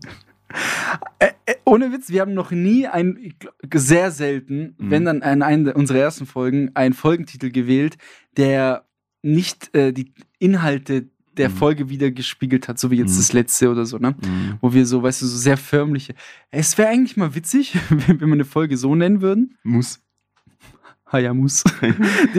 Äh, 1.19 1.31
äh, 1.45 1.55
ohne 1.65 1.91
Witz, 1.91 2.09
wir 2.09 2.21
haben 2.21 2.33
noch 2.33 2.51
nie 2.51 2.87
ein, 2.87 3.33
sehr 3.73 4.11
selten, 4.11 4.75
Mhm. 4.77 4.91
wenn 4.91 5.05
dann 5.05 5.17
in 5.21 5.41
einer 5.41 5.75
unserer 5.75 5.99
ersten 5.99 6.25
Folgen, 6.25 6.71
einen 6.75 6.93
Folgentitel 6.93 7.49
gewählt, 7.51 7.97
der 8.37 8.85
nicht 9.21 9.73
äh, 9.75 9.93
die 9.93 10.13
Inhalte 10.39 11.09
der 11.37 11.49
Mhm. 11.49 11.53
Folge 11.53 11.89
wieder 11.89 12.11
gespiegelt 12.11 12.67
hat, 12.67 12.79
so 12.79 12.91
wie 12.91 12.95
jetzt 12.97 13.13
Mhm. 13.13 13.17
das 13.17 13.33
letzte 13.33 13.69
oder 13.71 13.85
so, 13.85 13.97
ne? 13.97 14.15
Mhm. 14.21 14.57
Wo 14.61 14.73
wir 14.73 14.85
so, 14.85 15.01
weißt 15.03 15.21
du, 15.21 15.25
so 15.25 15.37
sehr 15.37 15.57
förmliche. 15.57 16.13
Es 16.51 16.77
wäre 16.77 16.89
eigentlich 16.89 17.17
mal 17.17 17.33
witzig, 17.35 17.75
wenn 17.89 18.19
wir 18.19 18.27
eine 18.27 18.45
Folge 18.45 18.77
so 18.77 18.95
nennen 18.95 19.21
würden. 19.21 19.57
Muss. 19.63 19.99
Hayamus. 21.11 21.63
Die 21.81 21.85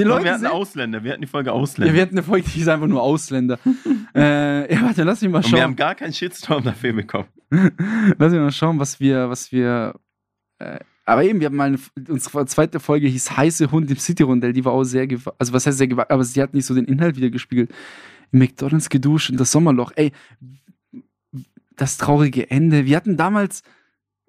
Aber 0.01 0.05
Leute 0.05 0.25
wir 0.25 0.31
hatten 0.33 0.41
sehen- 0.43 0.51
Ausländer, 0.51 1.05
wir 1.05 1.13
hatten 1.13 1.23
die 1.23 1.29
Folge 1.29 1.51
ja, 1.51 1.55
Ausländer. 1.55 1.95
wir 1.95 2.03
hatten 2.03 2.15
eine 2.17 2.23
Folge, 2.25 2.49
die 2.55 2.61
ist 2.61 2.69
einfach 2.69 2.87
nur 2.89 3.03
Ausländer. 3.03 3.59
äh, 4.15 4.73
ja, 4.75 4.83
warte, 4.83 5.03
lass 5.05 5.21
mich 5.23 5.31
mal 5.31 5.39
Und 5.45 5.53
wir 5.53 5.63
haben 5.63 5.71
schauen. 5.71 5.77
gar 5.77 5.95
keinen 5.95 6.13
Shitstorm 6.13 6.65
dafür 6.65 6.93
bekommen. 6.93 7.29
Lass 8.19 8.33
mich 8.33 8.41
mal 8.41 8.51
schauen, 8.51 8.79
was 8.81 8.99
wir, 8.99 9.29
was 9.31 9.53
wir. 9.53 9.95
Äh, 10.59 10.79
aber 11.07 11.23
eben, 11.23 11.39
wir 11.39 11.47
haben 11.49 11.57
mal 11.57 11.65
eine, 11.69 11.79
unsere 12.09 12.47
zweite 12.47 12.81
Folge 12.81 13.07
hieß 13.07 13.37
Heiße 13.37 13.71
Hund 13.71 13.91
im 13.91 13.99
City-Rondell, 13.99 14.53
die 14.55 14.65
war 14.65 14.73
auch 14.73 14.85
sehr. 14.85 15.07
Also, 15.39 15.53
was 15.53 15.67
heißt 15.67 15.77
sehr 15.79 15.87
gewagt, 15.87 16.11
aber 16.11 16.25
sie 16.25 16.41
hat 16.43 16.55
nicht 16.55 16.65
so 16.65 16.75
den 16.75 16.87
Inhalt 16.87 17.17
wieder 17.17 17.29
gespiegelt. 17.31 17.71
McDonalds 18.35 18.89
geduscht 18.91 19.31
und 19.31 19.39
das 19.41 19.51
Sommerloch. 19.53 19.93
Ey, 19.97 20.13
das 21.77 21.97
traurige 21.99 22.51
Ende. 22.51 22.85
Wir 22.87 22.97
hatten 22.97 23.17
damals. 23.17 23.63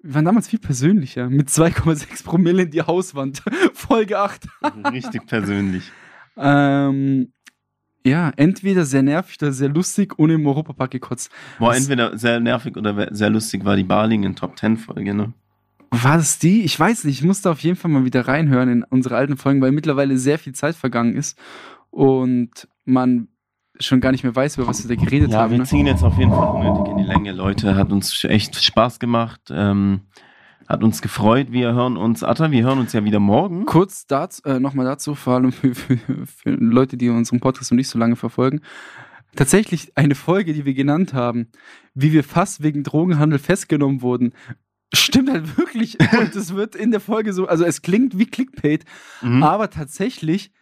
Wir 0.02 0.14
waren 0.14 0.24
damals 0.24 0.48
viel 0.48 0.58
persönlicher. 0.58 1.28
Mit 1.28 1.48
2,6 1.48 2.24
Promille 2.24 2.62
in 2.62 2.70
die 2.70 2.82
Hauswand. 2.82 3.42
Folge 3.74 4.18
8. 4.18 4.46
Richtig 4.92 5.26
persönlich. 5.26 5.90
Ähm, 6.36 7.32
ja, 8.04 8.30
entweder 8.36 8.84
sehr 8.84 9.02
nervig 9.02 9.36
oder 9.42 9.52
sehr 9.52 9.68
lustig 9.68 10.16
und 10.18 10.30
im 10.30 10.46
Europapark 10.46 10.92
gekotzt. 10.92 11.30
Boah, 11.58 11.70
Das- 11.70 11.80
entweder 11.80 12.16
sehr 12.18 12.38
nervig 12.40 12.76
oder 12.76 13.12
sehr 13.14 13.30
lustig 13.30 13.64
war 13.64 13.74
die 13.74 13.84
Balingen 13.84 14.36
Top 14.36 14.56
10 14.58 14.76
Folge, 14.76 15.12
ne? 15.14 15.32
War 15.90 16.18
das 16.18 16.38
die? 16.38 16.62
Ich 16.62 16.78
weiß 16.78 17.04
nicht. 17.04 17.20
Ich 17.20 17.24
musste 17.24 17.50
auf 17.50 17.60
jeden 17.60 17.76
Fall 17.76 17.90
mal 17.90 18.04
wieder 18.04 18.28
reinhören 18.28 18.68
in 18.68 18.82
unsere 18.84 19.16
alten 19.16 19.36
Folgen, 19.36 19.60
weil 19.60 19.72
mittlerweile 19.72 20.18
sehr 20.18 20.38
viel 20.38 20.52
Zeit 20.52 20.74
vergangen 20.76 21.14
ist 21.14 21.38
und 21.90 22.68
man 22.84 23.28
schon 23.80 24.00
gar 24.00 24.12
nicht 24.12 24.24
mehr 24.24 24.34
weiß, 24.34 24.56
über 24.58 24.66
was 24.66 24.86
wir 24.88 24.96
da 24.96 25.02
geredet 25.02 25.30
Ja, 25.32 25.40
haben. 25.40 25.52
wir 25.52 25.58
Ne? 25.58 25.64
ziehen 25.64 25.86
jetzt 25.86 26.02
auf 26.02 26.16
jeden 26.18 26.30
Fall 26.30 26.48
unnötig 26.48 26.92
in 26.92 26.98
die 26.98 27.04
Länge, 27.04 27.32
Leute. 27.32 27.74
Hat 27.76 27.92
uns 27.92 28.24
echt 28.24 28.62
Spaß 28.62 28.98
gemacht. 28.98 29.40
Ähm, 29.50 30.00
hat 30.68 30.82
uns 30.82 31.00
gefreut. 31.02 31.48
Wir 31.52 31.74
hören 31.74 31.96
uns, 31.96 32.24
Atta, 32.24 32.50
wir 32.50 32.64
hören 32.64 32.78
uns 32.80 32.92
ja 32.92 33.04
wieder 33.04 33.20
morgen. 33.20 33.66
Kurz 33.66 34.06
dazu, 34.06 34.42
äh, 34.44 34.58
nochmal 34.58 34.84
dazu, 34.86 35.14
vor 35.14 35.34
allem 35.34 35.52
für, 35.52 35.74
für, 35.74 35.96
für 36.26 36.50
Leute, 36.50 36.96
die 36.96 37.08
unseren 37.08 37.38
Podcast 37.40 37.70
noch 37.70 37.76
nicht 37.76 37.88
so 37.88 37.98
lange 37.98 38.16
verfolgen. 38.16 38.60
Tatsächlich 39.36 39.92
eine 39.96 40.14
Folge, 40.14 40.54
die 40.54 40.64
wir 40.64 40.74
genannt 40.74 41.12
haben, 41.12 41.48
wie 41.94 42.12
wir 42.12 42.24
fast 42.24 42.62
wegen 42.62 42.82
Drogenhandel 42.82 43.38
festgenommen 43.38 44.00
wurden. 44.02 44.32
Stimmt 44.94 45.30
halt 45.30 45.58
wirklich. 45.58 45.98
Und 46.18 46.34
es 46.34 46.54
wird 46.54 46.74
in 46.74 46.90
der 46.90 47.00
Folge 47.00 47.32
so, 47.32 47.46
also 47.46 47.64
es 47.64 47.82
klingt 47.82 48.18
wie 48.18 48.26
Clickbait, 48.26 48.84
Mhm. 49.20 49.42
aber 49.42 49.68
tatsächlich 49.70 50.52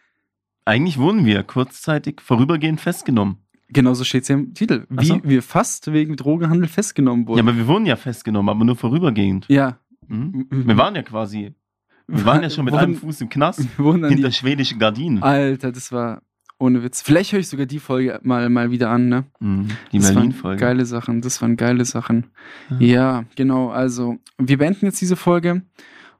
Eigentlich 0.65 0.97
wurden 0.97 1.25
wir 1.25 1.43
kurzzeitig 1.43 2.21
vorübergehend 2.21 2.81
festgenommen. 2.81 3.37
Genauso 3.69 4.03
steht 4.03 4.23
es 4.23 4.29
ja 4.29 4.35
im 4.35 4.53
Titel. 4.53 4.85
Wie 4.89 5.05
so. 5.05 5.19
wir 5.23 5.41
fast 5.41 5.91
wegen 5.91 6.15
Drogenhandel 6.15 6.67
festgenommen 6.67 7.23
Ja, 7.23 7.27
wurden. 7.29 7.39
aber 7.39 7.57
wir 7.57 7.67
wurden 7.67 7.85
ja 7.85 7.95
festgenommen, 7.95 8.49
aber 8.49 8.63
nur 8.65 8.75
vorübergehend. 8.75 9.45
Ja. 9.47 9.79
Mhm. 10.07 10.47
Wir 10.49 10.77
waren 10.77 10.95
ja 10.95 11.03
quasi, 11.03 11.53
wir 12.07 12.25
waren 12.25 12.43
ja 12.43 12.49
schon 12.49 12.65
mit 12.65 12.73
wurden, 12.73 12.83
einem 12.83 12.95
Fuß 12.95 13.21
im 13.21 13.29
Knast 13.29 13.59
hinter 13.77 14.09
die, 14.09 14.31
schwedischen 14.31 14.79
Gardinen. 14.79 15.23
Alter, 15.23 15.71
das 15.71 15.91
war 15.91 16.21
ohne 16.57 16.83
Witz. 16.83 17.01
Vielleicht 17.01 17.31
höre 17.31 17.39
ich 17.39 17.47
sogar 17.47 17.65
die 17.65 17.79
Folge 17.79 18.19
mal, 18.23 18.49
mal 18.49 18.71
wieder 18.71 18.89
an, 18.89 19.09
ne? 19.09 19.25
Mhm. 19.39 19.69
Die 19.91 19.99
Berlin-Folge. 19.99 20.59
Geile 20.59 20.85
Sachen, 20.85 21.21
das 21.21 21.41
waren 21.41 21.57
geile 21.57 21.85
Sachen. 21.85 22.27
Ja. 22.79 22.79
Ja, 22.79 23.25
genau. 23.35 23.69
Also, 23.69 24.17
wir 24.37 24.57
beenden 24.57 24.85
jetzt 24.85 25.01
diese 25.01 25.15
Folge 25.15 25.63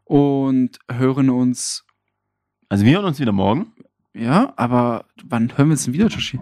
und 0.03 0.79
hören 0.91 1.29
uns. 1.29 1.85
Also 2.69 2.85
wir 2.85 2.93
hören 2.93 3.05
uns 3.05 3.19
wieder 3.19 3.31
morgen. 3.31 3.67
Ja, 4.17 4.53
aber 4.55 5.03
wann 5.25 5.51
hören 5.57 5.67
wir 5.67 5.73
uns 5.73 5.83
denn 5.83 5.93
wieder, 5.93 6.07
Joshi? 6.07 6.39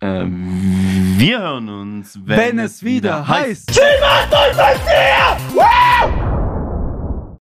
Ähm, 0.00 1.14
wir 1.18 1.38
hören 1.38 1.68
uns, 1.68 2.18
Wenn 2.24 2.58
es 2.58 2.82
wieder 2.82 3.28
heißt. 3.28 3.72
Sie 3.72 3.80
macht 4.00 4.32
uns 4.32 4.56
das 4.56 4.80
hier! 4.88 5.54
Wow! 5.54 6.35